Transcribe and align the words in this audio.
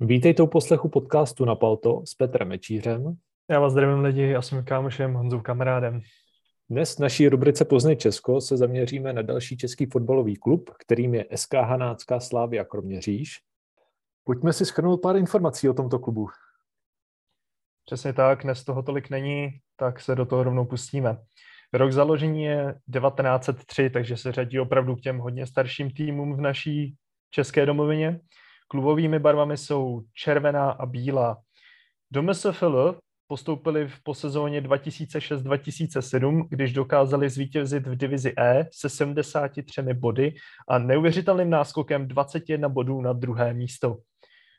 Vítejte 0.00 0.42
u 0.42 0.46
poslechu 0.46 0.88
podcastu 0.88 1.44
na 1.44 1.54
Palto 1.54 2.02
s 2.06 2.14
Petrem 2.14 2.48
Mečířem. 2.48 3.16
Já 3.50 3.60
vás 3.60 3.72
zdravím 3.72 4.04
lidi, 4.04 4.22
já 4.22 4.42
jsem 4.42 4.64
kámošem 4.64 5.14
Honzou 5.14 5.40
kamarádem. 5.40 6.00
Dnes 6.70 6.96
v 6.96 6.98
naší 6.98 7.28
rubrice 7.28 7.64
Poznej 7.64 7.96
Česko 7.96 8.40
se 8.40 8.56
zaměříme 8.56 9.12
na 9.12 9.22
další 9.22 9.56
český 9.56 9.86
fotbalový 9.86 10.36
klub, 10.36 10.70
kterým 10.78 11.14
je 11.14 11.26
SK 11.34 11.54
Hanácká 11.54 12.20
Slávia 12.20 12.64
Kroměříž. 12.64 13.40
Pojďme 14.24 14.52
si 14.52 14.64
schrnout 14.64 15.02
pár 15.02 15.16
informací 15.16 15.68
o 15.68 15.74
tomto 15.74 15.98
klubu. 15.98 16.28
Přesně 17.84 18.12
tak, 18.12 18.42
dnes 18.42 18.64
toho 18.64 18.82
tolik 18.82 19.10
není, 19.10 19.50
tak 19.76 20.00
se 20.00 20.14
do 20.14 20.26
toho 20.26 20.42
rovnou 20.42 20.64
pustíme. 20.64 21.18
Rok 21.72 21.92
založení 21.92 22.42
je 22.42 22.74
1903, 22.92 23.90
takže 23.90 24.16
se 24.16 24.32
řadí 24.32 24.60
opravdu 24.60 24.96
k 24.96 25.00
těm 25.00 25.18
hodně 25.18 25.46
starším 25.46 25.90
týmům 25.90 26.36
v 26.36 26.40
naší 26.40 26.96
české 27.30 27.66
domovině. 27.66 28.20
Klubovými 28.68 29.18
barvami 29.18 29.56
jsou 29.56 30.02
červená 30.14 30.70
a 30.70 30.86
bílá. 30.86 31.36
Do 32.10 32.22
MSFL 32.22 32.98
postoupili 33.26 33.88
v 33.88 34.02
posezóně 34.02 34.60
2006-2007, 34.60 36.48
když 36.48 36.72
dokázali 36.72 37.30
zvítězit 37.30 37.86
v 37.86 37.96
divizi 37.96 38.34
E 38.38 38.68
se 38.72 38.88
73 38.88 39.82
body 39.94 40.34
a 40.68 40.78
neuvěřitelným 40.78 41.50
náskokem 41.50 42.08
21 42.08 42.68
bodů 42.68 43.00
na 43.00 43.12
druhé 43.12 43.54
místo. 43.54 43.96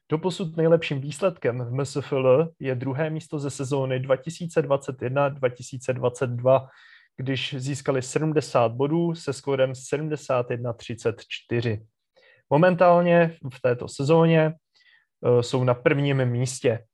Doposud 0.10 0.58
nejlepším 0.58 1.02
výsledkem 1.02 1.60
v 1.60 1.72
MSFL 1.72 2.50
je 2.60 2.76
druhé 2.76 3.10
místo 3.10 3.40
ze 3.40 3.50
sezóny 3.50 4.00
2021-2022, 4.00 6.68
když 7.18 7.56
získali 7.58 8.02
70 8.02 8.72
bodů 8.72 9.16
se 9.16 9.34
skórem 9.34 9.72
71-34. 9.72 11.86
Momentálně 12.50 13.38
v 13.54 13.62
této 13.62 13.88
sezóně 13.88 14.54
uh, 15.22 15.42
jsou 15.42 15.64
na 15.64 15.74
prvním 15.74 16.26
místě. 16.26 16.86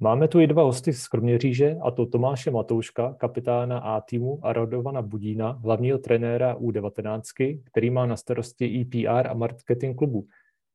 Máme 0.00 0.28
tu 0.28 0.40
i 0.40 0.46
dva 0.46 0.62
hosty 0.62 0.92
z 0.92 1.08
Kroměříže, 1.08 1.76
a 1.84 1.90
to 1.90 2.06
Tomáše 2.06 2.50
Matouška, 2.50 3.14
kapitána 3.14 3.78
A 3.78 4.00
týmu 4.00 4.40
a 4.42 4.52
Radovana 4.52 5.02
Budína, 5.02 5.50
hlavního 5.50 5.98
trenéra 5.98 6.56
U19, 6.56 7.60
který 7.64 7.90
má 7.90 8.06
na 8.06 8.16
starosti 8.16 8.80
EPR 8.80 9.26
a 9.26 9.34
marketing 9.34 9.98
klubu. 9.98 10.26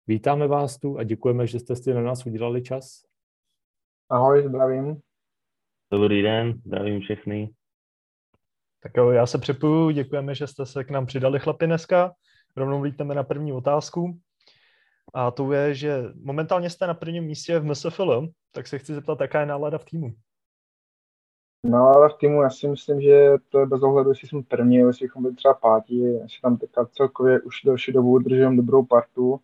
Vítáme 0.08 0.48
vás 0.48 0.78
tu 0.78 0.98
a 0.98 1.04
děkujeme, 1.04 1.48
že 1.48 1.60
jste 1.60 1.76
si 1.76 1.94
na 1.94 2.02
nás 2.02 2.26
udělali 2.26 2.62
čas. 2.62 3.02
Ahoj, 4.10 4.48
zdravím. 4.48 5.02
Dobrý 5.92 6.22
den, 6.22 6.62
zdravím 6.66 7.02
všechny. 7.02 7.50
Tak 8.84 8.92
jo, 8.98 9.12
já 9.12 9.26
se 9.26 9.38
připoju, 9.38 9.90
děkujeme, 9.90 10.36
že 10.36 10.48
jste 10.48 10.66
se 10.66 10.84
k 10.84 10.90
nám 10.90 11.06
přidali 11.06 11.40
chlapi 11.40 11.66
dneska. 11.66 12.14
Rovnou 12.58 12.82
víteme 12.82 13.16
na 13.16 13.24
první 13.24 13.54
otázku. 13.54 14.20
A 15.14 15.32
to 15.32 15.52
je, 15.52 15.76
že 15.76 16.04
momentálně 16.24 16.70
jste 16.70 16.88
na 16.88 16.94
prvním 16.94 17.24
místě 17.24 17.60
v 17.60 17.66
MSFL, 17.66 18.28
tak 18.52 18.68
se 18.68 18.80
chci 18.80 18.94
zeptat, 18.94 19.22
jaká 19.22 19.40
je 19.40 19.46
nálada 19.46 19.78
v 19.78 19.86
týmu? 19.86 20.14
Nálada 21.64 22.10
v 22.10 22.18
týmu, 22.18 22.42
já 22.42 22.50
si 22.50 22.68
myslím, 22.68 23.02
že 23.02 23.34
to 23.50 23.60
je 23.60 23.66
bez 23.66 23.84
ohledu, 23.84 24.10
jestli 24.10 24.28
jsme 24.28 24.44
první, 24.44 24.76
jestli 24.76 25.06
bychom 25.06 25.22
byli 25.22 25.36
třeba 25.36 25.54
pátí, 25.54 26.00
jestli 26.00 26.42
tam 26.42 26.58
teďka 26.58 26.86
celkově 26.86 27.42
už 27.42 27.62
delší 27.66 27.92
dobu 27.92 28.12
udržujeme 28.12 28.58
dobrou 28.58 28.86
partu 28.86 29.40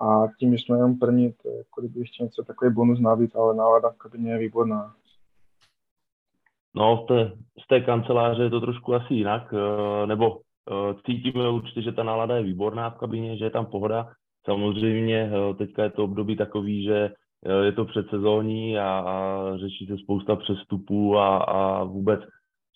a 0.00 0.26
tím, 0.38 0.56
že 0.56 0.64
jsme 0.64 0.76
jenom 0.76 0.98
první, 0.98 1.32
to 1.32 1.48
je 1.48 1.56
jako 1.56 1.80
kdyby 1.80 2.00
ještě 2.00 2.24
něco 2.24 2.44
takový 2.44 2.74
bonus 2.74 3.00
navíc, 3.00 3.34
ale 3.34 3.54
nálada 3.54 3.90
v 3.90 3.96
kabině 3.96 4.32
je 4.32 4.38
výborná. 4.38 4.94
No, 6.74 7.04
z 7.04 7.06
té, 7.06 7.32
z 7.64 7.66
té 7.66 7.80
kanceláře 7.80 8.42
je 8.42 8.50
to 8.50 8.60
trošku 8.60 8.94
asi 8.94 9.14
jinak, 9.14 9.54
eh, 9.54 10.06
nebo 10.06 10.40
cítíme 11.06 11.50
určitě, 11.50 11.82
že 11.82 11.92
ta 11.92 12.02
nálada 12.02 12.36
je 12.36 12.42
výborná 12.42 12.90
v 12.90 12.98
kabině, 12.98 13.36
že 13.36 13.44
je 13.44 13.50
tam 13.50 13.66
pohoda. 13.66 14.08
Samozřejmě 14.44 15.30
eh, 15.32 15.54
teďka 15.54 15.82
je 15.82 15.90
to 15.90 16.04
období 16.04 16.36
takový, 16.36 16.84
že 16.84 17.10
je 17.62 17.72
to 17.72 17.84
předsezónní 17.84 18.78
a, 18.78 18.88
a 18.88 19.42
řeší 19.56 19.86
se 19.86 19.98
spousta 19.98 20.36
přestupů 20.36 21.18
a, 21.18 21.36
a 21.36 21.84
vůbec 21.84 22.20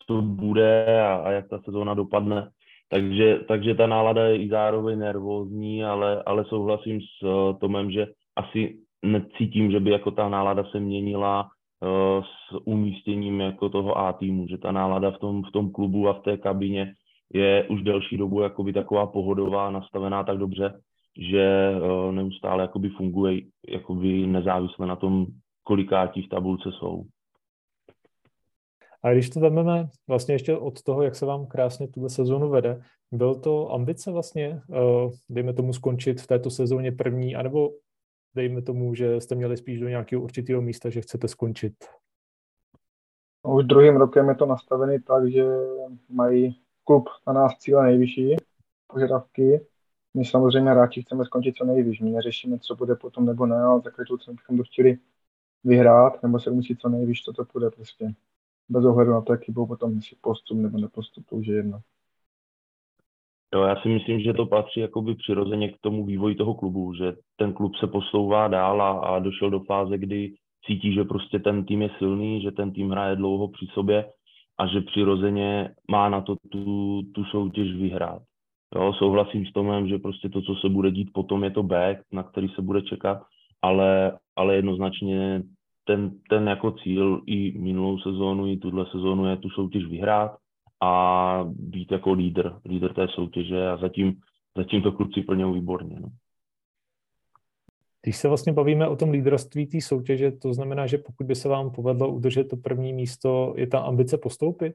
co 0.06 0.22
bude 0.22 1.02
a, 1.02 1.14
a 1.14 1.30
jak 1.30 1.48
ta 1.48 1.58
sezóna 1.64 1.94
dopadne. 1.94 2.50
Takže, 2.88 3.40
takže 3.48 3.74
ta 3.74 3.86
nálada 3.86 4.24
je 4.24 4.36
i 4.42 4.48
zároveň 4.48 4.98
nervózní, 4.98 5.84
ale, 5.84 6.22
ale 6.26 6.44
souhlasím 6.44 7.00
s 7.00 7.26
Tomem, 7.60 7.90
že 7.90 8.06
asi 8.36 8.78
necítím, 9.02 9.70
že 9.70 9.80
by 9.80 9.90
jako 9.90 10.10
ta 10.10 10.28
nálada 10.28 10.64
se 10.64 10.80
měnila 10.80 11.50
Eh, 11.82 12.22
s 12.22 12.60
umístěním 12.64 13.40
jako 13.40 13.68
toho 13.68 13.98
A 13.98 14.12
týmu, 14.12 14.46
že 14.48 14.58
ta 14.58 14.72
nálada 14.72 15.10
v 15.10 15.18
tom, 15.18 15.42
v 15.42 15.50
tom 15.52 15.70
klubu 15.70 16.08
a 16.08 16.12
v 16.12 16.22
té 16.22 16.36
kabině 16.36 16.92
je 17.32 17.68
už 17.68 17.82
delší 17.82 18.16
dobu 18.16 18.40
jakoby 18.40 18.72
taková 18.72 19.06
pohodová, 19.06 19.70
nastavená 19.70 20.24
tak 20.24 20.38
dobře, 20.38 20.80
že 21.18 21.42
eh, 21.42 22.12
neustále 22.12 22.62
jakoby 22.62 22.88
funguje 22.88 23.40
jakoby 23.68 24.26
nezávisle 24.26 24.86
na 24.86 24.96
tom, 24.96 25.26
kolikátí 25.62 26.22
v 26.22 26.28
tabulce 26.28 26.68
jsou. 26.78 27.04
A 29.02 29.12
když 29.12 29.30
to 29.30 29.40
vezmeme 29.40 29.88
vlastně 30.08 30.34
ještě 30.34 30.56
od 30.56 30.82
toho, 30.82 31.02
jak 31.02 31.16
se 31.16 31.26
vám 31.26 31.46
krásně 31.46 31.88
tuhle 31.88 32.10
sezónu 32.10 32.48
vede, 32.48 32.82
byl 33.12 33.34
to 33.34 33.72
ambice 33.72 34.10
vlastně, 34.10 34.60
eh, 34.72 35.10
dejme 35.28 35.52
tomu, 35.52 35.72
skončit 35.72 36.20
v 36.20 36.26
této 36.26 36.50
sezóně 36.50 36.92
první, 36.92 37.36
anebo 37.36 37.70
dejme 38.34 38.62
tomu, 38.62 38.94
že 38.94 39.20
jste 39.20 39.34
měli 39.34 39.56
spíš 39.56 39.80
do 39.80 39.88
nějakého 39.88 40.22
určitého 40.22 40.62
místa, 40.62 40.90
že 40.90 41.00
chcete 41.00 41.28
skončit? 41.28 41.74
Už 43.42 43.64
druhým 43.64 43.96
rokem 43.96 44.28
je 44.28 44.34
to 44.34 44.46
nastavené 44.46 45.02
tak, 45.02 45.30
že 45.30 45.44
mají 46.08 46.60
klub 46.84 47.08
na 47.26 47.32
nás 47.32 47.58
cíle 47.58 47.82
nejvyšší 47.82 48.36
požadavky. 48.86 49.66
My 50.14 50.24
samozřejmě 50.24 50.70
hráči 50.70 51.02
chceme 51.02 51.24
skončit 51.24 51.56
co 51.56 51.64
nejvíc. 51.64 52.00
My 52.00 52.10
neřešíme, 52.10 52.58
co 52.58 52.76
bude 52.76 52.94
potom 52.94 53.26
nebo 53.26 53.46
ne, 53.46 53.62
ale 53.62 53.80
za 53.80 53.90
každou 53.90 54.16
cenu 54.16 54.36
bychom 54.36 54.56
to 54.56 54.64
chtěli 54.64 54.98
vyhrát, 55.64 56.22
nebo 56.22 56.40
se 56.40 56.50
umístit 56.50 56.80
co 56.80 56.88
nejvíc, 56.88 57.24
to 57.24 57.32
to 57.32 57.44
půjde 57.44 57.70
prostě. 57.70 58.14
Bez 58.68 58.84
ohledu 58.84 59.10
na 59.10 59.20
to, 59.20 59.32
jaký 59.32 59.52
byl 59.52 59.66
potom 59.66 59.94
jestli 59.94 60.16
postup 60.20 60.58
nebo 60.58 60.78
nepostup, 60.78 61.26
to 61.26 61.36
už 61.36 61.46
je 61.46 61.56
jedno. 61.56 61.80
Jo, 63.54 63.62
já 63.62 63.76
si 63.76 63.88
myslím, 63.88 64.20
že 64.20 64.32
to 64.32 64.46
patří 64.46 64.80
jakoby 64.80 65.14
přirozeně 65.14 65.72
k 65.72 65.78
tomu 65.80 66.04
vývoji 66.04 66.34
toho 66.34 66.54
klubu, 66.54 66.94
že 66.94 67.12
ten 67.36 67.52
klub 67.52 67.76
se 67.76 67.86
posouvá 67.86 68.48
dál 68.48 68.82
a, 68.82 68.90
a 68.90 69.18
došel 69.18 69.50
do 69.50 69.60
fáze, 69.60 69.98
kdy 69.98 70.34
cítí, 70.66 70.94
že 70.94 71.04
prostě 71.04 71.38
ten 71.38 71.64
tým 71.64 71.82
je 71.82 71.90
silný, 71.98 72.42
že 72.42 72.50
ten 72.50 72.72
tým 72.72 72.90
hraje 72.90 73.16
dlouho 73.16 73.48
při 73.48 73.66
sobě 73.66 74.12
a 74.60 74.66
že 74.66 74.80
přirozeně 74.80 75.70
má 75.90 76.08
na 76.08 76.20
to 76.20 76.36
tu, 76.50 77.02
tu 77.14 77.24
soutěž 77.24 77.72
vyhrát. 77.76 78.22
Jo, 78.74 78.92
souhlasím 78.92 79.46
s 79.46 79.52
Tomem, 79.52 79.88
že 79.88 79.98
prostě 79.98 80.28
to, 80.28 80.42
co 80.42 80.54
se 80.54 80.68
bude 80.68 80.90
dít 80.90 81.10
potom, 81.12 81.44
je 81.44 81.50
to 81.50 81.62
back, 81.62 81.98
na 82.12 82.22
který 82.22 82.48
se 82.48 82.62
bude 82.62 82.82
čekat, 82.82 83.22
ale, 83.62 84.18
ale 84.36 84.56
jednoznačně 84.56 85.42
ten, 85.84 86.10
ten 86.30 86.48
jako 86.48 86.72
cíl 86.72 87.22
i 87.26 87.58
minulou 87.58 87.98
sezónu, 87.98 88.46
i 88.46 88.56
tuhle 88.56 88.86
sezónu 88.86 89.26
je 89.26 89.36
tu 89.36 89.50
soutěž 89.50 89.84
vyhrát 89.84 90.36
a 90.82 91.44
být 91.44 91.92
jako 91.92 92.12
lídr, 92.12 92.52
lídr 92.64 92.94
té 92.94 93.08
soutěže 93.08 93.68
a 93.68 93.76
zatím, 93.76 94.14
zatím 94.56 94.82
to 94.82 94.92
kluci 94.92 95.22
plně 95.22 95.46
výborně. 95.46 95.96
No. 96.00 96.08
Když 98.02 98.16
se 98.16 98.28
vlastně 98.28 98.52
bavíme 98.52 98.88
o 98.88 98.96
tom 98.96 99.10
lídroství 99.10 99.66
té 99.66 99.80
soutěže, 99.80 100.32
to 100.32 100.54
znamená, 100.54 100.86
že 100.86 100.98
pokud 100.98 101.26
by 101.26 101.34
se 101.34 101.48
vám 101.48 101.70
povedlo 101.70 102.08
udržet 102.08 102.44
to 102.44 102.56
první 102.56 102.92
místo, 102.92 103.54
je 103.56 103.66
ta 103.66 103.78
ambice 103.78 104.18
postoupit? 104.18 104.74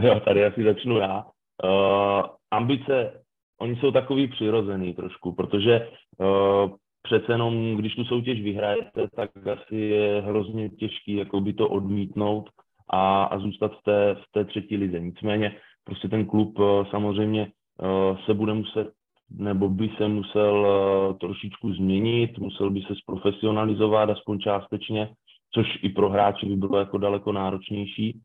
Jo, 0.00 0.20
tady 0.20 0.44
asi 0.44 0.64
začnu 0.64 0.98
já. 0.98 1.24
Uh, 1.64 2.22
ambice, 2.50 3.22
oni 3.60 3.76
jsou 3.76 3.90
takový 3.90 4.28
přirozený 4.28 4.94
trošku, 4.94 5.32
protože 5.32 5.88
uh, 6.18 6.70
přece 7.02 7.32
jenom, 7.32 7.76
když 7.76 7.94
tu 7.94 8.04
soutěž 8.04 8.42
vyhrajete, 8.42 9.08
tak 9.16 9.30
asi 9.46 9.76
je 9.76 10.20
hrozně 10.20 10.68
těžký 10.68 11.14
jako 11.14 11.40
by 11.40 11.52
to 11.52 11.68
odmítnout 11.68 12.50
a, 12.90 13.24
a 13.24 13.38
zůstat 13.38 13.72
v 13.72 13.82
té, 13.82 14.14
v 14.14 14.32
té 14.32 14.44
třetí 14.44 14.76
lize. 14.76 15.00
Nicméně 15.00 15.56
prostě 15.84 16.08
ten 16.08 16.26
klub 16.26 16.58
uh, 16.58 16.86
samozřejmě 16.90 17.52
uh, 17.82 18.18
se 18.26 18.34
bude 18.34 18.54
muset 18.54 18.97
nebo 19.30 19.68
by 19.68 19.90
se 19.96 20.08
musel 20.08 20.66
uh, 21.10 21.18
trošičku 21.18 21.72
změnit, 21.72 22.38
musel 22.38 22.70
by 22.70 22.80
se 22.82 22.94
zprofesionalizovat 22.94 24.10
aspoň 24.10 24.38
částečně, 24.38 25.08
což 25.54 25.66
i 25.82 25.88
pro 25.88 26.08
hráče 26.08 26.46
by 26.46 26.56
bylo 26.56 26.78
jako 26.78 26.98
daleko 26.98 27.32
náročnější. 27.32 28.20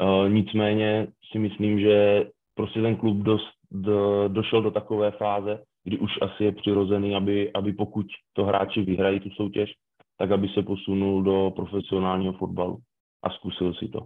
Uh, 0.00 0.28
nicméně 0.28 1.06
si 1.32 1.38
myslím, 1.38 1.80
že 1.80 2.26
prostě 2.54 2.82
ten 2.82 2.96
klub 2.96 3.16
dost, 3.16 3.48
do, 3.70 4.28
došel 4.28 4.62
do 4.62 4.70
takové 4.70 5.10
fáze, 5.10 5.62
kdy 5.84 5.98
už 5.98 6.10
asi 6.22 6.44
je 6.44 6.52
přirozený, 6.52 7.16
aby, 7.16 7.52
aby 7.52 7.72
pokud 7.72 8.06
to 8.32 8.44
hráči 8.44 8.82
vyhrají 8.82 9.20
tu 9.20 9.30
soutěž, 9.30 9.72
tak 10.18 10.30
aby 10.30 10.48
se 10.48 10.62
posunul 10.62 11.22
do 11.22 11.52
profesionálního 11.56 12.32
fotbalu 12.32 12.78
a 13.22 13.30
zkusil 13.30 13.74
si 13.74 13.88
to. 13.88 14.00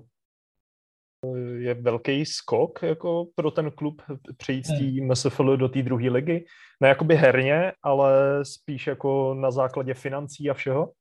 Je 1.58 1.74
velký 1.74 2.24
skok 2.24 2.82
jako 2.82 3.26
pro 3.34 3.50
ten 3.50 3.70
klub 3.70 4.02
přejít 4.36 4.66
z 4.66 4.78
té 4.78 5.06
MSFL 5.06 5.56
do 5.56 5.68
té 5.68 5.82
druhé 5.82 6.10
ligy? 6.10 6.44
Ne 6.80 6.88
jakoby 6.88 7.16
herně, 7.16 7.72
ale 7.82 8.12
spíš 8.44 8.86
jako 8.86 9.34
na 9.34 9.50
základě 9.50 9.94
financí 9.94 10.50
a 10.50 10.54
všeho? 10.54 10.92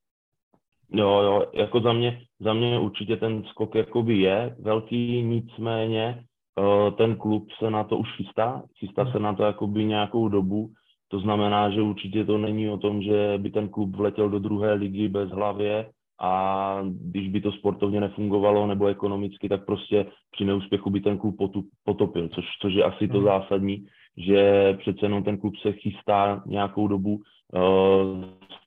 Jo, 0.93 1.21
jo, 1.21 1.45
jako 1.53 1.81
za 1.81 1.93
mě, 1.93 2.21
za 2.39 2.53
mě 2.53 2.79
určitě 2.79 3.17
ten 3.17 3.43
skok 3.43 3.75
jakoby 3.75 4.17
je 4.17 4.55
velký, 4.59 5.23
nicméně 5.23 6.23
eh, 6.59 6.91
ten 6.91 7.15
klub 7.15 7.47
se 7.59 7.71
na 7.71 7.83
to 7.83 7.97
už 7.97 8.07
chystá, 8.17 8.63
chystá 8.79 9.11
se 9.11 9.19
na 9.19 9.33
to 9.33 9.43
jakoby 9.43 9.85
nějakou 9.85 10.27
dobu, 10.27 10.71
To 11.07 11.19
znamená, 11.19 11.69
že 11.69 11.81
určitě 11.81 12.25
to 12.25 12.37
není 12.37 12.69
o 12.69 12.77
tom, 12.77 13.01
že 13.01 13.37
by 13.37 13.51
ten 13.51 13.69
klub 13.69 13.95
vletěl 13.95 14.29
do 14.29 14.39
druhé 14.39 14.73
ligy 14.73 15.09
bez 15.09 15.29
hlavě 15.29 15.89
a 16.21 16.83
když 16.83 17.29
by 17.29 17.41
to 17.41 17.51
sportovně 17.51 17.99
nefungovalo 17.99 18.67
nebo 18.67 18.85
ekonomicky, 18.87 19.49
tak 19.49 19.65
prostě 19.65 20.05
při 20.31 20.45
neúspěchu 20.45 20.89
by 20.89 21.01
ten 21.01 21.17
klub 21.17 21.35
potopil, 21.83 22.27
což, 22.27 22.45
což 22.61 22.73
je 22.73 22.83
asi 22.83 23.07
to 23.07 23.17
hmm. 23.17 23.25
zásadní, 23.25 23.85
že 24.17 24.73
přece 24.79 25.05
jenom 25.05 25.23
ten 25.23 25.37
klub 25.37 25.55
se 25.55 25.71
chystá 25.71 26.43
nějakou 26.45 26.87
dobu, 26.87 27.21
eh, 27.55 27.59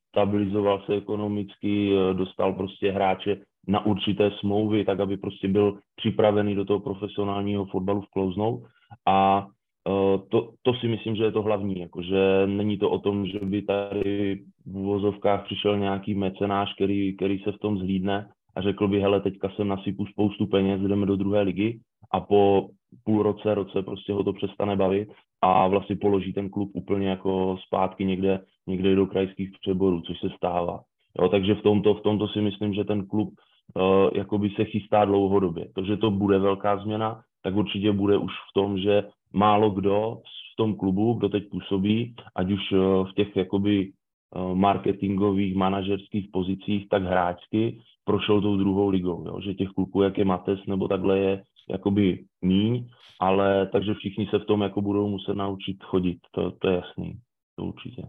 stabilizoval 0.08 0.82
se 0.86 0.94
ekonomicky, 0.94 1.92
eh, 1.92 2.14
dostal 2.14 2.52
prostě 2.52 2.92
hráče 2.92 3.36
na 3.68 3.86
určité 3.86 4.30
smlouvy, 4.30 4.84
tak 4.84 5.00
aby 5.00 5.16
prostě 5.16 5.48
byl 5.48 5.78
připravený 5.96 6.54
do 6.54 6.64
toho 6.64 6.80
profesionálního 6.80 7.64
fotbalu 7.64 8.00
vklouznout 8.00 8.62
a 9.06 9.46
to, 10.28 10.50
to 10.62 10.74
si 10.74 10.88
myslím, 10.88 11.16
že 11.16 11.24
je 11.24 11.32
to 11.32 11.42
hlavní, 11.42 11.80
jakože 11.80 12.46
není 12.46 12.78
to 12.78 12.90
o 12.90 12.98
tom, 12.98 13.26
že 13.26 13.38
by 13.42 13.62
tady 13.62 14.40
v 14.66 14.76
uvozovkách 14.76 15.44
přišel 15.44 15.78
nějaký 15.78 16.14
mecenáš, 16.14 16.74
který, 16.74 17.16
který 17.16 17.38
se 17.38 17.52
v 17.52 17.58
tom 17.58 17.78
zhlídne 17.78 18.28
a 18.56 18.60
řekl 18.60 18.88
by, 18.88 19.00
hele, 19.00 19.20
teďka 19.20 19.48
jsem 19.48 19.68
nasypu 19.68 20.06
spoustu 20.06 20.46
peněz, 20.46 20.80
jdeme 20.80 21.06
do 21.06 21.16
druhé 21.16 21.42
ligy 21.42 21.80
a 22.12 22.20
po 22.20 22.68
půl 23.04 23.22
roce, 23.22 23.54
roce 23.54 23.82
prostě 23.82 24.12
ho 24.12 24.24
to 24.24 24.32
přestane 24.32 24.76
bavit 24.76 25.08
a 25.42 25.68
vlastně 25.68 25.96
položí 25.96 26.32
ten 26.32 26.50
klub 26.50 26.70
úplně 26.74 27.08
jako 27.08 27.56
zpátky 27.66 28.04
někde, 28.04 28.40
někde 28.66 28.94
do 28.94 29.06
krajských 29.06 29.50
přeborů, 29.60 30.00
což 30.00 30.20
se 30.20 30.28
stává. 30.36 30.80
Jo, 31.20 31.28
takže 31.28 31.54
v 31.54 31.62
tomto, 31.62 31.94
v 31.94 32.00
tomto 32.00 32.28
si 32.28 32.40
myslím, 32.40 32.74
že 32.74 32.84
ten 32.84 33.06
klub 33.06 33.30
uh, 34.30 34.46
se 34.56 34.64
chystá 34.64 35.04
dlouhodobě. 35.04 35.68
To, 35.74 35.84
že 35.84 35.96
to 35.96 36.10
bude 36.10 36.38
velká 36.38 36.76
změna, 36.76 37.20
tak 37.42 37.56
určitě 37.56 37.92
bude 37.92 38.16
už 38.16 38.32
v 38.32 38.54
tom, 38.54 38.78
že 38.78 39.02
málo 39.34 39.70
kdo 39.70 40.20
v 40.52 40.56
tom 40.56 40.76
klubu, 40.76 41.12
kdo 41.12 41.28
teď 41.28 41.48
působí, 41.50 42.14
ať 42.34 42.50
už 42.50 42.60
eh, 42.72 42.76
v 43.10 43.12
těch 43.16 43.36
jakoby 43.36 43.92
eh, 43.92 44.54
marketingových, 44.54 45.54
manažerských 45.54 46.28
pozicích, 46.32 46.88
tak 46.88 47.02
hráčsky 47.02 47.80
prošel 48.04 48.40
tou 48.40 48.56
druhou 48.56 48.88
ligou, 48.88 49.24
jo? 49.26 49.40
že 49.40 49.54
těch 49.54 49.68
kluků, 49.68 50.02
jak 50.02 50.18
je 50.18 50.24
Mates 50.24 50.58
nebo 50.66 50.88
takhle 50.88 51.18
je 51.18 51.42
jakoby 51.70 52.24
míň, 52.42 52.88
ale 53.20 53.66
takže 53.66 53.94
všichni 53.94 54.26
se 54.26 54.38
v 54.38 54.44
tom 54.44 54.62
jako 54.62 54.82
budou 54.82 55.08
muset 55.08 55.34
naučit 55.34 55.82
chodit, 55.84 56.18
to, 56.30 56.50
to 56.50 56.68
je 56.68 56.76
jasný, 56.76 57.18
to 57.56 57.64
určitě. 57.64 58.02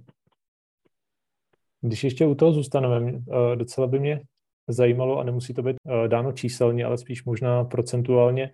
Když 1.81 2.04
ještě 2.04 2.25
u 2.25 2.36
toho 2.36 2.51
zůstaneme, 2.51 3.12
eh, 3.12 3.56
docela 3.56 3.88
by 3.88 4.00
mě 4.00 4.21
zajímalo, 4.68 5.19
a 5.19 5.24
nemusí 5.24 5.54
to 5.54 5.63
být 5.63 5.78
dáno 6.07 6.31
číselně, 6.31 6.86
ale 6.86 6.98
spíš 6.98 7.25
možná 7.25 7.63
procentuálně, 7.63 8.51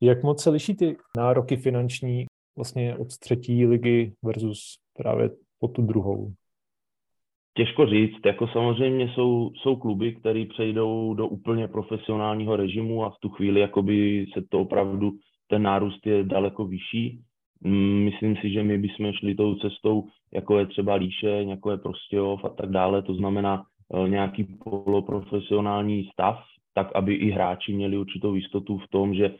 jak 0.00 0.22
moc 0.22 0.42
se 0.42 0.50
liší 0.50 0.76
ty 0.76 0.96
nároky 1.16 1.56
finanční 1.56 2.26
vlastně 2.56 2.96
od 2.96 3.18
třetí 3.18 3.66
ligy 3.66 4.12
versus 4.24 4.78
právě 4.96 5.30
po 5.60 5.68
tu 5.68 5.82
druhou? 5.82 6.32
Těžko 7.56 7.86
říct, 7.86 8.26
jako 8.26 8.48
samozřejmě 8.48 9.08
jsou, 9.14 9.50
jsou 9.62 9.76
kluby, 9.76 10.14
které 10.14 10.44
přejdou 10.46 11.14
do 11.14 11.26
úplně 11.26 11.68
profesionálního 11.68 12.56
režimu 12.56 13.04
a 13.04 13.10
v 13.10 13.18
tu 13.20 13.28
chvíli 13.28 13.60
jakoby 13.60 14.26
se 14.34 14.42
to 14.48 14.60
opravdu, 14.60 15.12
ten 15.48 15.62
nárůst 15.62 16.06
je 16.06 16.24
daleko 16.24 16.66
vyšší. 16.66 17.20
Mm, 17.60 18.04
myslím 18.04 18.36
si, 18.36 18.50
že 18.50 18.62
my 18.62 18.78
bychom 18.78 19.12
šli 19.12 19.34
tou 19.34 19.54
cestou, 19.54 20.04
jako 20.34 20.58
je 20.58 20.66
třeba 20.66 20.94
Líše, 20.94 21.28
jako 21.28 21.70
je 21.70 21.76
Prostějov 21.76 22.44
a 22.44 22.48
tak 22.48 22.70
dále, 22.70 23.02
to 23.02 23.14
znamená 23.14 23.62
eh, 23.94 24.08
nějaký 24.08 24.44
poloprofesionální 24.44 26.08
stav, 26.12 26.38
tak 26.74 26.88
aby 26.94 27.14
i 27.14 27.30
hráči 27.30 27.72
měli 27.72 27.96
určitou 27.98 28.34
jistotu 28.34 28.78
v 28.78 28.88
tom, 28.88 29.14
že 29.14 29.34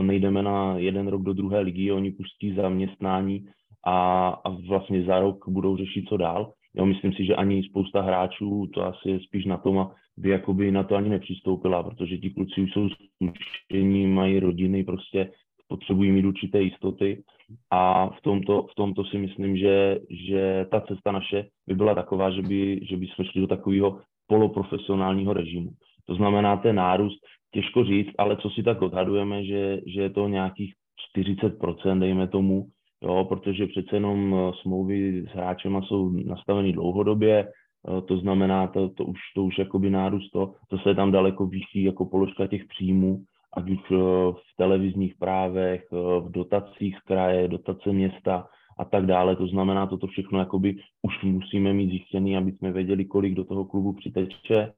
nejdeme 0.00 0.42
na 0.42 0.78
jeden 0.78 1.08
rok 1.08 1.22
do 1.22 1.32
druhé 1.32 1.60
ligy, 1.60 1.92
oni 1.92 2.10
pustí 2.10 2.54
zaměstnání 2.54 3.44
a, 3.86 4.28
a 4.28 4.50
vlastně 4.68 5.04
za 5.04 5.20
rok 5.20 5.48
budou 5.48 5.76
řešit, 5.76 6.08
co 6.08 6.16
dál. 6.16 6.52
Jo, 6.74 6.86
myslím 6.86 7.12
si, 7.12 7.24
že 7.24 7.36
ani 7.36 7.62
spousta 7.62 8.02
hráčů, 8.02 8.66
to 8.74 8.84
asi 8.84 9.10
je 9.10 9.20
spíš 9.20 9.44
na 9.44 9.56
tom, 9.56 9.90
by 10.16 10.28
jakoby 10.28 10.70
na 10.70 10.82
to 10.82 10.94
ani 10.94 11.08
nepřistoupila, 11.08 11.82
protože 11.82 12.18
ti 12.18 12.30
kluci 12.30 12.60
už 12.60 12.72
jsou 12.72 12.88
zkušení, 12.88 14.06
mají 14.06 14.40
rodiny, 14.40 14.84
prostě 14.84 15.30
potřebují 15.68 16.12
mít 16.12 16.24
určité 16.24 16.62
jistoty 16.62 17.22
a 17.70 18.08
v 18.08 18.22
tomto, 18.22 18.62
v 18.62 18.74
tomto 18.74 19.04
si 19.04 19.18
myslím, 19.18 19.56
že, 19.56 19.98
že 20.10 20.66
ta 20.70 20.80
cesta 20.80 21.12
naše 21.12 21.44
by 21.66 21.74
byla 21.74 21.94
taková, 21.94 22.30
že 22.30 22.42
by, 22.42 22.80
že 22.82 22.96
by 22.96 23.06
jsme 23.06 23.24
šli 23.24 23.40
do 23.40 23.46
takového 23.46 24.00
poloprofesionálního 24.26 25.32
režimu. 25.32 25.70
To 26.06 26.14
znamená, 26.14 26.56
ten 26.56 26.76
nárůst 26.76 27.20
těžko 27.50 27.84
říct, 27.84 28.10
ale 28.18 28.36
co 28.36 28.50
si 28.50 28.62
tak 28.62 28.82
odhadujeme, 28.82 29.44
že, 29.44 29.80
že 29.86 30.02
je 30.02 30.10
to 30.10 30.28
nějakých 30.28 30.74
40%, 31.16 31.98
dejme 31.98 32.28
tomu, 32.28 32.66
jo, 33.02 33.24
protože 33.24 33.66
přece 33.66 33.96
jenom 33.96 34.34
eh, 34.34 34.52
smlouvy 34.62 35.26
s 35.30 35.34
hráčema 35.34 35.82
jsou 35.82 36.10
nastaveny 36.10 36.72
dlouhodobě, 36.72 37.48
eh, 37.48 38.02
to 38.02 38.18
znamená, 38.18 38.66
to, 38.66 38.88
to 38.88 39.04
už, 39.04 39.18
to 39.34 39.44
už 39.44 39.58
jakoby 39.58 39.90
nárůst, 39.90 40.30
to, 40.30 40.54
to 40.68 40.78
se 40.78 40.90
je 40.90 40.94
tam 40.94 41.12
daleko 41.12 41.46
vyšší 41.46 41.82
jako 41.84 42.06
položka 42.06 42.46
těch 42.46 42.64
příjmů, 42.64 43.18
ať 43.56 43.70
už 43.70 43.78
eh, 43.90 43.96
v 44.32 44.56
televizních 44.56 45.14
právech, 45.18 45.82
v 46.20 46.30
dotacích 46.30 46.98
kraje, 47.06 47.48
dotace 47.48 47.92
města 47.92 48.46
a 48.78 48.84
tak 48.84 49.06
dále. 49.06 49.36
To 49.36 49.46
znamená, 49.46 49.86
toto 49.86 50.06
všechno 50.06 50.38
jakoby 50.38 50.76
už 51.02 51.22
musíme 51.22 51.72
mít 51.72 51.90
zjištěný, 51.90 52.36
aby 52.36 52.52
jsme 52.52 52.72
věděli, 52.72 53.04
kolik 53.04 53.34
do 53.34 53.44
toho 53.44 53.64
klubu 53.64 53.92
přiteče 53.92 54.72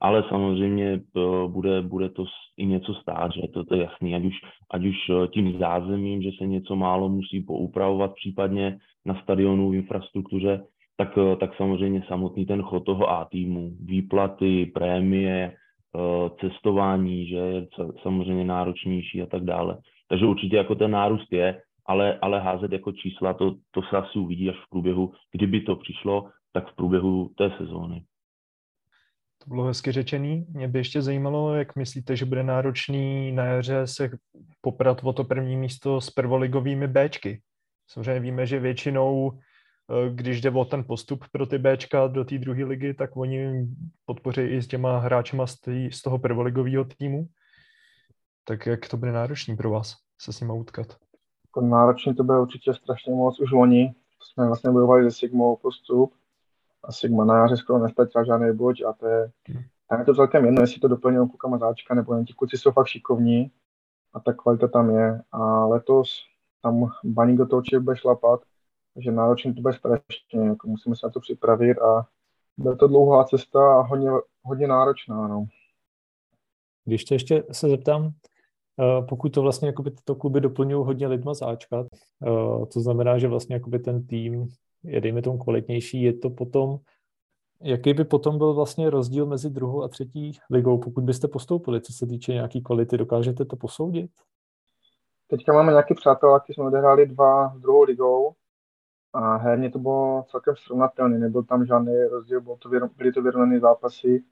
ale 0.00 0.24
samozřejmě 0.28 1.00
bude, 1.46 1.82
bude 1.82 2.08
to 2.08 2.24
i 2.56 2.66
něco 2.66 2.94
stát, 2.94 3.32
že 3.32 3.48
to, 3.48 3.64
to 3.64 3.74
je 3.74 3.82
jasný, 3.82 4.14
ať 4.14 4.24
už, 4.24 4.34
ať 4.70 4.84
už 4.84 4.96
eh, 5.10 5.28
tím 5.28 5.58
zázemím, 5.58 6.22
že 6.22 6.30
se 6.38 6.46
něco 6.46 6.76
málo 6.76 7.08
musí 7.08 7.42
poupravovat 7.42 8.14
případně 8.14 8.78
na 9.06 9.22
stadionu 9.22 9.70
v 9.70 9.74
infrastruktuře, 9.74 10.64
tak, 10.96 11.18
eh, 11.18 11.36
tak 11.36 11.56
samozřejmě 11.56 12.02
samotný 12.08 12.46
ten 12.46 12.62
chod 12.62 12.84
toho 12.84 13.10
A 13.10 13.24
týmu, 13.24 13.70
výplaty, 13.80 14.66
prémie, 14.66 15.52
eh, 15.52 16.30
cestování, 16.40 17.28
že 17.28 17.36
je 17.36 17.66
samozřejmě 18.02 18.44
náročnější 18.44 19.22
a 19.22 19.26
tak 19.26 19.44
dále. 19.44 19.78
Takže 20.08 20.26
určitě 20.26 20.56
jako 20.56 20.74
ten 20.74 20.90
nárůst 20.90 21.32
je, 21.32 21.60
ale, 21.86 22.18
ale 22.22 22.40
házet 22.40 22.72
jako 22.72 22.92
čísla, 22.92 23.34
to, 23.34 23.54
to 23.70 23.82
se 23.82 23.96
asi 23.96 24.18
uvidí 24.18 24.50
až 24.50 24.56
v 24.56 24.70
průběhu, 24.70 25.12
kdyby 25.32 25.60
to 25.60 25.76
přišlo, 25.76 26.28
tak 26.52 26.72
v 26.72 26.76
průběhu 26.76 27.30
té 27.36 27.52
sezóny. 27.58 28.02
To 29.46 29.54
bylo 29.54 29.64
hezky 29.64 29.92
řečený. 29.92 30.46
Mě 30.48 30.68
by 30.68 30.78
ještě 30.78 31.02
zajímalo, 31.02 31.54
jak 31.54 31.76
myslíte, 31.76 32.16
že 32.16 32.24
bude 32.24 32.42
náročný 32.42 33.32
na 33.32 33.44
jaře 33.44 33.86
se 33.86 34.10
poprat 34.60 35.00
o 35.04 35.12
to 35.12 35.24
první 35.24 35.56
místo 35.56 36.00
s 36.00 36.10
prvoligovými 36.10 36.88
Bčky. 36.88 37.42
Samozřejmě 37.88 38.20
víme, 38.20 38.46
že 38.46 38.60
většinou, 38.60 39.32
eh, 39.32 40.10
když 40.14 40.40
jde 40.40 40.50
o 40.50 40.64
ten 40.64 40.84
postup 40.84 41.24
pro 41.32 41.46
ty 41.46 41.58
Bčka 41.58 42.06
do 42.06 42.24
té 42.24 42.38
druhé 42.38 42.64
ligy, 42.64 42.94
tak 42.94 43.16
oni 43.16 43.68
podpoří 44.04 44.40
i 44.40 44.62
s 44.62 44.66
těma 44.66 44.98
hráčema 44.98 45.46
z, 45.46 45.60
tý, 45.60 45.90
z 45.92 46.02
toho 46.02 46.18
prvoligového 46.18 46.84
týmu. 46.84 47.26
Tak 48.44 48.66
jak 48.66 48.88
to 48.88 48.96
bude 48.96 49.12
náročný 49.12 49.56
pro 49.56 49.70
vás 49.70 49.96
se 50.20 50.32
s 50.32 50.40
nimi 50.40 50.52
utkat? 50.52 50.96
Jako 51.46 51.60
náročný 51.60 52.14
to 52.14 52.24
bude 52.24 52.40
určitě 52.40 52.74
strašně 52.74 53.14
moc. 53.14 53.40
Už 53.40 53.50
loni 53.50 53.94
jsme 54.22 54.46
vlastně 54.46 54.70
bojovali 54.70 55.10
se 55.10 55.18
Sigmou 55.18 55.56
postup 55.56 56.14
a 56.86 56.92
Sigma 56.92 57.24
na 57.24 57.38
jaře 57.38 57.56
skoro 57.56 57.78
nestratila 57.78 58.24
žádný 58.24 58.56
bod 58.56 58.76
a 58.88 58.92
to 58.92 59.06
je, 59.06 59.30
tam 59.88 59.98
je 59.98 60.04
to 60.04 60.14
celkem 60.14 60.44
jedno, 60.44 60.60
jestli 60.62 60.80
to 60.80 60.88
doplňují 60.88 61.28
kluka 61.28 61.48
Mazáčka, 61.48 61.94
nebo 61.94 62.14
jen 62.14 62.24
ti 62.24 62.32
kluci 62.32 62.58
jsou 62.58 62.70
fakt 62.70 62.86
šikovní 62.86 63.50
a 64.12 64.20
ta 64.20 64.32
kvalita 64.32 64.68
tam 64.68 64.90
je. 64.90 65.22
A 65.32 65.66
letos 65.66 66.22
tam 66.62 66.90
Baník 67.04 67.38
do 67.38 67.46
toho 67.46 67.58
určitě 67.58 67.80
bude 67.80 67.96
šlapat, 67.96 68.40
takže 68.94 69.12
náročně 69.12 69.54
to 69.54 69.60
bude 69.60 69.74
strašně, 69.74 70.48
jako 70.48 70.68
musíme 70.68 70.96
se 70.96 71.06
na 71.06 71.10
to 71.10 71.20
připravit 71.20 71.78
a 71.78 72.06
bude 72.56 72.76
to 72.76 72.88
dlouhá 72.88 73.24
cesta 73.24 73.78
a 73.78 73.80
hodně, 73.80 74.10
hodně 74.42 74.66
náročná. 74.66 75.28
No. 75.28 75.46
Když 76.84 77.04
to 77.04 77.14
ještě 77.14 77.44
se 77.52 77.68
zeptám, 77.68 78.10
eh, 78.80 79.02
pokud 79.08 79.28
to 79.28 79.42
vlastně 79.42 79.68
jakoby 79.68 79.90
tyto 79.90 80.14
kluby 80.14 80.40
doplňují 80.40 80.86
hodně 80.86 81.06
lidma 81.06 81.34
z 81.34 81.42
Ačka, 81.42 81.84
eh, 82.26 82.66
to 82.66 82.80
znamená, 82.80 83.18
že 83.18 83.28
vlastně 83.28 83.56
jakoby 83.56 83.78
ten 83.78 84.06
tým 84.06 84.48
je 84.86 85.00
dejme 85.00 85.22
tomu 85.22 85.38
kvalitnější, 85.38 86.02
je 86.02 86.12
to 86.12 86.30
potom, 86.30 86.78
jaký 87.60 87.94
by 87.94 88.04
potom 88.04 88.38
byl 88.38 88.54
vlastně 88.54 88.90
rozdíl 88.90 89.26
mezi 89.26 89.50
druhou 89.50 89.82
a 89.82 89.88
třetí 89.88 90.38
ligou, 90.50 90.78
pokud 90.78 91.04
byste 91.04 91.28
postoupili, 91.28 91.80
co 91.80 91.92
se 91.92 92.06
týče 92.06 92.32
nějaký 92.32 92.62
kvality, 92.62 92.96
dokážete 92.96 93.44
to 93.44 93.56
posoudit? 93.56 94.10
Teďka 95.28 95.52
máme 95.52 95.72
nějaký 95.72 95.94
přáteláky, 95.94 96.54
jsme 96.54 96.64
odehráli 96.64 97.06
dva 97.06 97.54
s 97.56 97.60
druhou 97.60 97.82
ligou 97.82 98.32
a 99.12 99.36
herně 99.36 99.70
to 99.70 99.78
bylo 99.78 100.24
celkem 100.30 100.54
srovnatelné, 100.56 101.18
nebyl 101.18 101.42
tam 101.42 101.66
žádný 101.66 102.04
rozdíl, 102.04 102.40
bylo 102.40 102.56
to, 102.56 102.68
byly 102.96 103.12
to 103.12 103.22
vyrovnané 103.22 103.60
zápasy. 103.60 104.24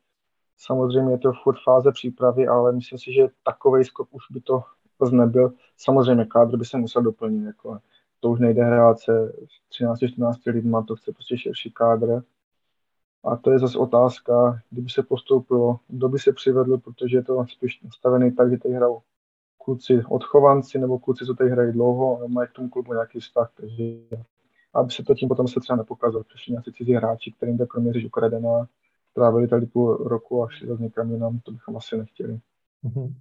Samozřejmě 0.59 1.13
je 1.13 1.19
to 1.19 1.33
furt 1.43 1.57
fáze 1.65 1.93
přípravy, 1.93 2.47
ale 2.47 2.73
myslím 2.73 2.99
si, 2.99 3.13
že 3.13 3.29
takový 3.45 3.85
skok 3.85 4.09
už 4.11 4.23
by 4.31 4.41
to 4.41 4.63
nebyl. 5.11 5.53
Samozřejmě 5.77 6.25
kádr 6.25 6.57
by 6.57 6.65
se 6.65 6.79
musel 6.79 7.03
doplnit. 7.03 7.47
Jako 7.47 7.79
to 8.25 8.31
už 8.31 8.41
nejde 8.41 8.65
hrát 8.65 8.99
se 8.99 9.33
13-14 9.81 10.53
lidma, 10.53 10.83
to 10.83 10.97
chce 10.97 11.13
prostě 11.13 11.39
širší 11.39 11.71
kádr. 11.71 12.23
A 13.25 13.37
to 13.37 13.51
je 13.51 13.59
zase 13.59 13.79
otázka, 13.79 14.61
kdyby 14.71 14.91
se 14.91 15.03
postoupilo, 15.03 15.79
kdo 15.89 16.09
by 16.09 16.19
se 16.19 16.33
přivedl, 16.33 16.79
protože 16.79 17.17
je 17.17 17.23
to 17.23 17.47
spíš 17.47 17.83
nastavený 17.83 18.33
tak, 18.33 18.51
že 18.51 18.59
tady 18.59 18.75
hrajou 18.75 19.01
kluci 19.59 20.03
odchovanci 20.09 20.79
nebo 20.79 20.99
kluci, 20.99 21.27
co 21.27 21.35
tady 21.35 21.51
hrají 21.51 21.73
dlouho 21.73 22.23
a 22.23 22.27
mají 22.27 22.49
k 22.49 22.53
tomu 22.53 22.69
klubu 22.69 22.93
nějaký 22.93 23.21
vztah. 23.21 23.53
Takže 23.57 23.85
aby 24.75 24.91
se 24.91 25.03
to 25.03 25.15
tím 25.15 25.29
potom 25.29 25.49
se 25.49 25.61
třeba 25.61 25.77
nepokazilo. 25.77 26.25
Přišli 26.25 26.53
nějací 26.53 26.73
cizí 26.73 26.93
hráči, 26.93 27.33
kterým 27.33 27.59
ta 27.59 27.67
kromě 27.67 27.93
řeč 27.93 28.05
ukradená, 28.05 28.69
trávili 29.15 29.49
tady 29.49 29.67
půl 29.67 29.97
roku 29.97 30.45
a 30.45 30.49
šli 30.49 30.69
zase 30.69 30.83
někam 30.83 31.11
jinam, 31.11 31.39
to 31.39 31.53
bychom 31.53 31.77
asi 31.77 31.97
nechtěli. 31.97 32.41
Mm-hmm. 32.85 33.15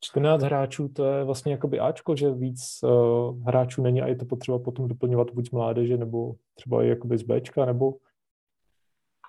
14 0.00 0.42
hráčů, 0.42 0.88
to 0.88 1.04
je 1.04 1.24
vlastně 1.24 1.52
jakoby 1.52 1.80
Ačko, 1.80 2.16
že 2.16 2.30
víc 2.30 2.80
uh, 2.82 3.46
hráčů 3.46 3.82
není 3.82 4.02
a 4.02 4.06
je 4.06 4.16
to 4.16 4.24
potřeba 4.24 4.58
potom 4.58 4.88
doplňovat 4.88 5.30
buď 5.30 5.48
z 5.48 5.50
mládeže, 5.50 5.96
nebo 5.96 6.34
třeba 6.54 6.82
i 6.82 6.88
jakoby 6.88 7.18
z 7.18 7.22
Bčka, 7.22 7.64
nebo? 7.64 7.94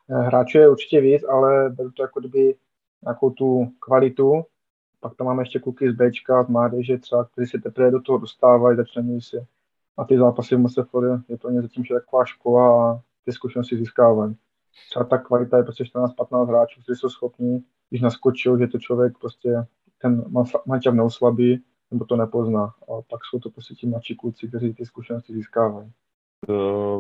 Eh, 0.10 0.22
hráčů 0.22 0.58
je 0.58 0.70
určitě 0.70 1.02
víc, 1.02 1.24
ale 1.24 1.70
beru 1.70 1.92
to 1.92 2.04
jako 2.04 2.20
kdyby 2.20 2.56
nějakou 3.04 3.30
tu 3.30 3.68
kvalitu. 3.80 4.44
Pak 5.00 5.16
tam 5.16 5.28
máme 5.28 5.42
ještě 5.42 5.60
kluky 5.60 5.92
z 5.92 5.96
Bčka, 5.96 6.44
z 6.44 6.48
mládeže 6.48 6.98
třeba, 6.98 7.26
kteří 7.26 7.52
se 7.52 7.60
teprve 7.60 7.92
do 7.92 8.02
toho 8.02 8.18
dostávají, 8.18 8.78
začínají 8.78 9.22
se. 9.22 9.46
A 9.98 10.06
ty 10.06 10.18
zápasy 10.18 10.56
v 10.56 10.60
MSFR 10.60 11.22
je 11.30 11.38
pro 11.38 11.50
ně 11.50 11.62
zatím 11.62 11.84
taková 11.84 12.26
škola 12.26 12.92
a 12.92 13.00
ty 13.26 13.32
zkušenosti 13.32 13.78
získávají. 13.78 14.36
Třeba 14.90 15.06
ta 15.06 15.18
kvalita 15.18 15.58
je 15.58 15.64
prostě 15.64 15.84
14-15 15.84 16.48
hráčů, 16.48 16.82
kteří 16.82 17.00
jsou 17.00 17.10
schopní, 17.10 17.64
když 17.90 18.02
naskočil, 18.02 18.58
že 18.58 18.68
to 18.68 18.80
člověk 18.80 19.18
prostě 19.18 19.66
ten 20.02 20.24
mančav 20.68 20.94
neoslabí, 20.94 21.60
nebo 21.92 22.06
to 22.06 22.16
nepozná. 22.16 22.64
A 22.64 23.02
pak 23.10 23.20
jsou 23.30 23.40
to 23.40 23.50
prostě 23.50 23.74
ti 23.74 23.88
mladší 23.88 24.16
kluci, 24.16 24.48
kteří 24.48 24.74
ty 24.74 24.86
zkušenosti 24.86 25.34
získávají. 25.34 25.92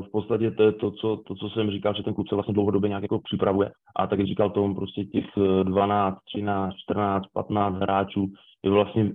V 0.01 0.09
podstatě 0.11 0.51
to 0.51 0.63
je 0.63 0.71
to 0.71 0.91
co, 0.91 1.17
to, 1.17 1.35
co 1.35 1.49
jsem 1.49 1.71
říkal, 1.71 1.93
že 1.93 2.03
ten 2.03 2.13
klub 2.13 2.27
se 2.27 2.35
vlastně 2.35 2.53
dlouhodobě 2.53 2.87
nějak 2.87 3.03
jako 3.03 3.19
připravuje. 3.19 3.71
A 3.95 4.07
tak 4.07 4.25
říkal 4.25 4.49
Tom, 4.49 4.75
prostě 4.75 5.05
těch 5.05 5.25
12, 5.63 6.17
13, 6.25 6.73
14, 6.75 7.23
15 7.33 7.75
hráčů 7.75 8.27
je 8.63 8.71
vlastně 8.71 9.11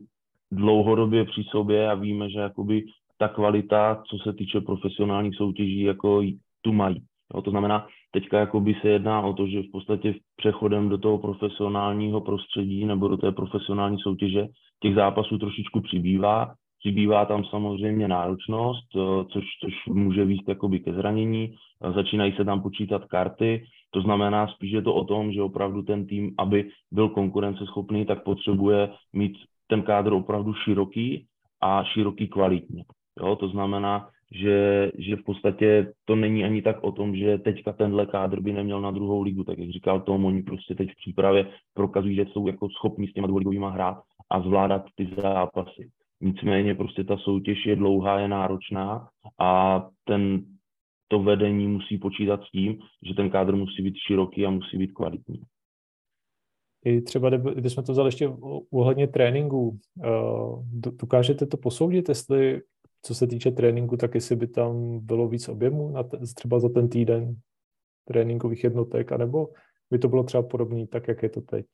dlouhodobě 0.53 1.25
při 1.25 1.43
sobě 1.51 1.91
a 1.91 1.95
víme, 1.95 2.31
že 2.31 2.39
jakoby 2.39 2.85
ta 3.19 3.29
kvalita, 3.29 4.03
co 4.11 4.19
se 4.19 4.33
týče 4.33 4.61
profesionálních 4.61 5.37
soutěží, 5.37 5.81
jako 5.81 6.23
tu 6.61 6.73
mají. 6.73 7.03
Jo, 7.35 7.43
to 7.43 7.51
znamená, 7.51 7.87
teďka 8.17 8.39
jakoby 8.39 8.75
se 8.81 8.89
jedná 8.89 9.21
o 9.21 9.33
to, 9.33 9.47
že 9.47 9.63
v 9.63 9.71
podstatě 9.73 10.15
přechodem 10.37 10.89
do 10.89 10.99
toho 10.99 11.19
profesionálního 11.19 12.21
prostředí 12.21 12.85
nebo 12.85 13.09
do 13.09 13.17
té 13.17 13.33
profesionální 13.33 13.99
soutěže 13.99 14.47
těch 14.83 14.95
zápasů 14.95 15.39
trošičku 15.39 15.81
přibývá. 15.81 16.55
Přibývá 16.79 17.25
tam 17.25 17.45
samozřejmě 17.45 18.09
náročnost, 18.09 18.89
eh, 18.97 19.25
což, 19.33 19.45
což 19.61 19.75
může 19.89 20.25
výst 20.25 20.49
jakoby 20.49 20.81
ke 20.81 20.93
zranění. 20.93 21.55
Začínají 21.95 22.33
se 22.37 22.45
tam 22.45 22.63
počítat 22.63 23.05
karty, 23.05 23.65
to 23.91 24.01
znamená 24.01 24.47
spíš 24.49 24.73
je 24.73 24.83
to 24.83 24.95
o 24.95 25.05
tom, 25.05 25.33
že 25.33 25.43
opravdu 25.43 25.83
ten 25.83 26.07
tým, 26.07 26.35
aby 26.39 26.71
byl 26.93 27.09
konkurenceschopný, 27.09 28.07
tak 28.07 28.25
potřebuje 28.25 28.91
mít 29.13 29.37
ten 29.69 29.83
kádr 29.83 30.13
opravdu 30.13 30.55
široký 30.55 31.27
a 31.61 31.85
široký 31.85 32.29
kvalitně. 32.29 32.85
Jo, 33.21 33.37
to 33.37 33.49
znamená, 33.49 34.09
že, 34.33 34.91
že 34.99 35.17
v 35.17 35.23
podstatě 35.23 35.93
to 36.05 36.17
není 36.17 36.45
ani 36.45 36.63
tak 36.63 36.85
o 36.85 36.93
tom, 36.93 37.17
že 37.17 37.39
teďka 37.39 37.73
tenhle 37.73 38.07
kádr 38.07 38.41
by 38.41 38.53
neměl 38.53 38.81
na 38.81 38.91
druhou 38.91 39.23
ligu, 39.23 39.45
tak 39.45 39.59
jak 39.59 39.71
říkal 39.71 40.01
Tom, 40.01 40.25
oni 40.25 40.43
prostě 40.43 40.75
teď 40.75 40.91
v 40.93 40.97
přípravě 40.97 41.47
prokazují, 41.75 42.17
že 42.17 42.27
jsou 42.33 42.47
jako 42.47 42.69
schopni 42.69 43.09
s 43.09 43.13
těma 43.13 43.27
dvouligovýma 43.27 43.71
hrát 43.71 44.03
a 44.31 44.41
zvládat 44.41 44.85
ty 44.95 45.09
zápasy. 45.23 45.91
Nicméně 46.21 46.75
prostě 46.75 47.05
ta 47.05 47.17
soutěž 47.17 47.67
je 47.67 47.77
dlouhá, 47.77 48.21
je 48.21 48.29
náročná 48.29 49.09
a 49.39 49.83
ten, 50.05 50.45
to 51.09 51.23
vedení 51.23 51.69
musí 51.69 51.99
počítat 51.99 52.43
s 52.43 52.51
tím, 52.51 52.79
že 53.09 53.15
ten 53.15 53.31
kádr 53.31 53.57
musí 53.57 53.83
být 53.83 53.97
široký 54.07 54.47
a 54.47 54.51
musí 54.51 54.79
být 54.79 54.93
kvalitní. 54.93 55.41
I 56.85 57.01
třeba, 57.01 57.31
kdybychom 57.31 57.85
to 57.85 57.93
vzali 57.93 58.09
ještě 58.09 58.29
ohledně 58.73 59.07
tréninku, 59.07 59.69
uh, 59.69 60.65
dokážete 61.01 61.47
to 61.47 61.57
posoudit, 61.57 62.09
jestli 62.09 62.61
co 63.07 63.15
se 63.15 63.27
týče 63.27 63.51
tréninku, 63.51 63.97
tak 63.97 64.15
jestli 64.15 64.37
by 64.37 64.47
tam 64.47 64.99
bylo 64.99 65.29
víc 65.29 65.49
objemu 65.49 65.91
na 65.91 66.03
t- 66.03 66.19
třeba 66.35 66.61
za 66.61 66.69
ten 66.69 66.89
týden 66.89 67.37
tréninkových 68.05 68.65
jednotek, 68.65 69.13
anebo 69.13 69.49
by 69.91 69.99
to 69.99 70.09
bylo 70.09 70.23
třeba 70.23 70.43
podobné, 70.43 70.87
tak 70.87 71.09
jak 71.09 71.23
je 71.23 71.29
to 71.29 71.41
teď? 71.41 71.67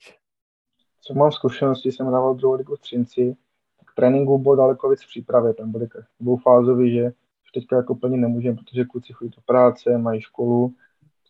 Co 1.00 1.14
mám 1.14 1.32
zkušenosti, 1.32 1.92
jsem 1.92 2.06
dával 2.06 2.34
druhou 2.34 2.54
ligu 2.54 2.76
v 2.76 2.80
Třinci, 2.80 3.36
tak 3.78 3.94
tréninku 3.96 4.38
bylo 4.38 4.56
daleko 4.56 4.90
víc 4.90 5.02
v 5.02 5.06
přípravě, 5.06 5.54
tam 5.54 5.72
byly 5.72 5.88
dvoufázový, 6.20 6.94
že 6.94 7.12
teďka 7.54 7.76
jako 7.76 7.94
plně 7.94 8.16
nemůžeme, 8.16 8.56
protože 8.56 8.84
kluci 8.84 9.12
chodí 9.12 9.30
do 9.30 9.42
práce, 9.46 9.98
mají 9.98 10.20
školu, 10.20 10.74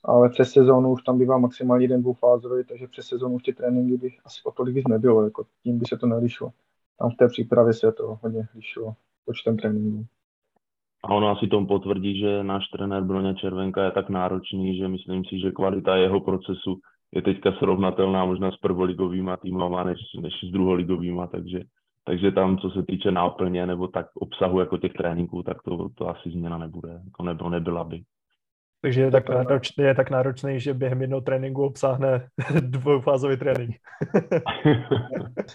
ale 0.04 0.28
přes 0.28 0.52
sezónu 0.52 0.92
už 0.92 1.02
tam 1.02 1.18
bývá 1.18 1.38
maximálně 1.38 1.84
jeden 1.84 2.02
dvoufázový, 2.02 2.64
takže 2.64 2.88
přes 2.88 3.06
sezónu 3.06 3.34
už 3.34 3.42
ty 3.42 3.52
tréninky 3.52 3.96
bych 3.96 4.18
asi 4.24 4.40
o 4.44 4.50
tolik 4.50 4.74
víc 4.74 4.88
nebylo, 4.88 5.24
jako 5.24 5.46
tím 5.62 5.78
by 5.78 5.84
se 5.88 5.96
to 5.96 6.06
nelišilo. 6.06 6.50
Tam 6.98 7.10
v 7.10 7.16
té 7.16 7.28
přípravě 7.28 7.74
se 7.74 7.92
to 7.92 8.18
hodně 8.22 8.48
lišilo 8.54 8.94
počtem 9.24 9.56
tréninků. 9.56 10.06
A 11.04 11.08
ono 11.14 11.28
asi 11.28 11.46
tom 11.46 11.66
potvrdí, 11.66 12.20
že 12.20 12.42
náš 12.42 12.68
trenér 12.68 13.02
Broňa 13.02 13.34
Červenka 13.34 13.84
je 13.84 13.90
tak 13.90 14.08
náročný, 14.08 14.78
že 14.78 14.88
myslím 14.88 15.24
si, 15.24 15.40
že 15.40 15.50
kvalita 15.50 15.96
jeho 15.96 16.20
procesu 16.20 16.78
je 17.12 17.22
teďka 17.22 17.52
srovnatelná 17.52 18.24
možná 18.24 18.50
s 18.52 18.56
prvoligovýma 18.56 19.36
týmama 19.36 19.84
než, 19.84 19.98
než 20.20 20.34
s 20.44 20.50
druholigovýma, 20.52 21.26
takže, 21.26 21.60
takže 22.04 22.32
tam, 22.32 22.58
co 22.58 22.70
se 22.70 22.82
týče 22.82 23.10
náplně 23.10 23.66
nebo 23.66 23.88
tak 23.88 24.06
obsahu 24.14 24.60
jako 24.60 24.78
těch 24.78 24.92
tréninků, 24.92 25.42
tak 25.42 25.62
to, 25.62 25.88
to 25.94 26.08
asi 26.08 26.30
změna 26.30 26.58
nebude, 26.58 27.00
jako 27.04 27.22
nebo 27.22 27.50
nebyla 27.50 27.84
by. 27.84 28.02
Takže 28.82 29.00
je 29.00 29.10
tak, 29.10 29.28
náročný, 29.28 29.84
je 29.84 29.94
tak 29.94 30.10
náročný, 30.10 30.60
že 30.60 30.74
během 30.74 31.00
jednoho 31.00 31.20
tréninku 31.20 31.64
obsáhne 31.64 32.28
dvoufázový 32.60 33.36
trénink. 33.36 33.76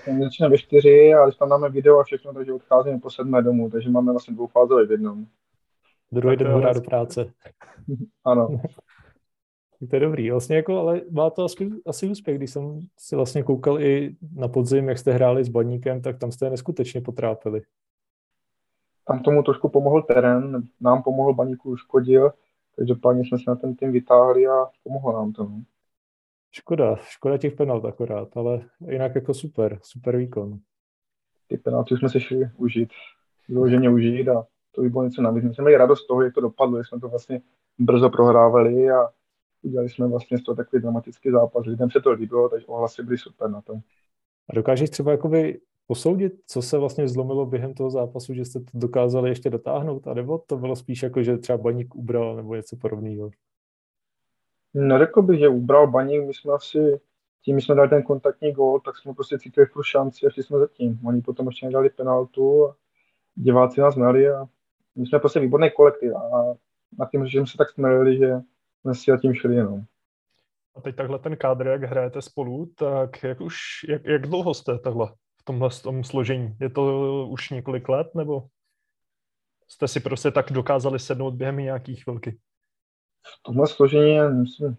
Začínáme 0.23 0.51
ve 0.51 0.57
čtyři, 0.57 1.13
ale 1.13 1.27
když 1.27 1.37
tam 1.37 1.49
máme 1.49 1.69
video 1.69 1.99
a 1.99 2.03
všechno, 2.03 2.33
takže 2.33 2.53
odcházíme 2.53 2.99
po 2.99 3.09
sedmé 3.09 3.41
domů, 3.41 3.69
takže 3.69 3.89
máme 3.89 4.11
vlastně 4.11 4.33
dvoufázový 4.33 4.87
v 4.87 4.91
jednom. 4.91 5.25
Druhý 6.11 6.37
den 6.37 6.47
hodá 6.47 6.73
do 6.73 6.81
práce. 6.81 7.33
ano. 8.25 8.61
to 9.89 9.95
je 9.95 9.99
dobrý. 9.99 10.31
Vlastně 10.31 10.55
jako, 10.55 10.77
ale 10.77 11.01
má 11.11 11.29
to 11.29 11.43
asi, 11.43 11.69
asi 11.85 12.09
úspěch, 12.09 12.37
když 12.37 12.51
jsem 12.51 12.79
si 12.99 13.15
vlastně 13.15 13.43
koukal 13.43 13.81
i 13.81 14.15
na 14.35 14.47
podzim, 14.47 14.89
jak 14.89 14.97
jste 14.97 15.13
hráli 15.13 15.43
s 15.43 15.49
Baníkem, 15.49 16.01
tak 16.01 16.17
tam 16.17 16.31
jste 16.31 16.49
neskutečně 16.49 17.01
potrápili. 17.01 17.61
Tam 19.07 19.19
tomu 19.19 19.43
trošku 19.43 19.69
pomohl 19.69 20.01
terén, 20.01 20.63
nám 20.81 21.03
pomohl 21.03 21.33
Baníku, 21.33 21.69
uškodil, 21.69 22.31
Každopádně 22.77 23.23
jsme 23.25 23.37
se 23.37 23.43
na 23.47 23.55
ten 23.55 23.75
tým 23.75 23.91
vytáhli 23.91 24.47
a 24.47 24.65
pomohlo 24.83 25.13
nám 25.13 25.33
to. 25.33 25.43
No. 25.43 25.63
Škoda, 26.51 26.95
škoda 26.95 27.37
těch 27.37 27.55
penalt 27.55 27.85
akorát, 27.85 28.37
ale 28.37 28.61
jinak 28.89 29.15
jako 29.15 29.33
super, 29.33 29.79
super 29.81 30.17
výkon. 30.17 30.59
Ty 31.47 31.57
penalty 31.57 31.97
jsme 31.97 32.09
se 32.09 32.19
šli 32.19 32.49
užít, 32.55 32.89
vyloženě 33.49 33.89
užít 33.89 34.27
a 34.27 34.47
to 34.71 34.81
by 34.81 34.89
bylo 34.89 35.03
něco 35.03 35.21
navíc. 35.21 35.43
My 35.43 35.53
jsme 35.53 35.61
měli 35.61 35.77
radost 35.77 36.03
z 36.03 36.07
toho, 36.07 36.21
jak 36.21 36.33
to 36.33 36.41
dopadlo, 36.41 36.83
jsme 36.83 36.99
to 36.99 37.09
vlastně 37.09 37.41
brzo 37.79 38.09
prohrávali 38.09 38.89
a 38.89 39.09
udělali 39.61 39.89
jsme 39.89 40.07
vlastně 40.07 40.37
z 40.37 40.43
toho 40.43 40.55
takový 40.55 40.81
dramatický 40.81 41.31
zápas. 41.31 41.65
Lidem 41.65 41.91
se 41.91 42.01
to 42.01 42.11
líbilo, 42.11 42.49
takže 42.49 42.67
ohlasy 42.67 43.03
byly 43.03 43.17
super 43.17 43.49
na 43.49 43.61
to. 43.61 43.73
A 44.49 44.55
dokážeš 44.55 44.89
třeba 44.89 45.11
jakoby 45.11 45.59
posoudit, 45.87 46.33
co 46.47 46.61
se 46.61 46.77
vlastně 46.77 47.07
zlomilo 47.07 47.45
během 47.45 47.73
toho 47.73 47.89
zápasu, 47.89 48.33
že 48.33 48.45
jste 48.45 48.59
to 48.59 48.71
dokázali 48.73 49.29
ještě 49.29 49.49
dotáhnout, 49.49 50.07
a 50.07 50.13
nebo 50.13 50.37
to 50.37 50.57
bylo 50.57 50.75
spíš 50.75 51.03
jako, 51.03 51.23
že 51.23 51.37
třeba 51.37 51.57
baník 51.57 51.95
ubral 51.95 52.35
nebo 52.35 52.55
něco 52.55 52.75
podobného? 52.75 53.29
Neřekl 54.73 55.21
bych, 55.21 55.39
že 55.39 55.47
ubral 55.47 55.87
baník, 55.87 56.27
my 56.27 56.33
jsme 56.33 56.53
asi, 56.53 56.99
tím 57.41 57.61
jsme 57.61 57.75
dali 57.75 57.89
ten 57.89 58.03
kontaktní 58.03 58.51
gól, 58.51 58.79
tak 58.79 58.97
jsme 58.97 59.13
prostě 59.13 59.39
cítili 59.39 59.65
furt 59.65 59.83
šanci 59.83 60.25
a 60.25 60.29
šli 60.29 60.43
jsme 60.43 60.59
za 60.59 60.67
tím. 60.67 60.99
Oni 61.05 61.21
potom 61.21 61.47
ještě 61.47 61.65
nedali 61.65 61.89
penaltu 61.89 62.69
a 62.69 62.75
diváci 63.35 63.81
nás 63.81 63.95
měli 63.95 64.29
a 64.29 64.47
my 64.95 65.07
jsme 65.07 65.19
prostě 65.19 65.39
výborný 65.39 65.71
kolektiv 65.71 66.13
a 66.15 66.53
na 66.99 67.07
tím, 67.11 67.27
že 67.27 67.37
jsme 67.37 67.47
se 67.47 67.57
tak 67.57 67.69
směli, 67.69 68.17
že 68.17 68.33
jsme 68.81 68.95
si 68.95 69.11
tím 69.21 69.33
šli 69.33 69.55
jenom. 69.55 69.81
A 70.75 70.81
teď 70.81 70.95
takhle 70.95 71.19
ten 71.19 71.37
kádr, 71.37 71.67
jak 71.67 71.83
hrajete 71.83 72.21
spolu, 72.21 72.65
tak 72.65 73.23
jak 73.23 73.41
už, 73.41 73.57
jak, 73.89 74.05
jak 74.05 74.21
dlouho 74.21 74.53
jste 74.53 74.79
takhle 74.79 75.11
tomhle 75.47 75.69
tom 75.83 76.03
složení? 76.03 76.55
Je 76.59 76.69
to 76.69 77.27
už 77.29 77.49
několik 77.49 77.89
let, 77.89 78.15
nebo 78.15 78.47
jste 79.67 79.87
si 79.87 79.99
prostě 79.99 80.31
tak 80.31 80.51
dokázali 80.51 80.99
sednout 80.99 81.33
během 81.33 81.57
nějakých 81.57 82.03
chvilky? 82.03 82.37
V 83.21 83.43
tomhle 83.43 83.67
složení, 83.67 84.19
myslím, 84.29 84.77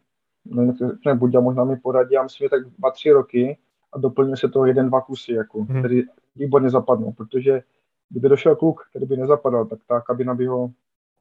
ne, 1.07 1.15
buď 1.15 1.35
a 1.35 1.41
možná 1.41 1.65
mi 1.65 1.77
poradí, 1.77 2.15
já 2.15 2.23
myslím, 2.23 2.45
že 2.45 2.51
tak 2.51 2.69
dva, 2.79 2.91
tři 2.91 3.11
roky 3.11 3.59
a 3.93 3.99
doplňuje 3.99 4.37
se 4.37 4.49
to 4.49 4.67
jeden, 4.67 4.89
dva 4.89 5.01
kusy, 5.01 5.33
jako, 5.33 5.63
hmm. 5.63 5.79
který 5.79 6.03
výborně 6.37 6.71
zapadnou, 6.71 7.13
protože 7.13 7.63
kdyby 8.11 8.29
došel 8.29 8.57
kluk, 8.57 8.87
který 8.91 9.07
by 9.07 9.17
nezapadal, 9.17 9.67
tak 9.67 9.79
ta 9.89 10.01
kabina 10.01 10.35
by 10.35 10.47
ho 10.47 10.71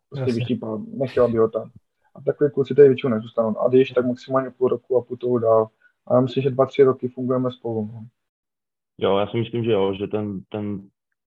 prostě 0.09 0.33
vyštípala, 0.33 0.81
nechtěla 0.93 1.27
by 1.27 1.37
ho 1.37 1.49
tam. 1.49 1.71
A 2.15 2.21
takový 2.21 2.51
kluci 2.51 2.75
tady 2.75 2.87
většinou 2.87 3.13
nezůstanou. 3.13 3.59
A 3.59 3.69
když 3.69 3.91
tak 3.91 4.05
maximálně 4.05 4.51
půl 4.51 4.67
roku 4.67 4.97
a 4.97 5.01
půl 5.01 5.17
toho 5.17 5.39
dál. 5.39 5.69
A 6.07 6.15
já 6.15 6.21
myslím, 6.21 6.43
že 6.43 6.49
dva, 6.49 6.65
tři 6.65 6.83
roky 6.83 7.07
fungujeme 7.07 7.51
spolu. 7.51 7.89
No. 7.93 8.05
Jo, 8.97 9.17
já 9.17 9.27
si 9.27 9.37
myslím, 9.37 9.63
že 9.63 9.71
jo, 9.71 9.93
že 9.93 10.07
ten, 10.07 10.41
ten 10.49 10.81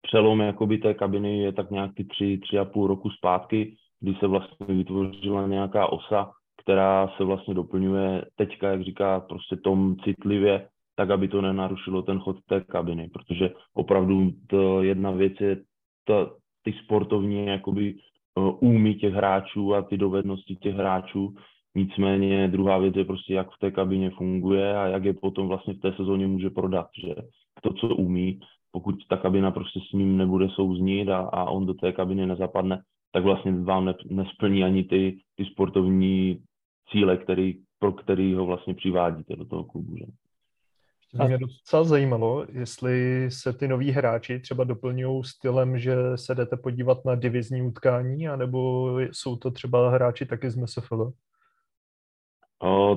přelom 0.01 0.39
jakoby 0.39 0.77
té 0.77 0.93
kabiny 0.93 1.39
je 1.39 1.51
tak 1.51 1.71
nějak 1.71 1.91
ty 1.95 2.03
tři, 2.03 2.37
tři 2.37 2.59
a 2.59 2.65
půl 2.65 2.87
roku 2.87 3.09
zpátky, 3.09 3.75
kdy 3.99 4.15
se 4.15 4.27
vlastně 4.27 4.65
vytvořila 4.67 5.47
nějaká 5.47 5.91
osa, 5.91 6.31
která 6.61 7.07
se 7.17 7.23
vlastně 7.23 7.53
doplňuje 7.53 8.25
teďka, 8.35 8.69
jak 8.69 8.83
říká 8.83 9.19
prostě 9.19 9.55
tom 9.55 9.95
citlivě, 10.03 10.67
tak, 10.95 11.09
aby 11.09 11.27
to 11.27 11.41
nenarušilo 11.41 12.01
ten 12.01 12.19
chod 12.19 12.37
té 12.49 12.61
kabiny, 12.61 13.09
protože 13.13 13.49
opravdu 13.73 14.31
to 14.47 14.83
jedna 14.83 15.11
věc 15.11 15.33
je 15.39 15.61
to, 16.03 16.35
ty 16.63 16.73
sportovní 16.73 17.45
jakoby 17.45 17.95
úmy 18.59 18.95
těch 18.95 19.13
hráčů 19.13 19.75
a 19.75 19.81
ty 19.81 19.97
dovednosti 19.97 20.55
těch 20.55 20.75
hráčů. 20.75 21.35
Nicméně 21.75 22.47
druhá 22.47 22.77
věc 22.77 22.95
je 22.95 23.05
prostě, 23.05 23.33
jak 23.33 23.47
v 23.51 23.59
té 23.59 23.71
kabině 23.71 24.09
funguje 24.09 24.77
a 24.77 24.87
jak 24.87 25.03
je 25.03 25.13
potom 25.13 25.47
vlastně 25.47 25.73
v 25.73 25.79
té 25.79 25.93
sezóně 25.93 26.27
může 26.27 26.49
prodat, 26.49 26.87
že 27.03 27.15
to, 27.61 27.73
co 27.73 27.87
umí, 27.95 28.39
pokud 28.71 28.95
ta 29.09 29.17
kabina 29.17 29.51
prostě 29.51 29.79
s 29.89 29.93
ním 29.93 30.17
nebude 30.17 30.49
souznít 30.49 31.09
a, 31.09 31.17
a 31.17 31.43
on 31.43 31.65
do 31.65 31.73
té 31.73 31.91
kabiny 31.91 32.25
nezapadne, 32.25 32.81
tak 33.11 33.23
vlastně 33.23 33.51
vám 33.51 33.85
ne, 33.85 33.93
nesplní 34.09 34.63
ani 34.63 34.83
ty, 34.83 35.17
ty 35.35 35.45
sportovní 35.45 36.43
cíle, 36.91 37.17
který, 37.17 37.59
pro 37.79 37.91
který 37.91 38.33
ho 38.33 38.45
vlastně 38.45 38.73
přivádíte 38.73 39.35
do 39.35 39.45
toho 39.45 39.63
klubu. 39.63 39.97
Že? 39.97 40.05
A 41.19 41.27
mě 41.27 41.37
docela 41.37 41.83
zajímalo, 41.83 42.45
jestli 42.51 43.27
se 43.31 43.53
ty 43.53 43.67
noví 43.67 43.91
hráči 43.91 44.39
třeba 44.39 44.63
doplňují 44.63 45.23
stylem, 45.23 45.79
že 45.79 45.95
se 46.15 46.35
jdete 46.35 46.57
podívat 46.57 47.05
na 47.05 47.15
divizní 47.15 47.61
utkání, 47.61 48.27
anebo 48.27 48.91
jsou 48.99 49.35
to 49.35 49.51
třeba 49.51 49.89
hráči 49.89 50.25
taky 50.25 50.49
z 50.51 50.55
MSFL? 50.55 51.11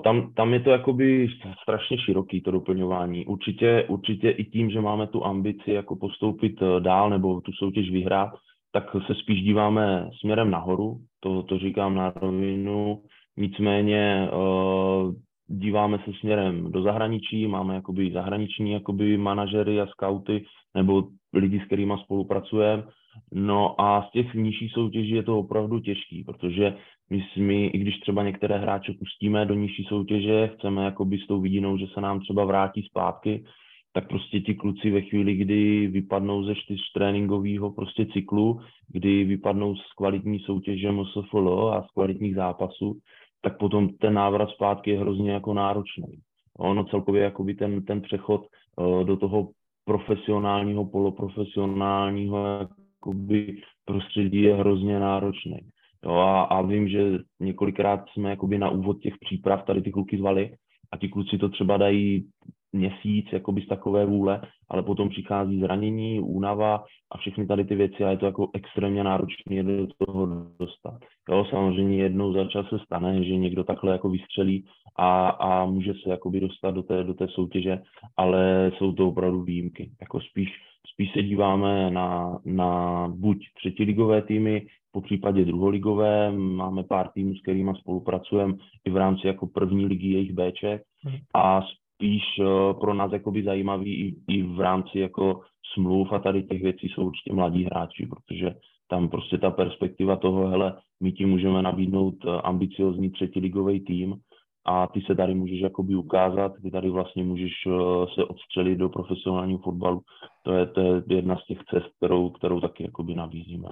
Tam, 0.04 0.32
tam 0.34 0.52
je 0.52 0.60
to 0.60 0.70
jakoby 0.70 1.28
strašně 1.62 1.98
široký, 1.98 2.40
to 2.40 2.50
doplňování. 2.50 3.26
Určitě, 3.26 3.84
určitě 3.88 4.30
i 4.30 4.44
tím, 4.44 4.70
že 4.70 4.80
máme 4.80 5.06
tu 5.06 5.24
ambici 5.24 5.72
jako 5.72 5.96
postoupit 5.96 6.62
eh, 6.62 6.80
dál 6.80 7.10
nebo 7.10 7.40
tu 7.40 7.52
soutěž 7.52 7.90
vyhrát, 7.90 8.30
tak 8.72 8.96
se 9.06 9.14
spíš 9.14 9.42
díváme 9.42 10.10
směrem 10.20 10.50
nahoru, 10.50 10.96
to, 11.20 11.42
to 11.42 11.58
říkám 11.58 11.94
na 11.94 12.12
rovinu. 12.16 13.02
Nicméně 13.36 14.28
o, 14.32 15.12
díváme 15.46 15.98
se 15.98 16.12
směrem 16.20 16.72
do 16.72 16.82
zahraničí, 16.82 17.46
máme 17.46 17.74
jakoby 17.74 18.10
zahraniční 18.12 18.72
jakoby 18.72 19.16
manažery 19.16 19.80
a 19.80 19.86
skauty 19.86 20.44
nebo 20.74 21.02
lidi, 21.32 21.60
s 21.60 21.66
kterými 21.66 21.94
spolupracujeme. 22.04 22.82
No 23.32 23.80
a 23.80 24.02
z 24.08 24.10
těch 24.10 24.34
nižších 24.34 24.72
soutěží 24.72 25.10
je 25.10 25.22
to 25.22 25.38
opravdu 25.38 25.80
těžký, 25.80 26.24
protože 26.24 26.76
my, 27.10 27.24
my, 27.36 27.66
i 27.66 27.78
když 27.78 28.00
třeba 28.00 28.22
některé 28.22 28.58
hráče 28.58 28.92
pustíme 28.92 29.46
do 29.46 29.54
nižší 29.54 29.84
soutěže, 29.84 30.50
chceme 30.54 30.84
jakoby 30.84 31.18
s 31.18 31.26
tou 31.26 31.40
vidinou, 31.40 31.78
že 31.78 31.86
se 31.94 32.00
nám 32.00 32.20
třeba 32.20 32.44
vrátí 32.44 32.82
zpátky, 32.82 33.44
tak 33.92 34.08
prostě 34.08 34.40
ti 34.40 34.54
kluci 34.54 34.90
ve 34.90 35.00
chvíli, 35.00 35.34
kdy 35.34 35.86
vypadnou 35.86 36.44
ze 36.44 36.54
čtyř 36.54 36.80
tréninkového 36.94 37.72
prostě 37.72 38.06
cyklu, 38.06 38.60
kdy 38.88 39.24
vypadnou 39.24 39.76
z 39.76 39.92
kvalitní 39.96 40.38
soutěže 40.38 40.92
MSFL 40.92 41.70
a 41.74 41.82
z 41.82 41.90
kvalitních 41.90 42.34
zápasů, 42.34 42.98
tak 43.42 43.58
potom 43.58 43.88
ten 43.88 44.14
návrat 44.14 44.50
zpátky 44.50 44.90
je 44.90 45.00
hrozně 45.00 45.30
jako 45.30 45.54
náročný. 45.54 46.18
Ono 46.58 46.84
celkově 46.84 47.22
jakoby 47.22 47.54
ten, 47.54 47.84
ten 47.84 48.00
přechod 48.00 48.46
uh, 48.76 49.04
do 49.04 49.16
toho 49.16 49.48
profesionálního, 49.84 50.84
poloprofesionálního 50.84 52.46
jakoby 52.46 53.62
prostředí 53.84 54.42
je 54.42 54.54
hrozně 54.54 55.00
náročný. 55.00 55.60
Jo, 56.04 56.12
a, 56.12 56.42
a 56.42 56.62
vím, 56.62 56.88
že 56.88 57.18
několikrát 57.40 58.04
jsme 58.08 58.30
jakoby 58.30 58.58
na 58.58 58.70
úvod 58.70 59.00
těch 59.00 59.14
příprav 59.20 59.64
tady 59.66 59.82
ty 59.82 59.90
kluky 59.90 60.18
zvali 60.18 60.56
a 60.92 60.96
ti 60.96 61.08
kluci 61.08 61.38
to 61.38 61.48
třeba 61.48 61.76
dají 61.76 62.28
měsíc 62.72 63.26
jakoby 63.32 63.62
z 63.62 63.66
takové 63.66 64.06
vůle, 64.06 64.40
ale 64.68 64.82
potom 64.82 65.08
přichází 65.08 65.60
zranění, 65.60 66.20
únava 66.20 66.84
a 67.12 67.18
všechny 67.18 67.46
tady 67.46 67.64
ty 67.64 67.74
věci 67.74 68.04
a 68.04 68.10
je 68.10 68.16
to 68.16 68.26
jako 68.26 68.50
extrémně 68.54 69.04
náročné 69.04 69.62
do 69.62 69.86
toho 70.06 70.26
dostat. 70.58 70.98
Jo, 71.30 71.46
samozřejmě 71.50 72.02
jednou 72.02 72.32
za 72.32 72.44
čas 72.44 72.66
se 72.68 72.78
stane, 72.78 73.24
že 73.24 73.36
někdo 73.36 73.64
takhle 73.64 73.92
jako 73.92 74.08
vystřelí 74.08 74.64
a, 74.98 75.28
a 75.28 75.64
může 75.64 75.92
se 75.92 76.10
jakoby 76.10 76.40
dostat 76.40 76.70
do 76.70 76.82
té, 76.82 77.04
do 77.04 77.14
té 77.14 77.28
soutěže, 77.28 77.78
ale 78.16 78.72
jsou 78.78 78.92
to 78.92 79.08
opravdu 79.08 79.42
výjimky. 79.42 79.90
Jako 80.00 80.20
spíš, 80.20 80.48
spíš 80.92 81.12
se 81.12 81.22
díváme 81.22 81.90
na, 81.90 82.38
na 82.44 83.08
buď 83.08 83.38
třetiligové 83.58 84.22
týmy, 84.22 84.66
po 84.92 85.00
případě 85.00 85.44
druholigové, 85.44 86.32
máme 86.32 86.84
pár 86.84 87.08
týmů, 87.08 87.34
s 87.34 87.42
kterými 87.42 87.72
spolupracujeme 87.80 88.54
i 88.84 88.90
v 88.90 88.96
rámci 88.96 89.26
jako 89.26 89.46
první 89.46 89.86
ligy 89.86 90.06
jejich 90.06 90.32
Bček 90.32 90.82
mhm. 91.04 91.16
a 91.34 91.62
spíš 92.00 92.22
uh, 92.38 92.80
pro 92.80 92.94
nás 92.94 93.12
jakoby 93.12 93.42
zajímavý 93.42 94.08
i, 94.08 94.16
i 94.28 94.42
v 94.42 94.60
rámci 94.60 94.98
jako 94.98 95.40
smluv 95.74 96.12
a 96.12 96.18
tady 96.18 96.42
těch 96.42 96.62
věcí 96.62 96.88
jsou 96.88 97.06
určitě 97.06 97.32
mladí 97.32 97.64
hráči, 97.64 98.06
protože 98.06 98.54
tam 98.90 99.08
prostě 99.08 99.38
ta 99.38 99.50
perspektiva 99.50 100.16
toho, 100.16 100.48
hele, 100.48 100.76
my 101.02 101.12
ti 101.12 101.26
můžeme 101.26 101.62
nabídnout 101.62 102.14
eh, 102.24 102.28
ambiciozní 102.30 103.10
třetiligový 103.10 103.80
tým 103.80 104.14
a 104.66 104.86
ty 104.86 105.00
se 105.00 105.14
tady 105.14 105.34
můžeš 105.34 105.60
jakoby 105.60 105.94
ukázat, 105.94 106.52
ty 106.62 106.70
tady 106.70 106.90
vlastně 106.90 107.24
můžeš 107.24 107.52
uh, 107.66 108.06
se 108.14 108.24
odstřelit 108.24 108.78
do 108.78 108.88
profesionálního 108.88 109.58
fotbalu. 109.58 110.00
To 110.42 110.52
je, 110.52 110.66
to 110.66 110.80
je 110.80 111.02
jedna 111.08 111.36
z 111.36 111.46
těch 111.46 111.58
cest, 111.70 111.86
kterou, 111.96 112.30
kterou 112.30 112.60
taky 112.60 112.82
jakoby 112.84 113.14
nabízíme. 113.14 113.68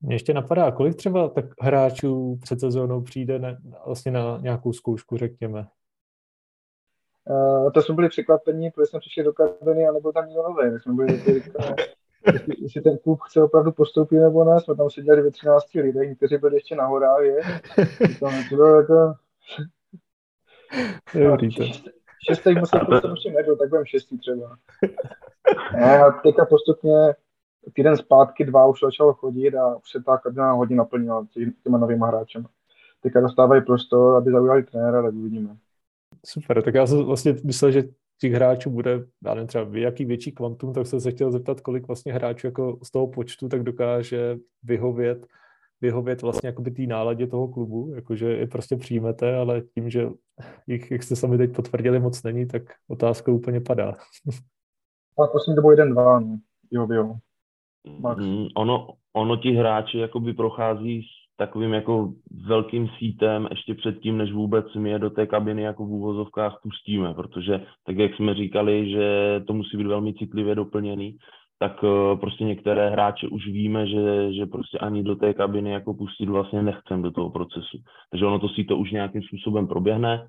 Mě 0.00 0.14
ještě 0.14 0.34
napadá, 0.34 0.70
kolik 0.70 0.94
třeba 0.94 1.28
tak 1.28 1.44
hráčů 1.60 2.38
před 2.42 2.60
sezónou 2.60 3.02
přijde 3.02 3.38
ne, 3.38 3.58
vlastně 3.86 4.12
na 4.12 4.38
nějakou 4.38 4.72
zkoušku, 4.72 5.16
řekněme? 5.16 5.66
Uh, 7.30 7.70
to 7.72 7.82
jsme 7.82 7.94
byli 7.94 8.08
překvapení, 8.08 8.70
protože 8.70 8.86
jsme 8.86 9.00
přišli 9.00 9.24
do 9.24 9.32
kabiny 9.32 9.88
a 9.88 9.92
nebyl 9.92 10.12
tam 10.12 10.26
nikdo 10.26 10.42
nový. 10.42 10.70
My 10.70 10.80
jsme 10.80 10.92
byli 10.92 11.16
říkali, 11.18 11.74
jestli, 12.32 12.54
jestli, 12.58 12.80
ten 12.80 12.98
klub 12.98 13.20
chce 13.22 13.42
opravdu 13.42 13.72
postoupit 13.72 14.16
nebo 14.16 14.44
ne. 14.44 14.60
Jsme 14.60 14.76
tam 14.76 14.90
seděli 14.90 15.22
ve 15.22 15.30
13 15.30 15.74
lidech, 15.74 16.08
někteří 16.08 16.36
byli 16.36 16.56
ještě 16.56 16.76
na 16.76 16.86
horách, 16.86 17.22
je. 17.22 17.40
Tam 18.20 18.32
to 18.50 18.56
bylo 18.56 18.80
jako... 18.80 19.14
Dobrý 21.14 21.54
to. 21.54 21.64
Šestý 22.28 22.54
musel 22.54 22.80
prostě 22.80 23.08
ještě 23.08 23.30
nebyl, 23.30 23.56
tak 23.56 23.68
budeme 23.68 23.86
šestý 23.86 24.18
třeba. 24.18 24.56
A 25.84 26.10
teďka 26.10 26.44
postupně 26.44 27.14
týden 27.72 27.96
zpátky, 27.96 28.44
dva 28.44 28.66
už 28.66 28.80
začalo 28.80 29.14
chodit 29.14 29.54
a 29.54 29.76
už 29.76 29.90
se 29.90 30.02
ta 30.02 30.18
kabina 30.18 30.52
hodně 30.52 30.76
naplnila 30.76 31.26
těma 31.64 31.78
novýma 31.78 32.06
hráčem. 32.06 32.46
Teďka 33.00 33.20
dostávají 33.20 33.62
prostor, 33.62 34.16
aby 34.16 34.30
zaujali 34.30 34.62
trenéra, 34.62 35.02
tak 35.02 35.14
uvidíme. 35.14 35.56
Super, 36.26 36.62
tak 36.62 36.74
já 36.74 36.86
jsem 36.86 37.04
vlastně 37.04 37.34
myslel, 37.44 37.70
že 37.70 37.84
těch 38.20 38.32
hráčů 38.32 38.70
bude, 38.70 39.04
já 39.24 39.34
nevím, 39.34 39.48
třeba 39.48 39.66
jaký 39.72 40.04
větší 40.04 40.32
kvantum, 40.32 40.72
tak 40.72 40.86
jsem 40.86 41.00
se 41.00 41.10
chtěl 41.10 41.32
zeptat, 41.32 41.60
kolik 41.60 41.86
vlastně 41.86 42.12
hráčů 42.12 42.46
jako 42.46 42.78
z 42.82 42.90
toho 42.90 43.06
počtu 43.06 43.48
tak 43.48 43.62
dokáže 43.62 44.36
vyhovět, 44.62 45.26
vyhovět 45.80 46.22
vlastně 46.22 46.46
jakoby 46.46 46.70
té 46.70 46.82
náladě 46.82 47.26
toho 47.26 47.48
klubu, 47.48 47.92
jakože 47.94 48.32
je 48.32 48.46
prostě 48.46 48.76
přijmete, 48.76 49.36
ale 49.36 49.60
tím, 49.60 49.90
že 49.90 50.08
jich, 50.66 50.90
jak 50.90 51.02
jste 51.02 51.16
sami 51.16 51.38
teď 51.38 51.56
potvrdili, 51.56 52.00
moc 52.00 52.22
není, 52.22 52.46
tak 52.46 52.62
otázka 52.88 53.32
úplně 53.32 53.60
padá. 53.60 53.94
A 55.18 55.26
poslední 55.32 55.56
dobou 55.56 55.70
jeden, 55.70 55.90
dva, 55.90 56.20
no. 56.20 56.38
Jo, 56.70 56.88
jo. 56.92 57.14
Mm, 58.16 58.46
ono, 58.56 58.88
ono 59.12 59.36
ti 59.36 59.52
hráči 59.52 59.98
jakoby 59.98 60.32
prochází 60.32 61.02
s 61.02 61.25
takovým 61.36 61.72
jako 61.72 62.12
velkým 62.46 62.88
sítem 62.98 63.48
ještě 63.50 63.74
předtím, 63.74 64.18
než 64.18 64.32
vůbec 64.32 64.74
my 64.74 64.90
je 64.90 64.98
do 64.98 65.10
té 65.10 65.26
kabiny 65.26 65.62
jako 65.62 65.86
v 65.86 65.90
úvozovkách 65.90 66.58
pustíme, 66.62 67.14
protože 67.14 67.60
tak, 67.86 67.98
jak 67.98 68.14
jsme 68.14 68.34
říkali, 68.34 68.90
že 68.90 69.40
to 69.46 69.52
musí 69.52 69.76
být 69.76 69.86
velmi 69.86 70.14
citlivě 70.14 70.54
doplněný, 70.54 71.16
tak 71.58 71.82
uh, 71.82 72.20
prostě 72.20 72.44
některé 72.44 72.90
hráče 72.90 73.28
už 73.28 73.46
víme, 73.46 73.86
že, 73.86 74.32
že 74.32 74.46
prostě 74.46 74.78
ani 74.78 75.02
do 75.02 75.16
té 75.16 75.34
kabiny 75.34 75.70
jako 75.70 75.94
pustit 75.94 76.28
vlastně 76.28 76.62
nechcem 76.62 77.02
do 77.02 77.10
toho 77.10 77.30
procesu. 77.30 77.78
Takže 78.10 78.26
ono 78.26 78.38
to 78.38 78.48
si 78.48 78.64
to 78.64 78.76
už 78.76 78.90
nějakým 78.90 79.22
způsobem 79.22 79.66
proběhne 79.66 80.26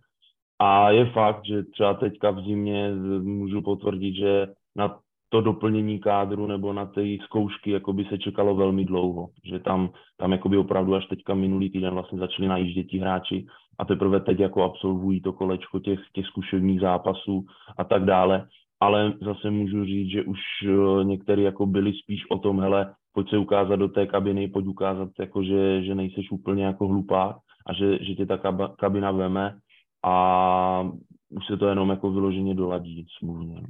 a 0.60 0.92
je 0.92 1.06
fakt, 1.06 1.46
že 1.46 1.64
třeba 1.64 1.94
teďka 1.94 2.32
v 2.32 2.44
zimě 2.44 2.92
můžu 3.22 3.62
potvrdit, 3.62 4.16
že 4.16 4.48
na 4.76 5.00
to 5.30 5.42
doplnění 5.42 6.00
kádru 6.00 6.48
nebo 6.48 6.74
na 6.74 6.86
ty 6.86 7.20
zkoušky 7.24 7.72
jakoby 7.72 8.06
se 8.06 8.18
čekalo 8.18 8.56
velmi 8.56 8.86
dlouho, 8.86 9.28
že 9.44 9.60
tam, 9.60 9.90
tam 10.18 10.32
jakoby 10.32 10.58
opravdu 10.58 10.96
až 10.96 11.06
teďka 11.06 11.34
minulý 11.34 11.70
týden 11.70 11.94
vlastně 11.94 12.20
začali 12.20 12.48
najíždět 12.48 12.88
ti 12.88 13.00
hráči 13.00 13.46
a 13.80 13.86
teprve 13.86 14.20
teď 14.20 14.40
jako 14.40 14.64
absolvují 14.64 15.22
to 15.22 15.34
kolečko 15.34 15.80
těch, 15.80 16.00
těch 16.14 16.26
zkušebních 16.26 16.80
zápasů 16.80 17.46
a 17.78 17.84
tak 17.84 18.06
dále. 18.06 18.48
Ale 18.80 19.14
zase 19.22 19.50
můžu 19.52 19.86
říct, 19.86 20.12
že 20.12 20.24
už 20.24 20.40
eh, 20.64 21.04
někteří 21.04 21.42
jako 21.42 21.66
byli 21.66 21.94
spíš 21.94 22.30
o 22.30 22.38
tom, 22.38 22.60
hele, 22.60 22.94
pojď 23.14 23.30
se 23.30 23.38
ukázat 23.38 23.76
do 23.76 23.88
té 23.88 24.08
kabiny, 24.08 24.48
pojď 24.48 24.66
ukázat, 24.68 25.10
jako 25.20 25.44
že, 25.44 25.84
že 25.84 25.96
nejseš 25.96 26.32
úplně 26.32 26.66
jako 26.66 26.88
hlupák 26.88 27.36
a 27.68 27.74
že, 27.74 28.04
že 28.04 28.16
tě 28.16 28.26
ta 28.26 28.38
kabina 28.80 29.12
veme 29.12 29.58
a 30.06 30.92
už 31.30 31.48
se 31.48 31.58
to 31.58 31.68
jenom 31.68 31.90
jako 31.90 32.12
vyloženě 32.12 32.56
doladí 32.56 33.06
smluvně. 33.18 33.62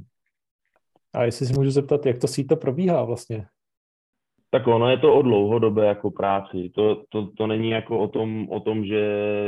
A 1.18 1.24
jestli 1.24 1.46
si 1.46 1.54
můžu 1.54 1.72
zeptat, 1.72 2.06
jak 2.06 2.18
to 2.18 2.28
síto 2.28 2.56
probíhá 2.56 3.04
vlastně? 3.04 3.46
Tak 4.50 4.68
ono 4.68 4.90
je 4.90 4.98
to 4.98 5.16
o 5.16 5.22
dlouhodobé 5.22 5.86
jako 5.86 6.12
práci. 6.12 6.72
To, 6.76 7.04
to, 7.10 7.28
to 7.28 7.48
není 7.48 7.70
jako 7.70 8.00
o 8.00 8.08
tom, 8.08 8.48
o 8.50 8.60
tom, 8.60 8.86
že 8.86 9.00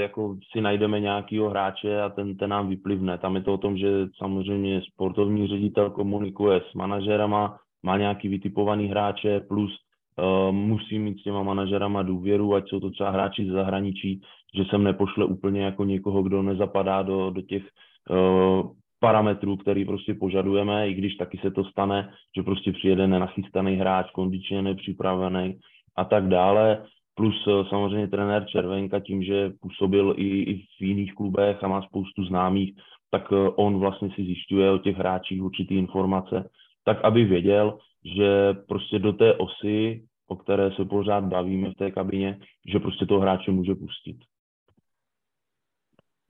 jako 0.01 0.37
si 0.51 0.61
najdeme 0.61 0.99
nějakého 0.99 1.49
hráče 1.49 2.01
a 2.01 2.09
ten, 2.09 2.37
ten 2.37 2.49
nám 2.49 2.69
vyplivne. 2.69 3.17
Tam 3.17 3.35
je 3.35 3.41
to 3.41 3.53
o 3.53 3.57
tom, 3.57 3.77
že 3.77 4.07
samozřejmě 4.17 4.81
sportovní 4.81 5.47
ředitel 5.47 5.89
komunikuje 5.89 6.61
s 6.71 6.73
manažerama, 6.73 7.57
má 7.83 7.97
nějaký 7.97 8.27
vytipovaný 8.27 8.87
hráče, 8.87 9.39
plus 9.39 9.71
uh, 9.71 10.51
musí 10.51 10.99
mít 10.99 11.19
s 11.19 11.23
těma 11.23 11.43
manažerama 11.43 12.03
důvěru, 12.03 12.55
ať 12.55 12.69
jsou 12.69 12.79
to 12.79 12.89
třeba 12.89 13.09
hráči 13.09 13.45
z 13.45 13.51
zahraničí, 13.51 14.21
že 14.55 14.63
sem 14.69 14.83
nepošle 14.83 15.25
úplně 15.25 15.61
jako 15.61 15.83
někoho, 15.83 16.23
kdo 16.23 16.43
nezapadá 16.43 17.01
do, 17.01 17.29
do 17.29 17.41
těch 17.41 17.63
uh, 18.09 18.71
parametrů, 18.99 19.57
který 19.57 19.85
prostě 19.85 20.13
požadujeme, 20.13 20.89
i 20.89 20.93
když 20.93 21.15
taky 21.15 21.37
se 21.37 21.51
to 21.51 21.65
stane, 21.65 22.09
že 22.37 22.43
prostě 22.43 22.71
přijede 22.71 23.07
nenachystaný 23.07 23.75
hráč, 23.75 24.11
kondičně 24.11 24.61
nepřipravený 24.61 25.59
a 25.95 26.05
tak 26.05 26.27
dále. 26.27 26.85
Plus 27.15 27.47
samozřejmě 27.69 28.07
trenér 28.07 28.45
Červenka 28.45 28.99
tím, 28.99 29.23
že 29.23 29.51
působil 29.61 30.13
i, 30.17 30.27
i 30.27 30.57
v 30.57 30.81
jiných 30.81 31.13
klubech 31.13 31.63
a 31.63 31.67
má 31.67 31.81
spoustu 31.81 32.25
známých, 32.25 32.73
tak 33.11 33.33
on 33.55 33.79
vlastně 33.79 34.09
si 34.15 34.23
zjišťuje 34.23 34.71
o 34.71 34.77
těch 34.77 34.97
hráčích 34.97 35.43
určitý 35.43 35.75
informace, 35.75 36.49
tak 36.83 37.03
aby 37.03 37.25
věděl, 37.25 37.77
že 38.15 38.53
prostě 38.67 38.99
do 38.99 39.13
té 39.13 39.33
osy, 39.33 40.03
o 40.27 40.35
které 40.35 40.71
se 40.71 40.85
pořád 40.85 41.23
bavíme 41.23 41.71
v 41.71 41.75
té 41.75 41.91
kabině, 41.91 42.39
že 42.67 42.79
prostě 42.79 43.05
toho 43.05 43.19
hráče 43.19 43.51
může 43.51 43.75
pustit. 43.75 44.17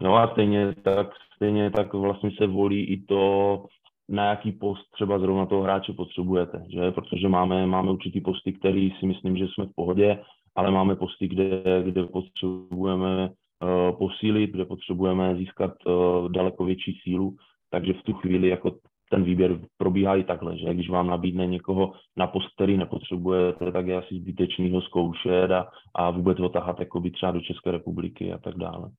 No 0.02 0.16
a 0.16 0.32
stejně 0.32 0.76
tak, 0.84 1.08
stejně 1.36 1.72
tak 1.72 1.94
vlastně 1.94 2.32
se 2.38 2.48
volí 2.48 2.84
i 2.84 3.02
to, 3.02 3.66
na 4.10 4.26
jaký 4.26 4.52
post 4.52 4.92
třeba 4.92 5.20
zrovna 5.20 5.46
toho 5.46 5.64
hráče 5.64 5.94
potřebujete, 5.94 6.64
že? 6.70 6.92
protože 6.92 7.30
máme, 7.30 7.68
máme 7.68 7.92
určitý 7.92 8.22
posty, 8.22 8.54
který 8.54 8.92
si 9.00 9.06
myslím, 9.06 9.38
že 9.38 9.46
jsme 9.48 9.66
v 9.66 9.76
pohodě, 9.76 10.20
ale 10.56 10.72
máme 10.72 10.96
posty, 10.96 11.28
kde, 11.28 11.64
kde 11.84 12.04
potřebujeme 12.04 13.30
uh, 13.30 13.98
posílit, 13.98 14.52
kde 14.52 14.66
potřebujeme 14.66 15.36
získat 15.36 15.72
uh, 15.86 16.32
daleko 16.32 16.66
větší 16.66 17.00
sílu, 17.04 17.36
takže 17.70 17.94
v 17.94 18.04
tu 18.04 18.14
chvíli 18.14 18.48
jako 18.48 18.76
ten 19.10 19.24
výběr 19.24 19.60
probíhá 19.78 20.16
i 20.16 20.24
takhle, 20.24 20.58
že 20.58 20.74
když 20.74 20.90
vám 20.90 21.08
nabídne 21.08 21.48
někoho 21.48 21.94
na 22.18 22.28
post, 22.28 22.54
který 22.56 22.78
nepotřebujete, 22.78 23.72
tak 23.72 23.88
je 23.88 23.98
asi 23.98 24.16
zbytečný 24.16 24.72
ho 24.72 24.82
zkoušet 24.82 25.52
a, 25.52 25.68
a 25.96 26.12
vůbec 26.12 26.40
ho 26.40 26.50
tahat 26.50 26.80
jako 26.80 27.00
by 27.00 27.12
třeba 27.12 27.32
do 27.32 27.42
České 27.42 27.72
republiky 27.72 28.34
a 28.34 28.38
tak 28.38 28.56
dále. 28.58 28.90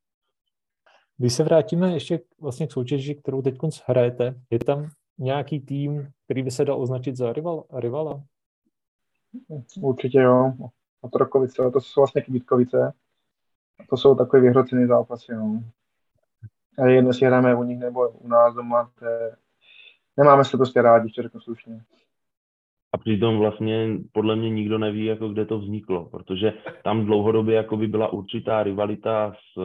Když 1.21 1.33
se 1.33 1.45
vrátíme 1.45 1.93
ještě 1.93 2.21
vlastně 2.41 2.67
k 2.67 2.73
soutěži, 2.73 3.15
kterou 3.15 3.43
teď 3.43 3.59
hrajete, 3.87 4.35
je 4.51 4.59
tam 4.59 4.89
nějaký 5.19 5.61
tým, 5.61 6.13
který 6.25 6.43
by 6.43 6.51
se 6.51 6.65
dal 6.65 6.83
označit 6.83 7.17
za 7.17 7.33
rival, 7.33 7.65
rivala? 7.73 8.23
Určitě 9.81 10.19
jo. 10.19 10.53
Otrokovice, 11.01 11.71
to 11.73 11.81
jsou 11.81 12.01
vlastně 12.01 12.23
Kvítkovice. 12.23 12.93
To 13.91 13.97
jsou 13.97 14.15
takové 14.15 14.43
vyhrocené 14.43 14.87
zápasy. 14.87 15.35
No. 15.35 15.63
A 16.79 16.87
jedno 16.87 17.13
si 17.13 17.25
hrajeme 17.25 17.55
u 17.55 17.63
nich 17.63 17.79
nebo 17.79 18.09
u 18.09 18.29
nás 18.29 18.55
doma, 18.55 18.91
to 18.99 19.05
je... 19.05 19.37
nemáme 20.17 20.45
se 20.45 20.57
prostě 20.57 20.83
rádi, 20.83 21.13
co 21.13 21.23
řeknu 21.23 21.41
slušně. 21.41 21.85
A 22.93 22.99
přitom 22.99 23.39
vlastně 23.39 23.99
podle 24.13 24.37
mě 24.37 24.51
nikdo 24.51 24.79
neví, 24.79 25.05
jako 25.05 25.29
kde 25.29 25.47
to 25.47 25.59
vzniklo, 25.59 26.09
protože 26.11 26.53
tam 26.85 27.05
dlouhodobě 27.05 27.57
jakoby 27.57 27.87
byla 27.89 28.13
určitá 28.13 28.63
rivalita 28.63 29.33
s 29.33 29.57
uh, 29.57 29.65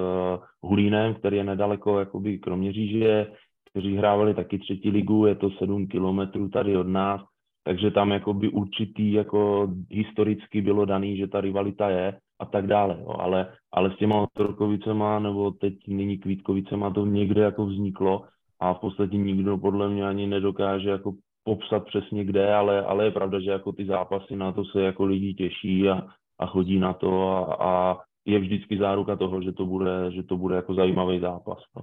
Hulínem, 0.61 1.13
který 1.13 1.37
je 1.37 1.43
nedaleko 1.43 1.99
jakoby 1.99 2.39
Kroměříže, 2.39 3.27
kteří 3.71 3.97
hrávali 3.97 4.33
taky 4.33 4.59
třetí 4.59 4.89
ligu, 4.89 5.25
je 5.25 5.35
to 5.35 5.49
sedm 5.49 5.87
kilometrů 5.87 6.49
tady 6.49 6.77
od 6.77 6.87
nás, 6.87 7.21
takže 7.63 7.91
tam 7.91 8.11
jakoby 8.11 8.49
určitý 8.49 9.11
jako 9.11 9.69
historicky 9.91 10.61
bylo 10.61 10.85
daný, 10.85 11.17
že 11.17 11.27
ta 11.27 11.41
rivalita 11.41 11.89
je 11.89 12.19
a 12.39 12.45
tak 12.45 12.67
dále, 12.67 12.97
jo. 12.99 13.15
Ale, 13.19 13.53
ale 13.71 13.91
s 13.91 13.97
těma 13.97 14.21
Otrokovicema 14.21 15.19
nebo 15.19 15.51
teď 15.51 15.73
nyní 15.87 16.17
Kvítkovicema 16.17 16.89
to 16.89 17.05
někde 17.05 17.41
jako 17.41 17.65
vzniklo 17.65 18.25
a 18.59 18.73
v 18.73 18.79
podstatě 18.79 19.17
nikdo 19.17 19.57
podle 19.57 19.89
mě 19.89 20.07
ani 20.07 20.27
nedokáže 20.27 20.89
jako 20.89 21.13
popsat 21.45 21.85
přesně 21.85 22.25
kde, 22.25 22.53
ale, 22.53 22.85
ale 22.85 23.05
je 23.05 23.11
pravda, 23.11 23.39
že 23.39 23.51
jako 23.51 23.71
ty 23.71 23.85
zápasy 23.85 24.35
na 24.35 24.51
to 24.51 24.65
se 24.65 24.81
jako 24.81 25.05
lidi 25.05 25.33
těší 25.33 25.89
a, 25.89 26.01
a 26.39 26.45
chodí 26.45 26.79
na 26.79 26.93
to 26.93 27.27
a, 27.27 27.55
a 27.69 27.97
je 28.25 28.39
vždycky 28.39 28.77
záruka 28.77 29.15
toho, 29.15 29.41
že 29.41 29.51
to 29.51 29.65
bude, 29.65 30.11
že 30.11 30.23
to 30.23 30.37
bude 30.37 30.55
jako 30.55 30.73
zajímavý 30.73 31.19
zápas. 31.19 31.57
No. 31.75 31.81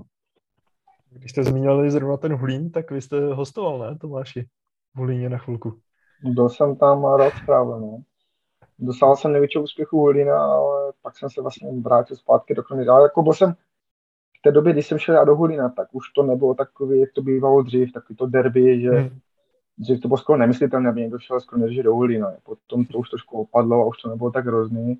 Když 1.10 1.30
jste 1.30 1.44
zmínili 1.44 1.90
zrovna 1.90 2.16
ten 2.16 2.34
Hulín, 2.34 2.70
tak 2.70 2.90
vy 2.90 3.02
jste 3.02 3.34
hostoval, 3.34 3.78
ne, 3.78 3.98
Tomáši? 3.98 4.46
V 4.94 4.98
Hulíně 4.98 5.28
na 5.28 5.38
chvilku. 5.38 5.78
Byl 6.22 6.48
jsem 6.48 6.76
tam 6.76 7.04
rád 7.04 7.32
správně, 7.42 7.72
no. 7.72 7.98
Dostal 8.78 9.16
jsem 9.16 9.32
největší 9.32 9.58
úspěchu 9.58 9.98
Hulína, 9.98 10.44
ale 10.44 10.92
pak 11.02 11.18
jsem 11.18 11.30
se 11.30 11.42
vlastně 11.42 11.70
vrátil 11.80 12.16
zpátky 12.16 12.54
do 12.54 12.62
Kromě. 12.62 12.86
Ale 12.86 13.02
jako 13.02 13.22
byl 13.22 13.32
jsem 13.32 13.52
v 14.38 14.42
té 14.42 14.52
době, 14.52 14.72
když 14.72 14.86
jsem 14.86 14.98
šel 14.98 15.26
do 15.26 15.36
Hulína, 15.36 15.68
tak 15.68 15.88
už 15.92 16.12
to 16.12 16.22
nebylo 16.22 16.54
takový, 16.54 17.00
jak 17.00 17.12
to 17.12 17.22
bývalo 17.22 17.62
dřív, 17.62 17.92
takový 17.92 18.16
to 18.16 18.26
derby, 18.26 18.80
že 18.80 18.90
hmm 18.90 19.20
že 19.86 19.98
to 19.98 20.08
bylo 20.08 20.18
skoro 20.18 20.38
nemyslitelné, 20.38 20.88
aby 20.90 21.00
někdo 21.00 21.18
šel 21.18 21.40
z 21.40 21.44
Kroměříže 21.44 21.82
do 21.82 21.94
Hulína. 21.94 22.32
Potom 22.42 22.84
to 22.84 22.98
už 22.98 23.10
trošku 23.10 23.40
opadlo 23.40 23.82
a 23.82 23.86
už 23.86 23.98
to 24.02 24.08
nebylo 24.08 24.30
tak 24.30 24.46
hrozný. 24.46 24.98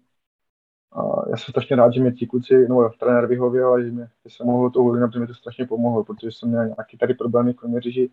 A 0.92 1.30
já 1.30 1.36
jsem 1.36 1.52
strašně 1.52 1.76
rád, 1.76 1.92
že 1.92 2.00
mě 2.00 2.12
ti 2.12 2.26
kluci, 2.26 2.68
no 2.68 2.90
trenér 3.00 3.26
vyhověl 3.26 3.74
a 3.74 3.82
že, 3.82 3.90
mě, 3.90 4.08
že 4.24 4.36
jsem 4.36 4.46
mohl 4.46 4.70
to 4.70 4.80
Hulína, 4.80 5.06
protože 5.06 5.20
mi 5.20 5.26
to 5.26 5.34
strašně 5.34 5.66
pomohlo, 5.66 6.04
protože 6.04 6.32
jsem 6.32 6.48
měl 6.48 6.64
nějaký 6.64 6.98
tady 6.98 7.14
problémy 7.14 7.52
v 7.52 7.56
Kroměříži, 7.56 8.10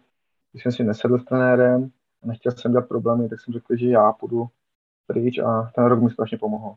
když 0.51 0.63
jsem 0.63 0.71
si 0.71 0.83
nesedl 0.83 1.19
s 1.19 1.25
trenérem 1.25 1.91
a 2.23 2.27
nechtěl 2.27 2.51
jsem 2.51 2.71
dělat 2.71 2.87
problémy, 2.87 3.29
tak 3.29 3.39
jsem 3.39 3.53
řekl, 3.53 3.75
že 3.75 3.89
já 3.89 4.11
půjdu 4.11 4.47
pryč 5.07 5.39
a 5.39 5.71
ten 5.75 5.85
rok 5.85 6.01
mi 6.01 6.09
strašně 6.09 6.37
pomohl. 6.37 6.75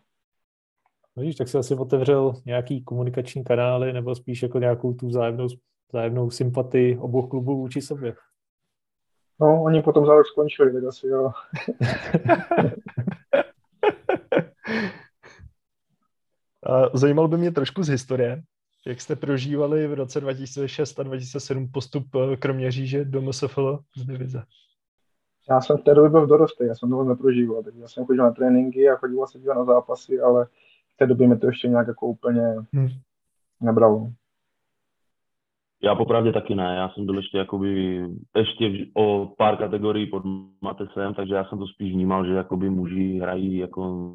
Vidíš, 1.16 1.36
tak 1.36 1.48
jsi 1.48 1.58
asi 1.58 1.74
otevřel 1.74 2.34
nějaký 2.46 2.84
komunikační 2.84 3.44
kanály 3.44 3.92
nebo 3.92 4.14
spíš 4.14 4.42
jako 4.42 4.58
nějakou 4.58 4.92
tu 4.92 5.06
vzájemnou, 5.06 5.46
vzájemnou 5.88 6.30
sympatii 6.30 6.98
obou 6.98 7.26
klubů 7.26 7.56
vůči 7.56 7.80
sobě. 7.80 8.14
No, 9.42 9.62
oni 9.62 9.82
potom 9.82 10.06
za 10.06 10.14
rok 10.14 10.26
skončili, 10.26 10.72
tak 10.72 10.84
asi 10.84 11.06
jo. 11.06 11.30
Zajímalo 16.94 17.28
by 17.28 17.36
mě 17.36 17.52
trošku 17.52 17.82
z 17.82 17.88
historie, 17.88 18.42
jak 18.86 19.00
jste 19.00 19.16
prožívali 19.16 19.86
v 19.86 19.94
roce 19.94 20.20
2006 20.20 21.00
a 21.00 21.02
2007 21.02 21.68
postup 21.68 22.06
eh, 22.14 22.36
Kroměříže 22.36 23.04
do 23.04 23.22
MSFL 23.22 23.78
z 23.96 24.04
divize? 24.04 24.42
Já 25.50 25.60
jsem 25.60 25.78
v 25.78 25.82
té 25.82 25.94
době 25.94 26.10
byl 26.10 26.26
v 26.26 26.28
doroste, 26.28 26.66
já 26.66 26.74
jsem 26.74 26.90
to 26.90 27.04
neprožíval, 27.04 27.62
takže 27.62 27.80
já 27.80 27.88
jsem 27.88 28.04
chodil 28.04 28.24
na 28.24 28.30
tréninky 28.30 28.90
a 28.90 28.96
chodil 28.96 29.26
se 29.26 29.38
dívat 29.38 29.54
na 29.54 29.64
zápasy, 29.64 30.20
ale 30.20 30.46
v 30.94 30.96
té 30.96 31.06
době 31.06 31.28
mi 31.28 31.38
to 31.38 31.46
ještě 31.46 31.68
nějak 31.68 31.86
jako 31.86 32.06
úplně 32.06 32.42
hmm. 32.72 32.88
nebralo. 33.60 34.12
Já 35.84 35.94
popravdě 35.94 36.32
taky 36.32 36.54
ne, 36.54 36.74
já 36.76 36.88
jsem 36.88 37.06
byl 37.06 37.16
ještě 37.16 37.38
jakoby, 37.38 38.02
ještě 38.36 38.86
o 38.94 39.34
pár 39.38 39.56
kategorií 39.56 40.06
pod 40.06 40.22
Matesem, 40.60 41.14
takže 41.14 41.34
já 41.34 41.44
jsem 41.44 41.58
to 41.58 41.66
spíš 41.66 41.92
vnímal, 41.92 42.26
že 42.26 42.32
jakoby 42.32 42.70
muži 42.70 43.18
hrají 43.18 43.56
jako 43.56 44.12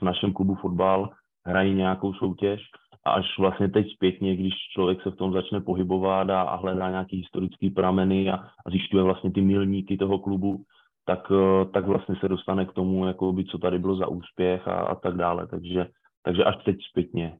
v 0.00 0.02
našem 0.02 0.32
klubu 0.32 0.54
fotbal, 0.54 1.10
hrají 1.46 1.74
nějakou 1.74 2.14
soutěž 2.14 2.60
a 3.04 3.10
až 3.10 3.38
vlastně 3.38 3.68
teď 3.68 3.92
zpětně, 3.92 4.36
když 4.36 4.54
člověk 4.74 5.02
se 5.02 5.10
v 5.10 5.16
tom 5.16 5.32
začne 5.32 5.60
pohybovat 5.60 6.30
a, 6.30 6.42
a 6.42 6.56
hledá 6.56 6.90
nějaký 6.90 7.16
historický 7.16 7.70
prameny 7.70 8.30
a, 8.30 8.36
a 8.36 8.70
zjišťuje 8.70 9.02
vlastně 9.02 9.30
ty 9.30 9.40
milníky 9.40 9.96
toho 9.96 10.18
klubu, 10.18 10.64
tak, 11.04 11.32
tak 11.72 11.86
vlastně 11.86 12.14
se 12.20 12.28
dostane 12.28 12.66
k 12.66 12.72
tomu, 12.72 13.06
jakoby, 13.06 13.44
co 13.44 13.58
tady 13.58 13.78
bylo 13.78 13.96
za 13.96 14.06
úspěch 14.06 14.68
a, 14.68 14.72
a 14.72 14.94
tak 14.94 15.16
dále. 15.16 15.46
Takže, 15.46 15.86
takže 16.22 16.44
až 16.44 16.64
teď 16.64 16.76
zpětně 16.90 17.38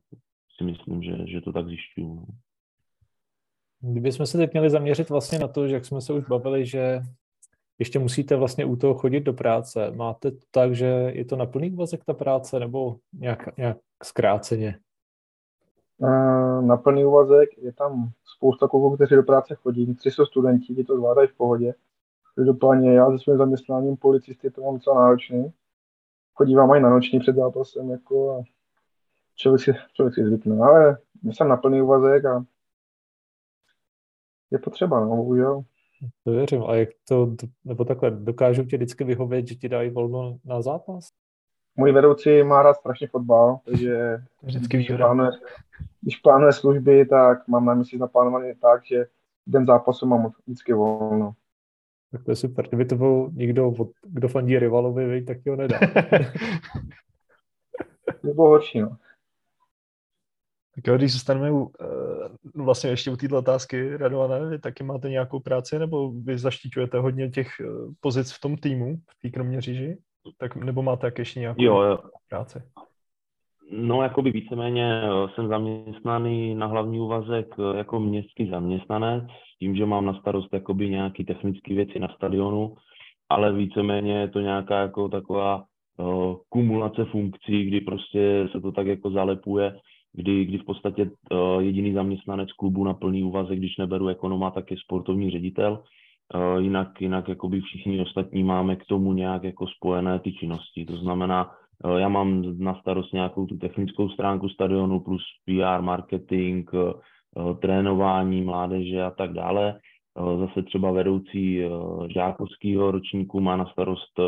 si 0.57 0.65
myslím, 0.65 1.03
že, 1.03 1.27
že 1.27 1.41
to 1.41 1.53
tak 1.53 1.67
zjišťuju. 1.67 2.27
Kdybychom 3.81 4.27
se 4.27 4.39
teď 4.39 4.53
měli 4.53 4.71
zaměřit 4.71 5.11
vlastně 5.11 5.39
na 5.39 5.49
to, 5.49 5.69
že 5.69 5.75
jak 5.75 5.85
jsme 5.85 6.01
se 6.01 6.13
už 6.13 6.25
bavili, 6.25 6.67
že 6.67 7.01
ještě 7.79 7.99
musíte 7.99 8.37
vlastně 8.37 8.65
u 8.65 8.77
toho 8.77 8.95
chodit 8.95 9.21
do 9.21 9.33
práce. 9.33 9.91
Máte 9.91 10.31
to 10.31 10.45
tak, 10.51 10.75
že 10.75 10.87
je 11.15 11.25
to 11.25 11.37
na 11.37 11.47
plný 11.47 11.71
úvazek 11.71 12.05
ta 12.05 12.15
práce 12.15 12.61
nebo 12.61 12.97
nějak, 13.13 13.57
nějak 13.57 13.77
zkráceně? 14.03 14.79
Na 16.61 16.77
plný 16.77 17.05
úvazek 17.05 17.59
je 17.59 17.73
tam 17.73 18.11
spousta 18.37 18.69
kluků, 18.69 18.97
kteří 18.97 19.15
do 19.15 19.23
práce 19.23 19.55
chodí. 19.55 19.95
Tři 19.95 20.11
jsou 20.11 20.27
studenti, 20.27 20.75
ti 20.75 20.85
to 20.85 20.97
zvládají 20.97 21.29
v 21.29 21.37
pohodě. 21.37 21.75
Každopádně 22.37 22.93
já 22.93 23.11
se 23.11 23.19
svým 23.19 23.37
zaměstnáním 23.37 23.97
policisty 23.97 24.51
to 24.51 24.63
mám 24.63 24.75
docela 24.75 25.01
náročný. 25.01 25.53
Chodívám 26.35 26.75
i 26.75 26.81
na 26.81 26.91
noční 26.91 27.21
před 27.21 27.37
zápasem, 27.37 27.91
jako 27.91 28.39
a 28.39 28.43
člověk 29.37 29.61
si, 29.61 29.75
člověk 29.93 30.15
si 30.15 30.25
zvykne. 30.25 30.59
Ale 30.59 30.99
jsem 31.23 31.49
na 31.49 31.57
plný 31.57 31.83
úvazek 31.83 32.25
a 32.25 32.45
je 34.51 34.59
potřeba, 34.59 35.01
no, 35.01 35.07
bohužel. 35.07 35.65
To 36.25 36.31
věřím. 36.31 36.65
A 36.65 36.75
jak 36.75 36.89
to, 37.09 37.35
nebo 37.65 37.85
takhle, 37.85 38.11
dokážu 38.11 38.65
tě 38.65 38.77
vždycky 38.77 39.05
vyhovět, 39.05 39.49
že 39.49 39.55
ti 39.55 39.69
dají 39.69 39.91
volno 39.91 40.39
na 40.45 40.63
zápas? 40.63 41.09
Můj 41.77 41.93
vedoucí 41.93 42.43
má 42.43 42.63
rád 42.63 42.75
strašně 42.75 43.09
fotbal, 43.09 43.61
takže 43.65 44.19
vždycky 44.43 44.77
když 44.77 44.91
plánuje, 44.97 45.31
když 46.01 46.17
plánuje 46.17 46.53
služby, 46.53 47.07
tak 47.07 47.49
mám 47.49 47.65
na 47.65 47.75
měsíc 47.75 48.01
naplánovaný 48.01 48.53
tak, 48.61 48.85
že 48.85 49.07
den 49.47 49.67
zápasu 49.67 50.07
mám 50.07 50.33
vždycky 50.47 50.73
volno. 50.73 51.33
Tak 52.13 52.25
to 52.25 52.31
je 52.33 52.37
super. 52.37 52.69
Kdyby 52.69 52.85
to 52.85 52.97
byl 52.97 53.31
někdo, 53.33 53.73
kdo 54.03 54.29
fandí 54.29 54.59
rivalovi, 54.59 55.23
tak 55.23 55.39
ho 55.47 55.57
nedá. 55.57 55.79
to 58.23 58.35
bylo 58.35 58.49
horší, 58.49 58.81
no. 58.81 58.97
Tak 60.81 60.87
jo, 60.87 60.97
když 60.97 61.13
zůstaneme 61.13 61.51
u, 61.51 61.57
uh, 61.57 62.65
vlastně 62.65 62.91
ještě 62.91 63.11
u 63.11 63.17
této 63.17 63.39
otázky, 63.39 63.97
Radované, 63.97 64.47
vy 64.47 64.59
taky 64.59 64.85
máte 64.85 65.11
nějakou 65.11 65.41
práci, 65.41 65.79
nebo 65.79 66.13
vy 66.13 66.39
zaštiťujete 66.39 66.99
hodně 66.99 67.29
těch 67.29 67.49
uh, 67.61 67.93
pozic 68.01 68.33
v 68.33 68.41
tom 68.41 68.57
týmu, 68.57 68.97
v 68.97 69.23
té 69.23 69.31
Kroměříži? 69.31 69.97
Tak, 70.39 70.57
nebo 70.57 70.83
máte 70.83 71.01
tak 71.01 71.19
ještě 71.19 71.41
nějakou 71.41 71.63
jo, 71.63 71.83
jo. 71.83 71.99
práci? 72.29 72.63
No, 73.73 74.03
jakoby 74.03 74.31
víceméně 74.31 75.03
eh, 75.03 75.09
jsem 75.35 75.49
zaměstnaný 75.49 76.55
na 76.55 76.67
hlavní 76.67 77.01
úvazek 77.01 77.55
jako 77.77 78.01
městský 78.01 78.51
zaměstnanec, 78.51 79.25
tím, 79.59 79.77
že 79.77 79.87
mám 79.87 80.07
na 80.07 80.15
starost 80.15 80.49
jakoby 80.53 80.91
nějaký 80.91 81.25
technické 81.25 81.75
věci 81.75 81.99
na 81.99 82.09
stadionu, 82.09 82.75
ale 83.29 83.53
víceméně 83.53 84.21
je 84.21 84.29
to 84.29 84.41
nějaká 84.41 84.81
jako 84.81 85.09
taková 85.09 85.65
kumulace 86.49 87.05
funkcí, 87.05 87.65
kdy 87.65 87.81
prostě 87.81 88.49
se 88.53 88.61
to 88.61 88.73
tak 88.73 88.87
jako 88.87 89.11
zalepuje, 89.11 89.73
kdy, 90.13 90.45
kdy 90.45 90.59
v 90.59 90.65
podstatě 90.65 91.05
uh, 91.05 91.63
jediný 91.63 91.93
zaměstnanec 91.93 92.53
klubu 92.53 92.85
na 92.85 92.95
plný 92.95 93.25
úvazek, 93.25 93.59
když 93.59 93.77
neberu 93.77 94.09
ekonoma, 94.09 94.51
tak 94.51 94.71
je 94.71 94.77
sportovní 94.77 95.31
ředitel. 95.31 95.83
Uh, 96.35 96.63
jinak, 96.63 97.01
jinak 97.01 97.29
jakoby 97.29 97.61
všichni 97.61 98.01
ostatní 98.01 98.43
máme 98.43 98.77
k 98.77 98.85
tomu 98.85 99.13
nějak 99.13 99.45
jako 99.45 99.67
spojené 99.67 100.19
ty 100.19 100.33
činnosti. 100.33 100.85
To 100.85 100.97
znamená, 100.97 101.51
uh, 101.85 101.97
já 101.97 102.09
mám 102.09 102.59
na 102.59 102.75
starost 102.81 103.13
nějakou 103.13 103.47
tu 103.47 103.57
technickou 103.57 104.09
stránku 104.09 104.49
stadionu 104.49 105.01
plus 105.01 105.23
PR, 105.45 105.83
marketing, 105.83 106.71
trénování 107.63 108.43
mládeže 108.43 109.03
a 109.03 109.11
tak 109.11 109.33
dále. 109.33 109.79
Zase 110.39 110.63
třeba 110.63 110.91
vedoucí 110.91 111.63
žákovského 112.15 112.91
ročníku 112.91 113.41
má 113.41 113.57
na 113.57 113.67
starost 113.67 114.21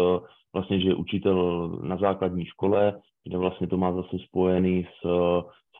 vlastně, 0.52 0.80
že 0.80 0.88
je 0.88 0.94
učitel 0.94 1.68
na 1.82 1.96
základní 1.96 2.44
škole, 2.44 3.00
kde 3.24 3.38
vlastně 3.38 3.66
to 3.66 3.76
má 3.76 3.92
zase 3.92 4.18
spojený 4.28 4.86
s 4.86 5.06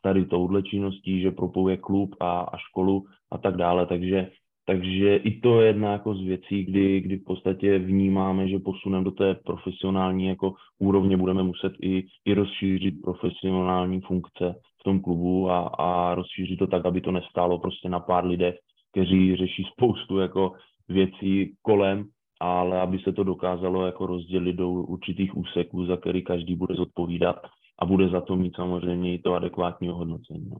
tady 0.02 0.24
touhle 0.24 0.62
činností, 0.62 1.20
že 1.20 1.30
propojuje 1.30 1.76
klub 1.76 2.16
a, 2.20 2.40
a 2.40 2.56
školu 2.56 3.04
a 3.32 3.38
tak 3.38 3.56
dále, 3.56 3.86
takže 3.86 4.28
takže 4.64 5.16
i 5.16 5.40
to 5.40 5.60
je 5.60 5.66
jedna 5.66 5.92
jako 5.92 6.14
z 6.14 6.20
věcí, 6.20 6.64
kdy, 6.64 7.00
kdy 7.00 7.16
v 7.16 7.24
podstatě 7.24 7.78
vnímáme, 7.78 8.48
že 8.48 8.58
posunem 8.58 9.04
do 9.04 9.10
té 9.10 9.34
profesionální 9.34 10.26
jako 10.26 10.54
úrovně 10.78 11.16
budeme 11.16 11.42
muset 11.42 11.72
i, 11.82 12.04
i 12.24 12.34
rozšířit 12.34 12.94
profesionální 13.02 14.00
funkce 14.00 14.54
v 14.80 14.84
tom 14.84 15.00
klubu 15.00 15.50
a, 15.50 15.58
a 15.60 16.14
rozšířit 16.14 16.58
to 16.58 16.66
tak, 16.66 16.86
aby 16.86 17.00
to 17.00 17.12
nestálo 17.12 17.58
prostě 17.58 17.88
na 17.88 18.00
pár 18.00 18.26
lidech, 18.26 18.54
kteří 18.90 19.36
řeší 19.36 19.64
spoustu 19.72 20.18
jako 20.18 20.52
věcí 20.88 21.54
kolem, 21.62 22.04
ale 22.40 22.80
aby 22.80 22.98
se 22.98 23.12
to 23.12 23.24
dokázalo 23.24 23.86
jako 23.86 24.06
rozdělit 24.06 24.52
do 24.52 24.70
určitých 24.70 25.36
úseků, 25.36 25.86
za 25.86 25.96
který 25.96 26.22
každý 26.24 26.54
bude 26.56 26.74
zodpovídat 26.74 27.36
a 27.82 27.84
bude 27.84 28.08
za 28.08 28.20
to 28.20 28.36
mít 28.36 28.56
samozřejmě 28.56 29.14
i 29.14 29.18
to 29.18 29.34
adekvátní 29.34 29.90
ohodnocení. 29.90 30.50
No. 30.50 30.56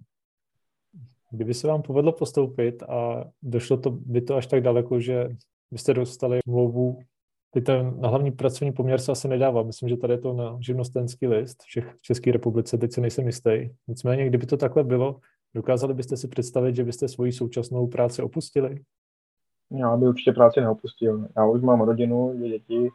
Kdyby 1.30 1.54
se 1.54 1.68
vám 1.68 1.82
povedlo 1.82 2.12
postoupit 2.12 2.82
a 2.82 3.24
došlo 3.42 3.76
to, 3.76 3.90
by 3.90 4.20
to 4.20 4.36
až 4.36 4.46
tak 4.46 4.60
daleko, 4.60 5.00
že 5.00 5.28
byste 5.70 5.94
dostali 5.94 6.38
mluvu, 6.46 6.98
teď 7.50 7.64
ten 7.64 8.00
na 8.00 8.08
hlavní 8.08 8.30
pracovní 8.30 8.72
poměr 8.72 9.00
se 9.00 9.12
asi 9.12 9.28
nedává. 9.28 9.62
Myslím, 9.62 9.88
že 9.88 9.96
tady 9.96 10.12
je 10.12 10.18
to 10.18 10.32
na 10.32 10.56
živnostenský 10.60 11.26
list 11.26 11.62
všech 11.62 11.94
v 11.94 12.02
České 12.02 12.32
republice, 12.32 12.78
teď 12.78 12.92
se 12.92 13.00
nejsem 13.00 13.26
jistý. 13.26 13.70
Nicméně, 13.88 14.26
kdyby 14.26 14.46
to 14.46 14.56
takhle 14.56 14.84
bylo, 14.84 15.20
dokázali 15.54 15.94
byste 15.94 16.16
si 16.16 16.28
představit, 16.28 16.76
že 16.76 16.84
byste 16.84 17.08
svoji 17.08 17.32
současnou 17.32 17.86
práci 17.86 18.22
opustili? 18.22 18.80
Já 19.70 19.96
bych 19.96 20.08
určitě 20.08 20.32
práci 20.32 20.60
neopustil. 20.60 21.28
Já 21.36 21.46
už 21.46 21.62
mám 21.62 21.80
rodinu, 21.80 22.32
dvě 22.36 22.48
děti, 22.48 22.88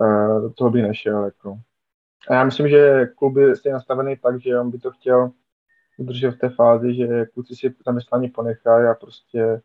uh, 0.00 0.42
do 0.42 0.50
toho 0.50 0.70
by 0.70 0.82
nešel. 0.82 1.24
Jako. 1.24 1.58
A 2.28 2.34
já 2.34 2.44
myslím, 2.44 2.68
že 2.68 3.06
klub 3.06 3.36
je 3.36 3.72
nastavený 3.72 4.16
tak, 4.16 4.40
že 4.40 4.58
on 4.58 4.70
by 4.70 4.78
to 4.78 4.90
chtěl 4.90 5.30
udržet 5.98 6.30
v 6.30 6.38
té 6.38 6.48
fázi, 6.48 6.94
že 6.94 7.26
kluci 7.26 7.56
si 7.56 7.74
zaměstnání 7.86 8.28
ponechají 8.28 8.86
a 8.86 8.94
prostě 8.94 9.62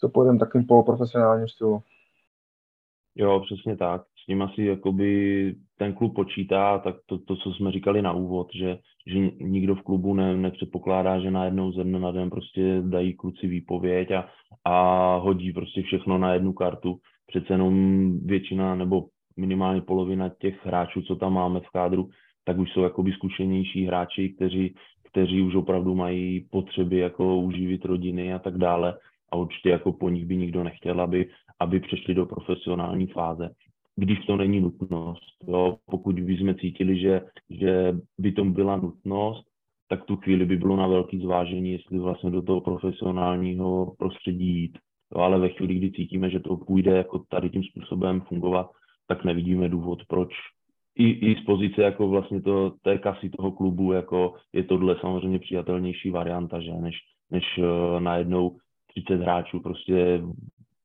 to 0.00 0.08
pojedeme 0.08 0.38
takovým 0.38 0.66
poloprofesionálním 0.66 1.48
stylu. 1.48 1.82
Jo, 3.14 3.40
přesně 3.40 3.76
tak. 3.76 4.02
S 4.24 4.26
ním 4.28 4.42
asi 4.42 4.62
jakoby 4.62 5.54
ten 5.78 5.94
klub 5.94 6.14
počítá, 6.14 6.78
tak 6.78 6.96
to, 7.06 7.18
to 7.18 7.36
co 7.36 7.52
jsme 7.52 7.72
říkali 7.72 8.02
na 8.02 8.12
úvod, 8.12 8.48
že, 8.54 8.78
že 9.06 9.18
nikdo 9.40 9.74
v 9.74 9.82
klubu 9.82 10.14
ne, 10.14 10.36
nepředpokládá, 10.36 11.20
že 11.20 11.30
najednou 11.30 11.72
ze 11.72 11.84
dne 11.84 11.98
na 11.98 12.10
den 12.10 12.30
prostě 12.30 12.82
dají 12.82 13.14
kluci 13.14 13.46
výpověď 13.46 14.10
a, 14.10 14.28
a 14.64 15.16
hodí 15.16 15.52
prostě 15.52 15.82
všechno 15.82 16.18
na 16.18 16.34
jednu 16.34 16.52
kartu. 16.52 16.98
Přece 17.26 17.52
jenom 17.52 18.18
většina 18.18 18.74
nebo 18.74 19.06
minimálně 19.36 19.80
polovina 19.80 20.28
těch 20.28 20.66
hráčů, 20.66 21.02
co 21.02 21.16
tam 21.16 21.32
máme 21.32 21.60
v 21.60 21.70
kádru, 21.70 22.10
tak 22.44 22.58
už 22.58 22.72
jsou 22.72 22.82
jakoby 22.82 23.12
zkušenější 23.12 23.84
hráči, 23.84 24.28
kteří, 24.28 24.74
kteří 25.10 25.42
už 25.42 25.54
opravdu 25.54 25.94
mají 25.94 26.46
potřeby 26.50 26.98
jako 26.98 27.36
uživit 27.36 27.84
rodiny 27.84 28.34
a 28.34 28.38
tak 28.38 28.58
dále 28.58 28.98
a 29.32 29.36
určitě 29.36 29.70
jako 29.70 29.92
po 29.92 30.08
nich 30.08 30.26
by 30.26 30.36
nikdo 30.36 30.64
nechtěl, 30.64 31.00
aby, 31.00 31.28
aby 31.60 31.80
přešli 31.80 32.14
do 32.14 32.26
profesionální 32.26 33.06
fáze. 33.06 33.50
Když 33.96 34.26
to 34.26 34.36
není 34.36 34.60
nutnost, 34.60 35.36
jo, 35.48 35.76
pokud 35.86 36.20
by 36.20 36.36
jsme 36.36 36.54
cítili, 36.54 37.00
že, 37.00 37.20
že 37.50 37.96
by 38.18 38.32
to 38.32 38.44
byla 38.44 38.76
nutnost, 38.76 39.44
tak 39.88 40.04
tu 40.04 40.16
chvíli 40.16 40.46
by 40.46 40.56
bylo 40.56 40.76
na 40.76 40.86
velký 40.86 41.20
zvážení, 41.20 41.72
jestli 41.72 41.98
vlastně 41.98 42.30
do 42.30 42.42
toho 42.42 42.60
profesionálního 42.60 43.94
prostředí 43.98 44.46
jít. 44.46 44.78
Jo, 45.14 45.20
ale 45.20 45.38
ve 45.38 45.48
chvíli, 45.48 45.74
kdy 45.74 45.92
cítíme, 45.92 46.30
že 46.30 46.40
to 46.40 46.56
půjde 46.56 46.96
jako 46.96 47.18
tady 47.18 47.50
tím 47.50 47.62
způsobem 47.62 48.20
fungovat, 48.20 48.70
tak 49.06 49.24
nevidíme 49.24 49.68
důvod, 49.68 49.98
proč 50.08 50.28
i, 50.96 51.10
i 51.10 51.42
z 51.42 51.44
pozice 51.44 51.82
jako 51.82 52.08
vlastně 52.08 52.42
to, 52.42 52.70
té 52.82 52.98
kasy 52.98 53.30
toho 53.30 53.52
klubu, 53.52 53.92
jako 53.92 54.34
je 54.52 54.64
tohle 54.64 54.96
samozřejmě 55.00 55.38
přijatelnější 55.38 56.10
varianta, 56.10 56.60
že 56.60 56.72
než, 56.72 56.94
než 57.30 57.44
uh, 57.58 58.00
najednou 58.00 58.56
30 58.86 59.14
hráčů 59.14 59.60
prostě 59.60 60.22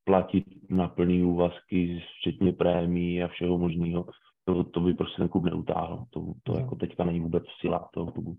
platit 0.03 0.45
na 0.69 0.87
plný 0.87 1.23
úvazky, 1.23 2.03
včetně 2.19 2.53
prémií 2.53 3.23
a 3.23 3.27
všeho 3.27 3.57
možného, 3.57 4.05
to, 4.45 4.63
to 4.63 4.79
by 4.79 4.93
prostě 4.93 5.17
ten 5.17 5.29
klub 5.29 5.43
neutáhl. 5.43 6.05
To, 6.09 6.33
to 6.43 6.57
jako 6.57 6.75
teďka 6.75 7.03
není 7.03 7.19
vůbec 7.19 7.43
sila 7.59 7.89
toho 7.93 8.11
klubu. 8.11 8.37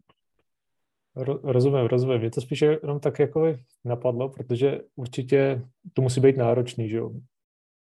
Rozumím, 1.42 1.86
rozumím. 1.86 2.18
Mě 2.18 2.30
to 2.30 2.40
spíš 2.40 2.62
jenom 2.62 3.00
tak 3.00 3.18
jako 3.18 3.54
napadlo, 3.84 4.28
protože 4.28 4.80
určitě 4.96 5.62
to 5.92 6.02
musí 6.02 6.20
být 6.20 6.36
náročný, 6.36 6.88
že 6.88 6.96
jo? 6.96 7.10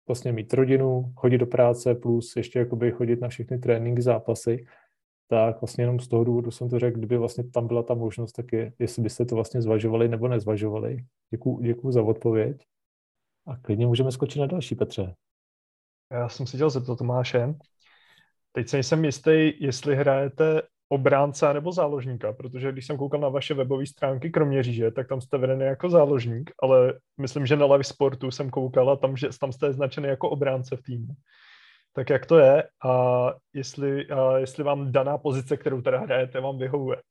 Vlastně 0.07 0.33
mít 0.33 0.55
rodinu, 0.55 1.13
chodit 1.17 1.39
do 1.39 1.47
práce, 1.47 1.95
plus 1.95 2.37
ještě 2.37 2.59
jakoby 2.59 2.91
chodit 2.91 3.21
na 3.21 3.29
všechny 3.29 3.59
tréninky, 3.59 4.03
zápasy 4.03 4.67
tak 5.29 5.61
vlastně 5.61 5.85
jenom 5.85 6.01
z 6.01 6.09
toho 6.09 6.25
důvodu 6.25 6.51
jsem 6.51 6.69
to 6.69 6.79
řekl, 6.79 6.99
kdyby 6.99 7.17
vlastně 7.17 7.45
tam 7.45 7.67
byla 7.67 7.83
ta 7.83 7.95
možnost, 7.95 8.33
tak 8.33 8.53
je, 8.53 8.73
jestli 8.79 9.03
byste 9.03 9.25
to 9.25 9.35
vlastně 9.35 9.63
zvažovali 9.63 10.09
nebo 10.09 10.29
nezvažovali. 10.29 11.05
Děkuji, 11.31 11.61
děkuji 11.63 11.93
za 11.93 12.03
odpověď. 12.03 12.67
A 13.47 13.57
klidně 13.57 13.87
můžeme 13.87 14.13
skočit 14.13 14.41
na 14.41 14.47
další, 14.47 14.75
Petře. 14.75 15.15
Já 16.11 16.29
jsem 16.29 16.47
si 16.47 16.57
chtěl 16.57 16.71
zeptat 16.71 16.99
Tomáše. 16.99 17.55
Teď 18.53 18.69
se 18.69 18.77
nejsem 18.77 19.05
jistý, 19.05 19.53
jestli 19.65 19.97
hrajete 19.97 20.63
obránce 20.89 21.55
nebo 21.55 21.73
záložníka, 21.73 22.33
protože 22.33 22.73
když 22.73 22.87
jsem 22.87 22.97
koukal 22.97 23.21
na 23.21 23.29
vaše 23.29 23.55
webové 23.55 23.87
stránky 23.87 24.31
kromě 24.31 24.63
říže, 24.63 24.91
tak 24.91 25.09
tam 25.09 25.21
jste 25.21 25.39
vedený 25.39 25.65
jako 25.65 25.91
záložník, 25.91 26.51
ale 26.63 26.95
myslím, 27.21 27.47
že 27.47 27.57
na 27.57 27.67
Live 27.67 27.85
Sportu 27.85 28.31
jsem 28.31 28.51
koukal 28.51 28.91
a 28.91 28.97
tam, 28.97 29.17
že, 29.17 29.29
tam 29.41 29.53
jste 29.53 29.73
značený 29.73 30.09
jako 30.09 30.31
obránce 30.31 30.77
v 30.77 30.83
týmu 30.83 31.15
tak 31.95 32.11
jak 32.11 32.27
to 32.27 32.39
je 32.39 32.69
a 32.85 33.25
jestli, 33.53 34.07
a 34.07 34.39
jestli 34.39 34.65
vám 34.65 34.93
daná 34.93 35.19
pozice, 35.19 35.57
kterou 35.57 35.83
teda 35.83 35.99
hrajete, 35.99 36.41
vám 36.41 36.59
vyhovuje. 36.59 37.03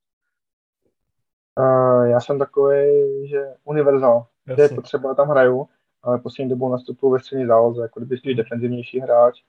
Uh, 1.60 2.06
já 2.06 2.20
jsem 2.20 2.40
takový, 2.40 2.88
že 3.28 3.54
univerzál. 3.64 4.26
Jasně. 4.48 4.64
je 4.64 4.70
potřeba, 4.70 5.14
tam 5.14 5.30
hraju, 5.30 5.68
ale 6.04 6.20
poslední 6.20 6.50
dobou 6.50 6.72
nastupuju 6.72 7.14
ve 7.14 7.20
střední 7.20 7.46
záloze, 7.46 7.82
jako 7.82 8.00
kdyby 8.00 8.18
spíš 8.18 8.36
defenzivnější 8.36 9.00
hráč, 9.00 9.44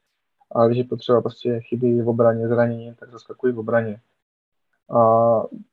ale 0.51 0.69
když 0.69 0.79
je 0.79 0.85
potřeba 0.85 1.21
prostě 1.21 1.61
chybí 1.61 2.03
v 2.03 2.09
obraně, 2.09 2.49
zranění, 2.49 2.95
tak 2.95 3.11
zaskakují 3.11 3.53
v 3.53 3.59
obraně. 3.59 4.01
A 4.91 4.99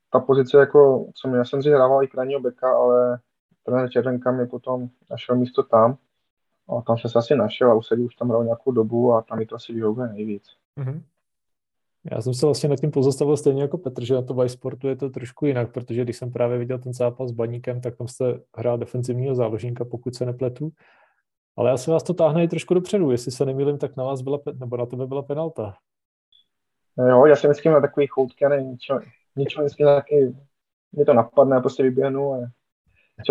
ta 0.09 0.19
pozice, 0.19 0.57
jako, 0.57 1.05
co 1.15 1.27
mi, 1.27 1.37
já 1.37 1.45
jsem 1.45 1.63
si 1.63 1.69
hrával 1.69 2.03
i 2.03 2.07
krajního 2.07 2.39
beka, 2.39 2.77
ale 2.77 3.19
trenér 3.63 3.89
Červenka 3.89 4.31
mi 4.31 4.47
potom 4.47 4.89
našel 5.09 5.35
místo 5.35 5.63
tam, 5.63 5.97
a 6.69 6.81
tam 6.81 6.97
jsem 6.97 7.11
se 7.11 7.19
asi 7.19 7.35
našel 7.35 7.71
a 7.71 7.73
usedl 7.73 8.03
už 8.03 8.15
tam 8.15 8.29
hrál 8.29 8.43
nějakou 8.43 8.71
dobu 8.71 9.13
a 9.13 9.21
tam 9.21 9.37
mi 9.37 9.45
to 9.45 9.55
asi 9.55 9.73
vyhovuje 9.73 10.07
nejvíc. 10.07 10.43
Mm-hmm. 10.77 11.01
Já 12.11 12.21
jsem 12.21 12.33
se 12.33 12.45
vlastně 12.45 12.69
nad 12.69 12.79
tím 12.79 12.91
pozastavil 12.91 13.37
stejně 13.37 13.61
jako 13.61 13.77
Petr, 13.77 14.03
že 14.03 14.13
na 14.13 14.21
to 14.21 14.49
Sportu 14.49 14.87
je 14.87 14.95
to 14.95 15.09
trošku 15.09 15.45
jinak, 15.45 15.73
protože 15.73 16.03
když 16.03 16.17
jsem 16.17 16.31
právě 16.31 16.57
viděl 16.57 16.79
ten 16.79 16.93
zápas 16.93 17.29
s 17.29 17.31
Baníkem, 17.31 17.81
tak 17.81 17.97
tam 17.97 18.07
jste 18.07 18.39
hrál 18.57 18.77
defenzivního 18.77 19.35
záložníka, 19.35 19.85
pokud 19.85 20.15
se 20.15 20.25
nepletu. 20.25 20.69
Ale 21.57 21.71
asi 21.71 21.91
vás 21.91 22.03
to 22.03 22.13
táhne 22.13 22.43
i 22.43 22.47
trošku 22.47 22.73
dopředu. 22.73 23.11
Jestli 23.11 23.31
se 23.31 23.45
nemýlím, 23.45 23.77
tak 23.77 23.97
na 23.97 24.03
vás 24.03 24.21
byla, 24.21 24.39
nebo 24.59 24.77
na 24.77 24.85
tebe 24.85 25.07
byla 25.07 25.21
penalta. 25.21 25.73
Jo, 26.97 27.25
já 27.25 27.35
si 27.35 27.47
myslím 27.47 27.73
na 27.73 27.81
takový 27.81 28.07
choutky 28.07 28.45
a 28.45 28.49
ne, 28.49 28.63
ničeho, 28.63 28.99
ničeho 29.35 29.63
myslím 29.63 29.87
taky, 29.87 30.35
mě 30.91 31.05
to 31.05 31.13
napadne, 31.13 31.59
prostě 31.59 31.83
vyběhnu 31.83 32.33
a 32.33 32.51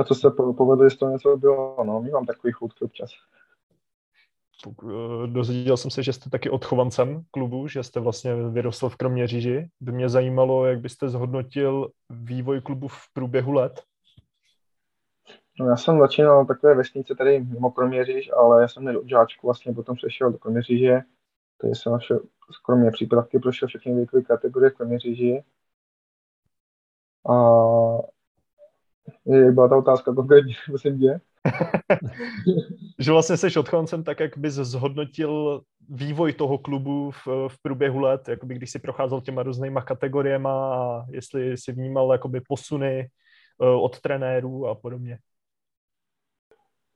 co 0.04 0.14
se 0.14 0.30
povedlo, 0.30 0.84
jestli 0.84 0.98
to 0.98 1.08
něco 1.08 1.36
bylo, 1.36 1.84
no, 1.84 2.00
my 2.00 2.10
mám 2.10 2.26
takový 2.26 2.52
chutky 2.52 2.84
občas. 2.84 3.10
Eh, 4.68 5.26
dozvěděl 5.26 5.76
jsem 5.76 5.90
se, 5.90 6.02
že 6.02 6.12
jste 6.12 6.30
taky 6.30 6.50
odchovancem 6.50 7.22
klubu, 7.30 7.68
že 7.68 7.82
jste 7.82 8.00
vlastně 8.00 8.34
vyrostl 8.34 8.88
v 8.88 8.96
Kroměříži. 8.96 9.68
By 9.80 9.92
mě 9.92 10.08
zajímalo, 10.08 10.66
jak 10.66 10.80
byste 10.80 11.08
zhodnotil 11.08 11.90
vývoj 12.10 12.60
klubu 12.60 12.88
v 12.88 13.12
průběhu 13.12 13.52
let. 13.52 13.82
No, 15.60 15.66
já 15.66 15.76
jsem 15.76 15.98
začínal 15.98 16.46
takové 16.46 16.74
vesnice 16.74 17.14
tady 17.14 17.40
mimo 17.40 17.70
Kroměříž, 17.70 18.30
ale 18.36 18.62
já 18.62 18.68
jsem 18.68 18.96
od 18.96 19.08
žáčku 19.08 19.46
vlastně 19.46 19.72
potom 19.72 19.96
přešel 19.96 20.32
do 20.32 20.38
Kroměříže, 20.38 21.00
takže 21.60 21.74
jsem 21.74 21.92
našel, 21.92 22.20
kromě 22.64 22.90
přípravky 22.90 23.38
prošel 23.38 23.68
všechny 23.68 23.94
věkové 23.94 24.22
kategorie 24.22 24.70
v 24.70 24.74
Kroměříži. 24.74 25.44
A 27.30 27.34
jak 29.26 29.54
byla 29.54 29.68
ta 29.68 29.76
otázka 29.76 30.14
konkrétně, 30.14 30.54
prosím 30.66 30.98
tě? 31.00 31.20
že 32.98 33.12
vlastně 33.12 33.36
jsi 33.36 33.58
odchoncem, 33.58 34.04
tak 34.04 34.20
jak 34.20 34.38
bys 34.38 34.54
zhodnotil 34.54 35.62
vývoj 35.88 36.32
toho 36.32 36.58
klubu 36.58 37.10
v, 37.10 37.26
v 37.48 37.62
průběhu 37.62 37.98
let, 37.98 38.28
jakoby 38.28 38.54
když 38.54 38.70
si 38.70 38.78
procházel 38.78 39.20
těma 39.20 39.42
různýma 39.42 39.82
kategoriemi 39.82 40.48
a 40.48 41.04
jestli 41.10 41.56
si 41.56 41.72
vnímal 41.72 42.12
jakoby 42.12 42.40
posuny 42.48 43.08
uh, 43.58 43.84
od 43.84 44.00
trenérů 44.00 44.66
a 44.66 44.74
podobně. 44.74 45.18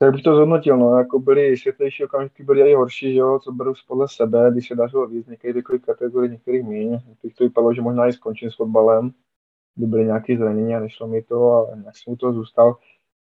Tak 0.05 0.13
bych 0.13 0.23
to 0.23 0.37
zhodnotil, 0.37 0.77
no, 0.77 0.99
jako 0.99 1.19
byly 1.19 1.57
světlejší 1.57 2.05
okamžiky, 2.05 2.45
byly 2.45 2.71
i 2.71 2.75
horší, 2.75 3.13
že 3.13 3.19
jo, 3.19 3.39
co 3.39 3.53
beru 3.53 3.73
podle 3.89 4.09
sebe, 4.09 4.51
když 4.53 4.69
se 4.69 4.75
dařilo 4.75 5.07
víc, 5.07 5.27
některých 5.27 5.57
takových 5.57 5.83
kategorii, 5.83 6.31
některých 6.31 6.65
míň, 6.65 6.99
některých 7.09 7.35
to 7.37 7.45
vypadalo, 7.45 7.75
že 7.75 7.83
možná 7.83 8.07
i 8.07 8.13
skončím 8.13 8.51
s 8.51 8.57
fotbalem, 8.57 9.11
kdy 9.75 9.87
byly 9.87 10.05
nějaké 10.05 10.37
zranění 10.37 10.75
a 10.75 10.81
nešlo 10.81 11.07
mi 11.07 11.23
to 11.23 11.69
a 11.73 11.77
nějak 11.77 11.97
jsem 11.97 12.17
toho 12.17 12.33
zůstal. 12.33 12.77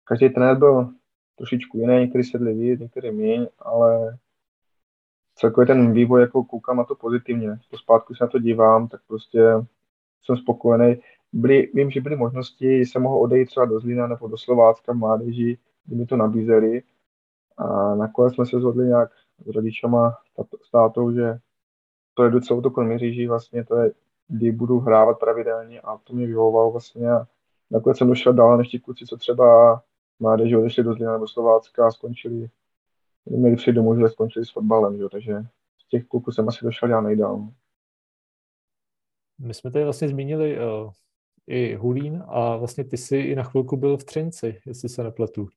Každý 0.04 0.30
trenér 0.30 0.58
byl 0.58 0.90
trošičku 1.36 1.78
jiný, 1.78 1.94
některý 1.94 2.24
sedli 2.24 2.54
víc, 2.54 2.80
některý 2.80 3.12
míň, 3.12 3.48
ale 3.60 4.18
celkově 5.36 5.68
ten 5.68 5.94
vývoj, 5.94 6.22
jako 6.22 6.44
koukám 6.44 6.78
na 6.78 6.84
to 6.84 6.96
pozitivně. 6.96 7.60
Po 7.72 7.78
zpátku 7.78 8.16
se 8.16 8.24
na 8.24 8.28
to 8.28 8.40
dívám, 8.40 8.88
tak 8.88 9.02
prostě 9.08 9.42
jsem 10.24 10.38
spokojený. 10.38 10.96
Byly, 11.34 11.72
vím, 11.74 11.92
že 11.92 12.02
byly 12.02 12.16
možnosti, 12.16 12.80
jsem 12.80 13.02
mohl 13.02 13.18
odejít 13.18 13.46
třeba 13.46 13.66
do 13.66 13.80
Zlína 13.80 14.08
nebo 14.08 14.28
do 14.28 14.38
Slovácka 14.38 14.94
mládeži, 14.94 15.58
kdy 15.90 15.96
mi 15.96 16.06
to 16.06 16.18
nabízeli. 16.18 16.84
A 17.58 17.96
nakonec 17.96 18.34
jsme 18.34 18.46
se 18.46 18.60
zhodli 18.60 18.88
nějak 18.88 19.12
s 19.46 19.48
rodičama, 19.48 20.18
s 20.68 20.72
tátou, 20.72 21.12
že 21.12 21.40
to 22.14 22.24
je 22.24 22.42
celou 22.42 22.62
to 22.62 22.72
Kroměříží 22.72 23.28
vlastně, 23.28 23.66
to 23.66 23.76
je, 23.76 23.92
kdy 24.28 24.52
budu 24.52 24.80
hrávat 24.80 25.20
pravidelně 25.20 25.82
a 25.82 25.98
to 25.98 26.14
mě 26.14 26.28
vyhovovalo 26.28 26.72
vlastně. 26.72 27.12
A 27.12 27.28
nakonec 27.72 27.98
jsem 27.98 28.08
došel 28.08 28.34
dál 28.34 28.58
než 28.58 28.68
ti 28.68 28.80
kluci, 28.80 29.06
co 29.06 29.18
třeba 29.18 29.82
mládeži 30.20 30.58
odešli 30.58 30.84
do 30.84 30.94
Zlína 30.94 31.14
nebo 31.14 31.28
Slovácka 31.28 31.88
a 31.88 31.92
skončili, 31.92 32.50
měli 33.26 33.56
přijít 33.56 33.76
domů, 33.76 33.96
že 33.96 34.10
skončili 34.10 34.46
s 34.46 34.52
fotbalem, 34.52 34.98
že? 34.98 35.10
takže 35.12 35.46
z 35.86 35.90
těch 35.90 36.06
kluků 36.06 36.32
jsem 36.32 36.48
asi 36.48 36.66
došel 36.66 36.90
já 36.90 37.02
nejdál. 37.02 37.48
My 39.40 39.54
jsme 39.54 39.72
tady 39.72 39.84
vlastně 39.84 40.08
zmínili 40.08 40.58
uh, 40.58 40.92
i 41.48 41.76
Hulín 41.76 42.24
a 42.28 42.58
vlastně 42.58 42.84
ty 42.84 42.98
jsi 42.98 43.18
i 43.18 43.36
na 43.36 43.44
chvilku 43.44 43.78
byl 43.78 43.98
v 43.98 44.04
Třinci, 44.04 44.62
jestli 44.66 44.90
se 44.90 45.04
nepletu. 45.04 45.50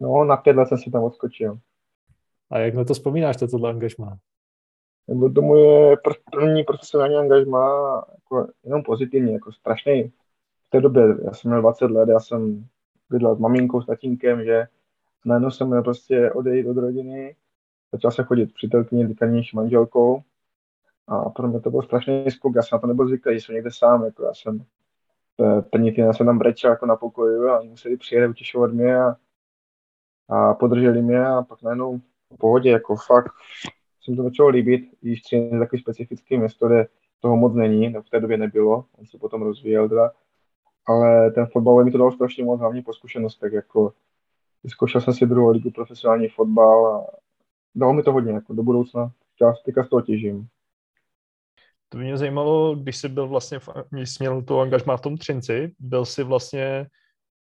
No, 0.00 0.24
na 0.24 0.36
pět 0.36 0.56
let 0.56 0.68
jsem 0.68 0.78
si 0.78 0.90
tam 0.90 1.02
odskočil. 1.02 1.58
A 2.50 2.58
jak 2.58 2.74
na 2.74 2.84
to 2.84 2.94
vzpomínáš, 2.94 3.36
to 3.36 3.48
tohle 3.48 3.70
angažmá? 3.70 4.18
Nebo 5.08 5.30
to 5.30 5.42
moje 5.42 5.96
první 6.32 6.64
profesionální 6.64 7.16
angažmá 7.16 7.96
jako 8.14 8.48
jenom 8.64 8.82
pozitivní, 8.82 9.32
jako 9.32 9.52
strašný. 9.52 10.12
V 10.66 10.70
té 10.70 10.80
době, 10.80 11.02
já 11.24 11.32
jsem 11.32 11.50
měl 11.50 11.60
20 11.60 11.90
let, 11.90 12.08
já 12.08 12.20
jsem 12.20 12.66
bydlel 13.10 13.36
s 13.36 13.38
maminkou, 13.38 13.82
s 13.82 13.86
tatínkem, 13.86 14.44
že 14.44 14.66
najednou 15.24 15.50
jsem 15.50 15.66
měl 15.66 15.82
prostě 15.82 16.32
odejít 16.32 16.66
od 16.66 16.76
rodiny, 16.76 17.36
začal 17.92 18.10
se 18.10 18.22
chodit 18.22 18.54
přítelkyni, 18.54 19.08
teďka 19.08 19.26
manželkou 19.54 20.22
a 21.08 21.30
pro 21.30 21.48
mě 21.48 21.60
to 21.60 21.70
byl 21.70 21.82
strašný 21.82 22.30
skok, 22.30 22.54
já 22.56 22.62
jsem 22.62 22.76
na 22.76 22.80
to 22.80 22.86
nebyl 22.86 23.08
zvyklý, 23.08 23.34
že 23.34 23.40
jsem 23.40 23.54
někde 23.54 23.70
sám, 23.72 24.04
jako 24.04 24.22
já 24.22 24.34
jsem 24.34 24.64
první 25.70 25.90
týden 25.90 26.14
jsem 26.14 26.26
tam 26.26 26.38
brečel 26.38 26.70
jako 26.70 26.86
na 26.86 26.96
pokoji 26.96 27.48
a 27.48 27.60
museli 27.60 27.96
přijet 27.96 28.30
utěšovat 28.30 28.72
mě 28.72 28.96
a 28.96 29.16
a 30.28 30.54
podrželi 30.54 31.02
mě 31.02 31.26
a 31.26 31.42
pak 31.42 31.62
najednou 31.62 31.98
v 32.34 32.38
pohodě, 32.38 32.70
jako 32.70 32.96
fakt. 32.96 33.32
Jsem 34.02 34.16
to 34.16 34.22
začalo 34.22 34.48
líbit, 34.48 34.90
když 35.00 35.22
Třin 35.22 35.42
je 35.52 35.58
takový 35.58 35.82
specifický 35.82 36.38
město, 36.38 36.66
kde 36.68 36.86
toho 37.20 37.36
moc 37.36 37.54
není, 37.54 37.94
v 37.94 38.10
té 38.10 38.20
době 38.20 38.36
nebylo, 38.36 38.84
on 38.98 39.06
se 39.06 39.18
potom 39.18 39.42
rozvíjel 39.42 39.88
teda, 39.88 40.10
ale 40.86 41.30
ten 41.30 41.46
fotbal 41.46 41.84
mi 41.84 41.90
to 41.90 41.98
dal 41.98 42.12
strašně 42.12 42.44
moc, 42.44 42.60
hlavně 42.60 42.82
po 42.82 42.92
zkušenostech, 42.92 43.52
jako 43.52 43.92
vyzkoušel 44.64 45.00
jsem 45.00 45.14
si 45.14 45.26
druhou 45.26 45.50
ligu 45.50 45.70
profesionální 45.70 46.28
fotbal 46.28 46.86
a 46.86 47.06
dalo 47.74 47.92
mi 47.92 48.02
to 48.02 48.12
hodně, 48.12 48.32
jako 48.32 48.54
do 48.54 48.62
budoucna, 48.62 49.12
teďka 49.64 49.84
z 49.84 49.88
toho 49.88 50.02
těžím. 50.02 50.48
To 51.88 51.98
by 51.98 52.04
mě 52.04 52.16
zajímalo, 52.16 52.74
když 52.74 52.96
jsi 52.96 53.08
byl 53.08 53.28
vlastně, 53.28 53.58
jsi 53.92 54.16
měl 54.20 54.42
to 54.42 54.60
angažmá 54.60 54.96
v 54.96 55.00
tom 55.00 55.16
Třinci, 55.16 55.74
byl 55.78 56.04
jsi 56.04 56.24
vlastně 56.24 56.86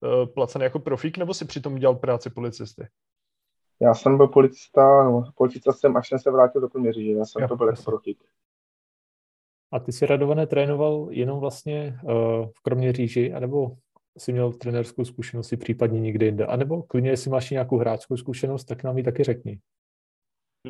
uh, 0.03 0.25
placený 0.33 0.63
jako 0.63 0.79
profík, 0.79 1.17
nebo 1.17 1.33
si 1.33 1.45
přitom 1.45 1.75
dělal 1.75 1.95
práci 1.95 2.29
policisty? 2.29 2.87
Já 3.81 3.93
jsem 3.93 4.17
byl 4.17 4.27
policista, 4.27 5.03
no, 5.03 5.23
policista 5.35 5.71
jsem, 5.73 5.97
až 5.97 6.09
jsem 6.09 6.19
se 6.19 6.31
vrátil 6.31 6.61
do 6.61 6.69
Kroměříže, 6.69 7.11
já 7.11 7.25
jsem 7.25 7.41
jo, 7.41 7.47
to 7.47 7.55
byl 7.55 7.67
jako 7.67 7.83
profík. 7.83 8.23
A 9.71 9.79
ty 9.79 9.91
si 9.91 10.05
radované 10.05 10.47
trénoval 10.47 11.07
jenom 11.11 11.39
vlastně 11.39 11.99
uh, 12.03 12.11
v 12.45 12.61
Kroměříži, 12.63 13.33
anebo 13.33 13.71
jsi 14.17 14.31
měl 14.31 14.53
trenérskou 14.53 15.05
zkušenost 15.05 15.53
i 15.53 15.57
případně 15.57 15.99
někde 15.99 16.25
jinde? 16.25 16.45
A 16.45 16.55
nebo 16.55 16.83
klidně, 16.83 17.09
jestli 17.09 17.31
máš 17.31 17.49
nějakou 17.49 17.77
hráčskou 17.77 18.17
zkušenost, 18.17 18.63
tak 18.63 18.83
nám 18.83 18.97
ji 18.97 19.03
taky 19.03 19.23
řekni. 19.23 19.59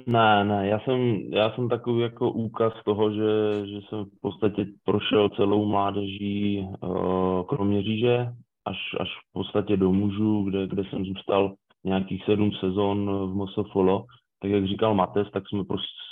Ne, 0.07 0.43
ne, 0.43 0.67
já 0.67 0.79
jsem, 0.79 0.99
já 1.33 1.51
jsem 1.51 1.69
takový 1.69 2.01
jako 2.01 2.31
úkaz 2.31 2.73
toho, 2.85 3.11
že, 3.11 3.65
že 3.65 3.77
jsem 3.89 4.05
v 4.05 4.19
podstatě 4.21 4.65
prošel 4.83 5.29
celou 5.29 5.65
mládeží 5.65 6.67
uh, 6.83 7.43
Kroměříže 7.43 8.33
až, 8.65 8.77
až 8.99 9.09
v 9.09 9.33
podstatě 9.33 9.77
do 9.77 9.91
mužů, 9.91 10.43
kde, 10.43 10.67
kde 10.67 10.83
jsem 10.85 11.05
zůstal 11.05 11.53
nějakých 11.83 12.25
sedm 12.25 12.51
sezon 12.51 13.05
v 13.31 13.35
Mosofolo. 13.35 14.05
Tak 14.41 14.51
jak 14.51 14.67
říkal 14.67 14.95
Mates, 14.95 15.27
tak 15.31 15.43
jsme 15.49 15.63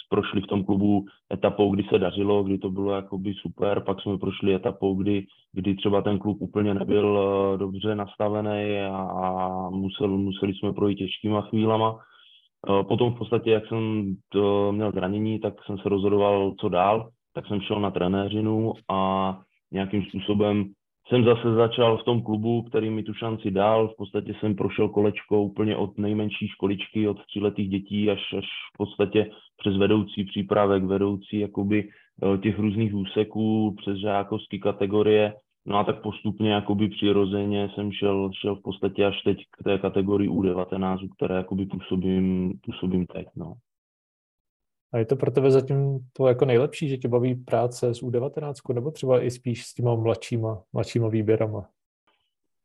prošli 0.10 0.42
v 0.42 0.48
tom 0.48 0.64
klubu 0.64 1.06
etapou, 1.34 1.76
kdy 1.76 1.84
se 1.84 2.00
dařilo, 2.00 2.44
kdy 2.44 2.58
to 2.58 2.70
bylo 2.70 2.92
jakoby 2.92 3.34
super, 3.34 3.84
pak 3.84 4.02
jsme 4.02 4.18
prošli 4.18 4.56
etapou, 4.56 4.96
kdy, 4.96 5.26
kdy 5.54 5.76
třeba 5.76 6.02
ten 6.02 6.20
klub 6.20 6.38
úplně 6.42 6.74
nebyl 6.74 7.08
uh, 7.08 7.60
dobře 7.60 7.96
nastavený 7.96 8.80
a, 8.92 9.70
musel, 9.70 10.18
museli 10.18 10.54
jsme 10.54 10.74
projít 10.74 10.98
těžkýma 10.98 11.42
chvílema. 11.42 11.92
Uh, 11.92 12.84
potom 12.84 13.14
v 13.14 13.18
podstatě, 13.18 13.52
jak 13.52 13.68
jsem 13.68 14.16
to 14.30 14.72
měl 14.72 14.92
zranění, 14.92 15.40
tak 15.40 15.54
jsem 15.66 15.78
se 15.78 15.90
rozhodoval, 15.90 16.54
co 16.60 16.70
dál, 16.70 17.10
tak 17.34 17.48
jsem 17.48 17.62
šel 17.62 17.80
na 17.80 17.92
trenéřinu 17.92 18.74
a 18.90 19.40
nějakým 19.72 20.04
způsobem 20.04 20.66
jsem 21.12 21.24
zase 21.24 21.54
začal 21.56 21.98
v 21.98 22.04
tom 22.04 22.22
klubu, 22.22 22.62
který 22.62 22.90
mi 22.90 23.04
tu 23.04 23.14
šanci 23.14 23.52
dal. 23.52 23.88
V 23.88 23.96
podstatě 23.98 24.34
jsem 24.40 24.56
prošel 24.56 24.90
kolečko 24.90 25.42
úplně 25.44 25.76
od 25.76 25.98
nejmenší 25.98 26.48
školičky, 26.48 27.08
od 27.08 27.26
tříletých 27.26 27.70
dětí 27.70 28.10
až, 28.10 28.34
až 28.38 28.46
v 28.74 28.78
podstatě 28.78 29.32
přes 29.58 29.78
vedoucí 29.78 30.24
přípravek, 30.24 30.84
vedoucí 30.84 31.40
jakoby 31.40 31.90
eh, 31.90 32.38
těch 32.38 32.60
různých 32.60 32.94
úseků, 32.94 33.76
přes 33.82 33.98
žákovské 33.98 34.58
kategorie. 34.58 35.34
No 35.66 35.78
a 35.78 35.84
tak 35.84 36.02
postupně 36.02 36.52
jakoby 36.52 36.90
přirozeně 36.90 37.70
jsem 37.76 37.92
šel, 37.92 38.30
šel 38.34 38.56
v 38.56 38.62
podstatě 38.62 39.06
až 39.06 39.22
teď 39.22 39.38
k 39.52 39.64
té 39.64 39.78
kategorii 39.78 40.30
U19, 40.30 41.10
které 41.18 41.36
jakoby 41.36 41.66
působím, 41.66 42.54
působím 42.66 43.06
teď. 43.06 43.28
No. 43.36 43.54
A 44.94 44.98
je 44.98 45.06
to 45.06 45.16
pro 45.16 45.32
tebe 45.32 45.52
zatím 45.52 46.00
to 46.14 46.28
jako 46.28 46.46
nejlepší, 46.46 46.90
že 46.90 46.98
tě 46.98 47.08
baví 47.08 47.36
práce 47.36 47.94
s 47.94 48.02
U19, 48.02 48.74
nebo 48.74 48.92
třeba 48.92 49.22
i 49.22 49.32
spíš 49.32 49.66
s 49.66 49.74
těma 49.74 49.96
mladšíma, 49.96 50.64
mladšíma 50.74 51.08
výběrama? 51.08 51.66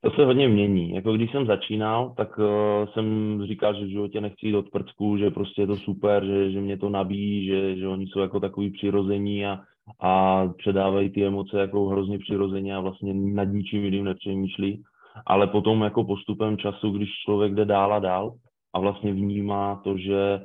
To 0.01 0.11
se 0.11 0.25
hodně 0.25 0.49
mění. 0.49 0.95
Jako 0.95 1.13
když 1.13 1.31
jsem 1.31 1.47
začínal, 1.47 2.15
tak 2.17 2.39
uh, 2.39 2.45
jsem 2.93 3.39
říkal, 3.47 3.75
že 3.75 3.85
v 3.85 3.89
životě 3.89 4.21
nechci 4.21 4.47
jít 4.47 4.55
od 4.55 4.71
prcku, 4.71 5.17
že 5.17 5.31
prostě 5.31 5.63
je 5.63 5.67
to 5.67 5.77
super, 5.77 6.25
že, 6.25 6.51
že 6.51 6.61
mě 6.61 6.77
to 6.77 6.89
nabíjí, 6.89 7.47
že, 7.47 7.77
že 7.77 7.89
oni 7.89 8.07
jsou 8.07 8.21
jako 8.21 8.41
takový 8.41 8.71
přirození 8.71 9.47
a, 9.47 9.61
a 10.01 10.43
předávají 10.59 11.11
ty 11.11 11.27
emoce 11.27 11.61
jako 11.61 11.89
hrozně 11.89 12.19
přirozeně 12.19 12.77
a 12.77 12.81
vlastně 12.81 13.15
nad 13.15 13.45
ničím 13.45 13.85
jiným 13.85 14.05
nepřemýšlí. 14.05 14.83
Ale 15.27 15.47
potom 15.47 15.83
jako 15.83 16.05
postupem 16.05 16.59
času, 16.59 16.91
když 16.91 17.09
člověk 17.25 17.55
jde 17.55 17.65
dál 17.65 17.95
a 17.95 17.99
dál 17.99 18.35
a 18.75 18.79
vlastně 18.79 19.13
vnímá 19.13 19.81
to, 19.85 19.99
že 19.99 20.41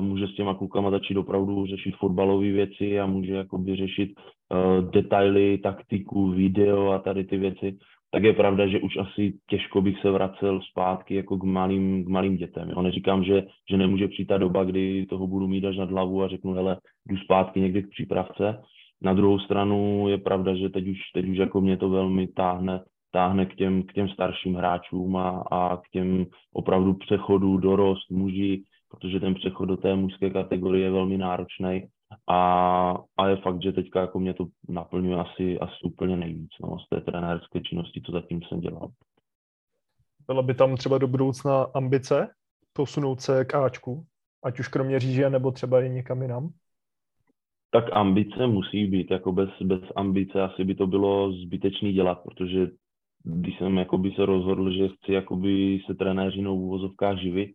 může 0.00 0.26
s 0.26 0.34
těma 0.34 0.54
klukama 0.54 0.90
začít 0.90 1.16
opravdu 1.16 1.66
řešit 1.66 1.94
fotbalové 1.96 2.52
věci 2.52 3.00
a 3.00 3.06
může 3.06 3.32
jakoby 3.32 3.76
řešit 3.76 4.10
uh, 4.14 4.90
detaily, 4.90 5.58
taktiku, 5.58 6.30
video 6.30 6.90
a 6.90 6.98
tady 6.98 7.24
ty 7.24 7.36
věci, 7.36 7.78
tak 8.14 8.22
je 8.22 8.32
pravda, 8.32 8.66
že 8.66 8.80
už 8.80 8.96
asi 8.96 9.38
těžko 9.50 9.82
bych 9.82 10.00
se 10.00 10.10
vracel 10.10 10.60
zpátky 10.70 11.14
jako 11.14 11.36
k 11.36 11.42
malým, 11.42 12.04
k 12.04 12.08
malým 12.08 12.36
dětem. 12.36 12.70
Jo. 12.70 12.82
Neříkám, 12.82 13.24
že, 13.24 13.42
že 13.70 13.76
nemůže 13.76 14.08
přijít 14.08 14.26
ta 14.26 14.38
doba, 14.38 14.64
kdy 14.64 15.06
toho 15.06 15.26
budu 15.26 15.48
mít 15.48 15.64
až 15.64 15.76
nad 15.76 15.90
hlavu 15.90 16.22
a 16.22 16.28
řeknu, 16.28 16.52
hele, 16.52 16.76
jdu 17.08 17.16
zpátky 17.16 17.60
někdy 17.60 17.82
k 17.82 17.90
přípravce. 17.90 18.62
Na 19.02 19.14
druhou 19.14 19.38
stranu 19.38 20.08
je 20.08 20.18
pravda, 20.18 20.54
že 20.54 20.68
teď 20.68 20.88
už, 20.88 20.98
teď 21.14 21.28
už 21.28 21.36
jako 21.36 21.60
mě 21.60 21.76
to 21.76 21.88
velmi 21.88 22.26
táhne, 22.26 22.80
táhne 23.12 23.46
k 23.46 23.54
těm, 23.54 23.82
k 23.82 23.92
těm 23.92 24.08
starším 24.08 24.54
hráčům 24.54 25.16
a, 25.16 25.28
a 25.50 25.76
k 25.76 25.88
těm 25.92 26.26
opravdu 26.52 26.94
přechodu 26.94 27.56
dorost, 27.56 28.10
muži, 28.10 28.62
protože 28.94 29.20
ten 29.20 29.34
přechod 29.34 29.64
do 29.64 29.76
té 29.76 29.96
mužské 29.96 30.30
kategorie 30.30 30.84
je 30.84 30.90
velmi 30.90 31.18
náročný 31.18 31.88
a, 32.28 32.40
a 33.16 33.28
je 33.28 33.36
fakt, 33.36 33.62
že 33.62 33.72
teďka 33.72 34.00
jako 34.00 34.20
mě 34.20 34.34
to 34.34 34.46
naplňuje 34.68 35.16
asi, 35.16 35.58
asi 35.58 35.74
úplně 35.84 36.16
nejvíc 36.16 36.50
no, 36.60 36.78
z 36.78 36.88
té 36.88 37.00
trenérské 37.00 37.60
činnosti, 37.60 38.02
co 38.06 38.12
zatím 38.12 38.42
jsem 38.42 38.60
dělal. 38.60 38.88
Byla 40.26 40.42
by 40.42 40.54
tam 40.54 40.76
třeba 40.76 40.98
do 40.98 41.08
budoucna 41.08 41.66
ambice 41.74 42.28
posunout 42.72 43.20
se 43.20 43.44
k 43.44 43.54
Ačku, 43.54 44.04
ať 44.44 44.60
už 44.60 44.68
kromě 44.68 45.00
říže, 45.00 45.30
nebo 45.30 45.50
třeba 45.50 45.82
i 45.82 45.90
někam 45.90 46.22
jinam? 46.22 46.48
Tak 47.70 47.84
ambice 47.92 48.46
musí 48.46 48.86
být, 48.86 49.10
jako 49.10 49.32
bez, 49.32 49.50
bez 49.62 49.80
ambice 49.96 50.42
asi 50.42 50.64
by 50.64 50.74
to 50.74 50.86
bylo 50.86 51.32
zbytečný 51.32 51.92
dělat, 51.92 52.22
protože 52.22 52.66
když 53.24 53.58
jsem 53.58 53.78
jakoby 53.78 54.10
se 54.10 54.26
rozhodl, 54.26 54.70
že 54.70 54.88
chci 54.88 55.12
jakoby 55.12 55.80
se 55.86 55.94
trenéřinou 55.94 56.58
v 56.58 56.62
uvozovkách 56.62 57.18
živit 57.18 57.52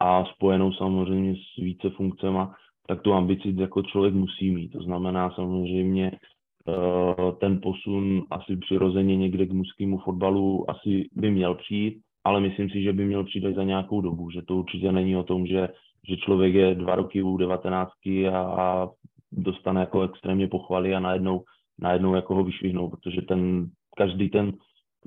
a 0.00 0.24
spojenou 0.24 0.72
samozřejmě 0.72 1.34
s 1.34 1.62
více 1.62 1.90
funkcema, 1.90 2.54
tak 2.86 3.02
tu 3.02 3.12
ambici 3.12 3.54
jako 3.56 3.82
člověk 3.82 4.14
musí 4.14 4.50
mít. 4.50 4.68
To 4.68 4.82
znamená 4.82 5.30
samozřejmě 5.30 6.10
eh, 6.12 7.32
ten 7.40 7.60
posun 7.62 8.22
asi 8.30 8.56
přirozeně 8.56 9.16
někde 9.16 9.46
k 9.46 9.52
mužskému 9.52 9.98
fotbalu 9.98 10.70
asi 10.70 11.08
by 11.12 11.30
měl 11.30 11.54
přijít, 11.54 12.00
ale 12.24 12.40
myslím 12.40 12.70
si, 12.70 12.82
že 12.82 12.92
by 12.92 13.04
měl 13.04 13.24
přijít 13.24 13.54
za 13.54 13.64
nějakou 13.64 14.00
dobu, 14.00 14.30
že 14.30 14.42
to 14.42 14.56
určitě 14.56 14.92
není 14.92 15.16
o 15.16 15.22
tom, 15.22 15.46
že, 15.46 15.68
že 16.08 16.16
člověk 16.16 16.54
je 16.54 16.74
dva 16.74 16.94
roky 16.94 17.22
u 17.22 17.36
devatenáctky 17.36 18.28
a, 18.28 18.38
a 18.38 18.88
dostane 19.32 19.80
jako 19.80 20.02
extrémně 20.02 20.48
pochvaly 20.48 20.94
a 20.94 21.00
najednou, 21.00 21.42
najednou 21.78 22.14
jako 22.14 22.34
ho 22.34 22.44
vyšvihnou, 22.44 22.90
protože 22.90 23.22
ten, 23.22 23.66
každý 23.96 24.30
ten 24.30 24.52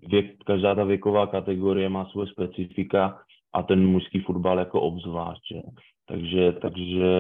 věk, 0.10 0.44
každá 0.46 0.76
ta 0.76 0.84
věková 0.84 1.28
kategorie 1.28 1.90
má 1.90 2.06
svoje 2.06 2.28
specifika 2.28 3.20
a 3.54 3.64
ten 3.64 3.88
mužský 3.88 4.20
fotbal 4.20 4.60
jako 4.60 4.82
obzvlášť. 4.82 5.42
Že? 5.52 5.62
Takže, 6.08 6.52
takže 6.52 7.12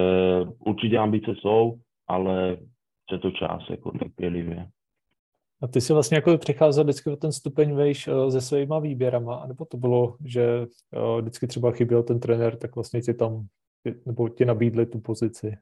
určitě 0.59 0.97
ambice 0.97 1.31
jsou, 1.35 1.79
ale 2.07 2.57
chce 3.03 3.17
to 3.17 3.31
čas 3.31 3.61
jako 3.69 3.91
trpělivě. 3.91 4.67
A 5.61 5.67
ty 5.67 5.81
si 5.81 5.93
vlastně 5.93 6.17
jako 6.17 6.37
přicházel 6.37 6.83
vždycky 6.83 7.09
o 7.09 7.15
ten 7.15 7.31
stupeň 7.31 7.75
vejš 7.75 8.07
eh, 8.07 8.31
se 8.31 8.41
svýma 8.41 8.79
výběrama, 8.79 9.45
nebo 9.47 9.65
to 9.65 9.77
bylo, 9.77 10.15
že 10.25 10.43
eh, 10.93 11.21
vždycky 11.21 11.47
třeba 11.47 11.71
chyběl 11.71 12.03
ten 12.03 12.19
trenér, 12.19 12.55
tak 12.55 12.75
vlastně 12.75 13.01
ti 13.01 13.13
tam, 13.13 13.45
nebo 14.05 14.29
ti 14.29 14.45
nabídli 14.45 14.85
tu 14.85 14.99
pozici? 14.99 15.57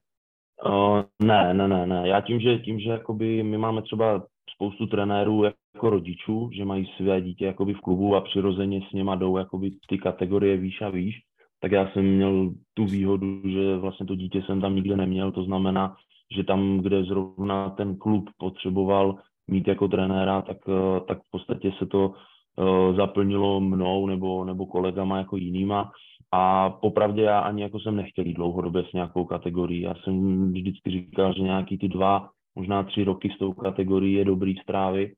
Uh, 0.66 1.04
ne, 1.24 1.54
ne, 1.54 1.68
ne, 1.68 1.88
ne. 1.88 2.08
Já 2.08 2.22
tím, 2.22 2.40
že, 2.40 2.60
tím, 2.60 2.80
že 2.80 2.90
jakoby 2.90 3.44
my 3.44 3.58
máme 3.58 3.82
třeba 3.82 4.26
spoustu 4.62 4.88
trenérů 4.88 5.44
jako 5.44 5.90
rodičů, 5.90 6.50
že 6.54 6.66
mají 6.66 6.86
své 6.98 7.22
dítě 7.22 7.46
jakoby 7.46 7.74
v 7.74 7.80
klubu 7.80 8.16
a 8.16 8.22
přirozeně 8.22 8.82
s 8.90 8.94
něma 8.94 9.16
jdou 9.16 9.38
jakoby 9.38 9.72
ty 9.90 9.98
kategorie 9.98 10.58
výš 10.58 10.82
a 10.82 10.90
výš, 10.90 11.16
tak 11.62 11.72
já 11.72 11.90
jsem 11.90 12.06
měl 12.06 12.54
tu 12.74 12.86
výhodu, 12.86 13.42
že 13.50 13.78
vlastně 13.78 14.06
to 14.06 14.16
dítě 14.16 14.42
jsem 14.46 14.62
tam 14.62 14.76
nikde 14.76 14.98
neměl, 14.98 15.32
to 15.32 15.44
znamená, 15.44 15.96
že 16.36 16.44
tam, 16.44 16.78
kde 16.78 17.04
zrovna 17.04 17.70
ten 17.70 17.98
klub 17.98 18.30
potřeboval 18.38 19.16
mít 19.48 19.68
jako 19.68 19.88
trenéra, 19.88 20.42
tak, 20.42 20.58
eh, 20.70 21.00
tak 21.08 21.18
v 21.18 21.32
podstatě 21.32 21.72
se 21.80 21.86
to 21.86 22.10
uh, 22.10 22.96
zaplnilo 22.96 23.60
mnou 23.60 24.08
nebo, 24.08 24.46
nebo 24.46 24.66
kolegama 24.66 25.18
jako 25.18 25.38
jinýma. 25.38 25.92
A 26.32 26.70
popravdě 26.70 27.22
já 27.22 27.40
ani 27.40 27.62
jako 27.62 27.80
jsem 27.80 27.96
nechtěl 27.96 28.26
jít 28.26 28.34
dlouhodobě 28.34 28.84
s 28.90 28.94
nějakou 28.94 29.26
kategorií. 29.26 29.82
Já 29.82 29.94
jsem 29.96 30.46
vždycky 30.52 30.92
říkal, 30.92 31.34
že 31.34 31.42
nějaký 31.42 31.78
ty 31.78 31.88
dva, 31.88 32.30
možná 32.56 32.84
tři 32.84 33.04
roky 33.04 33.30
s 33.36 33.38
tou 33.38 33.54
kategorií 33.54 34.14
je 34.14 34.26
dobrý 34.26 34.56
strávy, 34.58 35.14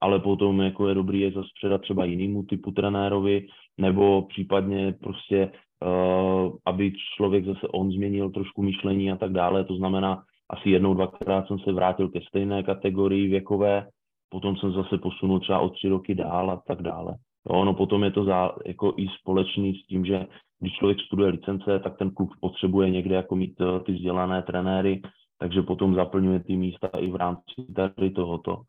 ale 0.00 0.20
potom 0.20 0.60
jako 0.60 0.88
je 0.88 0.94
dobrý 0.94 1.20
je 1.20 1.30
zase 1.30 1.48
předat 1.60 1.80
třeba 1.80 2.04
jinému 2.04 2.42
typu 2.42 2.70
trenérovi, 2.70 3.46
nebo 3.78 4.22
případně 4.22 4.94
prostě, 5.00 5.50
uh, 5.84 6.52
aby 6.66 6.92
člověk 7.16 7.44
zase 7.44 7.68
on 7.68 7.92
změnil 7.92 8.30
trošku 8.30 8.62
myšlení 8.62 9.12
a 9.12 9.16
tak 9.16 9.32
dále. 9.32 9.64
To 9.64 9.76
znamená, 9.76 10.22
asi 10.50 10.70
jednou, 10.70 10.94
dvakrát 10.94 11.46
jsem 11.46 11.58
se 11.58 11.72
vrátil 11.72 12.08
ke 12.08 12.20
stejné 12.20 12.62
kategorii 12.62 13.28
věkové, 13.28 13.86
potom 14.28 14.56
jsem 14.56 14.72
zase 14.72 14.98
posunul 14.98 15.40
třeba 15.40 15.58
o 15.58 15.68
tři 15.68 15.88
roky 15.88 16.14
dál 16.14 16.50
a 16.50 16.62
tak 16.66 16.82
dále. 16.82 17.14
Jo, 17.50 17.64
no 17.64 17.74
potom 17.74 18.04
je 18.04 18.10
to 18.10 18.24
za, 18.24 18.52
jako 18.66 18.94
i 18.96 19.06
společný 19.20 19.74
s 19.74 19.86
tím, 19.86 20.04
že 20.04 20.26
když 20.60 20.72
člověk 20.72 21.00
studuje 21.00 21.30
licence, 21.30 21.80
tak 21.80 21.98
ten 21.98 22.10
klub 22.10 22.30
potřebuje 22.40 22.90
někde 22.90 23.14
jako 23.14 23.36
mít 23.36 23.60
uh, 23.60 23.78
ty 23.78 23.92
vzdělané 23.92 24.42
trenéry, 24.42 25.00
takže 25.38 25.62
potom 25.62 25.94
zaplňuje 25.94 26.40
ty 26.40 26.56
místa 26.56 26.88
i 26.88 27.10
v 27.10 27.16
rámci 27.16 27.72
tady 27.76 28.10
tohoto. 28.10 28.62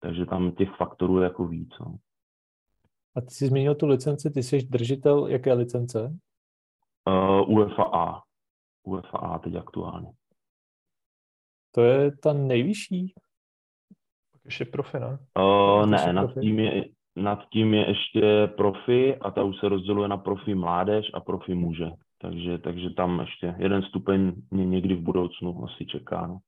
Takže 0.00 0.26
tam 0.26 0.52
těch 0.52 0.76
faktorů 0.76 1.18
je 1.18 1.24
jako 1.24 1.46
víc. 1.46 1.70
No. 1.80 1.96
A 3.16 3.20
ty 3.20 3.30
jsi 3.30 3.46
zmínil 3.46 3.74
tu 3.74 3.86
licenci, 3.86 4.30
ty 4.30 4.42
jsi 4.42 4.62
držitel 4.62 5.26
jaké 5.26 5.52
licence? 5.52 6.16
Uh, 7.08 7.50
UEFA 7.50 7.82
A. 7.82 8.22
UEFA 8.84 9.18
A 9.18 9.38
teď 9.38 9.54
aktuálně. 9.54 10.12
To 11.74 11.82
je 11.82 12.16
ta 12.16 12.32
nejvyšší? 12.32 13.14
Tak 14.32 14.44
ještě 14.44 14.64
profi, 14.64 15.00
ne? 15.00 15.18
Uh, 15.38 15.86
ne, 15.86 16.12
nad 16.12 16.34
tím, 16.40 16.58
je, 16.58 16.84
nad 17.16 17.48
tím 17.52 17.74
je 17.74 17.88
ještě 17.88 18.46
profi 18.56 19.16
a 19.16 19.30
ta 19.30 19.42
už 19.42 19.56
se 19.60 19.68
rozděluje 19.68 20.08
na 20.08 20.16
profi 20.16 20.54
mládež 20.54 21.10
a 21.14 21.20
profi 21.20 21.54
muže. 21.54 21.90
Takže, 22.22 22.58
takže 22.58 22.90
tam 22.90 23.20
ještě 23.20 23.54
jeden 23.58 23.82
stupeň 23.82 24.32
mě 24.50 24.66
někdy 24.66 24.94
v 24.94 25.00
budoucnu 25.00 25.64
asi 25.64 25.86
čeká. 25.86 26.26
No. 26.26 26.38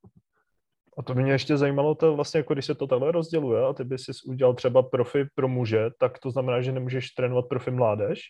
A 0.98 1.02
to 1.02 1.14
mě 1.14 1.32
ještě 1.32 1.56
zajímalo, 1.56 1.94
to 1.94 2.16
vlastně 2.16 2.38
jako 2.38 2.52
když 2.52 2.64
se 2.64 2.74
to 2.74 2.86
takhle 2.86 3.12
rozděluje 3.12 3.64
a 3.64 3.72
ty 3.72 3.84
bys 3.84 4.24
udělal 4.26 4.54
třeba 4.54 4.82
profi 4.82 5.24
pro 5.34 5.48
muže, 5.48 5.90
tak 6.00 6.18
to 6.18 6.30
znamená, 6.30 6.60
že 6.60 6.72
nemůžeš 6.72 7.10
trénovat 7.10 7.48
profi 7.48 7.70
mládež? 7.70 8.20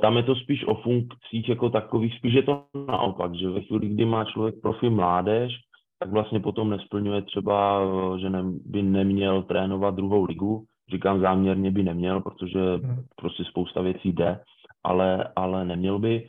Tam 0.00 0.16
je 0.16 0.22
to 0.22 0.34
spíš 0.36 0.64
o 0.66 0.74
funkcích 0.74 1.48
jako 1.48 1.70
takových, 1.70 2.14
spíš 2.16 2.34
je 2.34 2.42
to 2.42 2.64
naopak, 2.88 3.34
že 3.34 3.48
ve 3.48 3.60
chvíli, 3.60 3.88
kdy 3.88 4.04
má 4.04 4.24
člověk 4.24 4.54
profi 4.62 4.90
mládež, 4.90 5.52
tak 5.98 6.10
vlastně 6.10 6.40
potom 6.40 6.70
nesplňuje 6.70 7.22
třeba, 7.22 7.82
že 8.18 8.30
ne, 8.30 8.42
by 8.44 8.82
neměl 8.82 9.42
trénovat 9.42 9.94
druhou 9.94 10.24
ligu. 10.24 10.64
Říkám 10.90 11.20
záměrně 11.20 11.70
by 11.70 11.82
neměl, 11.82 12.20
protože 12.20 12.60
hmm. 12.74 13.04
prostě 13.16 13.44
spousta 13.44 13.82
věcí 13.82 14.12
jde, 14.12 14.40
ale, 14.84 15.28
ale 15.36 15.64
neměl 15.64 15.98
by. 15.98 16.28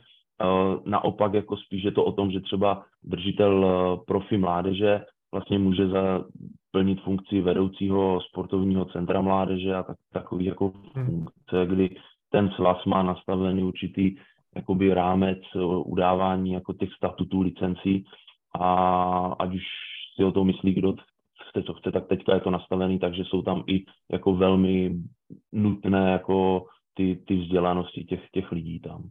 Naopak 0.84 1.34
jako 1.34 1.56
spíš 1.56 1.84
je 1.84 1.92
to 1.92 2.04
o 2.04 2.12
tom, 2.12 2.30
že 2.30 2.40
třeba 2.40 2.84
držitel 3.04 3.66
profi 4.06 4.38
mládeže 4.38 5.00
vlastně 5.32 5.58
může 5.58 5.88
zaplnit 5.88 7.00
funkci 7.00 7.40
vedoucího 7.40 8.20
sportovního 8.20 8.84
centra 8.84 9.20
mládeže 9.20 9.74
a 9.74 9.82
tak, 9.82 9.96
takový 10.12 10.44
jako 10.44 10.72
hmm. 10.94 11.06
funkce, 11.06 11.66
kdy 11.66 11.96
ten 12.30 12.50
svaz 12.50 12.84
má 12.84 13.02
nastavený 13.02 13.62
určitý 13.62 14.16
jakoby 14.56 14.94
rámec 14.94 15.38
udávání 15.84 16.52
jako 16.52 16.72
těch 16.72 16.92
statutů 16.92 17.40
licencí 17.40 18.04
a 18.60 19.36
ať 19.38 19.54
už 19.54 19.62
si 20.16 20.24
o 20.24 20.32
to 20.32 20.44
myslí, 20.44 20.74
kdo 20.74 20.94
chce, 21.50 21.62
co 21.62 21.74
chce, 21.74 21.92
tak 21.92 22.06
teďka 22.06 22.34
je 22.34 22.40
to 22.40 22.50
nastavený, 22.50 22.98
takže 22.98 23.24
jsou 23.24 23.42
tam 23.42 23.64
i 23.66 23.84
jako 24.12 24.34
velmi 24.34 24.94
nutné 25.52 26.10
jako 26.10 26.66
ty, 26.94 27.16
ty 27.16 27.36
vzdělanosti 27.36 28.04
těch, 28.04 28.30
těch 28.30 28.52
lidí 28.52 28.80
tam. 28.80 29.10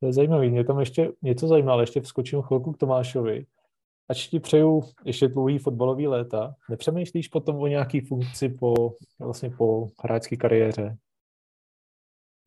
To 0.00 0.06
je 0.06 0.12
zajímavé. 0.12 0.48
Mě 0.48 0.64
tam 0.64 0.80
ještě 0.80 1.12
něco 1.22 1.48
zajímalo, 1.48 1.80
ještě 1.80 2.00
vskočím 2.00 2.42
chvilku 2.42 2.72
k 2.72 2.78
Tomášovi. 2.78 3.46
Ač 4.08 4.28
ti 4.28 4.40
přeju 4.40 4.82
ještě 5.04 5.28
dlouhý 5.28 5.58
fotbalový 5.58 6.06
léta, 6.06 6.54
nepřemýšlíš 6.70 7.28
potom 7.28 7.56
o 7.56 7.66
nějaký 7.66 8.00
funkci 8.00 8.48
po, 8.48 8.74
vlastně 9.18 9.50
po 9.50 9.88
hráčské 10.02 10.36
kariéře? 10.36 10.96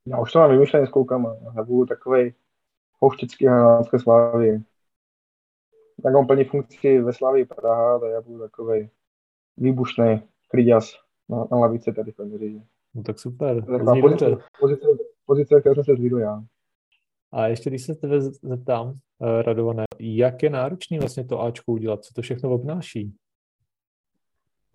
Já 0.05 0.19
už 0.19 0.31
to 0.31 0.39
mám 0.39 0.51
vymyšlené 0.51 0.87
s 0.87 0.89
koukama. 0.89 1.35
Já 1.55 1.63
budu 1.63 1.85
takový 1.85 2.33
pouštický 2.99 3.45
hráčské 3.45 3.99
slávy 3.99 4.63
tak 6.03 6.15
on 6.15 6.27
plní 6.27 6.43
funkci 6.43 7.01
ve 7.01 7.13
Slavii 7.13 7.45
Praha, 7.45 7.99
tak 7.99 8.11
já 8.11 8.21
budu 8.21 8.39
takový 8.39 8.89
výbušný 9.57 10.21
kryďas 10.47 10.93
na, 11.29 11.47
na 11.51 11.57
lavice 11.57 11.93
tady 11.93 12.11
v 12.11 12.15
Peměřiži. 12.15 12.61
No 12.95 13.03
tak 13.03 13.19
super. 13.19 13.65
Pozice, 14.01 14.37
pozice, 14.59 14.87
pozice, 15.25 15.59
kterou 15.59 15.75
jsem 15.75 15.83
se 15.83 15.95
zvídl 15.95 16.19
já. 16.19 16.43
A 17.31 17.47
ještě 17.47 17.69
když 17.69 17.83
se 17.83 17.95
tebe 17.95 18.21
zeptám, 18.21 18.87
uh, 18.87 19.41
Radované, 19.41 19.83
jak 19.99 20.43
je 20.43 20.49
náročný 20.49 20.99
vlastně 20.99 21.25
to 21.25 21.41
Ačko 21.41 21.71
udělat? 21.71 22.03
Co 22.03 22.13
to 22.13 22.21
všechno 22.21 22.49
obnáší? 22.49 23.13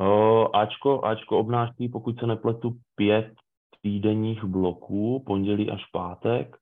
O, 0.01 0.57
Ačko, 0.57 1.05
Ačko 1.05 1.39
obnáší, 1.39 1.89
pokud 1.89 2.19
se 2.19 2.27
nepletu, 2.27 2.77
pět 2.95 3.33
týdenních 3.83 4.45
bloků, 4.45 5.23
pondělí 5.27 5.71
až 5.71 5.81
pátek 5.93 6.57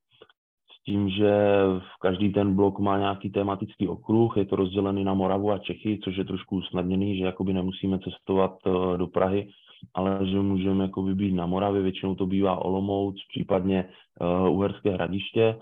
tím, 0.87 1.11
že 1.11 1.33
v 1.79 2.01
každý 2.01 2.33
ten 2.33 2.55
blok 2.55 2.79
má 2.79 2.99
nějaký 2.99 3.31
tematický 3.31 3.89
okruh, 3.89 4.37
je 4.37 4.45
to 4.45 4.57
rozdělený 4.57 5.05
na 5.05 5.15
Moravu 5.15 5.51
a 5.51 5.59
Čechy, 5.59 5.99
což 6.05 6.17
je 6.17 6.25
trošku 6.25 6.57
usnadněný, 6.57 7.19
že 7.19 7.25
jakoby 7.25 7.53
nemusíme 7.53 7.99
cestovat 7.99 8.57
eh, 8.67 8.99
do 8.99 9.07
Prahy, 9.07 9.49
ale 9.95 10.27
že 10.27 10.41
můžeme 10.41 10.85
jakoby 10.85 11.15
být 11.15 11.33
na 11.35 11.47
Moravě, 11.47 11.83
většinou 11.83 12.15
to 12.15 12.27
bývá 12.27 12.65
Olomouc, 12.65 13.17
případně 13.29 13.89
uh, 14.21 14.57
Uherské 14.57 14.91
hradiště. 14.91 15.59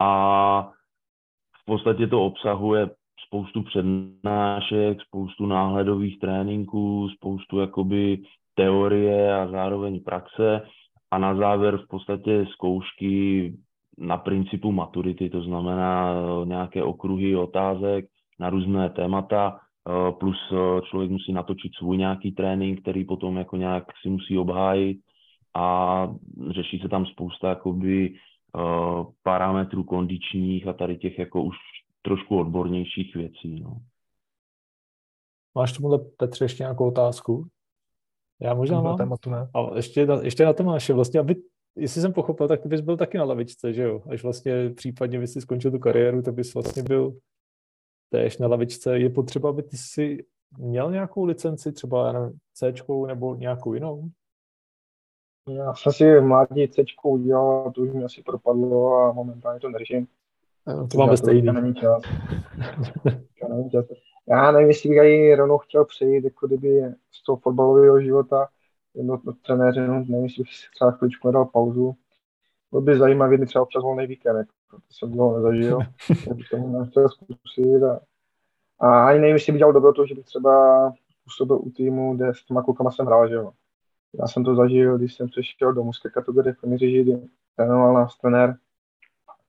A 0.00 0.62
v 1.62 1.64
podstatě 1.64 2.06
to 2.06 2.24
obsahuje 2.24 2.90
spoustu 3.26 3.62
přednášek, 3.62 5.02
spoustu 5.02 5.46
náhledových 5.46 6.18
tréninků, 6.18 7.08
spoustu 7.08 7.58
jakoby 7.58 8.22
teorie 8.54 9.34
a 9.34 9.48
zároveň 9.48 10.02
praxe. 10.02 10.62
A 11.10 11.18
na 11.18 11.34
závěr 11.34 11.78
v 11.78 11.88
podstatě 11.88 12.46
zkoušky 12.52 13.52
na 13.98 14.16
principu 14.16 14.72
maturity, 14.72 15.30
to 15.30 15.42
znamená 15.42 16.12
eh, 16.12 16.46
nějaké 16.46 16.82
okruhy 16.82 17.36
otázek 17.36 18.04
na 18.40 18.50
různé 18.50 18.90
témata, 18.90 19.58
plus 20.20 20.36
eh, 20.52 20.80
člověk 20.90 21.10
musí 21.10 21.32
natočit 21.32 21.72
svůj 21.74 21.98
nějaký 21.98 22.32
trénink, 22.32 22.80
který 22.80 23.04
potom 23.04 23.36
jako 23.36 23.56
nějak 23.56 23.84
si 24.02 24.08
musí 24.08 24.38
obhájit 24.38 24.98
a 25.54 26.08
řeší 26.50 26.78
se 26.78 26.88
tam 26.88 27.06
spousta 27.06 27.48
jakoby 27.48 28.14
parametrů 29.22 29.84
kondičních 29.84 30.66
a 30.66 30.72
tady 30.72 30.96
těch 30.96 31.18
jako 31.18 31.42
už 31.42 31.56
trošku 32.02 32.38
odbornějších 32.38 33.16
věcí. 33.16 33.60
No. 33.60 33.76
Máš 35.54 35.72
tomuhle, 35.72 35.98
Petře, 36.16 36.44
ještě 36.44 36.62
nějakou 36.62 36.88
otázku? 36.88 37.46
Já 38.40 38.54
možná 38.54 38.80
mám. 38.80 38.96
Tématu, 38.96 39.30
ne? 39.30 39.48
A 39.54 39.76
ještě, 39.76 40.06
na, 40.06 40.22
ještě 40.22 40.44
na 40.44 40.52
Tomáše, 40.52 40.92
vlastně, 40.92 41.20
aby, 41.20 41.36
jestli 41.76 42.00
jsem 42.00 42.12
pochopil, 42.12 42.48
tak 42.48 42.62
ty 42.62 42.68
bys 42.68 42.80
byl 42.80 42.96
taky 42.96 43.18
na 43.18 43.24
lavičce, 43.24 43.72
že 43.72 43.82
jo? 43.82 44.02
Až 44.10 44.22
vlastně 44.22 44.70
případně 44.70 45.18
bys 45.18 45.32
si 45.32 45.40
skončil 45.40 45.70
tu 45.70 45.78
kariéru, 45.78 46.22
tak 46.22 46.34
bys 46.34 46.54
vlastně 46.54 46.82
byl 46.82 47.16
též 48.10 48.38
na 48.38 48.48
lavičce. 48.48 48.98
Je 48.98 49.10
potřeba, 49.10 49.48
aby 49.48 49.62
ty 49.62 49.76
si 49.76 50.24
měl 50.58 50.90
nějakou 50.90 51.24
licenci, 51.24 51.72
třeba 51.72 52.06
já 52.06 52.12
nevím, 52.12 52.38
C 52.54 52.72
nebo 53.06 53.34
nějakou 53.34 53.74
jinou? 53.74 54.10
Já 55.48 55.74
jsem 55.74 55.92
si 55.92 56.18
v 56.18 56.22
mládí 56.22 56.68
C 56.68 56.82
udělal, 57.04 57.72
to 57.72 57.80
už 57.80 57.92
mi 57.92 58.04
asi 58.04 58.22
propadlo 58.22 58.96
a 58.96 59.12
momentálně 59.12 59.60
to 59.60 59.68
neřeším. 59.68 60.06
No, 60.66 60.88
to 60.88 60.98
máme 60.98 61.16
stejný. 61.16 61.52
Není 61.52 61.74
čas. 61.74 62.02
není 63.48 63.70
čas. 63.70 63.84
Já 64.28 64.52
nevím, 64.52 64.68
jestli 64.68 64.88
bych 64.88 64.98
i 64.98 65.34
rovnou 65.34 65.58
chtěl 65.58 65.84
přejít, 65.84 66.24
jako 66.24 66.46
kdyby 66.46 66.82
z 67.10 67.22
toho 67.22 67.36
fotbalového 67.36 68.00
života, 68.00 68.48
jedno 68.94 69.18
to 69.18 69.32
trenéře, 69.32 69.86
no, 69.86 69.94
nevím, 69.94 70.24
jestli 70.24 70.42
bych 70.42 70.52
třeba 70.74 70.90
chvíličku 70.90 71.28
nedal 71.28 71.44
pauzu. 71.44 71.96
Bylo 72.70 72.82
by 72.82 72.98
zajímavé, 72.98 73.30
kdyby 73.30 73.46
třeba 73.46 73.62
občas 73.62 73.82
volný 73.82 74.06
víkend, 74.06 74.36
jako, 74.36 74.52
to 74.70 74.92
jsem 74.92 75.12
dlouho 75.12 75.36
nezažil, 75.36 75.78
bych 76.34 76.48
to 76.48 76.84
chtěl 76.90 77.08
zkusit. 77.08 77.82
A, 77.82 78.00
a 78.78 79.06
ani 79.06 79.20
nevím, 79.20 79.34
jestli 79.34 79.52
bych 79.52 79.58
dělal 79.58 79.72
dobro 79.72 79.92
to, 79.92 80.06
že 80.06 80.14
bych 80.14 80.24
třeba 80.24 80.92
působil 81.24 81.56
u 81.56 81.70
týmu, 81.70 82.16
kde 82.16 82.34
s 82.34 82.44
těma 82.44 82.62
klukama 82.62 82.90
jsem 82.90 83.06
hrál, 83.06 83.28
že 83.28 83.34
jo. 83.34 83.52
Já 84.20 84.26
jsem 84.26 84.44
to 84.44 84.54
zažil, 84.54 84.98
když 84.98 85.14
jsem 85.14 85.28
přešel 85.28 85.72
do 85.72 85.84
mužské 85.84 86.10
kategorie 86.10 86.52
v 86.52 86.56
Kroměříži, 86.56 87.02
kdy 87.02 87.20
trénoval 87.56 87.94
nás 87.94 88.18
trenér, 88.18 88.56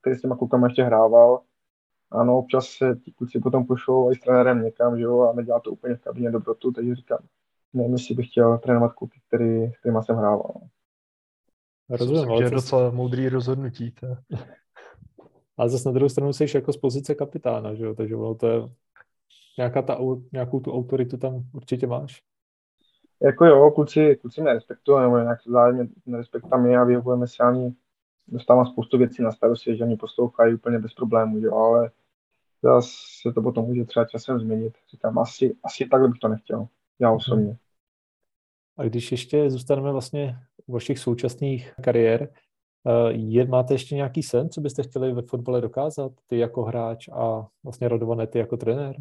který 0.00 0.16
s 0.16 0.20
těma 0.20 0.36
klukama 0.36 0.66
ještě 0.66 0.82
hrával. 0.82 1.40
Ano, 2.10 2.38
občas 2.38 2.66
se 2.66 2.96
ti 3.04 3.12
kluci 3.12 3.40
potom 3.40 3.66
pošlou 3.66 4.12
i 4.12 4.14
s 4.14 4.20
trenérem 4.20 4.62
někam, 4.62 4.96
že 4.96 5.02
jo, 5.02 5.20
a 5.20 5.32
nedělá 5.32 5.60
to 5.60 5.70
úplně 5.70 5.94
v 5.94 6.00
kabině 6.00 6.30
dobrotu, 6.30 6.72
takže 6.72 6.94
říkám, 6.94 7.18
nevím, 7.72 7.92
jestli 7.92 8.14
bych 8.14 8.28
chtěl 8.28 8.58
trénovat 8.58 8.92
kluky, 8.92 9.20
který, 9.28 9.72
s 9.72 9.78
kterýma 9.78 10.02
jsem 10.02 10.16
hrával. 10.16 10.54
Rozumím, 11.90 12.30
ale 12.30 12.44
je 12.44 12.50
docela 12.50 12.90
moudrý 12.90 13.28
rozhodnutí. 13.28 13.90
To. 13.90 14.06
Ale 15.56 15.70
zase 15.70 15.88
na 15.88 15.92
druhou 15.92 16.08
stranu 16.08 16.32
jsi 16.32 16.46
jako 16.54 16.72
z 16.72 16.76
pozice 16.76 17.14
kapitána, 17.14 17.74
že 17.74 17.84
jo? 17.84 17.94
takže 17.94 18.16
ono 18.16 18.34
to 18.34 18.46
je 18.46 18.60
nějaká 19.58 19.82
ta, 19.82 19.98
nějakou 20.32 20.60
tu 20.60 20.72
autoritu 20.72 21.16
tam 21.16 21.44
určitě 21.52 21.86
máš. 21.86 22.22
Jako 23.22 23.44
jo, 23.44 23.70
kluci, 23.70 24.16
kluci 24.16 24.40
mě 24.40 24.52
respektují, 24.52 25.00
nebo 25.00 25.18
nějak 25.18 25.38
zájemně 25.46 25.88
nerespektujeme 26.06 26.68
mě 26.68 26.78
a 26.78 26.84
vyhovujeme 26.84 27.28
se 27.28 27.42
ani, 27.42 27.74
dostávám 28.28 28.66
spoustu 28.66 28.98
věcí 28.98 29.22
na 29.22 29.32
starosti, 29.32 29.76
že 29.76 29.84
mě 29.84 29.96
poslouchají 29.96 30.54
úplně 30.54 30.78
bez 30.78 30.94
problémů, 30.94 31.38
jo, 31.38 31.54
ale 31.54 31.90
zase 32.62 32.90
se 33.22 33.32
to 33.32 33.42
potom 33.42 33.64
může 33.64 33.84
třeba 33.84 34.04
časem 34.04 34.38
změnit. 34.38 34.74
Říkám, 34.90 35.18
asi, 35.18 35.56
asi 35.64 35.86
takhle 35.86 36.08
bych 36.08 36.18
to 36.18 36.28
nechtěl, 36.28 36.68
já 36.98 37.08
mhm. 37.08 37.16
osobně. 37.16 37.56
A 38.76 38.82
když 38.82 39.12
ještě 39.12 39.50
zůstaneme 39.50 39.92
vlastně 39.92 40.36
u 40.66 40.72
vašich 40.72 40.98
současných 40.98 41.74
kariér, 41.82 42.28
je, 43.08 43.46
máte 43.46 43.74
ještě 43.74 43.94
nějaký 43.94 44.22
sen, 44.22 44.50
co 44.50 44.60
byste 44.60 44.82
chtěli 44.82 45.12
ve 45.12 45.22
fotbale 45.22 45.60
dokázat, 45.60 46.12
ty 46.26 46.38
jako 46.38 46.62
hráč 46.62 47.08
a 47.08 47.46
vlastně 47.64 47.88
Radované 47.88 48.26
ty 48.26 48.38
jako 48.38 48.56
trenér? 48.56 48.96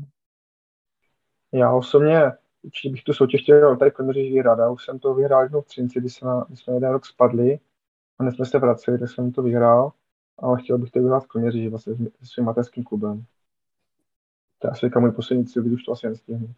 Já 1.51 1.73
osobně 1.73 2.21
určitě 2.63 2.91
bych 2.91 3.03
tu 3.03 3.13
soutěž 3.13 3.41
chtěl 3.41 3.77
tady 3.77 3.91
Kroměříž 3.91 4.31
vyhrát. 4.31 4.59
Já 4.59 4.69
už 4.69 4.85
jsem 4.85 4.99
to 4.99 5.13
vyhrál 5.13 5.43
jednou 5.43 5.61
v 5.61 5.65
Třinci, 5.65 5.99
když 5.99 6.15
jsme, 6.15 6.31
když 6.47 6.59
jsme 6.59 6.73
jeden 6.73 6.91
rok 6.91 7.05
spadli 7.05 7.59
a 8.19 8.23
než 8.23 8.35
jsme 8.35 8.45
se 8.45 8.59
vraceli, 8.59 8.99
tak 8.99 9.09
jsem 9.09 9.31
to 9.31 9.41
vyhrál, 9.41 9.91
ale 10.39 10.61
chtěl 10.61 10.77
bych 10.77 10.91
to 10.91 10.99
vyhrát 10.99 11.23
v 11.23 11.27
Kroměříži 11.27 11.69
vlastně 11.69 11.95
se 11.95 12.09
svým 12.23 12.45
mateřským 12.45 12.83
klubem. 12.83 13.25
To 14.59 14.67
je 14.67 14.71
asi 14.71 14.89
můj 14.99 15.11
poslední 15.11 15.45
cíl, 15.45 15.63
když 15.63 15.73
už 15.73 15.83
to 15.83 15.91
asi 15.91 16.09
nestihnu. 16.09 16.53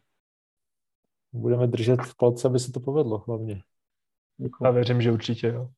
Budeme 1.33 1.67
držet 1.67 2.01
v 2.01 2.17
palce, 2.17 2.47
aby 2.47 2.59
se 2.59 2.71
to 2.71 2.79
povedlo 2.79 3.23
hlavně. 3.27 3.61
Děkuji. 4.37 4.63
Já 4.63 4.71
věřím, 4.71 5.01
že 5.01 5.11
určitě, 5.11 5.47
jo. 5.47 5.69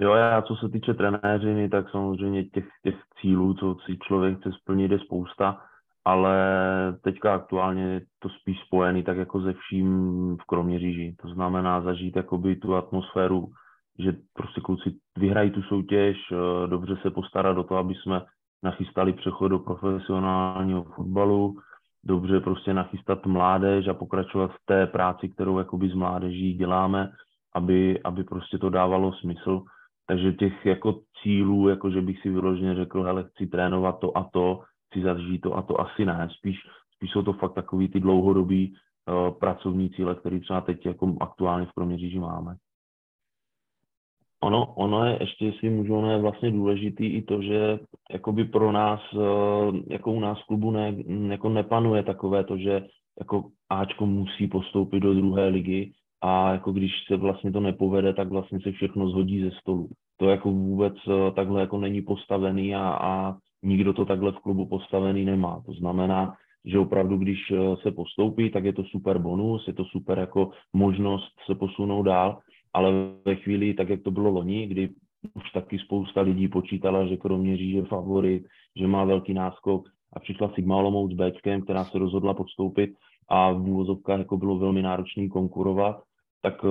Jo, 0.00 0.14
já 0.14 0.42
co 0.42 0.56
se 0.56 0.68
týče 0.68 0.94
trenéřiny, 0.94 1.68
tak 1.68 1.90
samozřejmě 1.90 2.44
těch, 2.44 2.68
těch 2.82 2.94
cílů, 3.20 3.54
co 3.54 3.76
si 3.86 3.98
člověk 3.98 4.38
chce 4.38 4.50
splnit, 4.52 4.90
je 4.90 4.98
spousta 4.98 5.58
ale 6.04 6.36
teďka 7.02 7.34
aktuálně 7.34 7.82
je 7.82 8.00
to 8.18 8.28
spíš 8.28 8.60
spojený 8.66 9.02
tak 9.02 9.16
jako 9.16 9.40
ze 9.40 9.52
vším 9.52 10.36
v 10.36 10.44
Kroměříži. 10.44 11.16
To 11.22 11.28
znamená 11.28 11.80
zažít 11.80 12.16
jakoby 12.16 12.56
tu 12.56 12.74
atmosféru, 12.74 13.48
že 13.98 14.12
prostě 14.34 14.60
kluci 14.60 14.94
vyhrají 15.18 15.50
tu 15.50 15.62
soutěž, 15.62 16.16
eh, 16.32 16.66
dobře 16.66 16.96
se 17.02 17.10
postarat 17.10 17.58
o 17.58 17.62
to, 17.64 17.76
aby 17.76 17.94
jsme 17.94 18.22
nachystali 18.62 19.12
přechod 19.12 19.48
do 19.48 19.58
profesionálního 19.58 20.82
fotbalu, 20.82 21.58
dobře 22.04 22.40
prostě 22.40 22.74
nachystat 22.74 23.26
mládež 23.26 23.88
a 23.88 23.94
pokračovat 23.94 24.50
v 24.50 24.66
té 24.66 24.86
práci, 24.86 25.28
kterou 25.28 25.58
jakoby 25.58 25.88
z 25.88 25.94
mládeží 25.94 26.54
děláme, 26.54 27.12
aby, 27.54 28.02
aby 28.02 28.24
prostě 28.24 28.58
to 28.58 28.70
dávalo 28.70 29.12
smysl. 29.12 29.62
Takže 30.12 30.32
těch 30.32 30.66
jako 30.66 31.00
cílů, 31.22 31.68
jako 31.68 31.90
že 31.90 32.00
bych 32.00 32.20
si 32.20 32.30
vyloženě 32.30 32.74
řekl, 32.74 33.02
hele, 33.02 33.24
chci 33.24 33.46
trénovat 33.46 33.98
to 34.00 34.16
a 34.16 34.28
to, 34.32 34.60
chci 34.86 35.02
zažít 35.02 35.40
to 35.40 35.54
a 35.54 35.62
to 35.62 35.80
asi 35.80 36.04
ne. 36.04 36.28
Spíš, 36.38 36.58
spíš 36.94 37.10
jsou 37.10 37.22
to 37.22 37.32
fakt 37.32 37.54
takový 37.54 37.88
ty 37.88 38.00
dlouhodobý 38.00 38.74
uh, 38.74 39.38
pracovní 39.38 39.90
cíle, 39.90 40.14
které 40.14 40.40
třeba 40.40 40.60
teď 40.60 40.86
jako 40.86 41.16
aktuálně 41.20 41.66
v 41.66 41.72
Kroměříži 41.72 42.18
máme. 42.18 42.56
Ono, 44.42 44.74
ono 44.74 45.04
je 45.04 45.18
ještě, 45.20 45.46
jestli 45.46 45.70
můžu, 45.70 45.96
ono 45.96 46.10
je 46.10 46.18
vlastně 46.18 46.50
důležitý 46.50 47.06
i 47.06 47.22
to, 47.22 47.42
že 47.42 47.78
jakoby 48.12 48.44
pro 48.44 48.72
nás, 48.72 49.00
uh, 49.12 49.76
jako 49.90 50.12
u 50.12 50.20
nás 50.20 50.38
v 50.42 50.46
klubu 50.46 50.70
ne, 50.70 50.96
jako 51.28 51.48
nepanuje 51.48 52.02
takové 52.02 52.44
to, 52.44 52.56
že 52.58 52.84
jako 53.18 53.48
Ačko 53.68 54.06
musí 54.06 54.48
postoupit 54.48 55.00
do 55.00 55.14
druhé 55.14 55.48
ligy 55.48 55.92
a 56.22 56.52
jako 56.52 56.72
když 56.72 56.92
se 57.06 57.16
vlastně 57.16 57.52
to 57.52 57.60
nepovede, 57.60 58.14
tak 58.14 58.28
vlastně 58.28 58.60
se 58.60 58.72
všechno 58.72 59.08
zhodí 59.08 59.42
ze 59.42 59.50
stolu. 59.50 59.88
To 60.22 60.28
jako 60.28 60.50
vůbec 60.50 60.94
uh, 61.06 61.30
takhle 61.34 61.60
jako 61.60 61.78
není 61.78 62.02
postavený 62.02 62.74
a, 62.74 62.88
a 62.88 63.36
nikdo 63.62 63.92
to 63.92 64.04
takhle 64.04 64.32
v 64.32 64.38
klubu 64.38 64.66
postavený 64.66 65.24
nemá. 65.24 65.62
To 65.66 65.72
znamená, 65.72 66.34
že 66.64 66.78
opravdu, 66.78 67.16
když 67.16 67.38
eh, 67.50 67.76
se 67.82 67.90
postoupí, 67.90 68.50
tak 68.50 68.64
je 68.64 68.72
to 68.72 68.84
super 68.84 69.18
bonus, 69.18 69.66
je 69.66 69.74
to 69.74 69.84
super 69.84 70.18
jako 70.18 70.50
možnost 70.72 71.32
se 71.46 71.54
posunout 71.54 72.02
dál, 72.02 72.38
ale 72.72 72.92
ve 73.24 73.34
chvíli, 73.34 73.74
tak 73.74 73.88
jak 73.88 74.02
to 74.02 74.10
bylo 74.10 74.30
loni, 74.30 74.66
kdy 74.66 74.88
už 75.34 75.50
taky 75.50 75.78
spousta 75.78 76.20
lidí 76.20 76.48
počítala, 76.48 77.06
že 77.06 77.16
kromě 77.16 77.54
je 77.54 77.84
favorit, 77.84 78.46
že 78.76 78.86
má 78.86 79.04
velký 79.04 79.34
náskok 79.34 79.88
a 80.12 80.20
přišla 80.20 80.52
Sigma 80.54 80.76
Olomouc 80.76 81.12
s 81.12 81.14
Bčkem, 81.14 81.62
která 81.62 81.84
se 81.84 81.98
rozhodla 81.98 82.34
podstoupit 82.34 82.90
a 83.28 83.52
v 83.52 83.68
úvozovkách 83.68 84.18
jako 84.18 84.36
bylo 84.36 84.58
velmi 84.58 84.82
náročný 84.82 85.28
konkurovat, 85.28 86.02
tak 86.42 86.64
uh, 86.64 86.70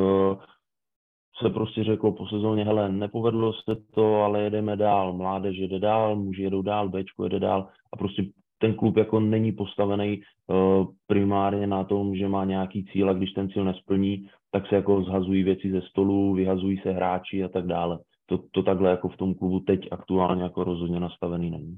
se 1.42 1.50
prostě 1.50 1.84
řeklo 1.84 2.12
po 2.12 2.28
sezóně, 2.28 2.64
hele, 2.64 2.92
nepovedlo 2.92 3.54
se 3.54 3.76
to, 3.96 4.16
ale 4.16 4.42
jedeme 4.42 4.78
dál, 4.78 5.14
mládež 5.14 5.58
jede 5.58 5.80
dál, 5.80 6.16
muži 6.16 6.44
jedou 6.44 6.62
dál, 6.62 6.90
Bčko 6.90 7.24
jede 7.24 7.40
dál 7.40 7.68
a 7.94 7.98
prostě 7.98 8.24
ten 8.58 8.74
klub 8.74 8.98
jako 8.98 9.20
není 9.20 9.52
postavený 9.52 10.22
uh, 10.48 10.86
primárně 11.08 11.68
na 11.68 11.84
tom, 11.84 12.16
že 12.16 12.28
má 12.28 12.46
nějaký 12.46 12.86
cíl 12.86 13.10
a 13.10 13.14
když 13.14 13.32
ten 13.32 13.50
cíl 13.50 13.64
nesplní, 13.64 14.30
tak 14.52 14.68
se 14.68 14.76
jako 14.76 15.04
zhazují 15.04 15.44
věci 15.44 15.72
ze 15.72 15.82
stolu, 15.82 16.34
vyhazují 16.34 16.78
se 16.78 16.92
hráči 16.92 17.44
a 17.44 17.48
tak 17.48 17.68
dále. 17.68 18.00
To, 18.26 18.40
to 18.52 18.64
takhle 18.64 18.90
jako 18.90 19.10
v 19.10 19.18
tom 19.18 19.34
klubu 19.34 19.60
teď 19.60 19.88
aktuálně 19.92 20.44
jako 20.44 20.64
rozhodně 20.64 21.00
nastavený 21.00 21.52
není. 21.52 21.78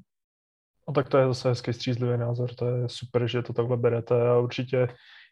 No 0.88 0.94
tak 0.94 1.10
to 1.10 1.18
je 1.18 1.28
zase 1.28 1.50
hezký 1.50 1.74
střízlivý 1.74 2.18
názor, 2.18 2.50
to 2.56 2.66
je 2.66 2.90
super, 2.90 3.28
že 3.28 3.42
to 3.42 3.54
takhle 3.54 3.78
berete 3.78 4.30
a 4.30 4.40
určitě 4.40 4.88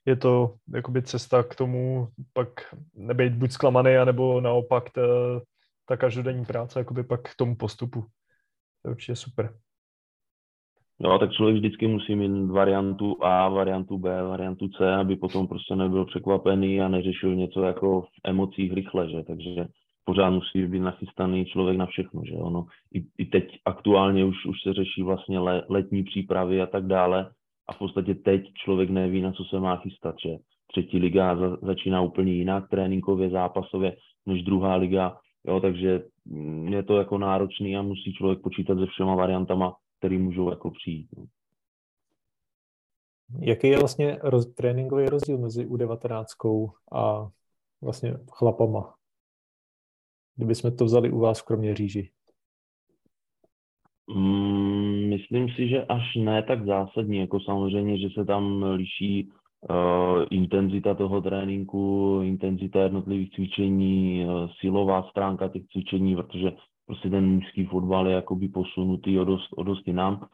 je 0.06 0.16
to 0.16 0.56
jakoby 0.74 1.02
cesta 1.02 1.43
k 1.43 1.56
tomu 1.56 2.08
pak 2.34 2.76
nebejt 2.93 3.34
buď 3.34 3.52
zklamaný, 3.52 3.97
anebo 3.97 4.41
naopak 4.41 4.89
ta, 4.89 5.02
ta 5.86 5.97
každodenní 5.97 6.45
práce 6.45 6.80
jakoby 6.80 7.04
pak 7.04 7.22
k 7.22 7.36
tomu 7.36 7.56
postupu. 7.56 8.02
To 8.82 8.89
je 8.89 8.91
určitě 8.91 9.16
super. 9.16 9.54
No, 10.99 11.20
tak 11.20 11.32
člověk 11.32 11.58
vždycky 11.58 11.88
musí 11.88 12.16
mít 12.16 12.52
variantu 12.52 13.24
A, 13.24 13.49
variantu 13.49 13.97
B, 13.97 14.24
variantu 14.24 14.68
C, 14.68 14.93
aby 14.95 15.16
potom 15.16 15.47
prostě 15.47 15.76
nebyl 15.76 16.06
překvapený 16.06 16.82
a 16.82 16.88
neřešil 16.88 17.36
něco 17.36 17.64
jako 17.64 18.02
v 18.02 18.08
emocích 18.24 18.74
rychle, 18.74 19.10
že? 19.10 19.24
Takže 19.24 19.66
pořád 20.06 20.30
musí 20.30 20.68
být 20.68 20.80
nachystaný 20.80 21.45
člověk 21.45 21.78
na 21.78 21.86
všechno, 21.86 22.22
že 22.26 22.34
ono 22.34 22.66
i, 22.93 23.06
i 23.18 23.26
teď 23.26 23.60
aktuálně 23.66 24.26
už, 24.26 24.45
už 24.45 24.62
se 24.64 24.74
řeší 24.74 25.04
vlastně 25.04 25.39
le, 25.39 25.64
letní 25.70 26.04
přípravy 26.04 26.62
a 26.62 26.66
tak 26.66 26.86
dále 26.86 27.32
a 27.68 27.74
v 27.74 27.78
podstatě 27.78 28.16
teď 28.16 28.53
člověk 28.53 28.89
neví, 28.89 29.22
na 29.22 29.32
co 29.32 29.43
se 29.43 29.59
má 29.59 29.78
chystat, 29.78 30.16
že 30.26 30.38
třetí 30.68 30.97
liga 30.97 31.36
za, 31.36 31.57
začíná 31.62 32.01
úplně 32.01 32.34
jinak 32.34 32.70
tréninkově, 32.70 33.30
zápasově, 33.30 33.97
než 34.26 34.43
druhá 34.43 34.76
liga, 34.76 35.18
jo, 35.47 35.59
takže 35.59 36.03
je 36.70 36.84
to 36.84 36.97
jako 36.97 37.18
náročný 37.18 37.78
a 37.78 37.82
musí 37.82 38.14
člověk 38.14 38.41
počítat 38.41 38.80
se 38.80 38.86
všema 38.86 39.16
variantama, 39.16 39.76
které 39.99 40.18
můžou 40.18 40.49
jako 40.49 40.72
přijít. 40.72 41.07
No. 41.18 41.26
Jaký 43.39 43.68
je 43.68 43.80
vlastně 43.80 44.18
roz, 44.22 44.53
tréninkový 44.53 45.05
rozdíl 45.05 45.38
mezi 45.38 45.66
U19 45.66 46.72
a 46.91 47.30
vlastně 47.82 48.18
chlapama? 48.32 48.95
Kdybychom 50.36 50.76
to 50.76 50.86
vzali 50.86 51.12
u 51.12 51.20
vás 51.20 51.41
v 51.41 51.45
Kroměříži. 51.45 52.09
Mm, 54.16 54.91
myslím 55.22 55.49
si, 55.49 55.67
že 55.67 55.86
až 55.86 56.15
ne 56.15 56.43
tak 56.43 56.65
zásadní, 56.65 57.17
jako 57.17 57.39
samozřejmě, 57.39 57.97
že 57.97 58.09
se 58.09 58.26
tam 58.26 58.63
liší 58.63 59.30
uh, 59.69 60.26
intenzita 60.30 60.93
toho 60.93 61.22
tréninku, 61.22 62.19
intenzita 62.24 62.80
jednotlivých 62.80 63.32
cvičení, 63.32 64.26
uh, 64.26 64.49
silová 64.59 65.03
stránka 65.03 65.47
těch 65.47 65.61
cvičení, 65.72 66.15
protože 66.15 66.51
prostě 66.86 67.09
ten 67.09 67.30
mužský 67.30 67.65
fotbal 67.65 68.07
je 68.07 68.13
jakoby 68.13 68.47
posunutý 68.47 69.19
o 69.19 69.26
dost, 69.26 69.49
o 69.57 69.63
dost 69.63 69.88
jinam. 69.88 70.26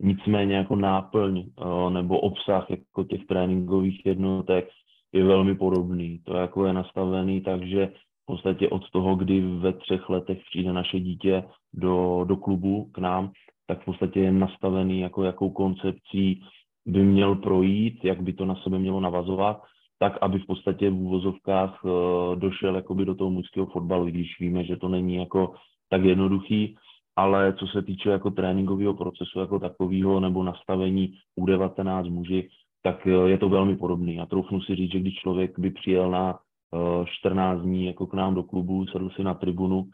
Nicméně 0.00 0.56
jako 0.56 0.76
náplň 0.76 1.38
uh, 1.38 1.90
nebo 1.90 2.20
obsah 2.20 2.70
jako 2.70 3.04
těch 3.04 3.26
tréninkových 3.26 4.06
jednotek 4.06 4.68
je 5.12 5.24
velmi 5.24 5.54
podobný. 5.54 6.20
To 6.24 6.34
jako 6.34 6.66
je 6.66 6.72
nastavený 6.72 7.40
takže 7.40 7.86
v 8.22 8.26
podstatě 8.26 8.68
od 8.68 8.90
toho, 8.90 9.16
kdy 9.16 9.40
ve 9.40 9.72
třech 9.72 10.08
letech 10.08 10.38
přijde 10.50 10.72
naše 10.72 11.00
dítě 11.00 11.44
do, 11.74 12.24
do 12.24 12.36
klubu 12.36 12.90
k 12.92 12.98
nám, 12.98 13.30
tak 13.66 13.82
v 13.82 13.84
podstatě 13.84 14.20
je 14.20 14.32
nastavený 14.32 15.00
jako 15.00 15.24
jakou 15.24 15.50
koncepcí 15.50 16.42
by 16.86 17.04
měl 17.04 17.34
projít, 17.34 18.04
jak 18.04 18.22
by 18.22 18.32
to 18.32 18.44
na 18.44 18.54
sebe 18.54 18.78
mělo 18.78 19.00
navazovat, 19.00 19.62
tak 19.98 20.18
aby 20.20 20.38
v 20.38 20.46
podstatě 20.46 20.90
v 20.90 20.94
úvozovkách 20.94 21.84
uh, 21.84 21.90
došel 22.36 22.76
jakoby 22.76 23.04
do 23.04 23.14
toho 23.14 23.30
mužského 23.30 23.66
fotbalu, 23.66 24.08
i 24.08 24.12
když 24.12 24.40
víme, 24.40 24.64
že 24.64 24.76
to 24.76 24.88
není 24.88 25.14
jako 25.14 25.54
tak 25.88 26.04
jednoduchý, 26.04 26.76
ale 27.16 27.52
co 27.52 27.66
se 27.66 27.82
týče 27.82 28.10
jako 28.10 28.30
tréninkového 28.30 28.94
procesu 28.94 29.40
jako 29.40 29.58
takového 29.58 30.20
nebo 30.20 30.42
nastavení 30.42 31.14
U19 31.38 32.10
muži, 32.10 32.48
tak 32.82 33.06
uh, 33.06 33.26
je 33.26 33.38
to 33.38 33.48
velmi 33.48 33.76
podobný. 33.76 34.20
A 34.20 34.26
troufnu 34.26 34.60
si 34.60 34.74
říct, 34.74 34.92
že 34.92 35.00
když 35.00 35.14
člověk 35.14 35.58
by 35.58 35.70
přijel 35.70 36.10
na 36.10 36.34
uh, 36.34 37.06
14 37.06 37.60
dní 37.60 37.86
jako 37.86 38.06
k 38.06 38.14
nám 38.14 38.34
do 38.34 38.42
klubu, 38.42 38.86
sedl 38.86 39.10
si 39.10 39.22
na 39.22 39.34
tribunu, 39.34 39.84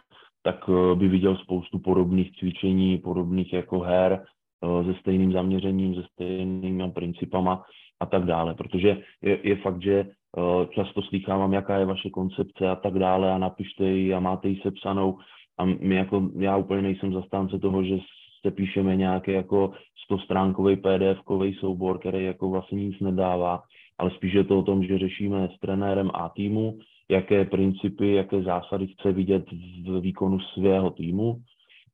tak 0.42 0.70
by 0.94 1.08
viděl 1.08 1.36
spoustu 1.36 1.78
podobných 1.78 2.38
cvičení, 2.38 2.98
podobných 2.98 3.52
jako 3.52 3.80
her, 3.80 4.22
Eh, 4.64 4.84
se 4.84 4.94
stejným 5.00 5.32
zaměřením, 5.32 5.94
se 5.94 6.02
stejnými 6.12 6.90
principama 6.90 7.64
a 8.00 8.06
tak 8.06 8.24
dále. 8.24 8.54
Protože 8.54 9.02
je, 9.22 9.38
je 9.42 9.56
fakt, 9.56 9.82
že 9.82 9.94
eh, 10.00 10.66
často 10.70 11.02
slýchávám, 11.02 11.52
jaká 11.52 11.76
je 11.76 11.86
vaše 11.86 12.10
koncepce 12.10 12.70
a 12.70 12.76
tak 12.76 12.98
dále 12.98 13.32
a 13.32 13.38
napište 13.38 13.84
ji 13.84 14.14
a 14.14 14.20
máte 14.20 14.48
ji 14.48 14.60
sepsanou 14.62 15.18
a 15.58 15.64
my 15.64 15.94
jako, 15.94 16.30
já 16.38 16.56
úplně 16.56 16.82
nejsem 16.82 17.12
zastánce 17.12 17.58
toho, 17.58 17.84
že 17.84 17.98
se 18.46 18.50
píšeme 18.50 18.96
nějaký 18.96 19.32
jako 19.32 19.72
100 20.04 20.18
stránkový 20.18 20.76
PDF-kový 20.76 21.54
soubor, 21.54 21.98
který 21.98 22.24
jako 22.24 22.50
vlastně 22.50 22.84
nic 22.84 23.00
nedává, 23.00 23.62
ale 23.98 24.10
spíš 24.10 24.32
je 24.32 24.44
to 24.44 24.58
o 24.58 24.62
tom, 24.62 24.84
že 24.84 24.98
řešíme 24.98 25.48
s 25.56 25.60
trenérem 25.60 26.10
a 26.14 26.28
týmu, 26.28 26.78
jaké 27.12 27.44
principy, 27.44 28.12
jaké 28.12 28.42
zásady 28.42 28.86
chce 28.86 29.12
vidět 29.12 29.44
v 29.86 30.00
výkonu 30.00 30.40
svého 30.40 30.90
týmu 30.90 31.36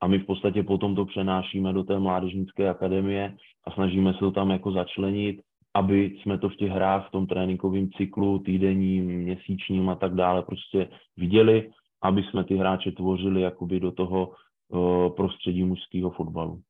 a 0.00 0.06
my 0.06 0.18
v 0.18 0.26
podstatě 0.26 0.62
potom 0.62 0.94
to 0.94 1.04
přenášíme 1.04 1.72
do 1.72 1.84
té 1.84 1.98
mládežnické 1.98 2.68
akademie 2.68 3.34
a 3.66 3.70
snažíme 3.70 4.12
se 4.12 4.18
to 4.18 4.30
tam 4.30 4.50
jako 4.50 4.72
začlenit, 4.72 5.40
aby 5.74 6.16
jsme 6.16 6.38
to 6.38 6.48
v 6.48 6.56
těch 6.56 6.70
hrách, 6.70 7.08
v 7.08 7.10
tom 7.10 7.26
tréninkovém 7.26 7.90
cyklu, 7.90 8.38
týdenním, 8.38 9.04
měsíčním 9.04 9.88
a 9.88 9.94
tak 9.94 10.14
dále 10.14 10.42
prostě 10.42 10.88
viděli, 11.16 11.70
aby 12.02 12.22
jsme 12.22 12.44
ty 12.44 12.56
hráče 12.56 12.92
tvořili 12.92 13.40
jakoby 13.40 13.80
do 13.80 13.92
toho 13.92 14.28
uh, 14.28 15.08
prostředí 15.16 15.64
mužského 15.64 16.10
fotbalu. 16.10 16.60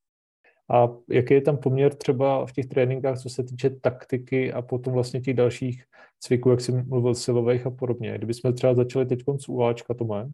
A 0.70 0.88
jaký 1.08 1.34
je 1.34 1.40
tam 1.40 1.56
poměr 1.56 1.94
třeba 1.94 2.46
v 2.46 2.52
těch 2.52 2.66
tréninkách, 2.66 3.18
co 3.18 3.28
se 3.28 3.42
týče 3.42 3.70
taktiky 3.70 4.52
a 4.52 4.62
potom 4.62 4.92
vlastně 4.92 5.20
těch 5.20 5.34
dalších 5.34 5.84
cviků, 6.20 6.50
jak 6.50 6.60
jsi 6.60 6.72
mluvil, 6.72 7.14
silových 7.14 7.66
a 7.66 7.70
podobně? 7.70 8.18
Kdybychom 8.18 8.52
třeba 8.52 8.74
začali 8.74 9.06
teď 9.06 9.20
z 9.38 9.48
UAčka, 9.48 9.94
Tomé? 9.94 10.30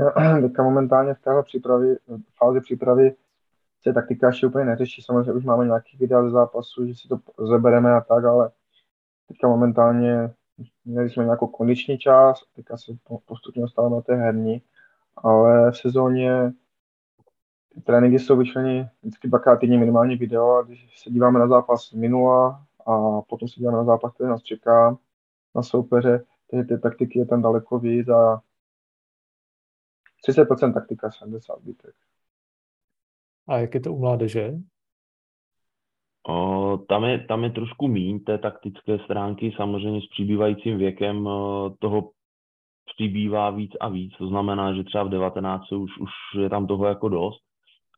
teďka 0.42 0.62
momentálně 0.62 1.14
v 1.14 1.20
téhle 1.20 1.42
přípravy, 1.42 1.96
v 2.06 2.36
fázi 2.36 2.60
přípravy 2.60 3.14
se 3.82 3.92
taktika 3.92 4.26
ještě 4.26 4.46
úplně 4.46 4.64
neřeší. 4.64 5.02
Samozřejmě 5.02 5.32
už 5.32 5.44
máme 5.44 5.64
nějaký 5.64 5.96
videa 5.96 6.22
ze 6.22 6.30
zápasu, 6.30 6.86
že 6.86 6.94
si 6.94 7.08
to 7.08 7.46
zebereme 7.46 7.92
a 7.92 8.00
tak, 8.00 8.24
ale 8.24 8.50
teďka 9.28 9.48
momentálně 9.48 10.34
měli 10.84 11.10
jsme 11.10 11.24
nějakou 11.24 11.46
kondiční 11.46 11.98
část, 11.98 12.44
teďka 12.56 12.76
se 12.76 12.92
postupně 13.24 13.62
dostáváme 13.62 13.96
na 13.96 14.02
té 14.02 14.14
herní, 14.16 14.62
ale 15.16 15.70
v 15.70 15.76
sezóně 15.76 16.52
ty 17.74 17.80
tréninky 17.80 18.18
jsou 18.18 18.36
vyčleny 18.36 18.88
vždycky 19.02 19.28
dvakrát 19.28 19.56
týdně 19.56 19.78
minimálně 19.78 20.16
video 20.16 20.50
a 20.50 20.62
když 20.62 21.00
se 21.00 21.10
díváme 21.10 21.38
na 21.38 21.48
zápas 21.48 21.92
minula 21.92 22.66
a 22.86 23.22
potom 23.22 23.48
se 23.48 23.60
díváme 23.60 23.76
na 23.76 23.84
zápas, 23.84 24.14
který 24.14 24.30
nás 24.30 24.42
čeká 24.42 24.98
na 25.54 25.62
soupeře, 25.62 26.24
takže 26.50 26.64
ty 26.64 26.78
taktiky 26.78 27.18
je 27.18 27.26
tam 27.26 27.42
daleko 27.42 27.78
víc 27.78 28.08
a 28.08 28.42
30% 30.28 30.74
taktika, 30.74 31.10
70 31.10 31.60
zbytek. 31.60 31.94
A 33.48 33.58
jak 33.58 33.74
je 33.74 33.80
to 33.80 33.92
u 33.92 33.98
mládeže? 33.98 34.54
O, 36.28 36.78
tam, 36.88 37.04
je, 37.04 37.24
tam 37.24 37.44
je 37.44 37.50
trošku 37.50 37.88
míň 37.88 38.20
té 38.24 38.38
taktické 38.38 38.98
stránky, 38.98 39.52
samozřejmě 39.56 40.00
s 40.00 40.08
přibývajícím 40.10 40.78
věkem 40.78 41.28
toho 41.78 42.10
přibývá 42.94 43.50
víc 43.50 43.72
a 43.80 43.88
víc, 43.88 44.16
to 44.18 44.28
znamená, 44.28 44.74
že 44.74 44.84
třeba 44.84 45.04
v 45.04 45.08
19 45.08 45.72
už, 45.72 45.98
už 45.98 46.10
je 46.40 46.50
tam 46.50 46.66
toho 46.66 46.86
jako 46.86 47.08
dost, 47.08 47.49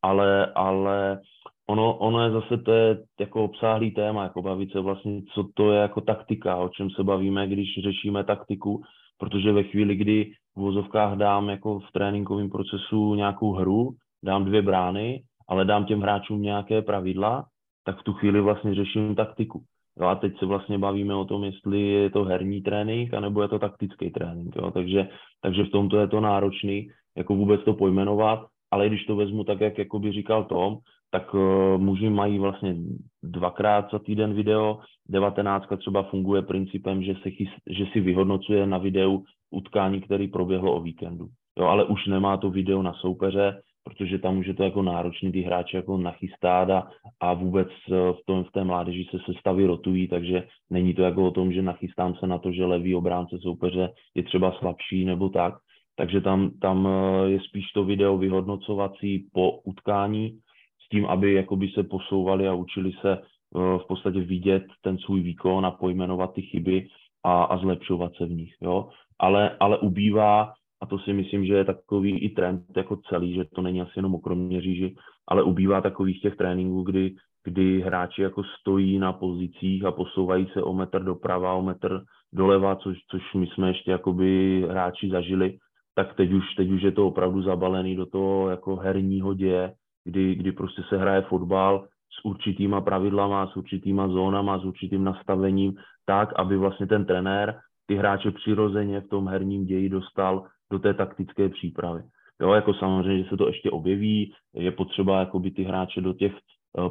ale, 0.02 0.52
ale 0.54 1.20
ono, 1.66 1.96
ono 1.98 2.24
je 2.24 2.30
zase 2.30 2.58
to 2.58 2.72
je 2.72 2.98
jako 3.20 3.44
obsáhlý 3.44 3.90
téma, 3.90 4.22
jako 4.22 4.42
bavit 4.42 4.72
se 4.72 4.80
vlastně, 4.80 5.22
co 5.34 5.48
to 5.54 5.72
je 5.72 5.80
jako 5.80 6.00
taktika, 6.00 6.56
o 6.56 6.68
čem 6.68 6.90
se 6.90 7.04
bavíme, 7.04 7.46
když 7.46 7.68
řešíme 7.82 8.24
taktiku, 8.24 8.82
protože 9.18 9.52
ve 9.52 9.62
chvíli, 9.62 9.96
kdy 9.96 10.32
v 10.56 10.60
vozovkách 10.60 11.18
dám 11.18 11.48
jako 11.48 11.80
v 11.80 11.92
tréninkovém 11.92 12.50
procesu 12.50 13.14
nějakou 13.14 13.52
hru, 13.52 13.90
dám 14.24 14.44
dvě 14.44 14.62
brány, 14.62 15.22
ale 15.48 15.64
dám 15.64 15.84
těm 15.84 16.00
hráčům 16.00 16.42
nějaké 16.42 16.82
pravidla, 16.82 17.44
tak 17.84 18.00
v 18.00 18.02
tu 18.02 18.12
chvíli 18.12 18.40
vlastně 18.40 18.74
řeším 18.74 19.14
taktiku. 19.14 19.62
Jo, 20.00 20.06
a 20.06 20.14
teď 20.14 20.38
se 20.38 20.46
vlastně 20.46 20.78
bavíme 20.78 21.14
o 21.14 21.24
tom, 21.24 21.44
jestli 21.44 21.80
je 21.80 22.10
to 22.10 22.24
herní 22.24 22.62
trénink, 22.62 23.14
anebo 23.14 23.42
je 23.42 23.48
to 23.48 23.58
taktický 23.58 24.10
trénink. 24.10 24.56
Jo. 24.56 24.70
Takže, 24.70 25.08
takže 25.40 25.64
v 25.64 25.70
tomto 25.70 25.96
je 25.96 26.08
to 26.08 26.20
náročný, 26.20 26.88
jako 27.16 27.34
vůbec 27.34 27.64
to 27.64 27.74
pojmenovat, 27.74 28.46
ale 28.72 28.88
když 28.88 29.04
to 29.04 29.16
vezmu 29.16 29.44
tak, 29.44 29.60
jak 29.60 29.74
by 29.98 30.12
říkal 30.12 30.44
Tom, 30.44 30.78
tak 31.10 31.34
uh, 31.34 31.40
muži 31.76 32.10
mají 32.10 32.38
vlastně 32.38 32.76
dvakrát 33.22 33.90
za 33.92 33.98
týden 33.98 34.34
video, 34.34 34.78
19 35.08 35.64
třeba 35.78 36.02
funguje 36.02 36.42
principem, 36.42 37.02
že, 37.02 37.14
se 37.22 37.30
chys, 37.30 37.48
že 37.70 37.84
si 37.92 38.00
vyhodnocuje 38.00 38.66
na 38.66 38.78
videu 38.78 39.24
utkání, 39.50 40.00
který 40.00 40.28
proběhlo 40.28 40.74
o 40.74 40.80
víkendu. 40.80 41.26
Jo, 41.58 41.66
ale 41.66 41.84
už 41.84 42.06
nemá 42.06 42.36
to 42.36 42.50
video 42.50 42.82
na 42.82 42.92
soupeře, 42.92 43.60
protože 43.84 44.18
tam 44.18 44.38
už 44.38 44.46
je 44.46 44.54
to 44.54 44.62
jako 44.62 44.82
náročný 44.82 45.32
ty 45.32 45.40
hráče 45.40 45.76
jako 45.76 45.96
nachystát 45.96 46.70
a, 46.70 46.88
a 47.20 47.34
vůbec 47.34 47.68
eh, 47.68 47.92
v, 47.92 48.18
tom, 48.26 48.44
v 48.44 48.52
té 48.52 48.64
mládeži 48.64 49.06
se 49.10 49.18
sestavy 49.26 49.66
rotují, 49.66 50.08
takže 50.08 50.46
není 50.70 50.94
to 50.94 51.02
jako 51.02 51.26
o 51.26 51.30
tom, 51.30 51.52
že 51.52 51.62
nachystám 51.62 52.14
se 52.14 52.26
na 52.26 52.38
to, 52.38 52.52
že 52.52 52.64
levý 52.64 52.94
obránce 52.94 53.38
soupeře 53.38 53.88
je 54.14 54.22
třeba 54.22 54.52
slabší 54.52 55.04
nebo 55.04 55.28
tak. 55.28 55.54
Takže 55.96 56.20
tam, 56.20 56.50
tam 56.50 56.88
eh, 56.88 57.30
je 57.30 57.40
spíš 57.40 57.72
to 57.72 57.84
video 57.84 58.18
vyhodnocovací 58.18 59.28
po 59.32 59.60
utkání 59.60 60.38
s 60.86 60.88
tím, 60.88 61.06
aby 61.06 61.34
jakoby 61.34 61.68
se 61.68 61.82
posouvali 61.82 62.48
a 62.48 62.54
učili 62.54 62.92
se 63.00 63.12
eh, 63.12 63.18
v 63.54 63.84
podstatě 63.88 64.20
vidět 64.20 64.64
ten 64.82 64.98
svůj 64.98 65.20
výkon 65.20 65.66
a 65.66 65.70
pojmenovat 65.70 66.34
ty 66.34 66.42
chyby 66.42 66.86
a, 67.24 67.42
a 67.44 67.58
zlepšovat 67.58 68.12
se 68.16 68.26
v 68.26 68.30
nich. 68.30 68.54
Jo? 68.60 68.88
ale, 69.22 69.56
ale 69.60 69.78
ubývá, 69.78 70.52
a 70.82 70.86
to 70.86 70.98
si 70.98 71.12
myslím, 71.12 71.46
že 71.46 71.54
je 71.54 71.64
takový 71.64 72.18
i 72.18 72.28
trend 72.28 72.64
jako 72.76 72.96
celý, 72.96 73.34
že 73.34 73.44
to 73.44 73.62
není 73.62 73.82
asi 73.82 73.92
jenom 73.96 74.14
o 74.14 74.18
Kroměříži, 74.18 74.94
ale 75.28 75.42
ubývá 75.42 75.80
takových 75.80 76.20
těch 76.20 76.36
tréninků, 76.36 76.82
kdy, 76.82 77.14
kdy 77.44 77.80
hráči 77.80 78.22
jako 78.22 78.42
stojí 78.44 78.98
na 78.98 79.12
pozicích 79.12 79.84
a 79.84 79.92
posouvají 79.92 80.46
se 80.52 80.62
o 80.62 80.72
metr 80.72 81.04
doprava, 81.04 81.54
o 81.54 81.62
metr 81.62 82.00
doleva, 82.32 82.76
což, 82.76 82.98
což 83.10 83.22
my 83.34 83.46
jsme 83.46 83.68
ještě 83.68 83.90
jakoby 83.90 84.62
hráči 84.68 85.08
zažili, 85.08 85.58
tak 85.94 86.14
teď 86.14 86.32
už, 86.32 86.54
teď 86.56 86.70
už 86.70 86.82
je 86.82 86.92
to 86.92 87.06
opravdu 87.06 87.42
zabalený 87.42 87.96
do 87.96 88.06
toho 88.06 88.48
jako 88.48 88.76
herního 88.76 89.34
děje, 89.34 89.72
kdy, 90.04 90.34
kdy 90.34 90.52
prostě 90.52 90.82
se 90.88 90.96
hraje 90.96 91.22
fotbal 91.22 91.86
s 92.20 92.24
určitýma 92.24 92.80
pravidlama, 92.80 93.46
s 93.46 93.56
určitýma 93.56 94.08
zónama, 94.08 94.58
s 94.58 94.64
určitým 94.64 95.04
nastavením, 95.04 95.74
tak, 96.06 96.32
aby 96.36 96.56
vlastně 96.56 96.86
ten 96.86 97.04
trenér 97.04 97.60
ty 97.86 97.94
hráče 97.94 98.30
přirozeně 98.30 99.00
v 99.00 99.08
tom 99.08 99.28
herním 99.28 99.64
ději 99.64 99.88
dostal 99.88 100.46
do 100.72 100.78
té 100.78 100.94
taktické 100.94 101.48
přípravy. 101.48 102.02
Jo, 102.40 102.52
jako 102.52 102.74
samozřejmě, 102.74 103.22
že 103.22 103.28
se 103.28 103.36
to 103.36 103.46
ještě 103.46 103.70
objeví, 103.70 104.32
je 104.54 104.72
potřeba 104.72 105.20
jakoby 105.20 105.50
ty 105.50 105.62
hráče 105.62 106.00
do 106.00 106.12
těch 106.12 106.32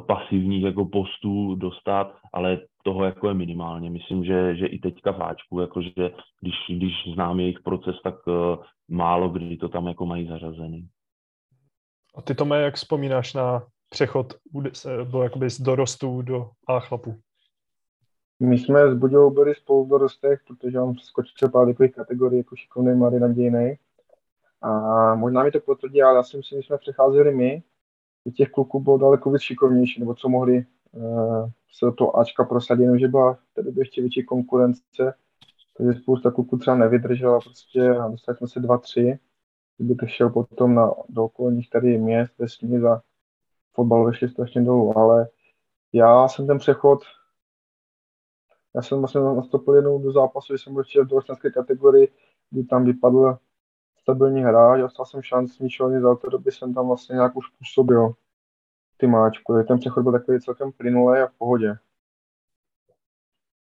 pasivních 0.06 0.64
jako 0.64 0.84
postů 0.84 1.54
dostat, 1.54 2.14
ale 2.32 2.60
toho 2.84 3.04
jako 3.04 3.28
je 3.28 3.34
minimálně. 3.34 3.90
Myslím, 3.90 4.24
že, 4.24 4.56
že 4.56 4.66
i 4.66 4.78
teďka 4.78 5.12
v 5.12 5.22
Ačku, 5.22 5.60
jakože 5.60 5.90
když, 6.40 6.54
když 6.68 6.92
znám 7.14 7.40
jejich 7.40 7.60
proces, 7.60 7.96
tak 8.04 8.26
uh, 8.26 8.64
málo 8.88 9.28
kdy 9.28 9.56
to 9.56 9.68
tam 9.68 9.86
jako 9.86 10.06
mají 10.06 10.28
zařazený. 10.28 10.88
A 12.16 12.22
ty 12.22 12.34
Tome, 12.34 12.60
jak 12.60 12.74
vzpomínáš 12.74 13.34
na 13.34 13.66
přechod 13.88 14.34
do, 15.04 15.22
jakoby 15.22 15.50
z 15.50 15.60
dorostů 15.60 16.22
do 16.22 16.50
A 16.68 16.80
chlapů? 16.80 17.14
My 18.40 18.58
jsme 18.58 18.90
s 18.90 18.98
Budějou 18.98 19.30
byli 19.30 19.54
spolu 19.54 19.84
v 19.84 19.88
dorostech, 19.88 20.40
protože 20.46 20.80
on 20.80 20.94
skočil 20.98 21.48
pár 21.48 21.66
takových 21.66 21.94
kategorií 21.94 22.38
jako 22.38 22.56
šikovný, 22.56 22.94
mladý, 22.94 23.18
nadějný. 23.18 23.74
A 24.62 25.14
možná 25.14 25.42
mi 25.42 25.50
to 25.50 25.60
potvrdí, 25.60 26.02
ale 26.02 26.16
já 26.16 26.22
si 26.22 26.36
myslím, 26.36 26.62
že 26.62 26.66
jsme 26.66 26.78
přecházeli 26.78 27.34
my, 27.34 27.62
že 28.26 28.32
těch 28.32 28.50
kluků 28.50 28.80
bylo 28.80 28.98
daleko 28.98 29.30
víc 29.30 29.42
šikovnější, 29.42 30.00
nebo 30.00 30.14
co 30.14 30.28
mohli 30.28 30.66
se 31.72 31.86
do 31.86 31.92
toho 31.92 32.18
Ačka 32.18 32.44
prosadit, 32.44 33.00
že 33.00 33.08
byla 33.08 33.34
v 33.34 33.54
té 33.54 33.62
ještě 33.76 34.00
větší 34.00 34.24
konkurence, 34.24 35.14
takže 35.76 36.00
spousta 36.00 36.30
kluků 36.30 36.58
třeba 36.58 36.76
nevydržela, 36.76 37.40
prostě 37.40 37.94
dostali 38.10 38.36
jsme 38.36 38.48
se 38.48 38.60
dva, 38.60 38.78
tři, 38.78 39.18
kdyby 39.76 39.94
to 39.94 40.06
šel 40.06 40.30
potom 40.30 40.74
na, 40.74 40.94
do 41.08 41.24
okolních 41.24 41.70
tady 41.70 41.98
měst, 41.98 42.38
vesnic 42.38 42.84
a 42.84 43.02
fotbal 43.72 44.04
vešli 44.04 44.28
strašně 44.28 44.62
dolů, 44.62 44.98
ale 44.98 45.28
já 45.92 46.28
jsem 46.28 46.46
ten 46.46 46.58
přechod, 46.58 47.00
já 48.74 48.82
jsem 48.82 48.98
vlastně 48.98 49.20
nastoupil 49.20 49.74
jednou 49.74 50.02
do 50.02 50.12
zápasu, 50.12 50.52
když 50.52 50.62
jsem 50.62 50.74
byl 50.74 50.82
v 50.82 51.08
dorostenské 51.08 51.50
kategorii, 51.50 52.12
kdy 52.50 52.64
tam 52.64 52.84
vypadl 52.84 53.38
stabilní 54.02 54.42
hráč, 54.42 54.80
dostal 54.80 55.06
jsem 55.06 55.22
šanci, 55.22 55.64
ničeho 55.64 55.90
nic, 55.90 56.00
za 56.00 56.14
té 56.14 56.30
doby 56.30 56.52
jsem 56.52 56.74
tam 56.74 56.86
vlastně 56.86 57.14
nějak 57.14 57.36
už 57.36 57.48
působil 57.58 58.12
ty 58.96 59.06
máčku. 59.06 59.62
Ten 59.68 59.78
přechod 59.78 60.02
byl 60.02 60.12
takový 60.12 60.40
celkem 60.40 60.72
plynulý 60.72 61.20
a 61.20 61.26
v 61.26 61.38
pohodě. 61.38 61.74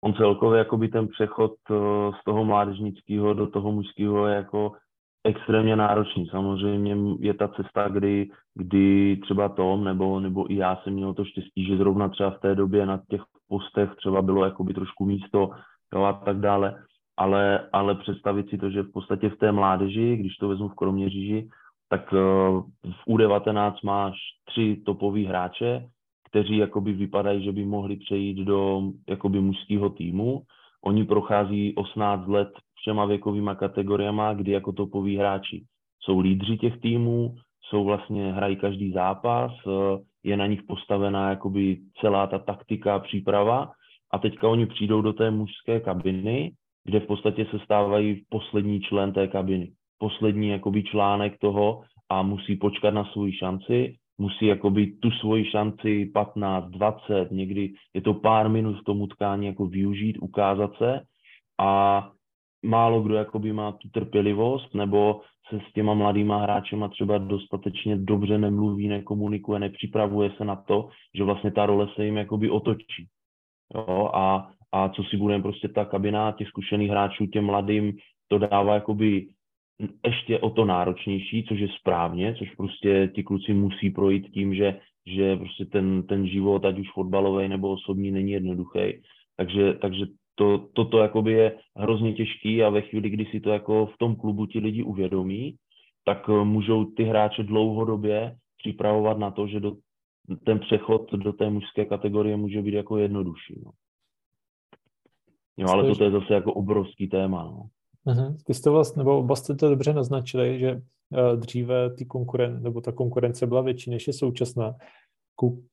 On 0.00 0.14
celkově 0.14 0.58
jakoby 0.58 0.88
ten 0.88 1.08
přechod 1.08 1.54
eh, 1.70 1.74
z 2.20 2.24
toho 2.24 2.44
mládežnického 2.44 3.34
do 3.34 3.46
toho 3.46 3.72
mužského 3.72 4.26
je 4.26 4.36
jako 4.36 4.72
extrémně 5.24 5.76
náročný. 5.76 6.26
Samozřejmě 6.26 6.96
je 7.20 7.34
ta 7.34 7.48
cesta, 7.48 7.88
kdy, 7.88 8.30
kdy 8.54 9.16
třeba 9.22 9.48
Tom 9.48 9.84
nebo, 9.84 10.20
nebo 10.20 10.52
i 10.52 10.56
já 10.56 10.76
jsem 10.76 10.92
měl 10.92 11.14
to 11.14 11.24
štěstí, 11.24 11.66
že 11.66 11.76
zrovna 11.76 12.08
třeba 12.08 12.30
v 12.30 12.40
té 12.40 12.54
době 12.54 12.86
na 12.86 13.02
těch 13.10 13.22
postech 13.48 13.90
třeba 13.96 14.22
bylo 14.22 14.44
jakoby 14.44 14.74
trošku 14.74 15.04
místo 15.04 15.50
jo, 15.94 16.02
a 16.02 16.12
tak 16.12 16.40
dále, 16.40 16.82
ale, 17.16 17.68
ale 17.72 17.94
představit 17.94 18.50
si 18.50 18.58
to, 18.58 18.70
že 18.70 18.82
v 18.82 18.92
podstatě 18.92 19.28
v 19.28 19.38
té 19.38 19.52
mládeži, 19.52 20.16
když 20.16 20.36
to 20.36 20.48
vezmu 20.48 20.68
v 20.68 20.74
Kroměříži, 20.74 21.48
tak 21.88 22.14
eh, 22.14 22.20
v 22.90 23.06
U19 23.08 23.74
máš 23.84 24.14
tři 24.44 24.82
topový 24.86 25.24
hráče, 25.24 25.88
kteří 26.30 26.56
jakoby 26.56 26.92
vypadají, 26.92 27.44
že 27.44 27.52
by 27.52 27.64
mohli 27.64 27.96
přejít 27.96 28.44
do 28.44 28.82
jakoby 29.08 29.40
mužského 29.40 29.90
týmu. 29.90 30.42
Oni 30.84 31.04
prochází 31.04 31.74
18 31.74 32.28
let 32.28 32.48
všema 32.74 33.04
věkovýma 33.04 33.54
kategoriama, 33.54 34.34
kdy 34.34 34.52
jako 34.52 34.72
topoví 34.72 35.16
hráči 35.16 35.64
jsou 36.06 36.20
lídři 36.20 36.58
těch 36.58 36.80
týmů, 36.80 37.34
jsou 37.68 37.84
vlastně, 37.84 38.32
hrají 38.32 38.56
každý 38.56 38.92
zápas, 38.92 39.52
eh, 39.66 39.98
je 40.24 40.36
na 40.36 40.46
nich 40.46 40.62
postavená 40.62 41.30
jakoby 41.30 41.78
celá 42.00 42.26
ta 42.26 42.38
taktika, 42.38 42.98
příprava 42.98 43.72
a 44.12 44.18
teďka 44.18 44.48
oni 44.48 44.66
přijdou 44.66 45.02
do 45.02 45.12
té 45.12 45.30
mužské 45.30 45.80
kabiny, 45.80 46.52
kde 46.86 47.00
v 47.00 47.06
podstatě 47.06 47.46
se 47.50 47.58
stávají 47.58 48.22
poslední 48.28 48.80
člen 48.80 49.12
té 49.12 49.28
kabiny. 49.28 49.70
Poslední 49.98 50.48
jakoby 50.48 50.82
článek 50.82 51.38
toho 51.38 51.82
a 52.08 52.22
musí 52.22 52.56
počkat 52.56 52.94
na 52.94 53.04
svou 53.04 53.30
šanci, 53.32 53.94
musí 54.18 54.46
jakoby 54.46 54.86
tu 54.86 55.10
svoji 55.10 55.44
šanci 55.44 56.10
15, 56.14 56.70
20, 56.70 57.30
někdy 57.30 57.72
je 57.94 58.00
to 58.00 58.14
pár 58.14 58.48
minut 58.48 58.80
v 58.80 58.84
tom 58.84 59.02
utkání 59.02 59.46
jako 59.46 59.66
využít, 59.66 60.18
ukázat 60.20 60.70
se 60.78 61.00
a 61.60 62.02
málo 62.62 63.02
kdo 63.02 63.14
jakoby 63.14 63.52
má 63.52 63.72
tu 63.72 63.88
trpělivost 63.88 64.74
nebo 64.74 65.20
se 65.48 65.60
s 65.70 65.72
těma 65.72 65.94
mladýma 65.94 66.38
hráčema 66.38 66.88
třeba 66.88 67.18
dostatečně 67.18 67.96
dobře 67.96 68.38
nemluví, 68.38 68.88
nekomunikuje, 68.88 69.60
nepřipravuje 69.60 70.30
se 70.36 70.44
na 70.44 70.56
to, 70.56 70.88
že 71.14 71.24
vlastně 71.24 71.50
ta 71.50 71.66
role 71.66 71.88
se 71.94 72.04
jim 72.04 72.16
jakoby 72.16 72.50
otočí. 72.50 73.06
Jo? 73.74 74.10
A, 74.14 74.50
a 74.76 74.88
co 74.88 75.04
si 75.04 75.16
budeme, 75.16 75.42
prostě 75.42 75.68
ta 75.68 75.84
kabina 75.84 76.32
těch 76.32 76.48
zkušených 76.48 76.90
hráčů 76.90 77.26
těm 77.26 77.44
mladým 77.44 77.96
to 78.28 78.38
dává 78.38 78.74
jakoby 78.74 79.26
ještě 80.06 80.38
o 80.38 80.50
to 80.50 80.64
náročnější, 80.64 81.44
což 81.48 81.60
je 81.60 81.68
správně, 81.80 82.34
což 82.38 82.50
prostě 82.54 83.10
ti 83.14 83.22
kluci 83.22 83.54
musí 83.54 83.90
projít 83.90 84.28
tím, 84.30 84.54
že, 84.54 84.80
že 85.06 85.36
prostě 85.36 85.64
ten, 85.64 86.02
ten 86.02 86.28
život, 86.28 86.64
ať 86.64 86.78
už 86.78 86.92
fotbalový 86.94 87.48
nebo 87.48 87.70
osobní, 87.70 88.10
není 88.10 88.32
jednoduchý. 88.32 88.80
Takže, 89.36 89.74
takže 89.74 90.06
to, 90.34 90.68
toto 90.72 90.98
jakoby 90.98 91.32
je 91.32 91.56
hrozně 91.76 92.12
těžký 92.12 92.62
a 92.62 92.68
ve 92.68 92.80
chvíli, 92.80 93.10
kdy 93.10 93.24
si 93.24 93.40
to 93.40 93.50
jako 93.50 93.86
v 93.86 93.98
tom 93.98 94.16
klubu 94.16 94.46
ti 94.46 94.58
lidi 94.58 94.82
uvědomí, 94.82 95.56
tak 96.04 96.28
eh, 96.28 96.44
můžou 96.44 96.84
ty 96.84 97.04
hráče 97.04 97.42
dlouhodobě 97.42 98.36
připravovat 98.58 99.18
na 99.18 99.30
to, 99.30 99.46
že 99.46 99.60
do, 99.60 99.72
ten 100.44 100.58
přechod 100.58 101.12
do 101.12 101.32
té 101.32 101.50
mužské 101.50 101.84
kategorie 101.84 102.36
může 102.36 102.62
být 102.62 102.74
jako 102.74 102.98
jednodušší. 102.98 103.54
No. 103.64 103.70
Jo, 105.56 105.68
ale 105.68 105.94
to 105.94 106.04
je 106.04 106.10
zase 106.10 106.34
jako 106.34 106.54
obrovský 106.54 107.08
téma. 107.08 107.44
No. 107.44 107.68
Uh-huh. 108.06 108.36
Ty 108.44 108.54
jste 108.54 108.70
vlastně, 108.70 109.00
nebo 109.00 109.18
oba 109.18 109.36
jste 109.36 109.54
to 109.54 109.70
dobře 109.70 109.92
naznačili, 109.92 110.60
že 110.60 110.72
uh, 110.74 111.40
dříve 111.40 111.94
ty 111.94 112.04
konkuren, 112.04 112.62
nebo 112.62 112.80
ta 112.80 112.92
konkurence 112.92 113.46
byla 113.46 113.60
větší, 113.60 113.90
než 113.90 114.06
je 114.06 114.12
současná. 114.12 114.74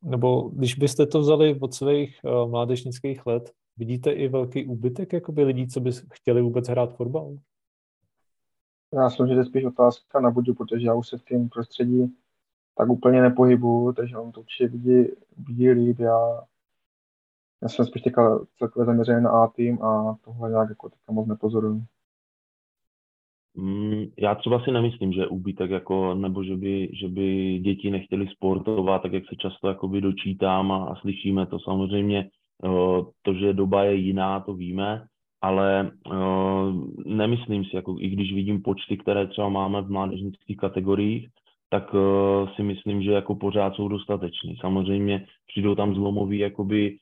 Nebo 0.01 0.49
když 0.49 0.75
byste 0.75 1.05
to 1.05 1.19
vzali 1.19 1.59
od 1.59 1.73
svých 1.73 2.19
uh, 2.23 2.49
mládežnických 2.51 3.25
let, 3.25 3.51
vidíte 3.77 4.11
i 4.11 4.27
velký 4.27 4.65
úbytek 4.65 5.13
jakoby 5.13 5.43
lidí, 5.43 5.67
co 5.67 5.79
by 5.79 5.91
chtěli 6.13 6.41
vůbec 6.41 6.67
hrát 6.67 6.95
fotbal? 6.95 7.37
Já 8.93 9.03
myslím, 9.03 9.27
že 9.27 9.33
to 9.33 9.39
je 9.39 9.45
spíš 9.45 9.65
otázka 9.65 10.19
na 10.19 10.31
budu, 10.31 10.53
protože 10.53 10.87
já 10.87 10.93
už 10.93 11.07
se 11.07 11.17
v 11.17 11.23
tom 11.23 11.49
prostředí 11.49 12.15
tak 12.77 12.89
úplně 12.89 13.21
nepohybu, 13.21 13.93
takže 13.93 14.17
on 14.17 14.31
to 14.31 14.39
určitě 14.39 14.67
vidí, 14.67 15.07
vidí 15.37 15.69
líp. 15.69 15.99
Já, 15.99 16.43
já 17.63 17.69
jsem 17.69 17.85
spíš 17.85 18.01
teďka 18.01 18.39
celkově 18.57 18.85
zaměřený 18.85 19.23
na 19.23 19.29
A 19.29 19.47
tým 19.47 19.81
a 19.81 20.15
tohle 20.25 20.49
nějak 20.49 20.69
jako 20.69 20.89
teďka 20.89 21.11
moc 21.11 21.27
nepozoruju. 21.27 21.83
Mm, 23.55 24.05
já 24.19 24.35
třeba 24.35 24.59
si 24.59 24.71
nemyslím, 24.71 25.13
že 25.13 25.27
úbytek 25.27 25.71
jako, 25.71 26.15
nebo 26.15 26.43
že 26.43 26.55
by, 26.55 26.89
že 26.93 27.07
by 27.07 27.59
děti 27.59 27.91
nechtěli 27.91 28.27
sportovat, 28.27 29.01
tak 29.01 29.13
jak 29.13 29.23
se 29.29 29.35
často 29.35 29.67
jakoby 29.67 30.01
dočítám 30.01 30.71
a, 30.71 30.85
a 30.85 30.95
slyšíme 30.95 31.45
to. 31.45 31.59
Samozřejmě 31.59 32.29
to, 33.21 33.33
že 33.33 33.53
doba 33.53 33.83
je 33.83 33.95
jiná, 33.95 34.39
to 34.39 34.53
víme, 34.53 35.05
ale 35.41 35.91
nemyslím 37.05 37.65
si, 37.65 37.75
jako 37.75 37.95
i 37.99 38.09
když 38.09 38.33
vidím 38.33 38.61
počty, 38.61 38.97
které 38.97 39.27
třeba 39.27 39.49
máme 39.49 39.81
v 39.81 39.91
mládežnických 39.91 40.57
kategoriích, 40.57 41.27
tak 41.69 41.95
si 42.55 42.63
myslím, 42.63 43.01
že 43.01 43.11
jako 43.11 43.35
pořád 43.35 43.75
jsou 43.75 43.87
dostateční. 43.87 44.57
Samozřejmě 44.61 45.25
přijdou 45.47 45.75
tam 45.75 45.95
zlomový 45.95 46.39
jakoby 46.39 46.97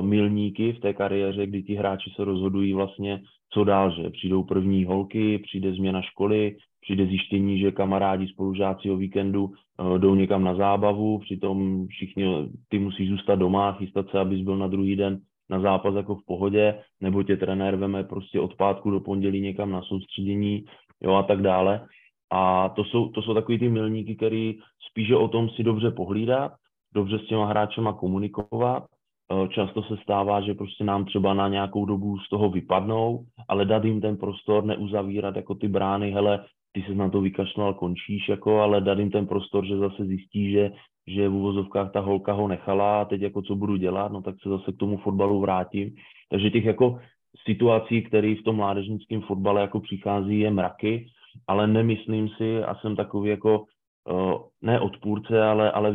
milníky 0.00 0.72
v 0.72 0.80
té 0.80 0.94
kariéře, 0.94 1.46
kdy 1.46 1.62
ti 1.62 1.74
hráči 1.74 2.10
se 2.16 2.24
rozhodují 2.24 2.72
vlastně, 2.72 3.20
co 3.50 3.64
dál, 3.64 3.90
že 3.90 4.10
přijdou 4.10 4.42
první 4.42 4.84
holky, 4.84 5.38
přijde 5.38 5.72
změna 5.72 6.02
školy, 6.02 6.56
přijde 6.80 7.06
zjištění, 7.06 7.58
že 7.58 7.72
kamarádi, 7.72 8.28
spolužáci 8.28 8.90
o 8.90 8.96
víkendu 8.96 9.44
uh, 9.44 9.98
jdou 9.98 10.14
někam 10.14 10.44
na 10.44 10.54
zábavu, 10.54 11.18
přitom 11.18 11.86
všichni, 11.86 12.48
ty 12.68 12.78
musíš 12.78 13.08
zůstat 13.08 13.34
doma, 13.34 13.72
chystat 13.72 14.10
se, 14.10 14.18
abys 14.18 14.40
byl 14.40 14.56
na 14.56 14.66
druhý 14.66 14.96
den 14.96 15.20
na 15.50 15.60
zápas 15.60 15.94
jako 15.94 16.14
v 16.14 16.24
pohodě, 16.26 16.78
nebo 17.00 17.22
tě 17.22 17.36
trenér 17.36 17.76
veme 17.76 18.04
prostě 18.04 18.40
od 18.40 18.54
pátku 18.54 18.90
do 18.90 19.00
pondělí 19.00 19.40
někam 19.40 19.70
na 19.70 19.82
soustředění, 19.82 20.64
jo 21.02 21.14
a 21.14 21.22
tak 21.22 21.42
dále. 21.42 21.86
A 22.32 22.68
to 22.68 22.84
jsou, 22.84 23.08
to 23.08 23.22
jsou 23.22 23.34
takový 23.34 23.58
ty 23.58 23.68
milníky, 23.68 24.16
který 24.16 24.58
spíše 24.90 25.16
o 25.16 25.28
tom 25.28 25.50
si 25.50 25.62
dobře 25.62 25.90
pohlídat, 25.90 26.52
dobře 26.94 27.18
s 27.18 27.26
těma 27.26 27.46
hráčema 27.46 27.92
komunikovat 27.92 28.84
Eh, 28.84 28.93
často 29.48 29.82
se 29.82 29.96
stává, 30.02 30.40
že 30.40 30.54
prostě 30.54 30.84
nám 30.84 31.04
třeba 31.04 31.34
na 31.34 31.48
nějakou 31.48 31.84
dobu 31.84 32.18
z 32.18 32.28
toho 32.28 32.50
vypadnou, 32.50 33.24
ale 33.48 33.64
dát 33.64 33.84
jim 33.84 34.00
ten 34.00 34.16
prostor, 34.16 34.64
neuzavírat 34.64 35.36
jako 35.36 35.54
ty 35.54 35.68
brány, 35.68 36.10
hele, 36.10 36.44
ty 36.72 36.82
se 36.82 36.94
na 36.94 37.10
to 37.10 37.20
vykašlal, 37.20 37.74
končíš, 37.74 38.28
jako, 38.28 38.60
ale 38.60 38.80
dát 38.80 38.98
jim 38.98 39.10
ten 39.10 39.26
prostor, 39.26 39.66
že 39.66 39.76
zase 39.76 40.04
zjistí, 40.04 40.52
že, 40.52 40.72
že 41.06 41.28
v 41.28 41.34
uvozovkách 41.34 41.92
ta 41.92 42.00
holka 42.00 42.32
ho 42.32 42.48
nechala 42.48 43.00
a 43.00 43.04
teď 43.04 43.20
jako 43.20 43.42
co 43.42 43.54
budu 43.56 43.76
dělat, 43.76 44.12
no 44.12 44.22
tak 44.22 44.34
se 44.42 44.48
zase 44.48 44.72
k 44.72 44.76
tomu 44.76 44.96
fotbalu 44.96 45.40
vrátím. 45.40 45.94
Takže 46.30 46.50
těch 46.50 46.64
jako 46.64 47.00
situací, 47.46 48.02
které 48.02 48.34
v 48.34 48.42
tom 48.42 48.56
mládežnickém 48.56 49.20
fotbale 49.20 49.60
jako 49.60 49.80
přichází, 49.80 50.38
je 50.40 50.50
mraky, 50.50 51.06
ale 51.46 51.66
nemyslím 51.66 52.28
si 52.28 52.64
a 52.64 52.74
jsem 52.74 52.96
takový 52.96 53.30
jako 53.30 53.64
uh, 54.10 54.34
ne 54.62 54.80
odpůrce, 54.80 55.42
ale, 55.42 55.72
ale 55.72 55.94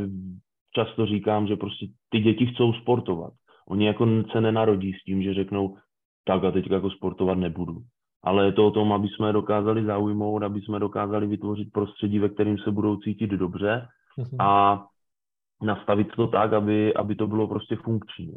často 0.75 1.05
říkám, 1.05 1.47
že 1.47 1.55
prostě 1.55 1.85
ty 2.09 2.19
děti 2.19 2.45
chcou 2.45 2.73
sportovat. 2.73 3.33
Oni 3.69 3.85
jako 3.85 4.07
se 4.31 4.41
nenarodí 4.41 4.93
s 4.93 5.03
tím, 5.03 5.23
že 5.23 5.33
řeknou, 5.33 5.77
tak 6.25 6.43
a 6.43 6.51
teď 6.51 6.71
jako 6.71 6.89
sportovat 6.89 7.37
nebudu. 7.37 7.77
Ale 8.23 8.45
je 8.45 8.51
to 8.51 8.67
o 8.67 8.71
tom, 8.71 8.93
aby 8.93 9.07
jsme 9.07 9.33
dokázali 9.33 9.85
zaujmout, 9.85 10.43
aby 10.43 10.61
jsme 10.61 10.79
dokázali 10.79 11.27
vytvořit 11.27 11.71
prostředí, 11.73 12.19
ve 12.19 12.29
kterém 12.29 12.57
se 12.57 12.71
budou 12.71 12.97
cítit 12.97 13.27
dobře 13.27 13.87
mhm. 14.17 14.41
a 14.41 14.83
nastavit 15.61 16.07
to 16.15 16.27
tak, 16.27 16.53
aby, 16.53 16.93
aby 16.93 17.15
to 17.15 17.27
bylo 17.27 17.47
prostě 17.47 17.75
funkční. 17.75 18.33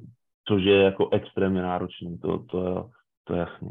Což 0.48 0.62
je 0.62 0.76
jako 0.82 1.08
extrémně 1.12 1.62
náročné, 1.62 2.18
to, 2.18 2.38
to, 2.38 2.90
to 3.24 3.34
je 3.34 3.40
jasný. 3.40 3.70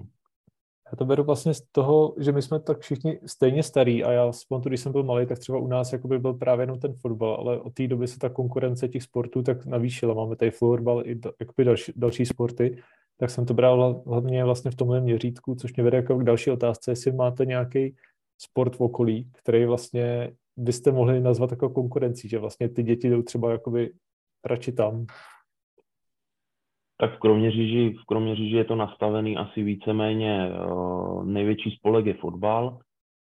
Já 0.91 0.95
to 0.97 1.05
beru 1.05 1.23
vlastně 1.23 1.53
z 1.53 1.61
toho, 1.71 2.15
že 2.17 2.31
my 2.31 2.41
jsme 2.41 2.59
tak 2.59 2.79
všichni 2.79 3.19
stejně 3.25 3.63
starý 3.63 4.03
a 4.03 4.11
já 4.11 4.31
vzpomínám, 4.31 4.63
když 4.63 4.79
jsem 4.81 4.91
byl 4.91 5.03
malý, 5.03 5.25
tak 5.25 5.39
třeba 5.39 5.57
u 5.57 5.67
nás 5.67 5.93
jakoby 5.93 6.19
byl 6.19 6.33
právě 6.33 6.63
jenom 6.63 6.79
ten 6.79 6.93
fotbal, 6.93 7.35
ale 7.35 7.59
od 7.59 7.73
té 7.73 7.87
doby 7.87 8.07
se 8.07 8.19
ta 8.19 8.29
konkurence 8.29 8.87
těch 8.87 9.03
sportů 9.03 9.43
tak 9.43 9.65
navýšila. 9.65 10.13
Máme 10.13 10.35
tady 10.35 10.51
florbal 10.51 11.07
i 11.07 11.19
jakoby 11.39 11.63
další, 11.63 11.93
další 11.95 12.25
sporty, 12.25 12.77
tak 13.17 13.29
jsem 13.29 13.45
to 13.45 13.53
bral 13.53 14.03
hlavně 14.07 14.45
vlastně 14.45 14.71
v 14.71 14.75
tomhle 14.75 15.01
měřítku, 15.01 15.55
což 15.55 15.75
mě 15.75 15.83
vede 15.83 15.97
jako 15.97 16.17
k 16.17 16.23
další 16.23 16.51
otázce, 16.51 16.91
jestli 16.91 17.11
máte 17.11 17.45
nějaký 17.45 17.95
sport 18.37 18.75
v 18.75 18.81
okolí, 18.81 19.31
který 19.33 19.65
vlastně 19.65 20.31
byste 20.57 20.91
mohli 20.91 21.21
nazvat 21.21 21.51
jako 21.51 21.69
konkurencí, 21.69 22.29
že 22.29 22.39
vlastně 22.39 22.69
ty 22.69 22.83
děti 22.83 23.09
jdou 23.09 23.21
třeba 23.21 23.51
jakoby 23.51 23.93
radši 24.45 24.71
tam. 24.71 25.05
Tak 27.01 27.15
v 27.15 27.19
Kroměříži, 27.19 27.95
v 28.01 28.05
Kroměříži 28.05 28.55
je 28.55 28.63
to 28.63 28.75
nastavený 28.75 29.37
asi 29.37 29.63
víceméně 29.63 30.49
uh, 30.49 31.25
největší 31.25 31.71
spolek 31.71 32.05
je 32.05 32.13
fotbal, 32.13 32.77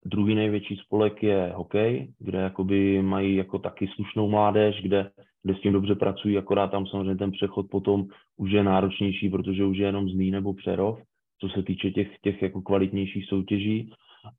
druhý 0.06 0.36
největší 0.36 0.76
spolek 0.76 1.24
je 1.24 1.54
hokej, 1.56 2.14
kde 2.20 2.40
jakoby 2.40 3.02
mají 3.02 3.36
jako 3.36 3.60
taky 3.60 3.88
slušnou 3.88 4.30
mládež, 4.30 4.82
kde, 4.82 5.10
kde 5.44 5.56
s 5.56 5.60
tím 5.60 5.74
dobře 5.74 5.96
pracují, 5.96 6.38
akorát 6.38 6.72
tam 6.72 6.86
samozřejmě 6.86 7.16
ten 7.16 7.32
přechod 7.32 7.66
potom 7.72 8.06
už 8.38 8.52
je 8.52 8.64
náročnější, 8.64 9.30
protože 9.30 9.66
už 9.66 9.78
je 9.78 9.86
jenom 9.86 10.10
Zlý 10.10 10.32
nebo 10.32 10.54
Přerov, 10.54 11.00
co 11.42 11.50
se 11.50 11.64
týče 11.64 11.92
těch, 11.92 12.20
těch 12.22 12.42
jako 12.42 12.62
kvalitnějších 12.62 13.26
soutěží. 13.26 13.92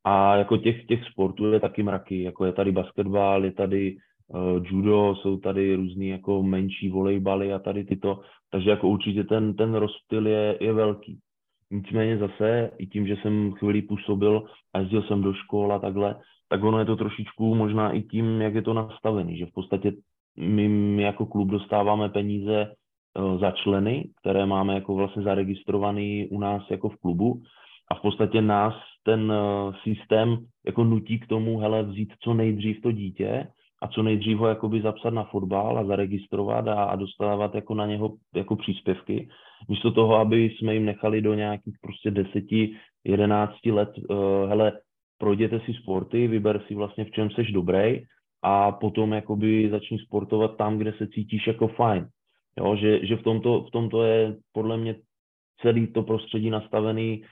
A 0.05 0.37
jako 0.37 0.57
těch, 0.57 0.87
těch 0.87 1.05
sportů 1.05 1.53
je 1.53 1.61
taky 1.61 1.83
mraky, 1.83 2.22
jako 2.22 2.45
je 2.45 2.53
tady 2.53 2.72
basketbal, 2.72 3.45
je 3.45 3.53
tady 3.53 3.97
judo, 4.62 5.14
jsou 5.16 5.37
tady 5.37 5.74
různý 5.74 6.09
jako 6.09 6.43
menší 6.43 6.89
volejbaly 6.89 7.53
a 7.53 7.59
tady 7.59 7.85
tyto, 7.85 8.20
takže 8.51 8.70
jako 8.70 8.89
určitě 8.89 9.24
ten, 9.24 9.55
ten 9.55 9.74
rozptyl 9.74 10.26
je, 10.26 10.59
je 10.61 10.72
velký. 10.72 11.18
Nicméně 11.70 12.18
zase, 12.18 12.70
i 12.78 12.87
tím, 12.87 13.07
že 13.07 13.16
jsem 13.16 13.53
chvíli 13.53 13.83
působil 13.83 14.43
a 14.74 14.78
jezdil 14.78 15.03
jsem 15.03 15.22
do 15.22 15.35
škol 15.35 15.72
a 15.72 15.78
takhle, 15.78 16.16
tak 16.49 16.64
ono 16.64 16.78
je 16.78 16.85
to 16.85 16.97
trošičku 16.97 17.55
možná 17.55 17.93
i 17.93 18.03
tím, 18.03 18.41
jak 18.41 18.55
je 18.55 18.62
to 18.62 18.74
nastavený, 18.74 19.39
že 19.39 19.47
v 19.47 19.53
podstatě 19.53 19.93
my, 20.37 21.03
jako 21.03 21.26
klub 21.26 21.49
dostáváme 21.49 22.09
peníze 22.09 22.66
uh, 22.66 23.41
za 23.41 23.51
členy, 23.51 24.11
které 24.20 24.47
máme 24.47 24.74
jako 24.74 24.95
vlastně 24.95 25.22
zaregistrovaný 25.22 26.28
u 26.31 26.39
nás 26.39 26.62
jako 26.70 26.89
v 26.89 26.97
klubu 26.97 27.43
a 27.91 27.95
v 27.95 28.01
podstatě 28.01 28.43
nás 28.43 28.74
ten 29.03 29.33
uh, 29.33 29.74
systém 29.83 30.37
jako 30.66 30.85
nutí 30.85 31.18
k 31.18 31.26
tomu, 31.26 31.59
hele, 31.59 31.83
vzít 31.83 32.12
co 32.20 32.35
nejdřív 32.35 32.81
to 32.81 32.93
dítě 32.93 33.47
a 33.83 33.89
co 33.89 34.03
nejdřív 34.03 34.39
ho 34.39 34.47
jakoby 34.47 34.83
zapsat 34.83 35.11
na 35.11 35.24
fotbal 35.24 35.78
a 35.78 35.85
zaregistrovat 35.85 36.68
a, 36.68 36.85
a 36.85 36.97
dostávat 36.97 37.55
jako 37.55 37.74
na 37.74 37.87
něho 37.87 38.16
jako 38.35 38.57
příspěvky, 38.57 39.28
místo 39.68 39.93
toho, 39.93 40.16
aby 40.16 40.45
jsme 40.45 40.74
jim 40.74 40.85
nechali 40.85 41.22
do 41.22 41.35
nějakých 41.35 41.76
prostě 41.81 42.11
deseti, 42.11 42.76
jedenácti 43.05 43.72
let, 43.72 43.91
uh, 43.99 44.49
hele, 44.49 44.72
projděte 45.18 45.61
si 45.61 45.74
sporty, 45.74 46.28
vyber 46.28 46.62
si 46.66 46.74
vlastně 46.74 47.05
v 47.05 47.11
čem 47.11 47.31
seš 47.31 47.53
dobrý 47.53 48.03
a 48.43 48.72
potom 48.72 49.12
jakoby 49.12 49.70
začni 49.70 49.99
sportovat 49.99 50.57
tam, 50.57 50.78
kde 50.78 50.93
se 50.93 51.07
cítíš 51.07 51.47
jako 51.47 51.68
fajn. 51.68 52.09
Jo, 52.59 52.76
že, 52.76 53.07
že 53.07 53.16
v, 53.16 53.22
tomto, 53.22 53.64
v 53.64 53.70
tomto 53.70 54.03
je 54.03 54.37
podle 54.53 54.76
mě 54.76 54.95
celý 55.61 55.93
to 55.93 56.03
prostředí 56.03 56.51
nastavený 56.51 57.24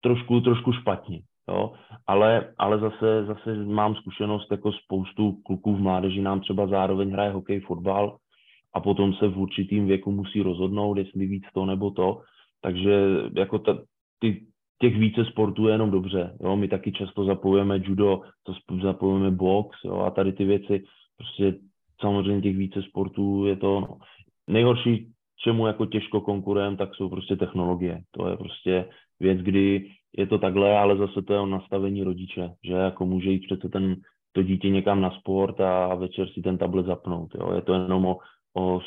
trošku, 0.00 0.40
trošku 0.40 0.72
špatně. 0.72 1.20
Jo? 1.48 1.72
Ale, 2.06 2.54
ale 2.58 2.78
zase, 2.78 3.24
zase 3.26 3.54
mám 3.64 3.94
zkušenost 3.94 4.50
jako 4.50 4.72
spoustu 4.72 5.32
kluků 5.32 5.76
v 5.76 5.80
mládeži 5.80 6.22
nám 6.22 6.40
třeba 6.40 6.66
zároveň 6.66 7.10
hraje 7.10 7.30
hokej, 7.30 7.60
fotbal 7.60 8.16
a 8.74 8.80
potom 8.80 9.14
se 9.14 9.28
v 9.28 9.38
určitým 9.38 9.86
věku 9.86 10.12
musí 10.12 10.42
rozhodnout, 10.42 10.98
jestli 10.98 11.26
víc 11.26 11.44
to 11.54 11.66
nebo 11.66 11.90
to. 11.90 12.20
Takže 12.60 13.06
jako 13.36 13.58
ta, 13.58 13.78
ty, 14.18 14.46
těch 14.78 14.96
více 14.96 15.24
sportů 15.24 15.66
je 15.66 15.74
jenom 15.74 15.90
dobře. 15.90 16.36
Jo? 16.40 16.56
My 16.56 16.68
taky 16.68 16.92
často 16.92 17.24
zapojujeme 17.24 17.80
judo, 17.84 18.20
to 18.42 18.54
zapojujeme 18.82 19.30
box 19.30 19.78
jo? 19.84 19.98
a 19.98 20.10
tady 20.10 20.32
ty 20.32 20.44
věci. 20.44 20.84
Prostě 21.16 21.58
samozřejmě 22.00 22.42
těch 22.42 22.56
více 22.56 22.82
sportů 22.82 23.46
je 23.46 23.56
to 23.56 23.80
no. 23.80 23.98
nejhorší, 24.46 25.12
čemu 25.44 25.66
jako 25.66 25.86
těžko 25.86 26.20
konkurujeme, 26.20 26.76
tak 26.76 26.94
jsou 26.94 27.08
prostě 27.08 27.36
technologie. 27.36 28.02
To 28.10 28.28
je 28.28 28.36
prostě 28.36 28.88
věc, 29.20 29.40
kdy 29.40 29.90
je 30.16 30.26
to 30.26 30.38
takhle, 30.38 30.78
ale 30.78 30.96
zase 30.96 31.22
to 31.22 31.32
je 31.32 31.40
o 31.40 31.46
nastavení 31.46 32.04
rodiče, 32.04 32.50
že 32.64 32.72
jako 32.72 33.06
může 33.06 33.30
jít 33.30 33.46
přece 33.46 33.68
ten, 33.68 33.96
to 34.32 34.42
dítě 34.42 34.70
někam 34.70 35.00
na 35.00 35.10
sport 35.10 35.60
a 35.60 35.94
večer 35.94 36.28
si 36.34 36.42
ten 36.42 36.58
tablet 36.58 36.86
zapnout. 36.86 37.34
Jo? 37.34 37.52
Je 37.54 37.62
to 37.62 37.74
jenom 37.74 38.06
o, 38.06 38.18
o 38.56 38.80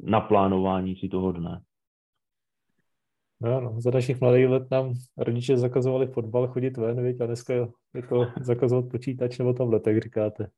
naplánování 0.00 0.96
si 0.96 1.08
toho 1.08 1.32
dne. 1.32 1.60
No, 3.40 3.60
no, 3.60 3.80
za 3.80 3.90
našich 3.90 4.20
mladých 4.20 4.48
let 4.48 4.70
nám 4.70 4.94
rodiče 5.16 5.56
zakazovali 5.56 6.06
fotbal, 6.06 6.48
chodit 6.48 6.76
ven, 6.76 7.02
viď? 7.02 7.20
a 7.20 7.26
dneska 7.26 7.54
je 7.94 8.02
to 8.08 8.26
zakazovat 8.40 8.90
počítač 8.90 9.38
nebo 9.38 9.52
tablet, 9.52 9.86
jak 9.86 9.98
říkáte. 9.98 10.50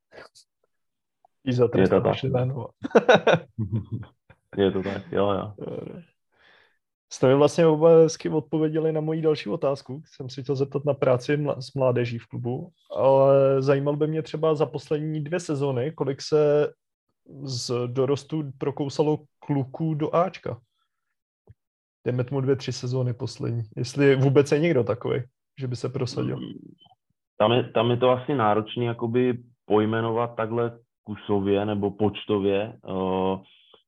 I 1.45 1.53
za 1.53 1.69
je 1.77 1.89
to 1.89 2.01
tak. 2.01 2.17
je 4.57 4.71
to 4.71 4.83
tak, 4.83 5.13
jo, 5.13 5.31
jo. 5.31 5.53
Jste 7.13 7.29
mi 7.29 7.35
vlastně 7.35 7.67
oba 7.67 7.89
hezky 7.89 8.29
odpověděli 8.29 8.93
na 8.93 9.01
moji 9.01 9.23
další 9.23 9.49
otázku. 9.49 10.03
Jsem 10.07 10.31
si 10.31 10.43
chtěl 10.43 10.57
zeptat 10.57 10.85
na 10.85 10.95
práci 10.95 11.45
s 11.59 11.75
mládeží 11.75 12.19
v 12.19 12.27
klubu, 12.27 12.71
ale 12.97 13.63
zajímal 13.63 13.97
by 13.97 14.07
mě 14.07 14.23
třeba 14.23 14.55
za 14.55 14.67
poslední 14.67 15.25
dvě 15.25 15.41
sezony, 15.41 15.93
kolik 15.93 16.23
se 16.23 16.73
z 17.43 17.87
dorostu 17.87 18.51
prokousalo 18.59 19.19
kluků 19.39 19.95
do 19.95 20.15
Ačka. 20.15 20.61
Dejme 22.05 22.25
tomu 22.25 22.41
dvě, 22.41 22.57
tři 22.57 22.73
sezóny 22.73 23.15
poslední. 23.15 23.63
Jestli 23.77 24.17
vůbec 24.17 24.53
je 24.53 24.59
někdo 24.59 24.85
takový, 24.85 25.23
že 25.61 25.69
by 25.69 25.77
se 25.77 25.89
prosadil. 25.89 26.39
Tam 27.39 27.53
je, 27.53 27.71
tam 27.73 27.91
je 27.91 27.97
to 27.97 28.11
asi 28.11 28.35
náročné 28.35 28.97
pojmenovat 29.65 30.37
takhle 30.37 30.79
kusově 31.03 31.65
nebo 31.67 31.91
počtově. 31.91 32.79
Uh, 32.89 33.43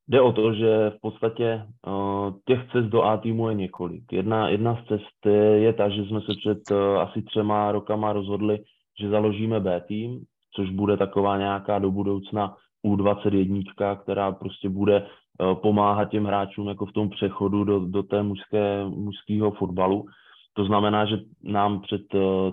Jde 0.09 0.21
o 0.21 0.33
to, 0.33 0.55
že 0.55 0.91
v 0.91 1.01
podstatě 1.01 1.63
uh, 1.87 2.33
těch 2.45 2.73
cest 2.73 2.87
do 2.87 3.03
A 3.03 3.17
týmu 3.17 3.49
je 3.49 3.55
několik. 3.55 4.13
Jedna, 4.13 4.49
jedna 4.49 4.77
z 4.77 4.89
cest 4.89 5.27
je 5.55 5.73
ta, 5.73 5.89
že 5.89 6.05
jsme 6.05 6.21
se 6.21 6.35
před 6.39 6.71
uh, 6.71 7.01
asi 7.01 7.23
třema 7.23 7.73
rokama 7.73 8.13
rozhodli, 8.13 8.59
že 9.01 9.09
založíme 9.09 9.61
B 9.61 9.81
tým, 9.81 10.21
což 10.57 10.71
bude 10.71 10.97
taková 10.97 11.39
nějaká 11.39 11.79
do 11.79 11.91
budoucna 11.91 12.55
U21, 12.87 13.97
která 14.03 14.33
prostě 14.33 14.69
bude 14.69 15.03
uh, 15.03 15.55
pomáhat 15.55 16.11
těm 16.11 16.25
hráčům 16.25 16.69
jako 16.69 16.87
v 16.87 16.93
tom 16.93 17.11
přechodu 17.11 17.65
do, 17.65 17.81
do 17.81 18.03
té 18.03 18.23
mužské, 18.23 18.85
mužského 18.85 19.51
fotbalu. 19.51 20.05
To 20.53 20.65
znamená, 20.65 21.05
že 21.05 21.19
nám 21.45 21.81
před 21.81 22.03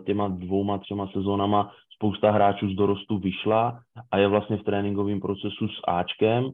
těma 0.05 0.27
dvouma, 0.27 0.77
třema 0.77 1.07
sezónama 1.07 1.71
spousta 1.95 2.31
hráčů 2.31 2.69
z 2.69 2.75
dorostu 2.75 3.17
vyšla 3.17 3.79
a 4.11 4.17
je 4.17 4.27
vlastně 4.27 4.57
v 4.57 4.63
tréninkovém 4.63 5.19
procesu 5.19 5.67
s 5.67 5.81
Ačkem, 5.87 6.51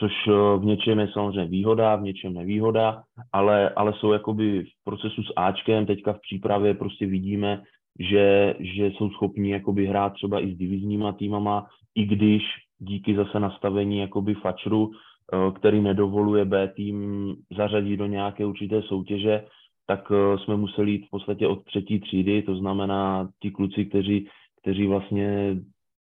což 0.00 0.12
eh, 0.28 0.58
v 0.58 0.64
něčem 0.64 0.98
je 0.98 1.08
samozřejmě 1.12 1.50
výhoda, 1.50 1.96
v 1.96 2.02
něčem 2.02 2.34
nevýhoda, 2.34 3.02
ale, 3.32 3.70
ale 3.70 3.92
jsou 3.92 4.12
jakoby 4.12 4.64
v 4.64 4.84
procesu 4.84 5.22
s 5.22 5.32
Ačkem, 5.36 5.86
teďka 5.86 6.12
v 6.12 6.20
přípravě 6.20 6.74
prostě 6.74 7.06
vidíme, 7.06 7.62
že, 8.00 8.54
že 8.58 8.86
jsou 8.86 9.10
schopni 9.10 9.50
jakoby 9.50 9.86
hrát 9.86 10.12
třeba 10.12 10.40
i 10.40 10.54
s 10.54 10.56
divizníma 10.56 11.12
týmama, 11.12 11.66
i 11.94 12.04
když 12.04 12.42
díky 12.78 13.14
zase 13.14 13.40
nastavení 13.40 13.98
jakoby 13.98 14.34
fačru, 14.34 14.90
eh, 14.90 15.52
který 15.52 15.80
nedovoluje 15.80 16.44
B 16.44 16.68
tým 16.68 17.34
zařadit 17.56 17.96
do 17.96 18.06
nějaké 18.06 18.46
určité 18.46 18.82
soutěže, 18.82 19.44
tak 19.86 20.12
eh, 20.12 20.38
jsme 20.38 20.56
museli 20.56 20.90
jít 20.90 21.06
v 21.06 21.10
podstatě 21.10 21.46
od 21.46 21.64
třetí 21.64 22.00
třídy, 22.00 22.42
to 22.42 22.56
znamená 22.56 23.28
ti 23.42 23.50
kluci, 23.50 23.84
kteří, 23.84 24.28
kteří 24.62 24.86
vlastně 24.86 25.56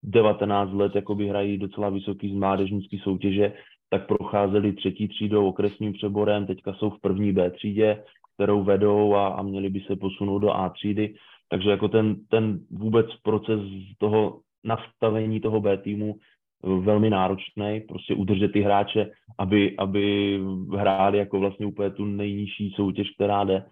19 0.03 0.73
let 0.73 0.95
jakoby 0.95 1.29
hrají 1.29 1.59
docela 1.59 1.89
vysoký 1.89 2.31
z 2.31 2.35
mládežnický 2.35 2.99
soutěže, 2.99 3.53
tak 3.95 4.07
procházeli 4.07 4.73
třetí 4.73 5.09
třídou 5.09 5.49
okresním 5.49 5.93
přeborem, 5.93 6.47
teďka 6.47 6.75
jsou 6.75 6.91
v 6.91 7.01
první 7.01 7.33
B 7.33 7.51
třídě, 7.51 8.03
kterou 8.35 8.65
vedou 8.65 9.15
a, 9.15 9.29
a 9.29 9.43
měli 9.43 9.71
by 9.71 9.81
se 9.81 9.97
posunout 9.97 10.39
do 10.39 10.51
A 10.51 10.69
třídy. 10.69 11.15
Takže 11.49 11.71
jako 11.71 11.89
ten, 11.89 12.17
ten 12.29 12.59
vůbec 12.71 13.07
proces 13.23 13.61
toho 13.99 14.41
nastavení 14.65 15.41
toho 15.41 15.61
B 15.61 15.79
týmu 15.79 16.17
eh, 16.17 16.81
velmi 16.81 17.11
náročný, 17.11 17.81
prostě 17.89 18.15
udržet 18.15 18.53
ty 18.53 18.61
hráče, 18.61 19.11
aby, 19.39 19.77
aby 19.79 20.39
hráli 20.77 21.19
jako 21.19 21.41
vlastně 21.41 21.67
úplně 21.67 21.91
tu 21.91 22.05
nejnižší 22.05 22.71
soutěž, 22.71 23.11
která 23.15 23.45
jde 23.45 23.65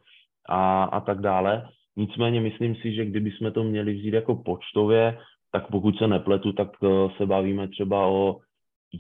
a, 0.49 0.85
a 0.85 1.01
tak 1.01 1.21
dále. 1.21 1.69
Nicméně 1.97 2.41
myslím 2.41 2.75
si, 2.75 2.95
že 2.95 3.05
kdyby 3.05 3.31
jsme 3.31 3.51
to 3.51 3.65
měli 3.65 3.95
vzít 3.95 4.15
jako 4.15 4.37
počtově, 4.37 5.19
tak 5.53 5.67
pokud 5.71 5.99
se 5.99 6.09
nepletu, 6.09 6.53
tak 6.53 6.69
eh, 6.83 6.87
se 7.17 7.27
bavíme 7.27 7.69
třeba 7.69 8.07
o 8.07 8.39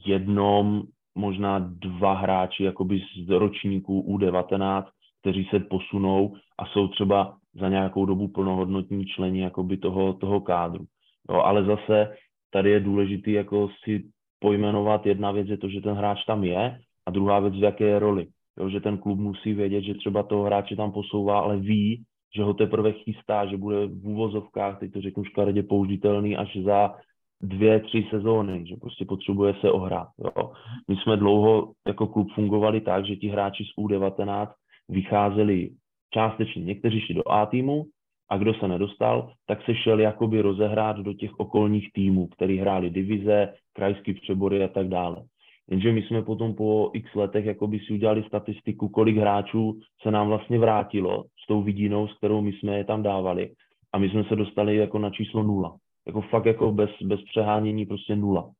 jednom 0.07 0.83
možná 1.15 1.59
dva 1.59 2.15
hráči 2.15 2.65
jakoby 2.65 3.01
z 3.27 3.29
ročníků 3.29 4.17
U19, 4.19 4.85
kteří 5.21 5.45
se 5.51 5.61
posunou 5.61 6.35
a 6.59 6.67
jsou 6.67 6.89
třeba 6.89 7.37
za 7.55 7.69
nějakou 7.69 8.07
dobu 8.07 8.29
plnohodnotní 8.29 9.07
členi 9.07 9.41
jakoby 9.41 9.77
toho, 9.77 10.13
toho 10.13 10.41
kádru. 10.41 10.85
Jo, 11.31 11.37
ale 11.37 11.65
zase 11.65 12.15
tady 12.51 12.71
je 12.71 12.81
důležitý 12.81 13.33
jako 13.33 13.69
si 13.85 14.05
pojmenovat, 14.39 15.07
jedna 15.07 15.31
věc 15.33 15.49
je 15.49 15.59
to, 15.59 15.69
že 15.69 15.81
ten 15.81 15.95
hráč 15.95 16.25
tam 16.25 16.45
je 16.45 16.79
a 17.07 17.11
druhá 17.11 17.41
věc, 17.41 17.55
v 17.55 17.63
jaké 17.63 17.85
je 17.85 17.99
roli. 17.99 18.27
Jo, 18.59 18.69
že 18.69 18.81
ten 18.81 18.99
klub 18.99 19.19
musí 19.19 19.53
vědět, 19.53 19.83
že 19.83 19.95
třeba 19.95 20.23
toho 20.23 20.45
hráče 20.45 20.77
tam 20.77 20.93
posouvá, 20.93 21.41
ale 21.41 21.57
ví, 21.57 22.05
že 22.37 22.43
ho 22.43 22.55
teprve 22.55 22.93
chystá, 22.93 23.47
že 23.47 23.57
bude 23.57 23.87
v 23.87 24.07
úvozovkách, 24.07 24.79
teď 24.79 24.93
to 24.93 25.01
řeknu 25.01 25.25
škaredě, 25.25 25.63
použitelný 25.63 26.37
až 26.37 26.57
za 26.57 26.95
dvě, 27.43 27.80
tři 27.80 28.07
sezóny, 28.11 28.66
že 28.66 28.76
prostě 28.76 29.05
potřebuje 29.05 29.55
se 29.61 29.70
ohrát. 29.70 30.09
Jo. 30.18 30.53
My 30.88 30.97
jsme 30.97 31.16
dlouho 31.16 31.72
jako 31.86 32.07
klub 32.07 32.32
fungovali 32.34 32.80
tak, 32.80 33.07
že 33.07 33.16
ti 33.16 33.28
hráči 33.28 33.64
z 33.64 33.78
U19 33.78 34.49
vycházeli 34.88 35.70
částečně, 36.14 36.64
někteří 36.64 37.01
šli 37.01 37.14
do 37.14 37.32
A 37.32 37.47
týmu 37.47 37.84
a 38.30 38.36
kdo 38.36 38.55
se 38.55 38.68
nedostal, 38.68 39.32
tak 39.47 39.64
se 39.64 39.74
šel 39.74 40.01
jakoby 40.01 40.40
rozehrát 40.40 40.97
do 40.97 41.12
těch 41.12 41.30
okolních 41.40 41.93
týmů, 41.93 42.26
který 42.26 42.59
hráli 42.59 42.90
divize, 42.90 43.55
krajský 43.72 44.14
přebory 44.14 44.64
a 44.64 44.68
tak 44.68 44.88
dále. 44.88 45.22
Jenže 45.70 45.93
my 45.93 46.03
jsme 46.03 46.22
potom 46.22 46.55
po 46.55 46.90
x 46.95 47.14
letech 47.14 47.45
jakoby 47.45 47.78
si 47.78 47.93
udělali 47.93 48.22
statistiku, 48.22 48.88
kolik 48.88 49.16
hráčů 49.16 49.78
se 50.03 50.11
nám 50.11 50.28
vlastně 50.28 50.59
vrátilo 50.59 51.24
s 51.45 51.47
tou 51.47 51.62
vidinou, 51.62 52.09
s 52.09 52.16
kterou 52.16 52.40
my 52.40 52.53
jsme 52.53 52.78
je 52.78 52.84
tam 52.84 53.03
dávali. 53.03 53.53
A 53.93 53.99
my 53.99 54.11
jsme 54.11 54.24
se 54.24 54.36
dostali 54.36 54.76
jako 54.76 54.99
na 54.99 55.11
číslo 55.11 55.43
nula. 55.43 55.76
Jako 56.07 56.21
fakt 56.21 56.47
jako 56.47 56.73
bez, 56.73 56.91
bez 57.03 57.21
přehánění 57.23 57.87
prostě 57.87 58.17
nula. 58.17 58.51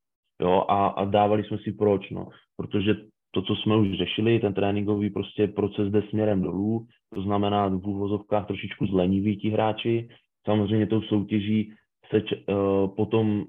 Jo, 0.41 0.65
a, 0.69 0.87
a 0.87 1.05
dávali 1.05 1.45
jsme 1.45 1.59
si 1.59 1.73
proč, 1.73 2.11
no. 2.11 2.29
Protože 2.57 2.95
to, 3.31 3.43
co 3.43 3.57
jsme 3.57 3.77
už 3.77 3.99
řešili, 3.99 4.41
ten 4.41 4.55
tréninkový 4.55 5.11
prostě 5.11 5.49
proces 5.49 5.93
jde 5.93 6.03
směrem 6.03 6.43
dolů, 6.43 6.87
to 7.15 7.23
znamená 7.23 7.69
v 7.69 7.87
úvozovkách 7.87 8.47
trošičku 8.47 8.87
zleniví 8.87 9.37
ti 9.37 9.51
hráči. 9.51 10.09
Samozřejmě 10.45 10.87
tou 10.87 11.03
soutěží 11.03 11.73
se 12.11 12.23
uh, 12.23 12.95
potom 12.97 13.45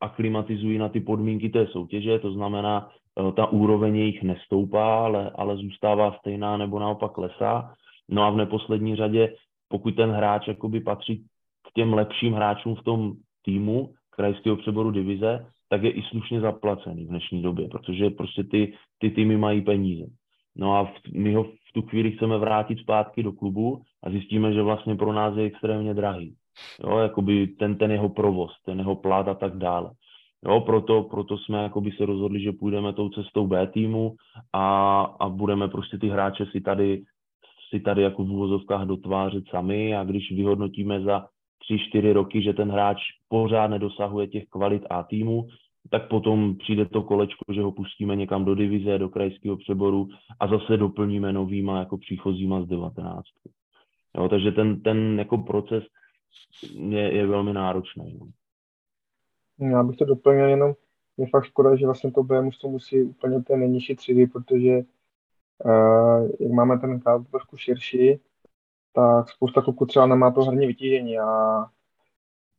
aklimatizují 0.00 0.78
na 0.78 0.88
ty 0.88 1.00
podmínky 1.00 1.48
té 1.48 1.66
soutěže, 1.66 2.18
to 2.18 2.32
znamená, 2.32 2.88
uh, 3.20 3.32
ta 3.32 3.46
úroveň 3.46 3.96
jejich 3.96 4.22
nestoupá, 4.22 5.04
ale, 5.04 5.30
ale 5.30 5.56
zůstává 5.56 6.16
stejná 6.18 6.56
nebo 6.56 6.78
naopak 6.78 7.12
klesá. 7.12 7.74
No 8.08 8.22
a 8.22 8.30
v 8.30 8.36
neposlední 8.36 8.96
řadě, 8.96 9.34
pokud 9.68 9.96
ten 9.96 10.10
hráč 10.10 10.48
jakoby 10.48 10.80
patří 10.80 11.24
k 11.68 11.72
těm 11.74 11.94
lepším 11.94 12.32
hráčům 12.32 12.74
v 12.74 12.82
tom 12.82 13.12
týmu 13.44 13.92
krajského 14.10 14.56
přeboru 14.56 14.90
divize, 14.90 15.46
tak 15.68 15.82
je 15.82 15.90
i 15.90 16.02
slušně 16.02 16.40
zaplacený 16.40 17.04
v 17.04 17.08
dnešní 17.08 17.42
době, 17.42 17.68
protože 17.68 18.10
prostě 18.10 18.44
ty, 18.44 18.72
ty 18.98 19.10
týmy 19.10 19.36
mají 19.36 19.62
peníze. 19.62 20.06
No 20.56 20.76
a 20.76 20.84
v, 20.84 20.92
my 21.14 21.34
ho 21.34 21.44
v 21.44 21.72
tu 21.74 21.82
chvíli 21.82 22.12
chceme 22.12 22.38
vrátit 22.38 22.78
zpátky 22.78 23.22
do 23.22 23.32
klubu 23.32 23.82
a 24.02 24.10
zjistíme, 24.10 24.52
že 24.52 24.62
vlastně 24.62 24.96
pro 24.96 25.12
nás 25.12 25.36
je 25.36 25.44
extrémně 25.44 25.94
drahý. 25.94 26.34
Jo, 26.84 26.98
jakoby 26.98 27.46
ten, 27.46 27.78
ten 27.78 27.90
jeho 27.90 28.08
provoz, 28.08 28.50
ten 28.64 28.78
jeho 28.78 28.96
plát 28.96 29.28
a 29.28 29.34
tak 29.34 29.56
dále. 29.56 29.90
Jo, 30.44 30.60
proto, 30.60 31.02
proto 31.02 31.38
jsme 31.38 31.62
jakoby 31.62 31.90
se 31.90 32.06
rozhodli, 32.06 32.40
že 32.40 32.52
půjdeme 32.52 32.92
tou 32.92 33.08
cestou 33.08 33.46
B 33.46 33.66
týmu 33.66 34.14
a, 34.52 35.00
a 35.20 35.28
budeme 35.28 35.68
prostě 35.68 35.98
ty 35.98 36.08
hráče 36.08 36.46
si 36.46 36.60
tady, 36.60 37.02
si 37.70 37.80
tady 37.80 38.02
jako 38.02 38.24
v 38.24 38.30
úvozovkách 38.30 38.86
dotvářet 38.86 39.44
sami 39.50 39.96
a 39.96 40.04
když 40.04 40.32
vyhodnotíme 40.32 41.00
za 41.00 41.26
tři, 41.58 41.78
čtyři 41.78 42.12
roky, 42.12 42.42
že 42.42 42.52
ten 42.52 42.70
hráč 42.70 42.98
pořád 43.28 43.66
nedosahuje 43.66 44.26
těch 44.26 44.44
kvalit 44.48 44.82
A 44.90 45.02
týmu, 45.02 45.48
tak 45.90 46.08
potom 46.08 46.56
přijde 46.56 46.86
to 46.86 47.02
kolečko, 47.02 47.44
že 47.54 47.62
ho 47.62 47.72
pustíme 47.72 48.16
někam 48.16 48.44
do 48.44 48.54
divize, 48.54 48.98
do 48.98 49.08
krajského 49.08 49.56
přeboru 49.56 50.08
a 50.40 50.48
zase 50.48 50.76
doplníme 50.76 51.32
novýma 51.32 51.78
jako 51.78 51.98
příchozíma 51.98 52.62
z 52.62 52.66
19. 52.66 53.24
Jo, 54.16 54.28
takže 54.28 54.52
ten, 54.52 54.80
ten 54.82 55.18
jako 55.18 55.38
proces 55.38 55.84
je, 56.72 57.16
je 57.16 57.26
velmi 57.26 57.52
náročný. 57.52 58.18
No. 58.20 58.26
Já 59.68 59.82
bych 59.82 59.96
to 59.96 60.04
doplnil 60.04 60.48
jenom, 60.48 60.74
je 61.16 61.26
fakt 61.26 61.44
škoda, 61.44 61.76
že 61.76 61.86
vlastně 61.86 62.12
to 62.12 62.22
B 62.22 62.50
to 62.60 62.68
musí 62.68 63.02
úplně 63.02 63.42
té 63.42 63.56
nejnižší 63.56 63.96
třídy, 63.96 64.26
protože 64.26 64.80
uh, 65.64 66.30
jak 66.40 66.52
máme 66.52 66.78
ten 66.78 67.00
kádr 67.00 67.24
trošku 67.24 67.56
širší, 67.56 68.20
tak 68.98 69.30
spousta 69.30 69.62
kluků 69.62 69.86
třeba 69.86 70.06
nemá 70.06 70.30
to 70.30 70.44
herní 70.44 70.66
vytížení 70.66 71.18
a 71.18 71.64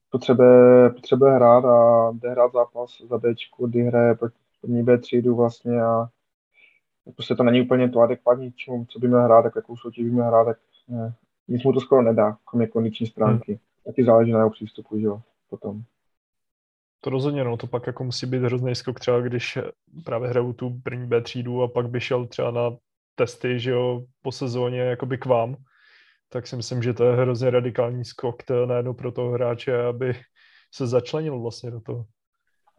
potřebuje, 0.10 0.90
potřebuje 0.90 1.32
hrát 1.32 1.66
a 1.66 2.12
jde 2.12 2.32
hrát 2.32 2.52
zápas 2.52 3.02
za 3.10 3.18
B, 3.18 3.34
kdy 3.66 3.84
hraje 3.84 4.18
první 4.62 4.84
B 4.84 4.98
třídu 4.98 5.36
vlastně 5.36 5.82
a 5.82 6.10
prostě 7.16 7.36
to 7.36 7.44
není 7.44 7.62
úplně 7.62 7.90
to 7.90 8.00
adekvátní 8.00 8.52
čemu, 8.52 8.86
co 8.86 9.00
by 9.00 9.08
měl 9.08 9.24
hrát, 9.24 9.42
tak 9.42 9.54
jakou 9.56 9.78
soutěž 9.78 10.06
by 10.06 10.12
měl 10.12 10.26
hrát, 10.26 10.46
tak 10.46 10.58
ne. 10.88 11.14
nic 11.48 11.64
mu 11.64 11.74
to 11.74 11.80
skoro 11.80 12.02
nedá, 12.02 12.38
kromě 12.46 12.68
kondiční 12.68 13.08
stránky. 13.08 13.52
Hmm. 13.52 13.60
Taky 13.86 14.04
záleží 14.04 14.32
na 14.32 14.38
jeho 14.38 14.50
přístupu, 14.50 15.00
že 15.00 15.06
jo, 15.06 15.22
potom. 15.50 15.82
To 17.02 17.10
rozhodně, 17.10 17.44
no, 17.44 17.58
to 17.58 17.68
pak 17.68 17.88
jako 17.88 18.04
musí 18.04 18.26
být 18.26 18.44
hrozný 18.44 18.76
skok 18.76 19.00
třeba, 19.00 19.20
když 19.20 19.58
právě 20.06 20.30
hraju 20.30 20.54
tu 20.54 20.80
první 20.84 21.08
B 21.08 21.22
třídu 21.22 21.62
a 21.64 21.68
pak 21.68 21.90
by 21.90 22.02
šel 22.02 22.28
třeba 22.28 22.52
na 22.52 22.76
testy, 23.16 23.60
že 23.60 23.72
jo, 23.72 24.04
po 24.22 24.32
sezóně 24.32 24.80
jakoby 24.80 25.18
k 25.18 25.26
vám, 25.26 25.56
tak 26.30 26.48
si 26.48 26.56
myslím, 26.56 26.82
že 26.82 26.94
to 26.94 27.04
je 27.04 27.16
hrozně 27.16 27.50
radikální 27.50 28.06
skok 28.06 28.44
to 28.44 28.66
najednou 28.66 28.94
pro 28.94 29.12
toho 29.12 29.32
hráče, 29.32 29.84
aby 29.84 30.14
se 30.74 30.88
začlenil 30.88 31.40
vlastně 31.40 31.72
do 31.72 31.82
toho. 31.82 32.06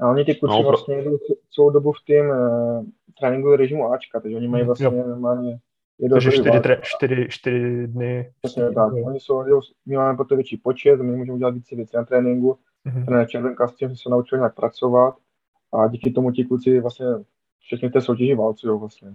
A 0.00 0.10
oni 0.10 0.24
ty 0.24 0.34
kluci 0.34 0.62
no, 0.62 0.68
vlastně 0.68 1.02
jdou 1.02 1.18
celou 1.54 1.70
dobu 1.70 1.92
v 1.92 2.04
tým 2.06 2.30
uh, 2.30 2.84
tréninku 3.20 3.56
režimu 3.56 3.92
Ačka, 3.92 4.20
takže 4.20 4.36
oni 4.36 4.48
mají 4.48 4.64
vlastně 4.64 4.86
jo. 4.86 5.08
normálně 5.08 5.58
takže 6.08 6.30
čtyři, 6.32 6.60
tre, 6.60 6.80
čtyři, 6.82 7.26
čtyři 7.28 7.86
dny. 7.86 8.32
Přesně 8.42 8.72
tak. 8.72 8.92
Oni 8.92 9.20
jsou, 9.20 9.44
my 9.86 9.96
máme 9.96 10.16
proto 10.16 10.34
větší 10.34 10.56
počet, 10.56 10.96
my 10.96 11.16
můžeme 11.16 11.34
udělat 11.34 11.54
více 11.54 11.76
věcí 11.76 11.96
na 11.96 12.04
tréninku. 12.04 12.58
Mm-hmm. 12.86 13.04
Ten 13.04 13.26
Červenka 13.26 13.68
s 13.68 13.74
tím 13.74 13.96
se 13.96 14.08
naučil 14.08 14.38
nějak 14.38 14.54
pracovat 14.54 15.14
a 15.72 15.88
díky 15.88 16.10
tomu 16.10 16.30
ti 16.30 16.44
kluci 16.44 16.80
vlastně 16.80 17.06
všechny 17.58 17.90
té 17.90 18.00
soutěži 18.00 18.34
válcují 18.34 18.80
vlastně. 18.80 19.14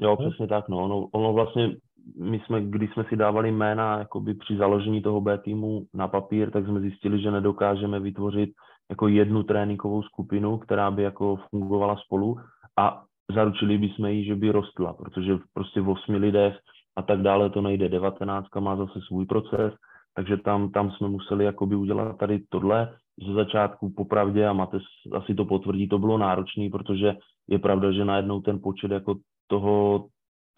Jo, 0.00 0.16
přesně 0.16 0.46
tak, 0.46 0.68
no. 0.68 0.84
Ono, 0.84 1.08
ono 1.12 1.32
vlastně 1.32 1.76
my 2.20 2.40
jsme, 2.40 2.60
když 2.60 2.92
jsme 2.92 3.04
si 3.04 3.16
dávali 3.16 3.52
jména 3.52 3.98
jakoby 3.98 4.34
při 4.34 4.56
založení 4.56 5.02
toho 5.02 5.20
B 5.20 5.38
týmu 5.38 5.86
na 5.94 6.08
papír, 6.08 6.50
tak 6.50 6.66
jsme 6.66 6.80
zjistili, 6.80 7.22
že 7.22 7.30
nedokážeme 7.30 8.00
vytvořit 8.00 8.50
jako 8.90 9.08
jednu 9.08 9.42
tréninkovou 9.42 10.02
skupinu, 10.02 10.58
která 10.58 10.90
by 10.90 11.02
jako 11.02 11.36
fungovala 11.50 11.96
spolu 11.96 12.36
a 12.78 13.02
zaručili 13.34 13.78
bychom 13.78 14.06
jí, 14.06 14.24
že 14.24 14.34
by 14.34 14.50
rostla, 14.50 14.92
protože 14.92 15.38
prostě 15.54 15.80
v 15.80 15.88
osmi 15.88 16.16
lidech 16.16 16.58
a 16.96 17.02
tak 17.02 17.22
dále 17.22 17.50
to 17.50 17.60
nejde. 17.60 17.88
Devatenáctka 17.88 18.60
má 18.60 18.76
zase 18.76 19.00
svůj 19.06 19.26
proces, 19.26 19.74
takže 20.14 20.36
tam, 20.36 20.70
tam 20.70 20.90
jsme 20.90 21.08
museli 21.08 21.44
jakoby 21.44 21.76
udělat 21.76 22.18
tady 22.18 22.42
tohle. 22.48 22.94
Ze 23.26 23.32
začátku 23.32 23.92
popravdě, 23.96 24.46
a 24.46 24.52
máte 24.52 24.78
asi 25.12 25.34
to 25.34 25.44
potvrdí, 25.44 25.88
to 25.88 25.98
bylo 25.98 26.18
náročné, 26.18 26.68
protože 26.72 27.16
je 27.48 27.58
pravda, 27.58 27.92
že 27.92 28.04
najednou 28.04 28.40
ten 28.40 28.60
počet 28.62 28.90
jako 28.90 29.14
toho, 29.46 30.06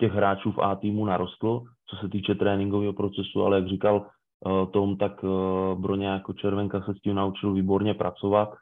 těch 0.00 0.12
hráčů 0.12 0.52
v 0.52 0.58
A 0.58 0.74
týmu 0.74 1.04
narostl, 1.04 1.62
co 1.90 1.96
se 1.96 2.08
týče 2.08 2.34
tréninkového 2.34 2.92
procesu, 2.92 3.44
ale 3.44 3.56
jak 3.56 3.68
říkal 3.68 4.06
uh, 4.46 4.70
Tom, 4.70 4.96
tak 4.96 5.24
uh, 5.24 5.80
Broně 5.80 6.06
jako 6.06 6.32
červenka 6.32 6.80
se 6.80 6.94
s 6.94 7.00
tím 7.00 7.14
naučil 7.14 7.52
výborně 7.52 7.94
pracovat. 7.94 8.54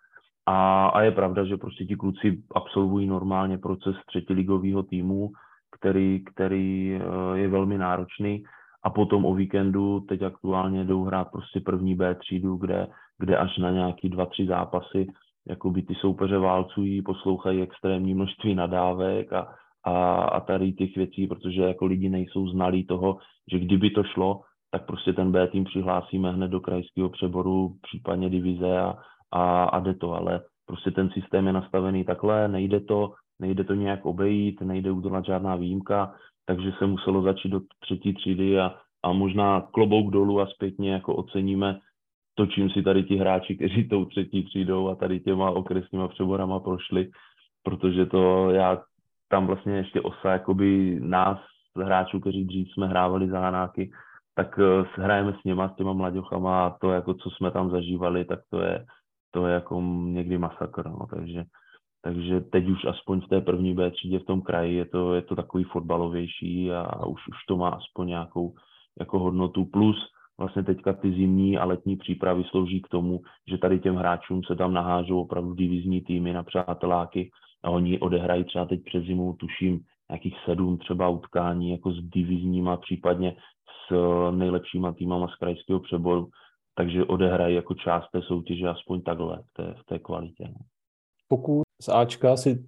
A, 0.46 0.86
a 0.86 1.00
je 1.02 1.10
pravda, 1.10 1.44
že 1.44 1.56
prostě 1.56 1.84
ti 1.84 1.96
kluci 1.96 2.42
absolvují 2.54 3.06
normálně 3.06 3.58
proces 3.58 3.96
třetiligového 4.06 4.82
týmu, 4.82 5.30
který, 5.78 6.24
který 6.24 6.96
uh, 6.96 7.36
je 7.36 7.48
velmi 7.48 7.78
náročný. 7.78 8.44
A 8.84 8.90
potom 8.90 9.24
o 9.24 9.34
víkendu 9.34 10.00
teď 10.00 10.22
aktuálně 10.22 10.84
jdou 10.84 11.04
hrát 11.04 11.30
prostě 11.32 11.60
první 11.60 11.94
B 11.94 12.14
třídu, 12.14 12.56
kde, 12.56 12.86
kde 13.18 13.36
až 13.36 13.58
na 13.58 13.70
nějaký 13.70 14.08
dva, 14.08 14.26
tři 14.26 14.46
zápasy 14.46 15.06
jakoby 15.48 15.82
ty 15.82 15.94
soupeře 15.94 16.38
válcují, 16.38 17.02
poslouchají 17.02 17.62
extrémní 17.62 18.14
množství 18.14 18.54
nadávek 18.54 19.32
a, 19.32 19.54
a, 19.84 20.22
a 20.22 20.40
tady 20.40 20.72
těch 20.72 20.96
věcí, 20.96 21.26
protože 21.26 21.62
jako 21.62 21.86
lidi 21.86 22.08
nejsou 22.08 22.48
znalí 22.48 22.86
toho, 22.86 23.18
že 23.52 23.58
kdyby 23.58 23.90
to 23.90 24.04
šlo, 24.04 24.40
tak 24.70 24.86
prostě 24.86 25.12
ten 25.12 25.32
B 25.32 25.48
tým 25.48 25.64
přihlásíme 25.64 26.32
hned 26.32 26.48
do 26.48 26.60
krajského 26.60 27.08
přeboru, 27.08 27.74
případně 27.82 28.30
divize 28.30 28.78
a, 28.78 28.94
a, 29.32 29.64
a 29.64 29.80
jde 29.80 29.94
to, 29.94 30.12
ale 30.12 30.40
prostě 30.66 30.90
ten 30.90 31.10
systém 31.10 31.46
je 31.46 31.52
nastavený 31.52 32.04
takhle, 32.04 32.48
nejde 32.48 32.80
to, 32.80 33.12
nejde 33.40 33.64
to 33.64 33.74
nějak 33.74 34.06
obejít, 34.06 34.60
nejde 34.60 34.90
udělat 34.90 35.24
žádná 35.24 35.56
výjimka, 35.56 36.14
takže 36.46 36.72
se 36.78 36.86
muselo 36.86 37.22
začít 37.22 37.48
do 37.48 37.60
třetí 37.80 38.14
třídy 38.14 38.60
a, 38.60 38.74
a 39.02 39.12
možná 39.12 39.60
klobouk 39.60 40.10
dolů 40.10 40.40
a 40.40 40.46
zpětně 40.46 40.92
jako 40.92 41.16
oceníme 41.16 41.78
to, 42.34 42.46
čím 42.46 42.70
si 42.70 42.82
tady 42.82 43.02
ti 43.02 43.16
hráči, 43.16 43.56
kteří 43.56 43.88
tou 43.88 44.04
třetí 44.04 44.44
třídou 44.44 44.88
a 44.88 44.94
tady 44.94 45.20
těma 45.20 45.50
okresníma 45.50 46.08
přeborama 46.08 46.60
prošli, 46.60 47.10
protože 47.62 48.06
to 48.06 48.50
já 48.50 48.82
tam 49.32 49.46
vlastně 49.46 49.72
ještě 49.76 50.00
osa 50.00 50.32
jakoby 50.32 51.00
nás, 51.00 51.38
hráčů, 51.76 52.20
kteří 52.20 52.44
dřív 52.44 52.68
jsme 52.72 52.86
hrávali 52.86 53.28
za 53.28 53.40
Hanáky, 53.40 53.90
tak 54.34 54.58
uh, 54.58 54.86
hrajeme 55.04 55.32
s 55.40 55.44
něma, 55.44 55.68
s 55.68 55.76
těma 55.76 55.92
mladěchama 55.92 56.66
a 56.66 56.70
to, 56.80 56.90
jako 56.90 57.14
co 57.14 57.30
jsme 57.30 57.50
tam 57.50 57.70
zažívali, 57.70 58.24
tak 58.24 58.40
to 58.50 58.60
je, 58.60 58.84
to 59.30 59.46
je 59.46 59.54
jako 59.54 59.80
někdy 60.04 60.38
masakr, 60.38 60.88
no, 60.88 61.06
takže, 61.10 61.44
takže 62.02 62.40
teď 62.40 62.68
už 62.68 62.84
aspoň 62.84 63.20
v 63.20 63.28
té 63.28 63.40
první 63.40 63.74
B 63.74 63.90
třídě 63.90 64.18
v 64.18 64.24
tom 64.24 64.42
kraji 64.42 64.76
je 64.76 64.84
to, 64.84 65.14
je 65.14 65.22
to 65.22 65.36
takový 65.36 65.64
fotbalovější 65.64 66.72
a, 66.72 66.80
a 66.80 67.06
už, 67.06 67.20
už 67.28 67.36
to 67.48 67.56
má 67.56 67.68
aspoň 67.68 68.08
nějakou 68.08 68.54
jako 69.00 69.18
hodnotu, 69.18 69.64
plus 69.64 69.96
vlastně 70.38 70.62
teďka 70.62 70.92
ty 70.92 71.12
zimní 71.12 71.58
a 71.58 71.64
letní 71.64 71.96
přípravy 71.96 72.44
slouží 72.44 72.82
k 72.82 72.88
tomu, 72.88 73.20
že 73.48 73.58
tady 73.58 73.80
těm 73.80 73.96
hráčům 73.96 74.44
se 74.44 74.56
tam 74.56 74.72
nahážou 74.72 75.20
opravdu 75.20 75.54
divizní 75.54 76.00
týmy 76.00 76.32
na 76.32 76.42
přáteláky 76.42 77.30
a 77.62 77.70
oni 77.70 78.00
odehrají 78.00 78.44
třeba 78.44 78.64
teď 78.64 78.84
přes 78.84 79.04
zimu, 79.04 79.32
tuším, 79.32 79.80
nějakých 80.10 80.34
sedm 80.44 80.78
třeba 80.78 81.08
utkání 81.08 81.70
jako 81.70 81.92
s 81.92 82.02
divizníma, 82.02 82.76
případně 82.76 83.36
s 83.88 83.94
nejlepšíma 84.30 84.92
týmama 84.92 85.28
z 85.28 85.34
krajského 85.34 85.80
přeboru, 85.80 86.28
takže 86.74 87.04
odehrají 87.04 87.54
jako 87.54 87.74
část 87.74 88.10
té 88.12 88.22
soutěže 88.22 88.68
aspoň 88.68 89.02
takhle 89.02 89.42
v 89.42 89.52
té, 89.52 89.74
v 89.80 89.84
té 89.84 89.98
kvalitě. 89.98 90.44
No. 90.44 90.60
Pokud 91.28 91.62
z 91.82 91.88
Ačka 91.88 92.36
si 92.36 92.64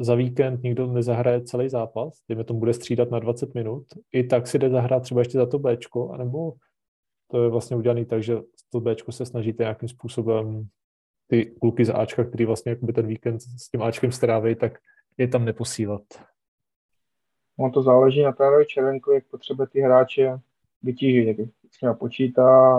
za 0.00 0.14
víkend 0.14 0.62
nikdo 0.62 0.86
nezahraje 0.86 1.42
celý 1.42 1.68
zápas, 1.68 2.22
dejme 2.28 2.44
tomu 2.44 2.60
bude 2.60 2.74
střídat 2.74 3.10
na 3.10 3.18
20 3.18 3.54
minut, 3.54 3.84
i 4.12 4.24
tak 4.24 4.46
si 4.46 4.58
jde 4.58 4.70
zahrát 4.70 5.02
třeba 5.02 5.20
ještě 5.20 5.38
za 5.38 5.46
to 5.46 5.58
Bčko, 5.58 6.10
anebo 6.10 6.52
to 7.30 7.42
je 7.42 7.48
vlastně 7.50 7.76
udělané 7.76 8.04
tak, 8.04 8.22
že 8.22 8.36
to 8.72 8.80
Bčko 8.80 9.12
se 9.12 9.26
snažíte 9.26 9.62
nějakým 9.62 9.88
způsobem 9.88 10.68
ty 11.30 11.46
kluky 11.60 11.84
z 11.84 11.90
Ačka, 11.90 12.24
který 12.24 12.44
vlastně 12.44 12.76
ten 12.76 13.06
víkend 13.06 13.40
s 13.40 13.70
tím 13.70 13.82
Ačkem 13.82 14.12
stráví, 14.12 14.54
tak 14.54 14.78
je 15.18 15.28
tam 15.28 15.44
neposílat. 15.44 16.02
No 17.58 17.70
to 17.70 17.82
záleží 17.82 18.22
na 18.22 18.32
trénerovi 18.32 18.66
Červenko, 18.66 19.12
jak 19.12 19.24
potřebuje 19.24 19.68
ty 19.68 19.80
hráče 19.80 20.38
vytížit, 20.82 21.28
jak 21.28 21.36
s 21.70 21.80
nimi 21.82 21.94
počítá 21.94 22.78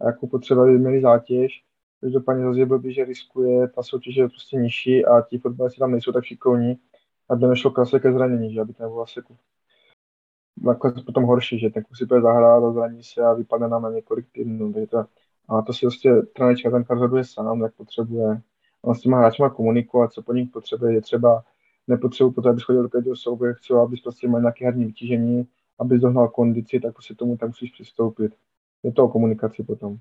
a 0.00 0.06
jakou 0.06 0.26
potřeba 0.26 0.64
by 0.64 0.78
měli 0.78 1.00
zátěž. 1.00 1.64
Každopádně 2.00 2.44
zase 2.44 2.66
blbý, 2.66 2.94
že 2.94 3.04
riskuje, 3.04 3.68
ta 3.68 3.82
soutěž 3.82 4.16
je 4.16 4.28
prostě 4.28 4.56
nižší 4.56 5.04
a 5.04 5.20
ti 5.20 5.38
fotbalisti 5.38 5.78
tam 5.78 5.90
nejsou 5.92 6.12
tak 6.12 6.24
šikovní, 6.24 6.78
aby 7.28 7.46
nešlo 7.46 7.70
krase 7.70 8.00
ke 8.00 8.12
zranění, 8.12 8.54
že 8.54 8.60
aby 8.60 8.72
ten 8.72 8.88
vlastně 8.88 9.22
nakonec 10.62 11.02
potom 11.02 11.24
horší, 11.24 11.58
že 11.58 11.70
ten 11.70 11.84
si 11.94 12.06
bude 12.06 12.20
zahrát 12.20 12.64
a 12.64 12.72
zraní 12.72 13.04
se 13.04 13.22
a 13.22 13.32
vypadne 13.32 13.68
nám 13.68 13.82
na 13.82 13.90
několik 13.90 14.26
týdnů. 14.32 14.72
Takže 14.72 14.86
to, 14.86 15.04
a 15.48 15.62
to 15.62 15.72
si 15.72 15.80
prostě 15.80 16.14
trenér 16.36 16.56
Červenka 16.56 16.94
rozhoduje 16.94 17.24
sám, 17.24 17.60
jak 17.60 17.74
potřebuje. 17.74 18.40
On 18.82 18.94
s 18.94 19.00
těma 19.00 19.18
hráčima 19.18 19.50
komunikovat, 19.50 20.12
co 20.12 20.22
po 20.22 20.32
nich 20.32 20.50
potřebuje, 20.50 20.94
je 20.94 21.00
třeba 21.00 21.44
nepotřebuji 21.88 22.30
potom, 22.30 22.50
abys 22.50 22.64
chodil 22.64 22.82
do 22.82 22.88
každého 22.88 23.16
souboje, 23.16 23.54
chci, 23.54 23.72
abys 23.72 24.00
prostě 24.00 24.28
měl 24.28 24.40
nějaké 24.40 24.64
herní 24.64 24.84
vytížení, 24.84 25.46
abys 25.78 26.00
dohnal 26.00 26.28
kondici, 26.28 26.80
tak 26.80 26.92
prostě 26.92 27.14
tomu 27.14 27.36
tak 27.36 27.48
musíš 27.48 27.70
přistoupit. 27.70 28.32
Je 28.82 28.92
to 28.92 29.04
o 29.04 29.08
komunikaci 29.08 29.62
potom. 29.62 29.96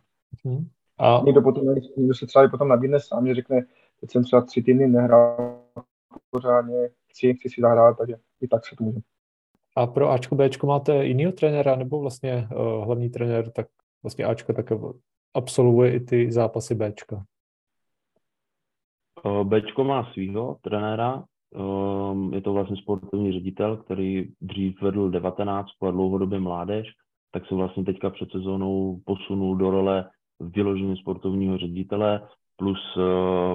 Hmm. 0.45 0.67
A... 0.97 1.21
Někdo, 1.25 1.41
potom, 1.41 1.75
někdo 1.97 2.13
se 2.15 2.25
třeba 2.25 2.49
potom 2.49 2.67
nabídne 2.67 2.99
sám, 2.99 3.27
že 3.27 3.35
řekne, 3.35 3.65
teď 3.99 4.11
jsem 4.11 4.23
třeba 4.23 4.41
tři 4.41 4.61
týdny 4.61 4.87
nehrál 4.87 5.59
pořádně, 6.29 6.89
chci, 7.07 7.33
chci 7.33 7.49
si 7.49 7.61
zahrát, 7.61 7.97
takže 7.97 8.15
i 8.41 8.47
tak 8.47 8.65
se 8.65 8.75
to 8.75 8.83
může. 8.83 8.99
A 9.75 9.87
pro 9.87 10.09
Ačko, 10.09 10.35
Bčko 10.35 10.67
máte 10.67 11.05
jinýho 11.05 11.31
trenéra, 11.31 11.75
nebo 11.75 11.99
vlastně 11.99 12.47
uh, 12.51 12.85
hlavní 12.85 13.09
trenér, 13.09 13.49
tak 13.49 13.67
vlastně 14.03 14.25
Ačko 14.25 14.53
tak 14.53 14.71
absolvuje 15.33 15.95
i 15.95 15.99
ty 15.99 16.31
zápasy 16.31 16.75
Bčka? 16.75 17.23
Eh, 19.25 19.43
Bčko 19.43 19.83
má 19.83 20.13
svého 20.13 20.57
trenéra, 20.61 21.23
um, 21.55 22.33
je 22.33 22.41
to 22.41 22.53
vlastně 22.53 22.77
sportovní 22.77 23.31
ředitel, 23.31 23.77
který 23.77 24.27
dřív 24.41 24.81
vedl 24.81 25.09
19 25.09 25.69
a 25.81 25.91
dlouhodobě 25.91 26.39
mládež, 26.39 26.87
tak 27.31 27.47
se 27.47 27.55
vlastně 27.55 27.83
teďka 27.83 28.09
před 28.09 28.31
sezónou 28.31 29.01
posunul 29.05 29.55
do 29.55 29.71
role 29.71 30.09
vyloženě 30.39 30.95
sportovního 30.95 31.57
ředitele, 31.57 32.27
plus 32.55 32.97
uh, 32.97 33.03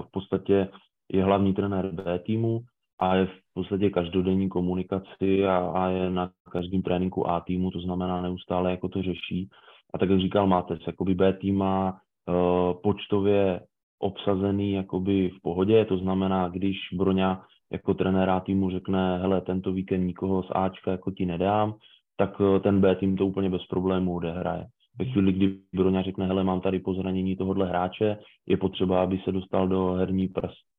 v 0.03 0.11
podstatě 0.11 0.68
je 1.12 1.24
hlavní 1.24 1.55
trenér 1.55 1.91
B 1.93 2.18
týmu 2.18 2.61
a 2.99 3.14
je 3.14 3.27
v 3.27 3.31
podstatě 3.55 3.91
každodenní 3.91 4.49
komunikaci 4.49 5.47
a, 5.47 5.57
a 5.57 5.89
je 5.89 6.11
na 6.11 6.31
každém 6.53 6.83
tréninku 6.83 7.31
A 7.31 7.41
týmu, 7.41 7.70
to 7.70 7.81
znamená 7.81 8.20
neustále 8.22 8.70
jako 8.70 8.89
to 8.89 9.03
řeší. 9.03 9.49
A 9.95 9.99
tak 9.99 10.11
jak 10.11 10.20
říkal 10.20 10.47
Mátec, 10.47 10.80
jakoby 10.87 11.14
B 11.14 11.32
tým 11.32 11.57
má 11.57 11.93
uh, 11.93 12.80
počtově 12.82 13.61
obsazený 13.99 14.72
jakoby 14.72 15.30
v 15.30 15.43
pohodě, 15.43 15.84
to 15.84 15.99
znamená, 15.99 16.49
když 16.49 16.76
Broňa 16.93 17.45
jako 17.72 17.95
trenéra 17.95 18.41
týmu 18.41 18.70
řekne, 18.70 19.18
hele, 19.18 19.41
tento 19.41 19.72
víkend 19.72 20.07
nikoho 20.07 20.43
z 20.43 20.51
Ačka 20.51 20.91
jako 20.91 21.11
ti 21.11 21.26
nedám, 21.26 21.74
tak 22.16 22.41
uh, 22.41 22.59
ten 22.59 22.80
B 22.80 22.97
tým 22.97 23.16
to 23.16 23.26
úplně 23.26 23.51
bez 23.51 23.66
problémů 23.66 24.14
odehraje. 24.14 24.66
Ve 24.99 25.05
chvíli, 25.05 25.32
kdy 25.32 25.59
Broňa 25.74 26.03
řekne, 26.03 26.26
hele, 26.26 26.45
mám 26.45 26.61
tady 26.61 26.78
pozranění 26.78 27.37
tohohle 27.37 27.68
hráče, 27.68 28.18
je 28.47 28.57
potřeba, 28.57 29.03
aby 29.03 29.18
se 29.18 29.32
dostal 29.32 29.68
do 29.68 29.93
herní 29.93 30.28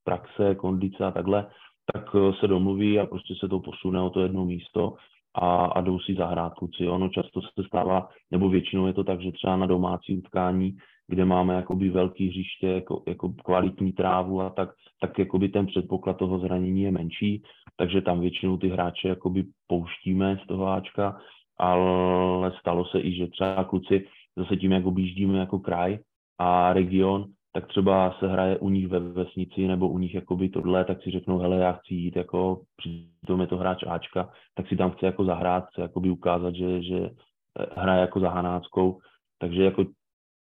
praxe, 0.03 0.55
kondice 0.55 1.05
a 1.05 1.12
takhle, 1.12 1.47
tak 1.93 2.16
eh, 2.16 2.34
se 2.39 2.47
domluví 2.47 2.99
a 2.99 3.05
prostě 3.05 3.34
se 3.39 3.47
to 3.47 3.60
posune 3.60 4.01
o 4.01 4.10
to 4.10 4.22
jedno 4.22 4.45
místo 4.45 4.95
a, 5.38 5.66
a 5.66 5.82
jdou 5.82 6.00
si 6.00 6.16
zahrát 6.16 6.54
kluci. 6.54 6.88
Ono 6.88 7.10
často 7.10 7.42
se 7.42 7.64
stává, 7.68 8.10
nebo 8.32 8.50
většinou 8.50 8.88
je 8.88 8.94
to 8.94 9.04
tak, 9.04 9.22
že 9.22 9.32
třeba 9.32 9.58
na 9.58 9.66
domácí 9.66 10.18
utkání, 10.18 10.78
kde 11.08 11.26
máme 11.26 11.54
jakoby 11.54 11.90
velký 11.90 12.28
hřiště, 12.28 12.68
jako, 12.68 13.04
jako 13.08 13.34
kvalitní 13.46 13.94
trávu 13.94 14.42
a 14.42 14.50
tak, 14.50 14.70
tak 15.02 15.20
jakoby 15.20 15.50
ten 15.50 15.66
předpoklad 15.66 16.18
toho 16.18 16.40
zranění 16.40 16.82
je 16.82 16.92
menší, 16.92 17.44
takže 17.78 18.02
tam 18.02 18.20
většinou 18.20 18.58
ty 18.58 18.70
hráče 18.70 19.08
jakoby 19.08 19.46
pouštíme 19.68 20.40
z 20.44 20.48
toho 20.48 20.68
Ačka, 20.68 21.18
ale 21.60 22.52
stalo 22.60 22.86
se 22.86 23.00
i, 23.00 23.16
že 23.16 23.28
třeba 23.28 23.64
kluci 23.64 24.06
zase 24.38 24.58
tím, 24.58 24.72
jak 24.72 24.86
objíždíme 24.86 25.40
jako 25.40 25.60
kraj 25.60 26.00
a 26.40 26.74
region, 26.74 27.26
tak 27.58 27.68
třeba 27.68 28.16
se 28.20 28.28
hraje 28.28 28.58
u 28.58 28.70
nich 28.70 28.88
ve 28.88 28.99
vesnici 28.99 29.68
nebo 29.68 29.89
u 29.89 29.97
nich 29.97 30.16
jakoby 30.16 30.49
tohle, 30.49 30.86
tak 30.86 31.03
si 31.03 31.12
řeknou, 31.12 31.39
hele, 31.39 31.58
já 31.58 31.74
chci 31.74 31.93
jít, 31.93 32.16
jako 32.16 32.62
přitom 32.76 33.41
je 33.41 33.47
to 33.47 33.58
hráč 33.58 33.84
Ačka, 33.88 34.34
tak 34.55 34.68
si 34.68 34.76
tam 34.76 34.91
chce 34.91 35.05
jako 35.05 35.26
zahrát, 35.26 35.68
chce 35.68 35.82
jakoby 35.82 36.10
ukázat, 36.10 36.55
že, 36.55 36.84
že 36.84 36.97
eh, 36.97 37.66
hraje 37.76 38.01
jako 38.01 38.20
za 38.20 38.30
Hanáckou, 38.30 38.99
takže 39.39 39.64
jako 39.64 39.86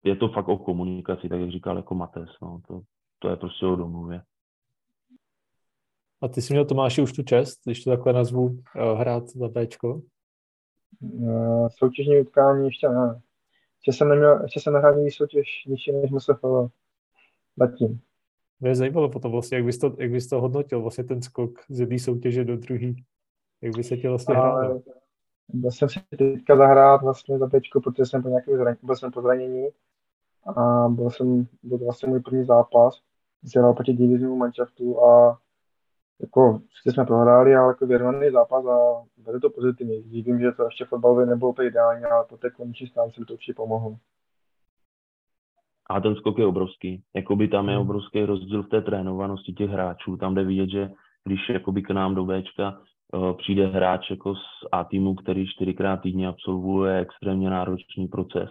je 0.03 0.15
to 0.15 0.29
fakt 0.29 0.47
o 0.47 0.57
komunikaci, 0.57 1.29
tak 1.29 1.39
jak 1.39 1.51
říkal 1.51 1.77
jako 1.77 1.95
Mates, 1.95 2.29
no, 2.41 2.59
to, 2.67 2.81
to 3.19 3.29
je 3.29 3.35
prostě 3.35 3.65
o 3.65 3.75
domluvě. 3.75 4.21
A 6.21 6.27
ty 6.27 6.41
jsi 6.41 6.53
měl 6.53 6.65
Tomáši 6.65 7.01
už 7.01 7.13
tu 7.13 7.23
čest, 7.23 7.59
když 7.65 7.83
to 7.83 7.89
takhle 7.89 8.13
nazvu, 8.13 8.59
eh, 8.75 8.95
hrát 8.95 9.29
za 9.29 9.47
Bčko? 9.47 10.01
Uh, 11.01 11.67
soutěžní 11.67 12.19
utkání 12.19 12.65
ještě 12.65 12.89
ne. 12.89 13.21
Ještě 13.77 13.97
jsem 13.97 14.09
neměl, 14.09 14.41
ještě 14.43 14.59
jsem 14.59 14.73
nehrál 14.73 15.09
soutěž 15.09 15.65
nižší 15.67 15.91
než 15.91 16.11
MSFL 16.11 16.69
zatím. 17.57 17.99
Mě 18.59 18.75
zajímalo 18.75 19.09
potom 19.09 19.31
vlastně, 19.31 19.57
jak 19.57 19.65
bys 19.65 19.77
to, 19.77 19.95
jak 19.97 20.11
bys 20.11 20.27
to 20.27 20.41
hodnotil, 20.41 20.81
vlastně 20.81 21.03
ten 21.03 21.21
skok 21.21 21.51
z 21.69 21.79
jedné 21.79 21.99
soutěže 21.99 22.43
do 22.43 22.57
druhé. 22.57 22.93
Jak 23.61 23.75
by 23.75 23.83
se 23.83 23.97
ti 23.97 24.07
vlastně 24.07 24.35
hrál? 24.35 24.81
Byl 25.53 25.71
jsem 25.71 25.89
si 25.89 25.99
teďka 26.17 26.55
zahrát 26.55 27.01
vlastně 27.01 27.39
za 27.39 27.49
tečko, 27.49 27.81
protože 27.81 28.05
jsem 28.05 28.23
po 28.23 28.29
nějakém 28.29 28.57
zranění, 28.57 28.79
byl 28.83 28.95
jsem 28.95 29.11
po 29.11 29.21
zranění 29.21 29.67
a 30.55 30.87
byl 30.89 31.09
jsem, 31.09 31.47
byl 31.63 31.77
to 31.77 31.85
vlastně 31.85 32.09
můj 32.09 32.19
první 32.19 32.45
zápas. 32.45 33.01
Jsem 33.43 33.61
hrál 33.61 33.73
proti 33.73 33.93
diviznímu 33.93 34.35
manšaftu 34.35 35.03
a 35.03 35.39
jako 36.19 36.61
sice 36.81 36.93
jsme 36.93 37.05
prohráli, 37.05 37.55
ale 37.55 37.67
jako 37.67 37.87
věrovaný 37.87 38.31
zápas 38.31 38.65
a 38.65 39.03
bude 39.17 39.39
to 39.39 39.49
pozitivně. 39.49 40.01
Vím, 40.01 40.39
že 40.39 40.51
to 40.51 40.63
ještě 40.63 40.85
fotbalově 40.85 41.25
nebylo 41.25 41.53
to 41.53 41.63
ideální, 41.63 42.03
ale 42.03 42.25
po 42.29 42.37
té 42.37 42.49
konečné 42.49 42.87
stránce 42.87 43.19
by 43.19 43.25
to 43.25 43.33
určitě 43.33 43.53
pomohlo. 43.53 43.97
A 45.89 46.01
ten 46.01 46.15
skok 46.15 46.37
je 46.37 46.45
obrovský. 46.45 47.01
Jakoby 47.15 47.47
tam 47.47 47.69
je 47.69 47.75
hmm. 47.75 47.81
obrovský 47.81 48.25
rozdíl 48.25 48.63
v 48.63 48.69
té 48.69 48.81
trénovanosti 48.81 49.53
těch 49.53 49.69
hráčů. 49.69 50.17
Tam 50.17 50.35
jde 50.35 50.43
vidět, 50.43 50.69
že 50.69 50.89
když 51.23 51.49
jakoby 51.49 51.81
k 51.81 51.89
nám 51.89 52.15
do 52.15 52.25
Bčka 52.25 52.77
uh, 53.13 53.37
přijde 53.37 53.67
hráč 53.67 54.09
jako 54.09 54.35
z 54.35 54.45
A 54.71 54.83
týmu, 54.83 55.15
který 55.15 55.47
čtyřikrát 55.47 56.01
týdně 56.01 56.27
absolvuje 56.27 56.99
extrémně 56.99 57.49
náročný 57.49 58.07
proces, 58.07 58.49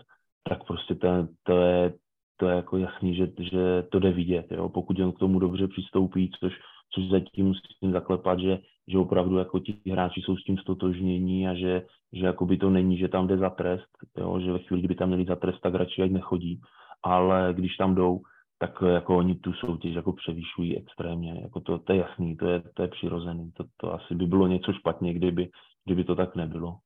tak 0.49 0.65
prostě 0.65 0.95
to, 0.95 1.09
to 1.43 1.61
je 1.61 1.93
to 2.37 2.49
je 2.49 2.57
jako 2.57 2.77
jasný, 2.77 3.15
že, 3.15 3.29
že 3.39 3.85
to 3.91 3.99
jde 3.99 4.13
vidět, 4.13 4.47
jo? 4.51 4.69
pokud 4.69 4.99
on 4.99 5.13
k 5.13 5.19
tomu 5.19 5.39
dobře 5.39 5.69
přistoupí, 5.69 6.31
což, 6.41 6.53
což 6.95 7.05
zatím 7.05 7.47
musím 7.47 7.93
zaklepat, 7.93 8.41
že, 8.41 8.59
že 8.89 8.99
opravdu 8.99 9.39
jako 9.39 9.59
ti 9.59 9.77
hráči 9.91 10.21
jsou 10.21 10.37
s 10.37 10.45
tím 10.45 10.59
stotožnění 10.59 11.49
a 11.49 11.55
že, 11.55 11.83
že 12.13 12.35
by 12.45 12.57
to 12.57 12.71
není, 12.71 12.99
že 12.99 13.09
tam 13.09 13.27
jde 13.27 13.37
za 13.37 13.51
trest, 13.51 13.91
jo? 14.19 14.41
že 14.41 14.53
ve 14.53 14.59
chvíli, 14.59 14.81
kdyby 14.81 14.95
tam 14.95 15.09
měli 15.09 15.25
za 15.25 15.37
trest, 15.37 15.61
tak 15.61 15.75
radši 15.75 16.03
ať 16.03 16.11
nechodí 16.11 16.61
ale 17.05 17.55
když 17.55 17.77
tam 17.77 17.95
jdou, 17.95 18.21
tak 18.59 18.83
jako 18.83 19.17
oni 19.17 19.35
tu 19.35 19.53
soutěž 19.53 19.95
jako 19.95 20.13
převýšují 20.13 20.79
extrémně. 20.79 21.41
Jako 21.43 21.61
to, 21.61 21.79
to 21.79 21.93
je 21.93 21.99
jasný, 21.99 22.37
to 22.37 22.47
je, 22.47 22.63
to 22.75 22.83
je 22.83 22.89
přirozený. 22.89 23.53
To, 23.53 23.65
to 23.77 23.95
asi 23.95 24.15
by 24.15 24.27
bylo 24.27 24.47
něco 24.47 24.73
špatně, 24.73 25.15
kdyby, 25.15 25.49
kdyby 25.85 26.05
to 26.05 26.15
tak 26.15 26.37
nebylo. 26.37 26.79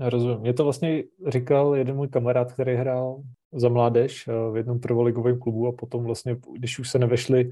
Rozumím. 0.00 0.38
Mě 0.38 0.52
to 0.52 0.64
vlastně 0.64 1.02
říkal 1.26 1.76
jeden 1.76 1.96
můj 1.96 2.08
kamarád, 2.08 2.52
který 2.52 2.74
hrál 2.74 3.22
za 3.52 3.68
mládež 3.68 4.28
eh, 4.28 4.50
v 4.52 4.56
jednom 4.56 4.80
prvoligovém 4.80 5.38
klubu 5.38 5.66
a 5.66 5.72
potom 5.72 6.04
vlastně, 6.04 6.36
když 6.58 6.78
už 6.78 6.90
se 6.90 6.98
nevešli, 6.98 7.50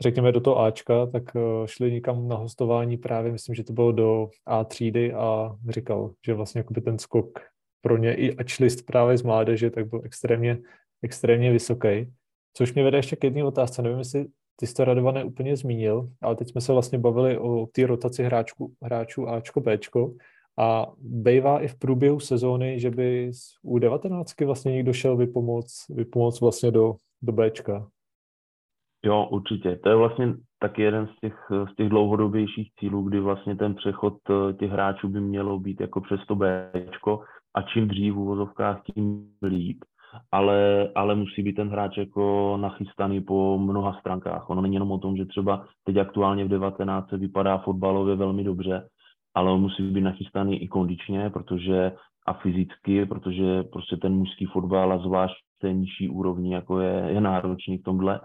řekněme, 0.00 0.32
do 0.32 0.40
toho 0.40 0.58
Ačka, 0.58 1.06
tak 1.06 1.36
eh, 1.36 1.40
šli 1.66 1.92
někam 1.92 2.28
na 2.28 2.36
hostování 2.36 2.96
právě, 2.96 3.32
myslím, 3.32 3.54
že 3.54 3.64
to 3.64 3.72
bylo 3.72 3.92
do 3.92 4.28
A 4.46 4.64
třídy 4.64 5.12
a 5.12 5.56
říkal, 5.68 6.10
že 6.26 6.34
vlastně 6.34 6.64
ten 6.84 6.98
skok 6.98 7.40
pro 7.80 7.96
ně 7.96 8.14
i 8.14 8.36
ač 8.36 8.58
list 8.58 8.82
právě 8.86 9.18
z 9.18 9.22
mládeže, 9.22 9.70
tak 9.70 9.88
byl 9.88 10.00
extrémně 10.04 10.58
extrémně 11.02 11.52
vysoký. 11.52 12.12
Což 12.56 12.74
mě 12.74 12.84
vede 12.84 12.98
ještě 12.98 13.16
k 13.16 13.24
jedné 13.24 13.44
otázce. 13.44 13.82
Nevím, 13.82 13.98
jestli 13.98 14.26
ty 14.56 14.66
jsi 14.66 14.74
to 14.74 14.84
Radované 14.84 15.24
úplně 15.24 15.56
zmínil, 15.56 16.08
ale 16.22 16.36
teď 16.36 16.48
jsme 16.50 16.60
se 16.60 16.72
vlastně 16.72 16.98
bavili 16.98 17.38
o 17.38 17.66
té 17.66 17.86
rotaci 17.86 18.24
hráčku, 18.24 18.72
hráčů 18.82 19.28
Ačko, 19.28 19.60
Bčko 19.60 20.14
a 20.58 20.86
bývá 20.98 21.60
i 21.60 21.68
v 21.68 21.78
průběhu 21.78 22.20
sezóny, 22.20 22.80
že 22.80 22.90
by 22.90 23.30
z 23.32 23.40
U19 23.64 24.46
vlastně 24.46 24.72
někdo 24.72 24.92
šel 24.92 25.16
vypomoc, 25.16 25.86
vypomoc 25.90 26.40
vlastně 26.40 26.70
do, 26.70 26.94
do 27.22 27.32
Bčka. 27.32 27.88
Jo, 29.04 29.28
určitě. 29.30 29.76
To 29.76 29.88
je 29.88 29.96
vlastně 29.96 30.34
taky 30.58 30.82
jeden 30.82 31.06
z 31.06 31.20
těch, 31.20 31.34
z 31.72 31.76
těch 31.76 31.88
dlouhodobějších 31.88 32.72
cílů, 32.80 33.02
kdy 33.02 33.20
vlastně 33.20 33.56
ten 33.56 33.74
přechod 33.74 34.14
eh, 34.30 34.52
těch 34.52 34.70
hráčů 34.70 35.08
by 35.08 35.20
mělo 35.20 35.58
být 35.58 35.80
jako 35.80 36.00
přes 36.00 36.20
to 36.28 36.34
Bčko 36.34 37.20
a 37.54 37.62
čím 37.62 37.88
dřív 37.88 38.14
v 38.14 38.18
uvozovkách, 38.18 38.82
tím 38.94 39.32
líp 39.42 39.84
ale, 40.32 40.88
ale 40.94 41.14
musí 41.14 41.42
být 41.42 41.52
ten 41.52 41.68
hráč 41.68 41.96
jako 41.96 42.56
nachystaný 42.60 43.20
po 43.20 43.58
mnoha 43.58 43.96
stránkách. 44.00 44.50
Ono 44.50 44.62
není 44.62 44.74
jenom 44.74 44.92
o 44.92 44.98
tom, 44.98 45.16
že 45.16 45.26
třeba 45.26 45.66
teď 45.84 45.96
aktuálně 45.96 46.44
v 46.44 46.48
19 46.48 47.12
vypadá 47.12 47.58
fotbalově 47.58 48.16
velmi 48.16 48.44
dobře, 48.44 48.88
ale 49.34 49.52
on 49.52 49.60
musí 49.60 49.82
být 49.82 50.00
nachystaný 50.00 50.62
i 50.62 50.68
kondičně, 50.68 51.30
protože 51.30 51.92
a 52.26 52.32
fyzicky, 52.32 53.06
protože 53.06 53.62
prostě 53.62 53.96
ten 53.96 54.12
mužský 54.14 54.46
fotbal 54.46 54.92
a 54.92 54.98
zvlášť 54.98 55.34
té 55.60 55.72
nižší 55.72 56.08
úrovni 56.08 56.54
jako 56.54 56.80
je, 56.80 57.04
je 57.08 57.20
náročný 57.20 57.78
v 57.78 57.82
tomhle. 57.82 58.20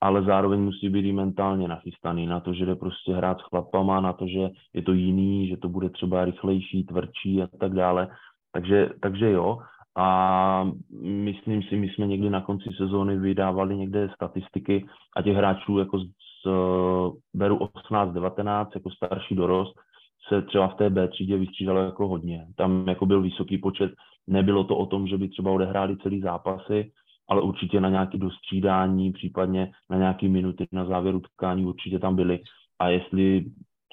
ale 0.00 0.22
zároveň 0.22 0.60
musí 0.60 0.88
být 0.88 1.08
i 1.08 1.12
mentálně 1.12 1.68
nachystaný 1.68 2.26
na 2.26 2.40
to, 2.40 2.52
že 2.52 2.66
jde 2.66 2.74
prostě 2.74 3.14
hrát 3.14 3.38
s 3.38 3.42
chlapama, 3.42 4.00
na 4.00 4.12
to, 4.12 4.26
že 4.26 4.48
je 4.74 4.82
to 4.82 4.92
jiný, 4.92 5.48
že 5.48 5.56
to 5.56 5.68
bude 5.68 5.90
třeba 5.90 6.24
rychlejší, 6.24 6.84
tvrdší 6.84 7.42
a 7.42 7.46
tak 7.60 7.74
dále. 7.74 8.08
Takže, 8.52 8.90
takže 9.02 9.30
jo. 9.30 9.58
A 10.00 10.70
myslím 11.02 11.62
si, 11.62 11.76
my 11.76 11.88
jsme 11.88 12.06
někdy 12.06 12.30
na 12.30 12.40
konci 12.40 12.68
sezóny 12.76 13.18
vydávali 13.18 13.76
někde 13.76 14.08
statistiky 14.14 14.86
a 15.16 15.22
těch 15.22 15.36
hráčů 15.36 15.78
jako 15.78 15.98
z, 15.98 16.04
z 16.46 16.48
beru 17.34 17.56
18-19 17.56 18.66
jako 18.74 18.90
starší 18.90 19.34
dorost 19.34 19.74
se 20.28 20.42
třeba 20.42 20.68
v 20.68 20.74
té 20.74 20.90
B 20.90 21.08
třídě 21.08 21.36
vystřídalo 21.36 21.80
jako 21.80 22.08
hodně. 22.08 22.46
Tam 22.56 22.88
jako 22.88 23.06
byl 23.06 23.22
vysoký 23.22 23.58
počet, 23.58 23.92
nebylo 24.26 24.64
to 24.64 24.76
o 24.76 24.86
tom, 24.86 25.06
že 25.06 25.18
by 25.18 25.28
třeba 25.28 25.50
odehráli 25.50 25.96
celý 25.96 26.20
zápasy, 26.20 26.92
ale 27.28 27.42
určitě 27.42 27.80
na 27.80 27.88
nějaké 27.88 28.18
dostřídání, 28.18 29.12
případně 29.12 29.70
na 29.90 29.96
nějaké 29.96 30.28
minuty 30.28 30.66
na 30.72 30.84
závěru 30.84 31.20
tkání 31.20 31.66
určitě 31.66 31.98
tam 31.98 32.16
byly. 32.16 32.40
A 32.78 32.88
jestli 32.88 33.44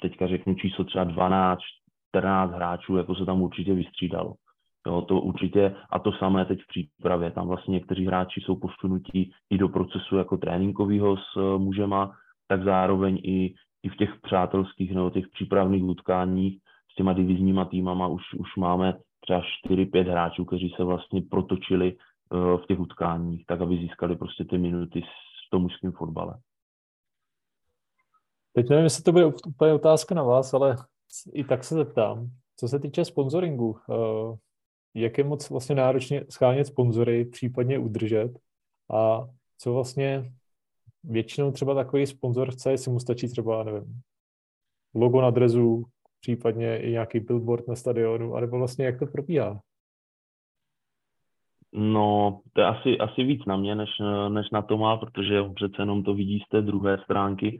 teďka 0.02 0.26
řeknu 0.26 0.54
číslo 0.54 0.84
třeba 0.84 1.04
12, 1.04 1.60
14 2.08 2.52
hráčů, 2.52 2.96
jako 2.96 3.14
se 3.14 3.24
tam 3.24 3.42
určitě 3.42 3.74
vystřídalo. 3.74 4.34
Jo, 4.86 5.02
to 5.02 5.20
určitě, 5.20 5.74
a 5.90 5.98
to 5.98 6.12
samé 6.12 6.44
teď 6.44 6.62
v 6.62 6.66
přípravě. 6.66 7.30
Tam 7.30 7.48
vlastně 7.48 7.72
někteří 7.72 8.06
hráči 8.06 8.40
jsou 8.40 8.56
posunutí 8.56 9.32
i 9.50 9.58
do 9.58 9.68
procesu 9.68 10.16
jako 10.16 10.36
tréninkového 10.36 11.16
s 11.16 11.36
uh, 11.36 11.58
mužema, 11.58 12.12
tak 12.48 12.64
zároveň 12.64 13.20
i, 13.22 13.54
i 13.82 13.88
v 13.88 13.96
těch 13.96 14.10
přátelských 14.22 14.94
nebo 14.94 15.10
těch 15.10 15.28
přípravných 15.28 15.84
utkáních 15.84 16.58
s 16.92 16.94
těma 16.94 17.12
divizníma 17.12 17.64
týmama 17.64 18.06
už, 18.06 18.22
už 18.38 18.56
máme 18.56 18.94
třeba 19.20 19.42
4-5 19.68 20.10
hráčů, 20.10 20.44
kteří 20.44 20.74
se 20.76 20.84
vlastně 20.84 21.22
protočili 21.30 21.96
uh, 21.96 22.56
v 22.56 22.66
těch 22.66 22.80
utkáních, 22.80 23.46
tak 23.46 23.60
aby 23.60 23.76
získali 23.76 24.16
prostě 24.16 24.44
ty 24.44 24.58
minuty 24.58 25.00
v 25.00 25.50
tom 25.50 25.62
mužském 25.62 25.92
fotbale. 25.92 26.34
Teď 28.52 28.70
nevím, 28.70 28.84
jestli 28.84 29.02
to 29.02 29.12
bude 29.12 29.26
úplně 29.26 29.72
otázka 29.72 30.14
na 30.14 30.22
vás, 30.22 30.54
ale 30.54 30.76
i 31.32 31.44
tak 31.44 31.64
se 31.64 31.74
zeptám. 31.74 32.30
Co 32.56 32.68
se 32.68 32.78
týče 32.78 33.04
sponsoringu, 33.04 33.76
uh, 33.88 34.36
jak 34.96 35.18
je 35.18 35.24
moc 35.24 35.50
vlastně 35.50 35.74
náročně 35.74 36.24
schánět 36.30 36.66
sponzory, 36.66 37.24
případně 37.24 37.78
udržet 37.78 38.38
a 38.94 39.20
co 39.58 39.74
vlastně 39.74 40.32
většinou 41.04 41.52
třeba 41.52 41.74
takový 41.74 42.06
sponzor 42.06 42.50
chce, 42.50 42.70
jestli 42.70 42.92
mu 42.92 43.00
stačí 43.00 43.28
třeba, 43.28 43.64
nevím, 43.64 44.00
logo 44.94 45.22
na 45.22 45.30
drezu, 45.30 45.84
případně 46.20 46.78
i 46.78 46.90
nějaký 46.90 47.20
billboard 47.20 47.68
na 47.68 47.76
stadionu, 47.76 48.34
anebo 48.34 48.58
vlastně 48.58 48.86
jak 48.86 48.98
to 48.98 49.06
probíhá? 49.06 49.60
No, 51.72 52.40
to 52.52 52.60
je 52.60 52.66
asi, 52.66 52.98
asi 52.98 53.24
víc 53.24 53.44
na 53.46 53.56
mě, 53.56 53.74
než, 53.74 53.90
než 54.28 54.50
na 54.50 54.62
to 54.62 54.78
má, 54.78 54.96
protože 54.96 55.42
přece 55.54 55.82
jenom 55.82 56.02
to 56.02 56.14
vidí 56.14 56.40
z 56.46 56.48
té 56.48 56.62
druhé 56.62 56.98
stránky. 57.04 57.58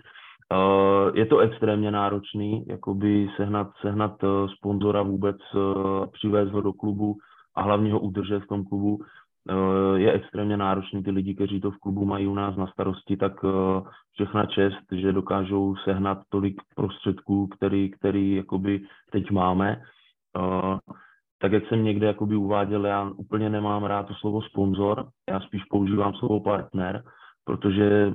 Uh, 0.52 1.16
je 1.16 1.26
to 1.26 1.38
extrémně 1.38 1.90
náročný, 1.90 2.64
jakoby 2.66 3.28
sehnat, 3.36 3.70
sehnat 3.80 4.22
uh, 4.22 4.48
sponzora 4.48 5.02
vůbec, 5.02 5.36
uh, 5.54 6.06
přivést 6.06 6.50
ho 6.50 6.60
do 6.60 6.72
klubu 6.72 7.16
a 7.54 7.62
hlavně 7.62 7.92
ho 7.92 8.00
udržet 8.00 8.40
v 8.40 8.46
tom 8.46 8.64
klubu. 8.64 8.98
Je 9.96 10.12
extrémně 10.12 10.56
náročný 10.56 11.02
ty 11.02 11.10
lidi, 11.10 11.34
kteří 11.34 11.60
to 11.60 11.70
v 11.70 11.78
klubu 11.78 12.04
mají 12.04 12.26
u 12.26 12.34
nás 12.34 12.56
na 12.56 12.66
starosti, 12.66 13.16
tak 13.16 13.32
všechna 14.12 14.46
čest, 14.46 14.82
že 14.92 15.12
dokážou 15.12 15.76
sehnat 15.76 16.18
tolik 16.28 16.62
prostředků, 16.76 17.46
který, 17.46 17.90
který 17.90 18.34
jakoby 18.34 18.80
teď 19.12 19.30
máme. 19.30 19.80
Tak 21.38 21.52
jak 21.52 21.66
jsem 21.66 21.84
někde 21.84 22.06
jakoby 22.06 22.36
uváděl, 22.36 22.86
já 22.86 23.10
úplně 23.16 23.50
nemám 23.50 23.84
rád 23.84 24.06
to 24.06 24.14
slovo 24.14 24.42
sponzor, 24.42 25.08
já 25.30 25.40
spíš 25.40 25.64
používám 25.64 26.14
slovo 26.14 26.40
partner, 26.40 27.02
protože 27.46 28.12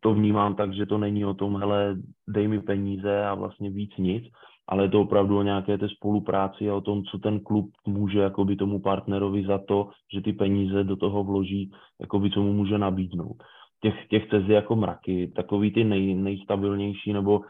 to 0.00 0.14
vnímám 0.14 0.54
tak, 0.54 0.74
že 0.74 0.86
to 0.86 0.98
není 0.98 1.24
o 1.24 1.34
tom, 1.34 1.56
hele, 1.56 1.96
dej 2.28 2.48
mi 2.48 2.60
peníze 2.60 3.24
a 3.24 3.34
vlastně 3.34 3.70
víc 3.70 3.90
nic, 3.98 4.24
ale 4.68 4.84
je 4.84 4.88
to 4.88 5.00
opravdu 5.00 5.38
o 5.38 5.42
nějaké 5.42 5.78
té 5.78 5.88
spolupráci 5.88 6.70
a 6.70 6.74
o 6.74 6.80
tom, 6.80 7.02
co 7.04 7.18
ten 7.18 7.40
klub 7.40 7.70
může 7.86 8.18
jakoby 8.18 8.56
tomu 8.56 8.80
partnerovi 8.80 9.46
za 9.46 9.58
to, 9.58 9.90
že 10.14 10.20
ty 10.20 10.32
peníze 10.32 10.84
do 10.84 10.96
toho 10.96 11.24
vloží, 11.24 11.70
jakoby 12.00 12.30
co 12.30 12.42
mu 12.42 12.52
může 12.52 12.78
nabídnout. 12.78 13.42
Těch, 13.86 14.06
těch 14.08 14.28
cest 14.28 14.48
jako 14.48 14.76
mraky. 14.76 15.32
Takový 15.36 15.70
ty 15.70 15.84
nej, 15.84 16.14
nejstabilnější 16.14 17.12
nebo 17.12 17.40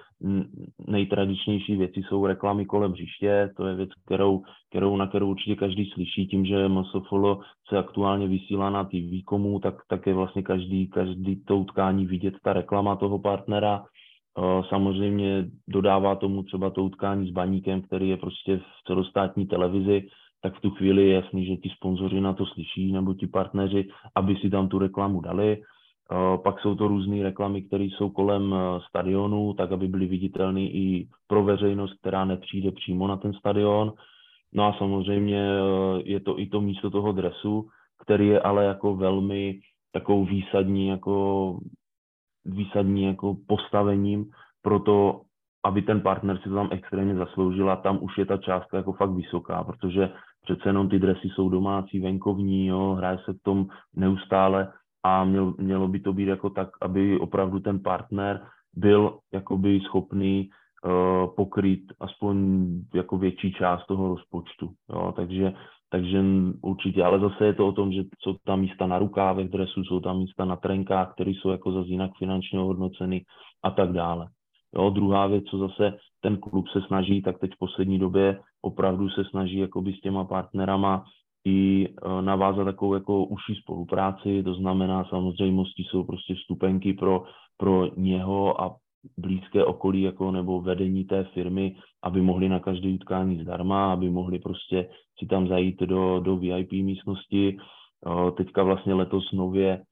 nejtradičnější 0.87 1.77
věci 1.77 2.03
jsou 2.03 2.27
reklamy 2.27 2.67
kolem 2.67 2.93
hřiště, 2.93 3.51
to 3.57 3.67
je 3.67 3.75
věc, 3.75 3.91
kterou, 4.05 4.43
kterou, 4.71 4.97
na 4.97 5.07
kterou 5.07 5.31
určitě 5.31 5.57
každý 5.57 5.91
slyší, 5.91 6.27
tím, 6.27 6.47
že 6.47 6.69
MSFL 6.69 7.39
se 7.69 7.79
aktuálně 7.79 8.29
vysílá 8.29 8.71
na 8.71 8.85
TV 8.85 9.25
komu, 9.25 9.61
tak, 9.61 9.75
tak 9.89 10.07
je 10.07 10.15
vlastně 10.15 10.43
každý, 10.43 10.89
každý 10.89 11.45
to 11.45 11.57
utkání 11.57 12.07
vidět 12.07 12.35
ta 12.43 12.53
reklama 12.53 12.97
toho 12.97 13.19
partnera, 13.19 13.85
Samozřejmě 14.69 15.49
dodává 15.69 16.15
tomu 16.15 16.43
třeba 16.43 16.71
to 16.71 16.85
utkání 16.85 17.29
s 17.29 17.33
baníkem, 17.33 17.83
který 17.83 18.09
je 18.09 18.17
prostě 18.17 18.57
v 18.57 18.87
celostátní 18.87 19.47
televizi, 19.47 20.09
tak 20.43 20.55
v 20.59 20.61
tu 20.61 20.71
chvíli 20.71 21.09
je 21.09 21.15
jasný, 21.15 21.47
že 21.47 21.57
ti 21.57 21.69
sponzoři 21.77 22.21
na 22.21 22.33
to 22.33 22.47
slyší, 22.47 22.93
nebo 22.93 23.15
ti 23.15 23.27
partneři, 23.27 23.89
aby 24.15 24.37
si 24.37 24.51
tam 24.51 24.69
tu 24.69 24.79
reklamu 24.79 25.21
dali. 25.21 25.63
Pak 26.45 26.61
jsou 26.61 26.75
to 26.75 26.89
různé 26.89 27.23
reklamy, 27.23 27.63
které 27.63 27.85
jsou 27.85 28.11
kolem 28.11 28.55
stadionu, 28.89 29.55
tak 29.55 29.73
aby 29.73 29.89
byly 29.89 30.07
viditelné 30.07 30.61
i 30.61 31.09
pro 31.27 31.45
veřejnost, 31.45 31.95
která 32.01 32.25
nepřijde 32.25 32.73
přímo 32.73 33.07
na 33.07 33.17
ten 33.17 33.33
stadion. 33.33 33.93
No 34.53 34.67
a 34.67 34.73
samozřejmě 34.79 35.49
je 36.05 36.21
to 36.21 36.41
i 36.41 36.47
to 36.47 36.61
místo 36.61 36.91
toho 36.91 37.13
dresu, 37.13 37.69
který 38.03 38.27
je 38.27 38.41
ale 38.41 38.65
jako 38.65 38.97
velmi 38.97 39.61
takovou 39.93 40.25
výsadní 40.25 40.89
jako 40.89 41.59
výsadní 42.45 43.03
jako 43.03 43.37
postavením 43.47 44.31
pro 44.63 44.81
to, 44.81 45.21
aby 45.65 45.83
ten 45.83 46.01
partner 46.01 46.39
si 46.39 46.49
to 46.49 46.55
tam 46.55 46.69
extrémně 46.71 47.15
zasloužil 47.15 47.71
a 47.71 47.77
tam 47.77 47.99
už 48.03 48.19
je 48.19 48.27
ta 48.27 48.37
částka 48.37 48.77
jako 48.77 48.93
fakt 48.93 49.11
vysoká, 49.11 49.65
protože 49.65 50.13
přece 50.43 50.69
jenom 50.69 50.89
ty 50.89 50.99
dresy 50.99 51.29
jsou 51.29 51.49
domácí, 51.49 52.01
venkovní, 52.01 52.67
jo, 52.67 52.95
hraje 52.95 53.19
se 53.25 53.33
v 53.33 53.43
tom 53.43 53.67
neustále 53.97 54.73
a 55.07 55.25
měl, 55.25 55.55
mělo 55.59 55.89
by 55.89 56.01
to 56.01 56.13
být 56.13 56.29
jako 56.29 56.51
tak, 56.51 56.69
aby 56.83 57.19
opravdu 57.19 57.61
ten 57.61 57.81
partner 57.81 58.47
byl 58.75 59.19
jakoby 59.33 59.81
schopný 59.81 60.49
uh, 60.49 61.35
pokryt 61.37 61.81
aspoň 62.01 62.37
jako 62.95 63.19
větší 63.19 63.53
část 63.53 63.87
toho 63.87 64.09
rozpočtu. 64.09 64.71
Jo, 64.91 65.13
takže 65.17 65.53
takže 65.91 66.23
určitě, 66.63 67.05
ale 67.05 67.21
zase 67.21 67.47
je 67.47 67.55
to 67.55 67.69
o 67.69 67.73
tom, 67.73 67.93
že 67.93 68.03
jsou 68.19 68.37
tam 68.45 68.61
místa 68.61 68.87
na 68.87 68.99
rukávech 68.99 69.49
dresu, 69.49 69.85
jsou 69.85 70.01
tam 70.01 70.19
místa 70.19 70.45
na 70.45 70.57
trenkách, 70.57 71.13
které 71.13 71.31
jsou 71.31 71.51
jako 71.51 71.73
zase 71.73 71.89
jinak 71.89 72.11
finančně 72.19 72.59
hodnoceny 72.59 73.25
a 73.63 73.71
tak 73.71 73.93
dále. 73.93 74.27
Jo, 74.75 74.91
druhá 74.91 75.27
věc, 75.27 75.45
co 75.45 75.59
zase 75.59 75.99
ten 76.21 76.37
klub 76.37 76.69
se 76.69 76.81
snaží, 76.87 77.23
tak 77.23 77.39
teď 77.39 77.51
v 77.55 77.59
poslední 77.59 77.99
době 77.99 78.41
opravdu 78.63 79.09
se 79.09 79.25
snaží 79.25 79.59
jakoby 79.59 79.93
s 79.93 80.01
těma 80.01 80.25
partnerama 80.25 81.05
i 81.47 81.89
e, 81.89 82.23
navázat 82.23 82.65
takovou 82.65 82.95
jako 82.95 83.25
užší 83.25 83.55
spolupráci, 83.55 84.43
to 84.43 84.55
znamená 84.55 85.05
samozřejmostí 85.05 85.85
jsou 85.85 86.05
prostě 86.05 86.35
vstupenky 86.35 86.93
pro, 86.93 87.25
pro 87.57 87.89
něho 87.97 88.61
a 88.61 88.77
blízké 89.19 89.65
okolí 89.65 90.03
jako 90.03 90.31
nebo 90.31 90.61
vedení 90.61 91.05
té 91.05 91.25
firmy, 91.25 91.77
aby 92.03 92.23
mohli 92.23 92.49
na 92.49 92.61
každé 92.61 92.89
utkání 92.89 93.43
zdarma, 93.43 93.93
aby 93.93 94.11
mohli 94.11 94.39
prostě 94.39 94.89
si 95.19 95.27
tam 95.27 95.49
zajít 95.49 95.81
do, 95.81 96.21
do 96.21 96.37
VIP 96.37 96.73
místnosti. 96.73 97.57
Teďka 98.37 98.63
vlastně 98.63 98.95
letos 98.95 99.33
nově 99.33 99.83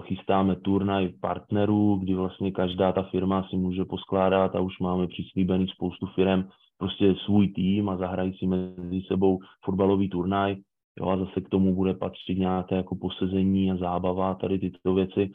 chystáme 0.00 0.56
turnaj 0.56 1.08
partnerů, 1.20 1.96
kdy 1.96 2.14
vlastně 2.14 2.52
každá 2.52 2.92
ta 2.92 3.02
firma 3.02 3.46
si 3.50 3.56
může 3.56 3.84
poskládat 3.84 4.56
a 4.56 4.60
už 4.60 4.78
máme 4.78 5.06
přislíbený 5.06 5.68
spoustu 5.68 6.06
firm 6.06 6.44
prostě 6.78 7.14
svůj 7.24 7.48
tým 7.48 7.88
a 7.88 7.96
zahrají 7.96 8.38
si 8.38 8.46
mezi 8.46 9.02
sebou 9.08 9.38
fotbalový 9.64 10.08
turnaj. 10.08 10.56
Jo, 11.00 11.08
a 11.08 11.16
zase 11.16 11.40
k 11.40 11.48
tomu 11.48 11.74
bude 11.74 11.94
patřit 11.94 12.38
nějaké 12.38 12.74
jako 12.74 12.96
posezení 12.96 13.70
a 13.70 13.76
zábava, 13.76 14.34
tady 14.34 14.58
tyto 14.58 14.94
věci, 14.94 15.32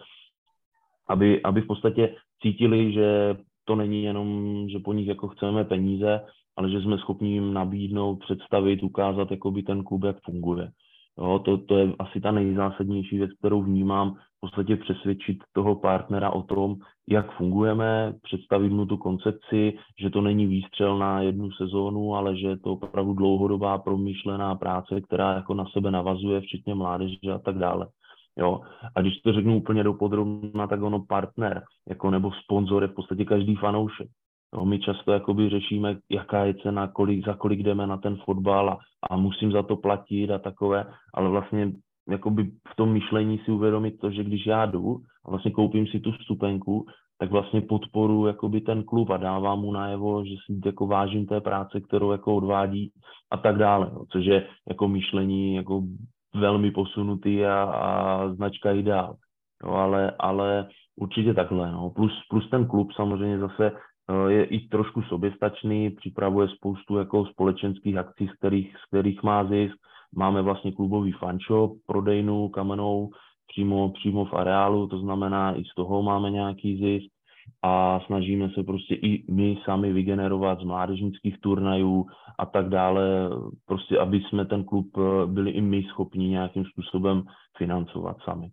aby, 1.10 1.44
aby 1.44 1.62
v 1.62 1.68
podstatě 1.68 2.16
cítili, 2.42 2.94
že 2.94 3.38
to 3.66 3.76
není 3.76 4.04
jenom, 4.04 4.66
že 4.70 4.80
po 4.80 4.94
nich 4.94 5.08
jako 5.08 5.28
chceme 5.28 5.64
peníze, 5.64 6.22
ale 6.56 6.70
že 6.70 6.82
jsme 6.82 6.98
schopni 6.98 7.34
jim 7.34 7.54
nabídnout, 7.54 8.20
představit, 8.20 8.84
ukázat 8.84 9.32
jakoby 9.32 9.64
ten 9.64 9.84
klub, 9.84 10.04
jak 10.04 10.18
funguje. 10.24 10.72
Jo, 11.18 11.40
to, 11.40 11.58
to 11.58 11.78
je 11.78 11.94
asi 12.00 12.22
ta 12.22 12.32
nejzásadnější 12.32 13.18
věc, 13.18 13.32
kterou 13.40 13.64
vnímám, 13.64 14.18
podstatě 14.42 14.76
přesvědčit 14.76 15.38
toho 15.54 15.76
partnera 15.76 16.30
o 16.30 16.42
tom, 16.42 16.76
jak 17.10 17.32
fungujeme, 17.32 18.14
představit 18.22 18.70
mu 18.70 18.86
tu 18.86 18.98
koncepci, 18.98 19.74
že 20.02 20.10
to 20.10 20.22
není 20.22 20.48
výstřel 20.48 20.98
na 20.98 21.22
jednu 21.22 21.52
sezónu, 21.52 22.16
ale 22.16 22.38
že 22.38 22.48
je 22.48 22.58
to 22.58 22.72
opravdu 22.72 23.14
dlouhodobá 23.14 23.78
promyšlená 23.78 24.56
práce, 24.56 25.02
která 25.02 25.34
jako 25.34 25.54
na 25.54 25.66
sebe 25.66 25.92
navazuje, 25.92 26.42
včetně 26.42 26.76
mládeže 26.76 27.32
a 27.36 27.40
tak 27.40 27.58
dále. 27.58 27.88
Jo? 28.38 28.62
A 28.96 29.02
když 29.02 29.22
to 29.22 29.34
řeknu 29.34 29.58
úplně 29.58 29.84
do 29.84 29.94
podrobna, 29.94 30.68
tak 30.68 30.82
ono 30.82 31.06
partner 31.06 31.64
jako 31.90 32.12
nebo 32.12 32.32
sponzor 32.44 32.84
je 32.84 32.88
v 32.88 32.94
podstatě 32.94 33.26
každý 33.26 33.56
fanoušek. 33.56 34.08
Jo, 34.56 34.66
my 34.66 34.80
často 34.80 35.12
jakoby 35.12 35.50
řešíme, 35.50 35.98
jaká 36.10 36.46
je 36.46 36.54
cena, 36.54 36.88
kolik, 36.88 37.26
za 37.26 37.34
kolik 37.34 37.64
jdeme 37.64 37.88
na 37.88 37.98
ten 37.98 38.18
fotbal 38.26 38.70
a, 38.70 38.78
a 39.10 39.18
musím 39.18 39.52
za 39.52 39.64
to 39.64 39.76
platit 39.76 40.32
a 40.32 40.38
takové, 40.38 40.86
ale 41.14 41.30
vlastně 41.30 41.72
jakoby 42.12 42.44
v 42.44 42.76
tom 42.76 42.92
myšlení 42.92 43.38
si 43.38 43.52
uvědomit 43.52 44.00
to, 44.00 44.12
že 44.12 44.24
když 44.24 44.46
já 44.46 44.66
jdu 44.66 44.98
a 45.26 45.30
vlastně 45.30 45.52
koupím 45.52 45.88
si 45.88 46.00
tu 46.00 46.12
vstupenku, 46.12 46.86
tak 47.20 47.32
vlastně 47.32 47.62
podporu 47.62 48.28
jakoby 48.28 48.62
ten 48.62 48.84
klub 48.84 49.10
a 49.10 49.18
dávám 49.18 49.60
mu 49.60 49.72
najevo, 49.72 50.26
že 50.26 50.36
si 50.46 50.62
jako 50.66 50.88
vážím 50.88 51.26
té 51.26 51.42
práce, 51.42 51.82
kterou 51.82 52.12
jako 52.12 52.36
odvádí 52.36 52.92
a 53.32 53.38
tak 53.38 53.58
dále, 53.58 53.92
no, 53.94 54.06
což 54.12 54.26
je 54.26 54.48
jako 54.70 54.88
myšlení 54.88 55.56
jako 55.56 55.84
velmi 56.36 56.72
posunutý 56.72 57.46
a, 57.46 57.64
a 57.64 58.34
značka 58.34 58.72
ideál. 58.72 59.16
Jo, 59.64 59.72
ale, 59.72 60.12
ale 60.20 60.68
určitě 60.96 61.34
takhle. 61.34 61.72
No. 61.72 61.90
Plus, 61.90 62.12
plus 62.30 62.50
ten 62.50 62.68
klub 62.68 62.92
samozřejmě 62.92 63.40
zase 63.40 63.72
eh, 63.72 64.32
je 64.32 64.44
i 64.44 64.68
trošku 64.68 65.02
soběstačný, 65.02 65.90
připravuje 65.90 66.48
spoustu 66.48 66.98
jako 66.98 67.26
společenských 67.26 67.98
akcí, 67.98 68.28
z 68.28 68.34
kterých, 68.38 68.76
z 68.78 68.88
kterých 68.88 69.24
má 69.24 69.44
zisk. 69.44 69.76
Máme 70.16 70.42
vlastně 70.42 70.72
klubový 70.72 71.12
fanshop, 71.12 71.78
prodejnu 71.86 72.50
kamenou 72.50 73.10
přímo, 73.48 73.90
přímo 73.90 74.26
v 74.26 74.34
areálu, 74.34 74.88
to 74.88 75.00
znamená 75.00 75.56
i 75.60 75.64
z 75.64 75.76
toho 75.76 76.04
máme 76.04 76.32
nějaký 76.32 76.78
zisk 76.78 77.12
a 77.62 78.00
snažíme 78.06 78.50
se 78.50 78.64
prostě 78.64 78.96
i 78.96 79.32
my 79.32 79.58
sami 79.66 79.94
vygenerovat 79.94 80.60
z 80.60 80.64
mládežnických 80.64 81.42
turnajů 81.42 82.06
a 82.40 82.46
tak 82.46 82.70
dále, 82.70 83.30
prostě 83.66 84.00
aby 84.00 84.20
jsme 84.20 84.46
ten 84.46 84.64
klub 84.64 84.98
eh, 84.98 85.26
byli 85.26 85.52
i 85.52 85.62
my 85.62 85.84
schopni 85.84 86.28
nějakým 86.28 86.66
způsobem 86.66 87.24
financovat 87.58 88.18
sami. 88.26 88.52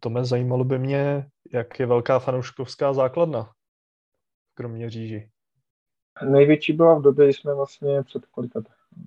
To 0.00 0.10
mě 0.10 0.24
zajímalo 0.24 0.64
by 0.64 0.78
mě, 0.78 1.26
jak 1.52 1.80
je 1.80 1.86
velká 1.86 2.18
fanouškovská 2.18 2.92
základna 2.92 3.50
kromě 4.54 4.90
říži. 4.90 5.30
Největší 6.30 6.72
byla 6.72 6.98
v 6.98 7.02
době, 7.02 7.26
kdy 7.26 7.32
jsme 7.32 7.54
vlastně 7.54 8.02
před 8.02 8.26
kolika 8.26 8.60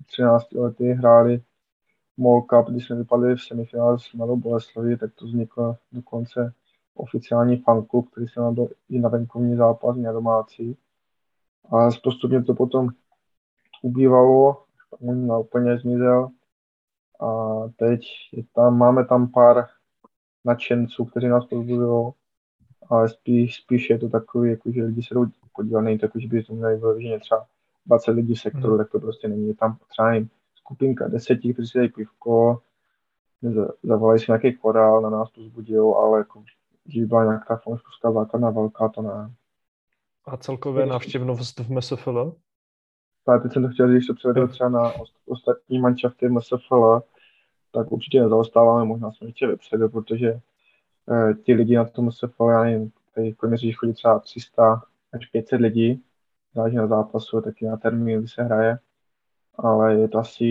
13 0.06 0.52
lety 0.52 0.92
hráli 0.92 1.42
MOL 2.16 2.42
Cup, 2.42 2.68
když 2.70 2.86
jsme 2.86 2.96
vypadli 2.96 3.36
v 3.36 3.42
semifinále 3.42 3.98
s 3.98 4.12
Mladou 4.12 4.36
Boleslaví, 4.36 4.98
tak 4.98 5.14
to 5.14 5.24
vzniklo 5.24 5.76
dokonce 5.92 6.52
oficiální 6.94 7.56
fanklub, 7.56 8.10
který 8.10 8.28
se 8.28 8.40
nám 8.40 8.56
i 8.88 8.98
na 8.98 9.08
venkovní 9.08 9.56
zápas, 9.56 9.96
na 9.96 10.12
domácí. 10.12 10.76
A 11.72 11.88
postupně 12.04 12.42
to 12.42 12.54
potom 12.54 12.88
ubývalo, 13.82 14.64
možná 15.00 15.38
úplně 15.38 15.78
zmizel. 15.78 16.28
A 17.20 17.54
teď 17.76 18.00
je 18.32 18.42
tam, 18.54 18.78
máme 18.78 19.04
tam 19.04 19.32
pár 19.32 19.66
nadšenců, 20.44 21.04
kteří 21.04 21.28
nás 21.28 21.46
pozbudují, 21.46 22.12
ale 22.88 23.08
spíš, 23.08 23.56
spíš 23.56 23.90
je 23.90 23.98
to 23.98 24.08
takový, 24.08 24.50
jako, 24.50 24.72
že 24.72 24.84
lidi 24.84 25.02
se 25.02 25.14
jdou 25.14 25.26
podívat, 25.52 25.82
to 25.82 25.88
jako, 25.90 26.20
že 26.20 26.28
by 26.28 26.42
to 26.42 26.54
měli 26.54 26.76
vyloženě 26.76 27.20
třeba 27.20 27.46
20 27.86 28.10
lidí 28.10 28.34
v 28.34 28.40
sektoru, 28.40 28.68
hmm. 28.68 28.78
tak 28.78 28.90
to 28.90 29.00
prostě 29.00 29.28
není. 29.28 29.48
Je 29.48 29.54
tam 29.54 29.78
třeba 29.88 30.10
nevím, 30.10 30.30
skupinka 30.54 31.08
deseti, 31.08 31.52
kteří 31.52 31.68
si 31.68 31.78
dají 31.78 31.88
pivko, 31.88 32.62
zavolají 33.82 34.20
si 34.20 34.24
nějaký 34.28 34.52
korál, 34.52 35.00
na 35.00 35.10
nás 35.10 35.30
pozbudují, 35.30 35.94
ale 35.96 36.18
jako, 36.18 36.44
že 36.86 37.00
by 37.00 37.06
byla 37.06 37.24
nějaká 37.24 37.56
fanouškovská 37.56 38.12
základna 38.12 38.50
velká, 38.50 38.88
to 38.88 39.02
ne. 39.02 39.34
A 40.26 40.36
celkově 40.36 40.86
návštěvnost 40.86 41.60
v 41.60 41.70
MSFL? 41.70 42.34
Tak 43.26 43.42
teď 43.42 43.52
jsem 43.52 43.62
to 43.62 43.68
chtěl 43.68 43.92
říct, 43.92 44.02
že 44.02 44.06
se 44.06 44.14
převedl 44.14 44.48
třeba 44.48 44.68
na 44.68 44.92
ostatní 45.26 45.78
manšafty 45.78 46.28
MSFL, 46.28 47.02
tak 47.72 47.92
určitě 47.92 48.22
nezaostáváme, 48.22 48.84
možná 48.84 49.12
jsme 49.12 49.26
ještě 49.26 49.46
vepředu, 49.46 49.88
protože 49.88 50.40
eh, 51.10 51.34
ti 51.34 51.54
lidi 51.54 51.76
na 51.76 51.84
tom 51.84 52.12
se 52.12 52.28
já 52.50 52.64
nevím, 52.64 52.92
tady 53.14 53.32
kromě 53.32 53.72
chodí 53.72 53.92
třeba 53.92 54.18
300 54.18 54.82
až 55.12 55.26
500 55.26 55.60
lidí, 55.60 56.02
na 56.56 56.86
zápasu, 56.86 57.40
taky 57.40 57.66
na 57.66 57.76
termín, 57.76 58.18
kdy 58.18 58.28
se 58.28 58.42
hraje, 58.42 58.78
ale 59.54 59.94
je 59.94 60.08
to 60.08 60.18
asi 60.18 60.44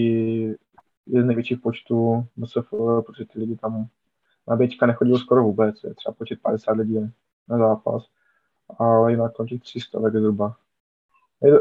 jeden 1.05 1.23
z 1.23 1.27
největších 1.27 1.59
počtů 1.59 2.25
MSFL, 2.37 3.01
protože 3.01 3.25
ty 3.25 3.39
lidi 3.39 3.55
tam 3.55 3.87
na 4.47 4.55
běčka 4.55 4.85
nechodí 4.85 5.17
skoro 5.17 5.43
vůbec, 5.43 5.83
je 5.83 5.93
třeba 5.93 6.13
počet 6.13 6.41
50 6.41 6.71
lidí 6.71 7.13
na 7.49 7.57
zápas, 7.57 8.09
ale 8.79 9.11
jinak 9.11 9.33
končí 9.33 9.59
300 9.59 10.01
tak 10.01 10.15
zhruba. 10.15 10.55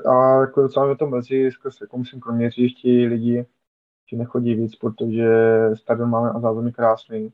A 0.08 0.40
jako 0.40 0.62
docela 0.62 0.86
mě 0.86 0.96
to 0.96 1.06
mrzí, 1.06 1.50
skrz, 1.50 1.80
jako 1.80 1.98
myslím, 1.98 2.20
kromě 2.20 2.50
lidi 2.84 3.46
že 4.12 4.16
nechodí 4.16 4.54
víc, 4.54 4.76
protože 4.76 5.30
stadion 5.74 6.10
máme 6.10 6.30
a 6.30 6.40
zázemí 6.40 6.72
krásný. 6.72 7.32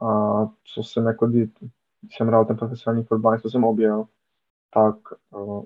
A 0.00 0.06
co 0.64 0.82
jsem 0.82 1.06
jako, 1.06 1.26
když 1.26 1.50
jsem 2.10 2.26
hrál 2.26 2.44
ten 2.44 2.56
profesionální 2.56 3.04
fotbal, 3.04 3.38
co 3.40 3.50
jsem 3.50 3.64
objel, 3.64 4.06
tak 4.74 4.96
uh, 5.30 5.64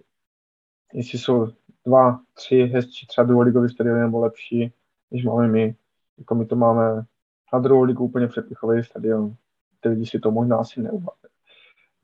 jestli 0.92 1.18
jsou 1.18 1.48
dva, 1.86 2.20
tři 2.34 2.56
hezčí 2.56 3.06
třeba 3.06 3.26
druholigový 3.26 3.68
stadiony 3.68 4.00
nebo 4.00 4.20
lepší, 4.20 4.72
než 5.10 5.24
máme 5.24 5.48
my, 5.48 5.76
jako 6.18 6.34
my 6.34 6.46
to 6.46 6.56
máme 6.56 7.04
na 7.52 7.58
druhou 7.58 7.82
ligu 7.82 8.04
úplně 8.04 8.28
přepichový 8.28 8.84
stadion. 8.84 9.34
Ty 9.80 9.88
lidi 9.88 10.06
si 10.06 10.18
to 10.18 10.30
možná 10.30 10.56
asi 10.56 10.82
neuváží, 10.82 11.28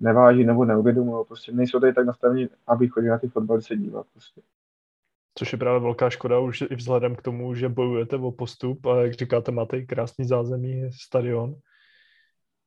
neváží 0.00 0.44
nebo 0.44 0.64
neuvědomují, 0.64 1.24
prostě 1.26 1.52
nejsou 1.52 1.80
tady 1.80 1.92
tak 1.92 2.06
nastavení, 2.06 2.48
aby 2.66 2.88
chodili 2.88 3.10
na 3.10 3.18
ty 3.18 3.28
fotbaly 3.28 3.62
se 3.62 3.76
dívat. 3.76 4.06
Prostě. 4.12 4.40
Což 5.34 5.52
je 5.52 5.58
právě 5.58 5.80
velká 5.80 6.10
škoda 6.10 6.38
už 6.38 6.60
i 6.60 6.74
vzhledem 6.74 7.16
k 7.16 7.22
tomu, 7.22 7.54
že 7.54 7.68
bojujete 7.68 8.16
o 8.16 8.32
postup 8.32 8.86
a 8.86 9.02
jak 9.02 9.12
říkáte, 9.12 9.52
máte 9.52 9.78
i 9.78 9.86
krásný 9.86 10.24
zázemí, 10.24 10.92
stadion. 10.92 11.54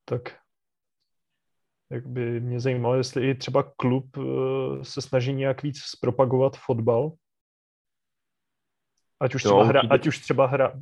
Tak 0.06 0.43
jak 1.94 2.07
by 2.07 2.40
mě 2.40 2.60
zajímalo, 2.60 2.95
jestli 2.95 3.30
i 3.30 3.36
třeba 3.36 3.64
klub 3.64 4.18
eh, 4.18 4.22
se 4.86 5.02
snaží 5.02 5.34
nějak 5.34 5.64
víc 5.64 5.80
zpropagovat 5.80 6.57
fotbal, 6.57 7.11
Ať 9.20 9.36
už, 9.36 9.44
třeba 9.44 9.64
hra, 9.64 9.82
ať 9.90 10.07
už 10.07 10.20
třeba 10.20 10.45
hra, 10.45 10.74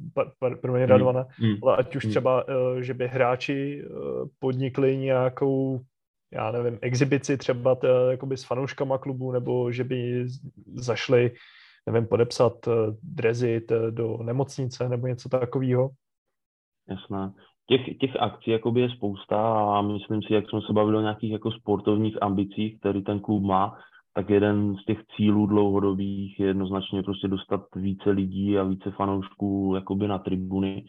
pro 0.62 0.74
mě 0.74 0.86
radované, 0.86 1.26
hmm. 1.30 1.50
hmm. 1.50 1.60
ale 1.64 1.78
ať 1.78 1.96
už 1.96 2.04
hmm. 2.04 2.12
třeba, 2.12 2.44
eh, 2.48 2.84
že 2.84 2.94
by 2.94 3.08
hráči 3.08 3.86
eh, 3.86 3.90
podnikli 4.40 4.98
nějakou, 4.98 5.82
já 6.34 6.52
nevím, 6.52 6.80
exibici 6.82 7.38
třeba 7.38 7.76
t, 7.76 7.88
jakoby 8.12 8.38
s 8.38 8.44
fanouškama 8.44 8.98
klubu, 8.98 9.32
nebo 9.32 9.72
že 9.72 9.84
by 9.84 10.28
zašli 10.74 11.32
nevím, 11.86 12.08
podepsat 12.08 12.68
drezit 13.04 13.72
do 13.90 14.18
nemocnice 14.24 14.90
nebo 14.90 15.08
něco 15.08 15.30
takového? 15.30 15.90
Jasné. 16.90 17.34
Těch, 17.72 17.98
těch 17.98 18.16
akcí 18.20 18.52
jakoby 18.52 18.82
je 18.82 18.90
spousta 18.90 19.38
a 19.78 19.82
myslím 19.82 20.22
si, 20.22 20.34
jak 20.34 20.50
jsme 20.50 20.62
se 20.62 20.74
bavili 20.74 20.98
o 20.98 21.02
nějakých 21.02 21.32
jako 21.32 21.52
sportovních 21.52 22.24
ambicích, 22.24 22.80
který 22.80 23.04
ten 23.04 23.20
klub 23.20 23.44
má, 23.44 23.78
tak 24.14 24.30
jeden 24.30 24.76
z 24.76 24.86
těch 24.86 25.00
cílů 25.16 25.46
dlouhodobých 25.46 26.40
je 26.40 26.48
jednoznačně 26.48 27.04
prostě 27.04 27.28
dostat 27.28 27.62
více 27.76 28.10
lidí 28.10 28.58
a 28.58 28.64
více 28.64 28.92
fanoušků 28.92 29.72
jakoby 29.76 30.08
na 30.08 30.18
tribuny. 30.18 30.86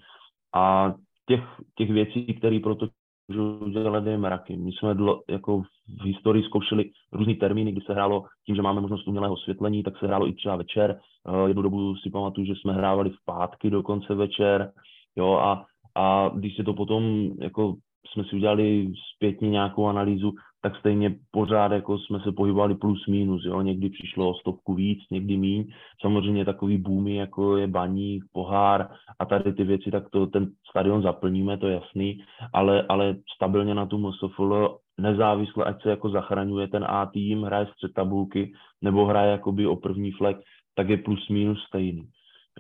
A 0.55 0.95
těch, 1.29 1.41
těch 1.79 1.91
věcí, 1.91 2.35
které 2.35 2.61
proto 2.63 2.89
můžu 3.29 3.59
udělat 3.59 4.07
je 4.07 4.19
mraky. 4.19 4.57
My 4.57 4.73
jsme 4.73 4.95
dlo, 4.95 5.23
jako 5.31 5.63
v 6.01 6.05
historii 6.05 6.45
zkoušeli 6.45 6.91
různý 7.13 7.35
termíny, 7.35 7.73
kdy 7.73 7.81
se 7.81 7.93
hrálo 7.93 8.25
tím, 8.47 8.57
že 8.57 8.63
máme 8.63 8.81
možnost 8.81 9.09
umělého 9.09 9.35
osvětlení, 9.35 9.83
tak 9.83 9.99
se 9.99 10.07
hrálo 10.07 10.29
i 10.29 10.33
třeba 10.33 10.57
večer. 10.57 11.01
Uh, 11.29 11.49
jednu 11.49 11.63
dobu 11.63 11.97
si 11.97 12.11
pamatuju, 12.11 12.47
že 12.47 12.53
jsme 12.53 12.73
hrávali 12.73 13.11
v 13.11 13.25
pátky 13.25 13.71
dokonce 13.71 14.15
večer. 14.15 14.73
Jo, 15.17 15.33
a, 15.33 15.67
a 15.95 16.31
když 16.35 16.57
se 16.57 16.65
to 16.65 16.75
potom 16.75 17.31
jako 17.41 17.75
jsme 18.13 18.25
si 18.25 18.37
udělali 18.37 18.93
zpětně 19.17 19.51
nějakou 19.51 19.87
analýzu, 19.87 20.33
tak 20.63 20.77
stejně 20.77 21.15
pořád 21.31 21.73
jako 21.73 21.99
jsme 21.99 22.21
se 22.21 22.33
pohybovali 22.33 22.75
plus 22.75 23.07
minus, 23.07 23.45
jo, 23.45 23.61
někdy 23.61 23.91
přišlo 23.91 24.31
o 24.31 24.35
stovku 24.35 24.75
víc, 24.75 24.99
někdy 25.11 25.37
míň. 25.37 25.65
Samozřejmě 26.01 26.45
takový 26.45 26.79
boomy, 26.79 27.15
jako 27.15 27.57
je 27.57 27.67
baník, 27.67 28.25
pohár 28.33 28.89
a 29.19 29.25
tady 29.25 29.53
ty 29.53 29.65
věci, 29.65 29.91
tak 29.91 30.11
to 30.11 30.27
ten 30.27 30.51
stadion 30.71 31.03
zaplníme, 31.03 31.59
to 31.59 31.67
je 31.67 31.75
jasný, 31.75 32.25
ale, 32.53 32.83
ale 32.89 33.17
stabilně 33.37 33.75
na 33.75 33.87
tu 33.87 33.99
MSFL 33.99 34.79
nezávisle, 35.01 35.65
ať 35.65 35.83
se 35.83 35.91
jako 35.91 36.11
zachraňuje 36.11 36.69
ten 36.69 36.85
A 36.89 37.07
tým, 37.07 37.43
hraje 37.43 37.67
střed 37.67 37.93
tabulky, 37.95 38.53
nebo 38.83 39.07
hraje 39.07 39.31
jakoby 39.31 39.67
o 39.67 39.77
první 39.77 40.13
flek, 40.13 40.37
tak 40.75 40.89
je 40.89 40.97
plus 40.97 41.29
minus 41.29 41.59
stejný. 41.69 42.03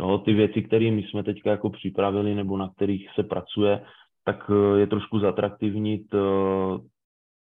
Jo, 0.00 0.18
ty 0.18 0.32
věci, 0.32 0.62
které 0.62 0.90
my 0.90 1.02
jsme 1.02 1.22
teďka 1.22 1.50
jako 1.50 1.70
připravili 1.70 2.34
nebo 2.34 2.56
na 2.56 2.68
kterých 2.68 3.08
se 3.14 3.22
pracuje, 3.22 3.84
tak 4.24 4.50
eh, 4.50 4.80
je 4.80 4.86
trošku 4.86 5.18
zatraktivnit 5.18 6.14
eh, 6.14 6.18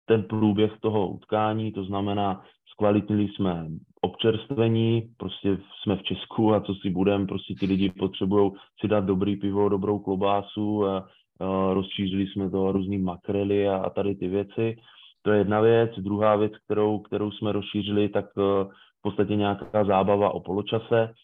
ten 0.07 0.23
průběh 0.23 0.73
toho 0.81 1.09
utkání, 1.09 1.73
to 1.73 1.85
znamená, 1.85 2.45
zkvalitnili 2.73 3.29
jsme 3.29 3.67
občerstvení, 4.01 5.11
prostě 5.17 5.59
jsme 5.83 5.97
v 5.97 6.03
Česku 6.03 6.55
a 6.55 6.61
co 6.61 6.75
si 6.75 6.91
budeme, 6.91 7.27
prostě 7.27 7.55
ti 7.55 7.67
lidi 7.67 7.93
potřebují 7.99 8.53
si 8.81 8.89
dát 8.89 9.05
dobrý 9.05 9.37
pivo, 9.37 9.69
dobrou 9.69 9.99
klobásu 9.99 10.87
a, 10.87 10.97
a 11.41 11.75
rozšířili 11.75 12.27
jsme 12.27 12.51
to 12.51 12.73
různý 12.73 12.99
makrely 12.99 13.69
a, 13.69 13.77
a 13.77 13.91
tady 13.91 14.15
ty 14.15 14.29
věci. 14.29 14.77
To 15.23 15.31
je 15.31 15.39
jedna 15.39 15.61
věc. 15.61 15.91
Druhá 15.99 16.37
věc, 16.37 16.53
kterou, 16.65 16.99
kterou 16.99 17.31
jsme 17.31 17.53
rozšířili, 17.53 18.09
tak 18.09 18.25
eh, 18.39 18.65
v 18.99 19.03
podstatě 19.03 19.37
nějaká 19.37 19.85
zábava 19.85 20.31
o 20.31 20.41
poločase 20.41 21.15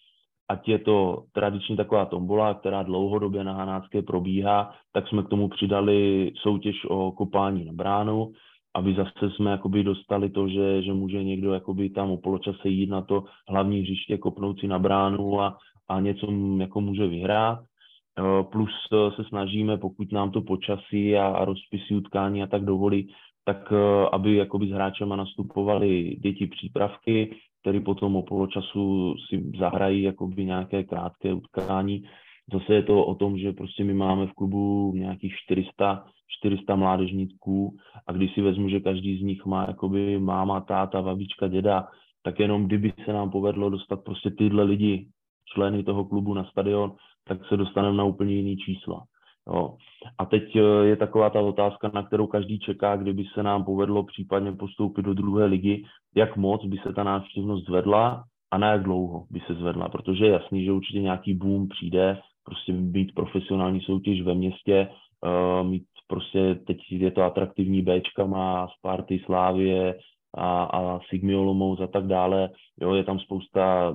ať 0.48 0.68
je 0.68 0.78
to 0.78 1.24
tradiční 1.32 1.76
taková 1.76 2.06
tombola, 2.06 2.54
která 2.54 2.82
dlouhodobě 2.82 3.44
na 3.44 3.52
Hanácké 3.52 4.02
probíhá, 4.02 4.74
tak 4.92 5.08
jsme 5.08 5.22
k 5.22 5.28
tomu 5.28 5.48
přidali 5.48 6.32
soutěž 6.42 6.76
o 6.88 7.12
kopání 7.12 7.64
na 7.64 7.72
bránu, 7.72 8.32
aby 8.74 8.94
zase 8.94 9.30
jsme 9.30 9.50
jakoby 9.50 9.84
dostali 9.84 10.30
to, 10.30 10.48
že, 10.48 10.82
že 10.82 10.92
může 10.92 11.24
někdo 11.24 11.52
jakoby 11.52 11.90
tam 11.90 12.10
o 12.10 12.16
poločase 12.16 12.68
jít 12.68 12.90
na 12.90 13.02
to 13.02 13.24
hlavní 13.48 13.80
hřiště, 13.80 14.18
kopnout 14.18 14.60
si 14.60 14.68
na 14.68 14.78
bránu 14.78 15.40
a, 15.40 15.58
a 15.88 16.00
něco 16.00 16.26
jako 16.58 16.80
může 16.80 17.06
vyhrát. 17.06 17.58
plus 18.52 18.70
se 19.16 19.24
snažíme, 19.24 19.78
pokud 19.78 20.12
nám 20.12 20.30
to 20.30 20.42
počasí 20.42 21.16
a, 21.16 21.26
a 21.26 21.44
rozpisy 21.44 21.94
utkání 21.94 22.42
a 22.42 22.46
tak 22.46 22.64
dovolí, 22.64 23.14
tak 23.44 23.72
aby 24.12 24.36
jakoby 24.36 24.68
s 24.68 24.70
hráčema 24.70 25.16
nastupovali 25.16 26.16
děti 26.16 26.46
přípravky, 26.46 27.36
které 27.64 27.80
potom 27.80 28.16
o 28.16 28.22
poločasu 28.22 29.14
si 29.28 29.50
zahrají 29.58 30.02
jakoby 30.02 30.44
nějaké 30.44 30.84
krátké 30.84 31.34
utkání. 31.34 32.04
Zase 32.52 32.74
je 32.74 32.82
to 32.82 33.06
o 33.06 33.14
tom, 33.14 33.38
že 33.38 33.52
prostě 33.52 33.84
my 33.84 33.94
máme 33.94 34.26
v 34.26 34.32
klubu 34.32 34.92
nějakých 34.94 35.34
400, 35.44 36.04
400 36.38 36.76
mládežníků 36.76 37.76
a 38.06 38.12
když 38.12 38.34
si 38.34 38.42
vezmu, 38.42 38.68
že 38.68 38.80
každý 38.80 39.18
z 39.18 39.22
nich 39.22 39.46
má 39.46 39.64
jakoby 39.68 40.18
máma, 40.18 40.60
táta, 40.60 41.02
babička, 41.02 41.48
děda, 41.48 41.88
tak 42.22 42.40
jenom 42.40 42.64
kdyby 42.66 42.92
se 43.04 43.12
nám 43.12 43.30
povedlo 43.30 43.70
dostat 43.70 44.04
prostě 44.04 44.30
tyhle 44.30 44.62
lidi, 44.62 45.08
členy 45.54 45.82
toho 45.82 46.04
klubu 46.04 46.34
na 46.34 46.44
stadion, 46.44 46.92
tak 47.24 47.48
se 47.48 47.56
dostaneme 47.56 47.96
na 47.96 48.04
úplně 48.04 48.34
jiný 48.34 48.56
čísla. 48.56 49.04
Jo. 49.48 49.76
A 50.18 50.24
teď 50.24 50.56
eh, 50.56 50.60
je 50.86 50.96
taková 50.96 51.30
ta 51.30 51.40
otázka, 51.40 51.90
na 51.94 52.02
kterou 52.02 52.26
každý 52.26 52.58
čeká, 52.58 52.96
kdyby 52.96 53.24
se 53.34 53.42
nám 53.42 53.64
povedlo 53.64 54.04
případně 54.04 54.52
postoupit 54.52 55.02
do 55.02 55.14
druhé 55.14 55.44
ligy, 55.44 55.84
jak 56.16 56.36
moc 56.36 56.64
by 56.64 56.78
se 56.78 56.92
ta 56.92 57.04
návštěvnost 57.04 57.66
zvedla 57.66 58.24
a 58.50 58.58
na 58.58 58.72
jak 58.72 58.82
dlouho 58.82 59.26
by 59.30 59.40
se 59.40 59.54
zvedla, 59.54 59.88
protože 59.88 60.24
je 60.24 60.30
jasný, 60.30 60.64
že 60.64 60.72
určitě 60.72 61.00
nějaký 61.00 61.34
boom 61.34 61.68
přijde, 61.68 62.18
prostě 62.44 62.72
být 62.72 63.14
profesionální 63.14 63.80
soutěž 63.80 64.22
ve 64.22 64.34
městě, 64.34 64.88
uh, 64.88 65.68
mít 65.68 65.84
prostě, 66.06 66.54
teď 66.54 66.78
je 66.90 67.10
to 67.10 67.22
atraktivní 67.22 67.82
Bčka, 67.82 68.26
má 68.26 68.68
Sparty, 68.78 69.18
Slávie 69.24 69.94
a, 70.34 70.64
a 70.64 71.00
Sigmy 71.08 71.34
Olomouc 71.34 71.80
a 71.80 71.86
tak 71.86 72.06
dále, 72.06 72.50
jo, 72.80 72.94
je 72.94 73.04
tam 73.04 73.18
spousta 73.18 73.94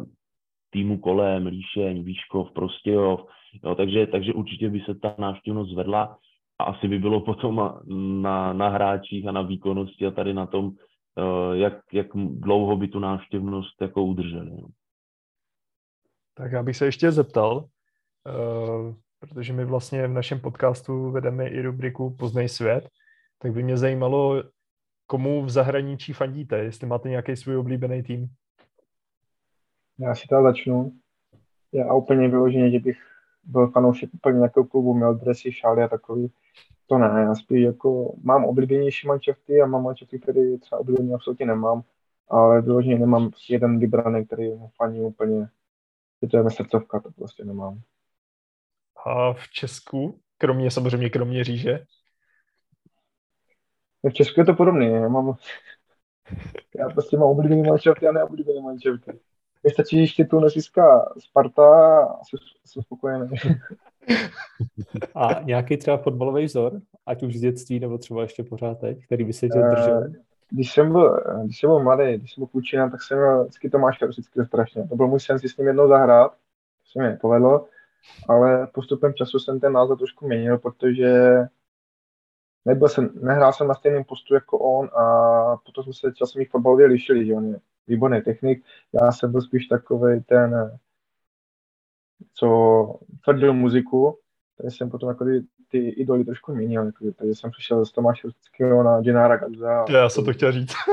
týmu 0.69 0.97
kolem, 0.97 1.45
Líšeň, 1.45 2.03
Výškov, 2.03 2.51
Prostějov, 2.51 3.19
jo, 3.63 3.75
takže, 3.75 4.07
takže 4.07 4.33
určitě 4.33 4.69
by 4.69 4.79
se 4.79 4.95
ta 4.95 5.15
návštěvnost 5.17 5.71
zvedla 5.71 6.17
a 6.59 6.63
asi 6.63 6.87
by 6.87 6.99
bylo 6.99 7.21
potom 7.21 7.79
na, 8.21 8.53
na 8.53 8.69
hráčích 8.69 9.27
a 9.27 9.31
na 9.31 9.41
výkonnosti 9.41 10.05
a 10.05 10.11
tady 10.11 10.33
na 10.33 10.45
tom, 10.45 10.65
uh, 10.65 10.73
jak, 11.53 11.73
jak 11.93 12.07
dlouho 12.15 12.77
by 12.77 12.87
tu 12.87 12.99
návštěvnost 12.99 13.81
jako 13.81 14.03
udrželi. 14.03 14.51
No. 14.51 14.67
Tak 16.33 16.51
já 16.51 16.63
bych 16.63 16.77
se 16.77 16.85
ještě 16.85 17.11
zeptal, 17.11 17.57
uh, 17.57 18.95
protože 19.19 19.53
my 19.53 19.65
vlastně 19.65 20.07
v 20.07 20.13
našem 20.13 20.39
podcastu 20.39 21.11
vedeme 21.11 21.47
i 21.47 21.61
rubriku 21.61 22.15
Poznej 22.15 22.49
svět, 22.49 22.89
tak 23.39 23.53
by 23.53 23.63
mě 23.63 23.77
zajímalo, 23.77 24.43
komu 25.07 25.43
v 25.43 25.49
zahraničí 25.49 26.13
fandíte, 26.13 26.57
jestli 26.57 26.87
máte 26.87 27.09
nějaký 27.09 27.35
svůj 27.35 27.57
oblíbený 27.57 28.03
tým. 28.03 28.27
Já 29.99 30.15
si 30.15 30.27
teda 30.27 30.43
začnu. 30.43 30.91
Já 31.71 31.93
úplně 31.93 32.27
vyloženě, 32.27 32.71
že 32.71 32.79
bych 32.79 32.97
byl 33.43 33.67
fanoušek 33.67 34.13
úplně 34.13 34.37
nějakého 34.37 34.65
klubu, 34.65 34.93
měl 34.93 35.15
dresy, 35.15 35.51
šály 35.51 35.83
a 35.83 35.87
takový. 35.87 36.31
To 36.87 36.97
ne, 36.97 37.21
já 37.21 37.35
spíš 37.35 37.61
jako 37.61 38.15
mám 38.23 38.45
oblíbenější 38.45 39.07
mančafty 39.07 39.61
a 39.61 39.65
mám 39.65 39.83
mančafty, 39.83 40.19
které 40.19 40.57
třeba 40.57 40.81
oblíbeně 40.81 41.13
absolutně 41.13 41.45
nemám, 41.45 41.83
ale 42.29 42.61
vyloženě 42.61 42.99
nemám 42.99 43.31
jeden 43.49 43.79
vybraný, 43.79 44.25
který 44.25 44.51
faní 44.75 45.01
úplně, 45.01 45.49
že 46.21 46.27
to 46.27 46.37
je 46.37 46.49
srdcovka, 46.49 46.99
to 46.99 47.11
prostě 47.11 47.45
nemám. 47.45 47.81
A 49.05 49.33
v 49.33 49.47
Česku, 49.47 50.19
kromě 50.37 50.71
samozřejmě 50.71 51.09
kromě 51.09 51.43
říže? 51.43 51.85
V 54.03 54.13
Česku 54.13 54.39
je 54.39 54.45
to 54.45 54.53
podobné. 54.53 54.85
Já 54.85 55.07
mám, 55.07 55.35
já 56.79 56.89
prostě 56.89 57.17
mám 57.17 57.29
oblíbený 57.29 57.63
manšafty 57.63 58.07
a 58.07 58.11
neoblíbený 58.11 58.61
manšafty. 58.61 59.19
Mně 59.63 59.73
stačí 59.73 59.97
ještě 59.97 60.25
tu 60.25 60.39
nezíská 60.39 61.13
Sparta 61.19 61.99
a 62.03 62.19
jsem 62.65 62.83
spokojený. 62.83 63.29
A 65.15 65.41
nějaký 65.43 65.77
třeba 65.77 65.97
fotbalový 65.97 66.45
vzor, 66.45 66.81
ať 67.05 67.23
už 67.23 67.35
z 67.35 67.41
dětství 67.41 67.79
nebo 67.79 67.97
třeba 67.97 68.21
ještě 68.21 68.43
pořád 68.43 68.79
teď, 68.79 69.05
který 69.05 69.25
by 69.25 69.33
se 69.33 69.47
tě 69.49 69.59
eh, 69.59 69.69
držel? 69.69 70.03
Když 70.49 70.71
jsem 70.71 70.91
byl, 70.91 71.23
když 71.43 71.59
jsem 71.59 71.69
byl 71.69 71.79
mladý, 71.79 72.17
když 72.17 72.33
jsem 72.33 72.41
byl 72.41 72.47
půjčina, 72.47 72.89
tak 72.89 73.03
jsem 73.03 73.17
měl 73.17 73.43
vždycky 73.43 73.69
Tomáš 73.69 74.01
vždycky 74.01 74.45
strašně. 74.45 74.87
To 74.87 74.95
byl 74.95 75.07
můj 75.07 75.19
sen 75.19 75.39
si 75.39 75.49
s 75.49 75.57
ním 75.57 75.67
jednou 75.67 75.87
zahrát, 75.87 76.31
to 76.31 76.91
se 76.91 77.09
mi 77.09 77.17
povedlo, 77.17 77.67
ale 78.29 78.67
postupem 78.67 79.13
času 79.13 79.39
jsem 79.39 79.59
ten 79.59 79.73
názor 79.73 79.97
trošku 79.97 80.27
měnil, 80.27 80.57
protože 80.57 81.39
nebyl 82.65 82.89
jsem, 82.89 83.09
nehrál 83.21 83.53
jsem 83.53 83.67
na 83.67 83.73
stejném 83.73 84.03
postu 84.03 84.33
jako 84.33 84.59
on 84.59 84.89
a 84.95 85.03
potom 85.65 85.83
jsme 85.83 85.93
se 85.93 86.13
časem 86.15 86.39
jich 86.39 86.49
fotbalově 86.49 86.87
lišili, 86.87 87.25
že 87.25 87.33
on 87.33 87.45
je 87.45 87.59
výborný 87.89 88.21
technik, 88.21 88.63
já 89.01 89.11
jsem 89.11 89.31
byl 89.31 89.41
spíš 89.41 89.67
takový 89.67 90.23
ten, 90.23 90.79
co 92.33 92.99
tvrdil 93.23 93.53
muziku, 93.53 94.17
takže 94.57 94.77
jsem 94.77 94.89
potom 94.89 95.09
jako 95.09 95.25
ty, 95.25 95.45
ty 95.67 95.77
idoly 95.77 96.25
trošku 96.25 96.55
měnil, 96.55 96.85
jako, 96.85 97.05
takže 97.15 97.35
jsem 97.35 97.51
přišel 97.51 97.85
z 97.85 97.91
Tomáše 97.91 98.27
Rustického 98.27 98.83
na 98.83 99.01
Gennara 99.01 99.37
Gaza. 99.37 99.85
Já 99.89 100.09
jsem 100.09 100.25
to 100.25 100.33
chtěl 100.33 100.51
říct. 100.51 100.73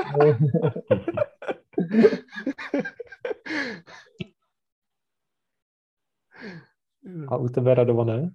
A 7.28 7.36
u 7.36 7.48
tebe 7.48 7.74
radované? 7.74 8.30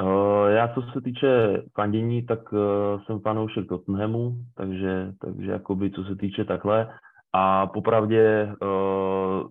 Uh, 0.00 0.48
já 0.48 0.68
co 0.68 0.82
se 0.82 1.00
týče 1.00 1.62
fandění, 1.74 2.26
tak 2.26 2.52
uh, 2.52 2.58
jsem 3.02 3.20
fanoušek 3.20 3.68
Tottenhamu, 3.68 4.32
takže, 4.56 5.12
takže 5.20 5.50
jakoby 5.50 5.90
co 5.90 6.04
se 6.04 6.16
týče 6.16 6.44
takhle. 6.44 6.88
A 7.32 7.66
popravdě 7.66 8.54
uh, 8.62 9.48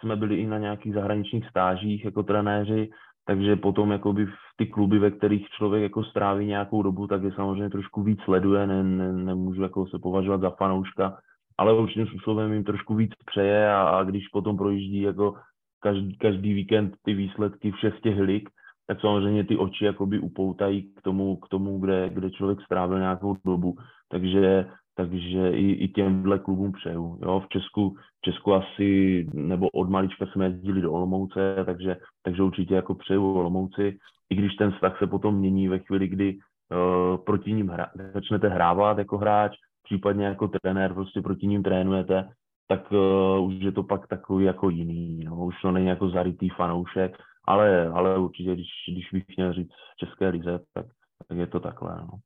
jsme 0.00 0.16
byli 0.16 0.36
i 0.36 0.46
na 0.46 0.58
nějakých 0.58 0.94
zahraničních 0.94 1.48
stážích 1.48 2.04
jako 2.04 2.22
trenéři, 2.22 2.90
takže 3.24 3.56
potom 3.56 3.90
jakoby 3.90 4.26
v 4.26 4.36
ty 4.56 4.66
kluby, 4.66 4.98
ve 4.98 5.10
kterých 5.10 5.48
člověk 5.48 5.82
jako 5.82 6.04
stráví 6.04 6.46
nějakou 6.46 6.82
dobu, 6.82 7.06
tak 7.06 7.22
je 7.22 7.32
samozřejmě 7.32 7.70
trošku 7.70 8.02
víc 8.02 8.20
sleduje, 8.24 8.66
ne, 8.66 8.84
ne, 8.84 9.12
nemůžu 9.12 9.62
jako 9.62 9.86
se 9.86 9.98
považovat 9.98 10.40
za 10.40 10.50
fanouška, 10.50 11.18
ale 11.58 11.72
určitým 11.72 12.06
způsobem 12.06 12.52
jim 12.52 12.64
trošku 12.64 12.94
víc 12.94 13.12
přeje 13.26 13.72
a, 13.72 13.82
a 13.82 14.04
když 14.04 14.28
potom 14.28 14.56
projíždí 14.56 15.02
jako 15.02 15.34
každý, 15.80 16.18
každý 16.18 16.54
víkend 16.54 16.94
ty 17.04 17.14
výsledky 17.14 17.70
všech 17.72 18.00
těch 18.00 18.18
lig, 18.18 18.48
tak 18.88 19.00
samozřejmě 19.00 19.44
ty 19.44 19.56
oči 19.56 19.84
jakoby 19.84 20.18
upoutají 20.18 20.82
k 20.82 21.02
tomu, 21.02 21.36
k 21.36 21.48
tomu 21.48 21.78
kde, 21.78 22.10
kde 22.10 22.30
člověk 22.30 22.60
strávil 22.60 22.98
nějakou 22.98 23.36
dobu. 23.44 23.76
Takže, 24.08 24.66
takže 24.94 25.50
i, 25.50 25.72
i 25.72 25.88
těmhle 25.88 26.38
klubům 26.38 26.72
přeju. 26.72 27.18
Jo, 27.22 27.40
v 27.40 27.48
Česku, 27.48 27.90
v 27.90 28.20
Česku 28.24 28.54
asi, 28.54 29.26
nebo 29.34 29.68
od 29.68 29.90
malička 29.90 30.26
jsme 30.26 30.44
jezdili 30.44 30.80
do 30.80 30.92
Olomouce, 30.92 31.56
takže, 31.66 31.96
takže 32.22 32.42
určitě 32.42 32.74
jako 32.74 32.94
přeju 32.94 33.32
Olomouci, 33.32 33.98
i 34.30 34.34
když 34.34 34.54
ten 34.54 34.72
vztah 34.72 34.98
se 34.98 35.06
potom 35.06 35.34
mění 35.34 35.68
ve 35.68 35.78
chvíli, 35.78 36.08
kdy 36.08 36.34
uh, 36.36 37.16
proti 37.24 37.52
ním 37.52 37.68
hra, 37.68 37.86
začnete 38.14 38.48
hrávat 38.48 38.98
jako 38.98 39.18
hráč, 39.18 39.52
případně 39.84 40.24
jako 40.26 40.48
trenér 40.48 40.94
prostě 40.94 41.22
proti 41.22 41.46
ním 41.46 41.62
trénujete, 41.62 42.28
tak 42.68 42.92
uh, 42.92 43.46
už 43.46 43.54
je 43.54 43.72
to 43.72 43.82
pak 43.82 44.06
takový 44.06 44.44
jako 44.44 44.70
jiný. 44.70 45.24
No. 45.24 45.36
Už 45.36 45.54
to 45.62 45.70
není 45.70 45.86
jako 45.86 46.08
zarytý 46.08 46.48
fanoušek, 46.48 47.18
ale, 47.48 47.88
ale 47.88 48.18
určitě, 48.18 48.54
když, 48.54 48.68
když 48.92 49.08
bych 49.12 49.36
měl 49.36 49.52
říct 49.52 49.72
České 49.96 50.28
lize, 50.28 50.58
tak, 50.74 50.86
tak 51.28 51.38
je 51.38 51.46
to 51.46 51.60
takhle. 51.60 51.96
No. 52.00 52.18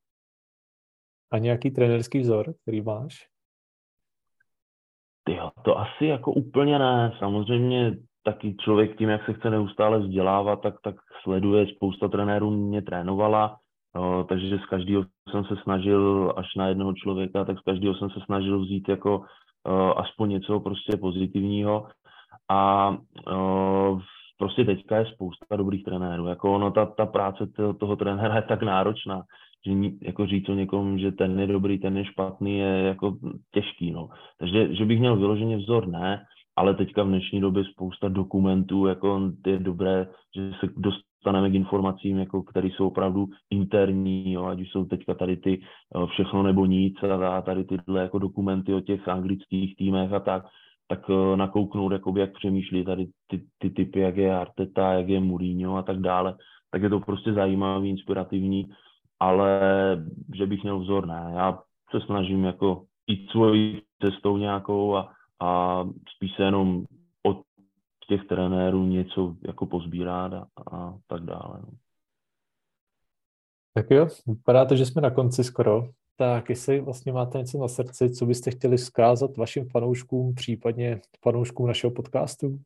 A 1.32 1.38
nějaký 1.38 1.70
trenerský 1.70 2.20
vzor, 2.20 2.54
který 2.62 2.80
máš? 2.80 3.26
Tyjo, 5.24 5.50
to 5.64 5.78
asi 5.78 6.06
jako 6.06 6.32
úplně 6.32 6.78
ne. 6.78 7.12
Samozřejmě 7.18 7.96
taky 8.22 8.56
člověk 8.56 8.98
tím, 8.98 9.08
jak 9.08 9.26
se 9.26 9.32
chce 9.32 9.50
neustále 9.50 9.98
vzdělávat, 9.98 10.62
tak, 10.62 10.74
tak 10.82 10.94
sleduje, 11.22 11.66
spousta 11.66 12.08
trenérů 12.08 12.50
mě 12.50 12.82
trénovala, 12.82 13.58
no, 13.94 14.24
takže 14.24 14.58
z 14.58 14.66
každého 14.66 15.04
jsem 15.30 15.44
se 15.44 15.56
snažil, 15.62 16.34
až 16.36 16.46
na 16.56 16.68
jednoho 16.68 16.92
člověka, 16.92 17.44
tak 17.44 17.58
z 17.58 17.62
každého 17.62 17.94
jsem 17.94 18.10
se 18.10 18.20
snažil 18.24 18.60
vzít 18.60 18.88
jako 18.88 19.18
uh, 19.18 19.24
aspoň 19.96 20.30
něco 20.30 20.60
prostě 20.60 20.96
pozitivního. 20.96 21.88
A 22.48 22.90
uh, 22.90 24.00
prostě 24.42 24.64
teďka 24.64 24.96
je 24.96 25.06
spousta 25.06 25.56
dobrých 25.56 25.84
trenérů. 25.84 26.26
Jako 26.26 26.54
ono, 26.54 26.70
ta, 26.70 26.86
ta 26.86 27.06
práce 27.06 27.46
toho, 27.46 27.74
toho 27.74 27.96
trenéra 27.96 28.36
je 28.36 28.42
tak 28.42 28.62
náročná, 28.62 29.22
že 29.66 29.72
jako 30.02 30.26
říct 30.26 30.48
o 30.48 30.54
někom, 30.54 30.98
že 30.98 31.12
ten 31.12 31.40
je 31.40 31.46
dobrý, 31.46 31.78
ten 31.78 31.96
je 31.96 32.04
špatný, 32.04 32.58
je 32.58 32.66
jako 32.66 33.16
těžký, 33.54 33.90
no. 33.90 34.08
Takže, 34.38 34.74
že 34.74 34.84
bych 34.84 34.98
měl 34.98 35.16
vyloženě 35.16 35.56
vzor, 35.56 35.88
ne, 35.88 36.24
ale 36.56 36.74
teďka 36.74 37.02
v 37.02 37.08
dnešní 37.08 37.40
době 37.40 37.64
spousta 37.64 38.08
dokumentů, 38.08 38.86
jako 38.86 39.30
je 39.46 39.58
dobré, 39.58 40.06
že 40.36 40.50
se 40.60 40.66
dostaneme 40.76 41.50
k 41.50 41.54
informacím, 41.54 42.18
jako, 42.18 42.42
které 42.42 42.68
jsou 42.68 42.86
opravdu 42.86 43.26
interní, 43.50 44.32
jo, 44.32 44.44
ať 44.44 44.60
už 44.60 44.70
jsou 44.70 44.84
teďka 44.84 45.14
tady 45.14 45.36
ty 45.36 45.60
eh, 45.62 46.06
všechno 46.06 46.42
nebo 46.42 46.66
nic 46.66 46.94
a 47.02 47.42
tady 47.42 47.64
tyhle 47.64 48.02
jako 48.02 48.18
dokumenty 48.18 48.74
o 48.74 48.80
těch 48.80 49.08
anglických 49.08 49.76
týmech 49.76 50.12
a 50.12 50.20
tak, 50.20 50.42
tak 50.92 51.08
uh, 51.08 51.36
nakouknout, 51.36 51.92
jakoby, 51.92 52.20
jak 52.20 52.32
přemýšlí 52.32 52.84
tady 52.84 53.08
ty, 53.26 53.46
ty 53.58 53.70
typy, 53.70 54.00
jak 54.00 54.16
je 54.16 54.36
Arteta, 54.36 54.92
jak 54.92 55.08
je 55.08 55.20
Mourinho 55.20 55.76
a 55.76 55.82
tak 55.82 55.98
dále, 55.98 56.36
tak 56.70 56.82
je 56.82 56.88
to 56.88 57.00
prostě 57.00 57.32
zajímavý, 57.32 57.90
inspirativní, 57.90 58.70
ale 59.20 59.60
že 60.34 60.46
bych 60.46 60.62
měl 60.62 60.78
vzor, 60.78 61.06
ne. 61.06 61.32
Já 61.36 61.58
se 61.90 62.00
snažím 62.06 62.44
jako 62.44 62.84
jít 63.06 63.30
svojí 63.30 63.82
cestou 64.02 64.36
nějakou 64.36 64.96
a, 64.96 65.12
a 65.40 65.84
spíš 66.16 66.36
se 66.36 66.42
jenom 66.42 66.84
od 67.22 67.40
těch 68.08 68.24
trenérů 68.24 68.86
něco 68.86 69.36
jako 69.46 69.66
pozbírat 69.66 70.32
a, 70.32 70.46
a 70.72 70.94
tak 71.06 71.22
dále. 71.22 71.60
No. 71.62 71.68
Tak 73.74 73.90
jo, 73.90 74.08
vypadá 74.26 74.64
to, 74.64 74.76
že 74.76 74.86
jsme 74.86 75.02
na 75.02 75.10
konci 75.10 75.44
skoro. 75.44 75.88
Tak 76.16 76.50
jestli 76.50 76.80
vlastně 76.80 77.12
máte 77.12 77.38
něco 77.38 77.58
na 77.58 77.68
srdci, 77.68 78.10
co 78.10 78.26
byste 78.26 78.50
chtěli 78.50 78.78
zkázat 78.78 79.36
vašim 79.36 79.68
fanouškům, 79.68 80.34
případně 80.34 81.00
fanouškům 81.22 81.66
našeho 81.66 81.90
podcastu? 81.90 82.58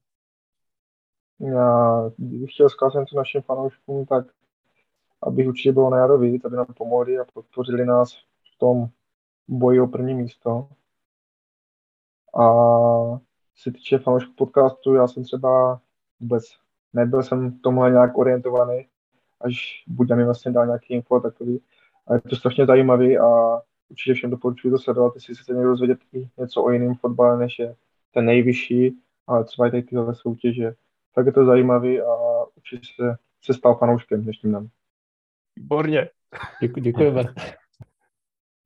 Já 1.40 2.02
bych 2.18 2.52
chtěl 2.52 2.68
zkázat 2.68 3.01
něco 3.01 3.16
našim 3.16 3.43
fanouškům, 3.43 4.06
tak 4.06 4.27
aby 5.23 5.47
určitě 5.47 5.73
bylo 5.73 5.90
na 5.90 5.97
jaro 5.97 6.18
víc, 6.18 6.44
aby 6.44 6.56
nám 6.56 6.66
pomohli 6.77 7.18
a 7.18 7.24
podpořili 7.35 7.86
nás 7.86 8.12
v 8.55 8.59
tom 8.59 8.86
boji 9.48 9.81
o 9.81 9.86
první 9.86 10.14
místo. 10.14 10.68
A 12.40 12.44
se 13.56 13.73
týče 13.73 13.98
fanoušků 13.98 14.32
podcastu, 14.36 14.94
já 14.94 15.09
jsem 15.09 15.24
třeba 15.24 15.81
vůbec 16.20 16.44
nebyl 16.97 17.23
jsem 17.23 17.59
tomhle 17.59 17.90
nějak 17.90 18.18
orientovaný, 18.18 18.86
až 19.40 19.85
buď 19.86 20.10
mi 20.12 20.24
vlastně 20.24 20.52
dal 20.52 20.66
nějaký 20.66 20.94
info 20.94 21.20
takový. 21.20 21.60
A 22.07 22.15
je 22.15 22.20
to 22.20 22.37
strašně 22.37 22.66
zajímavý 22.66 23.19
a 23.19 23.61
určitě 23.91 24.15
všem 24.15 24.31
doporučuji 24.31 24.70
to 24.70 24.78
sledovat, 24.78 25.15
jestli 25.15 25.35
se 25.35 25.53
někdo 25.53 25.69
dozvědět 25.69 25.99
něco 26.39 26.65
o 26.65 26.70
jiném 26.70 26.95
fotbale, 26.95 27.39
než 27.39 27.59
je 27.59 27.74
ten 28.15 28.24
nejvyšší, 28.24 28.97
ale 29.27 29.45
třeba 29.45 29.66
i 29.66 29.70
tady 29.70 29.83
tyhle 29.83 30.15
soutěže. 30.15 30.74
Tak 31.15 31.27
je 31.27 31.33
to 31.33 31.45
zajímavý 31.45 32.01
a 32.01 32.15
určitě 32.57 32.87
se, 32.97 33.16
se 33.43 33.55
stal 33.55 33.74
fanouškem 33.74 34.23
dnešním 34.23 34.53
nám. 34.53 34.69
Výborně. 35.57 36.09
Děku, 36.61 36.81
děkujeme. 36.81 37.23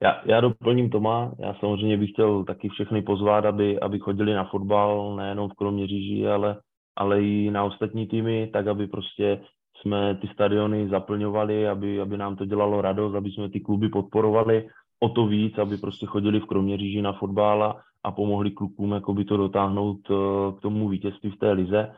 Já, 0.03 0.23
já 0.27 0.41
doplním 0.41 0.91
Toma, 0.91 1.33
já 1.39 1.55
samozřejmě 1.55 1.97
bych 1.97 2.11
chtěl 2.11 2.45
taky 2.45 2.69
všechny 2.69 3.03
pozvat, 3.03 3.45
aby, 3.45 3.81
aby 3.81 3.99
chodili 3.99 4.35
na 4.35 4.45
fotbal, 4.45 5.17
nejenom 5.17 5.51
v 5.51 5.55
Kroměříži, 5.55 6.27
ale, 6.27 6.61
ale 6.97 7.23
i 7.23 7.51
na 7.51 7.65
ostatní 7.65 8.07
týmy, 8.07 8.51
tak 8.53 8.67
aby 8.67 8.87
prostě 8.87 9.41
jsme 9.81 10.15
ty 10.15 10.29
stadiony 10.29 10.89
zaplňovali, 10.89 11.69
aby, 11.69 12.01
aby 12.01 12.17
nám 12.17 12.37
to 12.37 12.45
dělalo 12.45 12.81
radost, 12.81 13.15
aby 13.15 13.31
jsme 13.31 13.49
ty 13.49 13.61
kluby 13.61 13.89
podporovali 13.89 14.69
o 15.01 15.09
to 15.09 15.27
víc, 15.27 15.59
aby 15.59 15.77
prostě 15.77 16.07
chodili 16.07 16.41
v 16.41 16.47
Kroměříži 16.47 17.03
na 17.03 17.13
fotbal 17.13 17.63
a, 17.63 17.81
a 18.05 18.13
pomohli 18.13 18.51
klukům 18.51 18.93
jakoby 18.93 19.25
to 19.25 19.37
dotáhnout 19.37 20.01
eh, 20.11 20.15
k 20.59 20.61
tomu 20.61 20.89
vítězství 20.89 21.31
v 21.31 21.39
té 21.39 21.53
lize. 21.53 21.93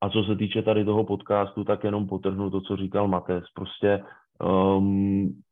A 0.00 0.10
co 0.10 0.24
se 0.24 0.36
týče 0.36 0.62
tady 0.62 0.84
toho 0.84 1.04
podcastu, 1.04 1.64
tak 1.64 1.84
jenom 1.84 2.06
potrhnu 2.06 2.50
to, 2.50 2.60
co 2.60 2.76
říkal 2.76 3.08
Mates. 3.08 3.44
Prostě 3.54 4.02
um, 4.76 5.42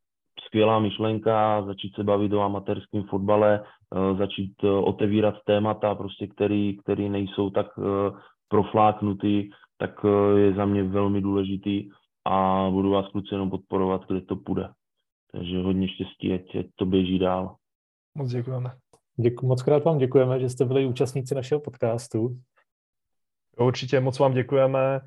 skvělá 0.47 0.79
myšlenka, 0.79 1.63
začít 1.63 1.95
se 1.95 2.05
bavit 2.05 2.33
o 2.33 2.41
amatérském 2.41 3.03
fotbale, 3.03 3.61
uh, 3.61 4.19
začít 4.19 4.65
uh, 4.65 4.71
otevírat 4.71 5.35
témata, 5.45 5.95
prostě, 5.95 6.27
který, 6.27 6.77
který 6.77 7.09
nejsou 7.09 7.51
tak 7.51 7.79
uh, 7.79 7.85
profláknutý, 8.49 9.51
tak 9.83 10.05
uh, 10.05 10.39
je 10.39 10.55
za 10.55 10.65
mě 10.65 10.83
velmi 10.83 11.21
důležitý 11.21 11.91
a 12.25 12.67
budu 12.71 12.91
vás 12.91 13.09
kluci 13.09 13.35
jenom 13.35 13.51
podporovat, 13.51 14.07
kde 14.07 14.21
to 14.21 14.37
půjde. 14.37 14.69
Takže 15.33 15.59
hodně 15.59 15.89
štěstí, 15.89 16.33
ať, 16.33 16.57
ať 16.57 16.67
to 16.77 16.87
běží 16.87 17.19
dál. 17.19 17.57
Moc 18.15 18.31
děkujeme. 18.31 18.77
Děkuji, 19.17 19.47
moc 19.47 19.63
krát 19.63 19.85
vám 19.85 19.99
děkujeme, 19.99 20.41
že 20.41 20.49
jste 20.49 20.65
byli 20.65 20.87
účastníci 20.87 21.35
našeho 21.35 21.61
podcastu. 21.61 22.39
Určitě 23.59 24.01
moc 24.01 24.19
vám 24.19 24.35
děkujeme. 24.35 25.01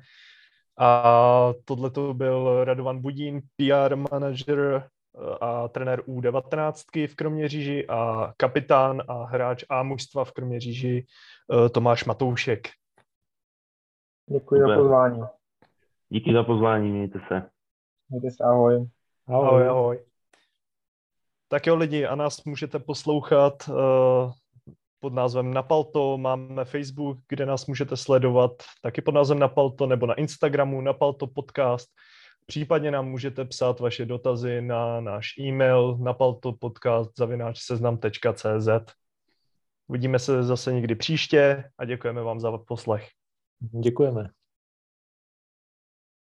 A 0.78 1.52
tohle 1.64 1.90
to 1.90 2.14
byl 2.14 2.64
Radovan 2.64 3.02
Budín, 3.02 3.40
PR 3.56 3.96
manažer 3.96 4.60
eh, 4.60 5.38
a 5.40 5.68
trenér 5.68 6.00
U19 6.00 7.06
v 7.08 7.14
Kroměříži 7.14 7.86
a 7.86 8.32
kapitán 8.36 9.02
a 9.08 9.24
hráč 9.24 9.64
A 9.68 9.82
mužstva 9.82 10.24
v 10.24 10.32
Kroměříži 10.32 11.06
eh, 11.06 11.68
Tomáš 11.68 12.04
Matoušek. 12.04 12.68
Děkuji 14.30 14.60
za 14.60 14.76
pozvání. 14.76 15.22
Díky 16.08 16.32
za 16.32 16.42
pozvání, 16.42 16.90
mějte 16.90 17.20
se. 17.28 17.50
Mějte 18.08 18.30
se, 18.30 18.44
ahoj. 18.44 18.86
Ahoj, 19.28 19.48
ahoj. 19.48 19.68
ahoj. 19.68 20.04
Tak 21.48 21.66
jo 21.66 21.76
lidi, 21.76 22.06
a 22.06 22.14
nás 22.14 22.44
můžete 22.44 22.78
poslouchat 22.78 23.68
uh, 23.68 23.74
pod 25.00 25.12
názvem 25.12 25.54
Napalto, 25.54 26.18
máme 26.18 26.64
Facebook, 26.64 27.18
kde 27.28 27.46
nás 27.46 27.66
můžete 27.66 27.96
sledovat 27.96 28.52
taky 28.82 29.02
pod 29.02 29.14
názvem 29.14 29.38
Napalto, 29.38 29.86
nebo 29.86 30.06
na 30.06 30.14
Instagramu 30.14 30.80
Napalto 30.80 31.26
podcast. 31.26 31.88
Případně 32.46 32.90
nám 32.90 33.08
můžete 33.08 33.44
psát 33.44 33.80
vaše 33.80 34.04
dotazy 34.04 34.60
na 34.60 35.00
náš 35.00 35.38
e-mail 35.38 35.98
napaltopodcast.seznam.cz 35.98 38.68
Uvidíme 39.88 40.18
se 40.18 40.42
zase 40.42 40.72
někdy 40.72 40.94
příště 40.94 41.64
a 41.78 41.84
děkujeme 41.84 42.22
vám 42.22 42.40
za 42.40 42.58
poslech. 42.58 43.08
Děkujeme. 43.60 44.30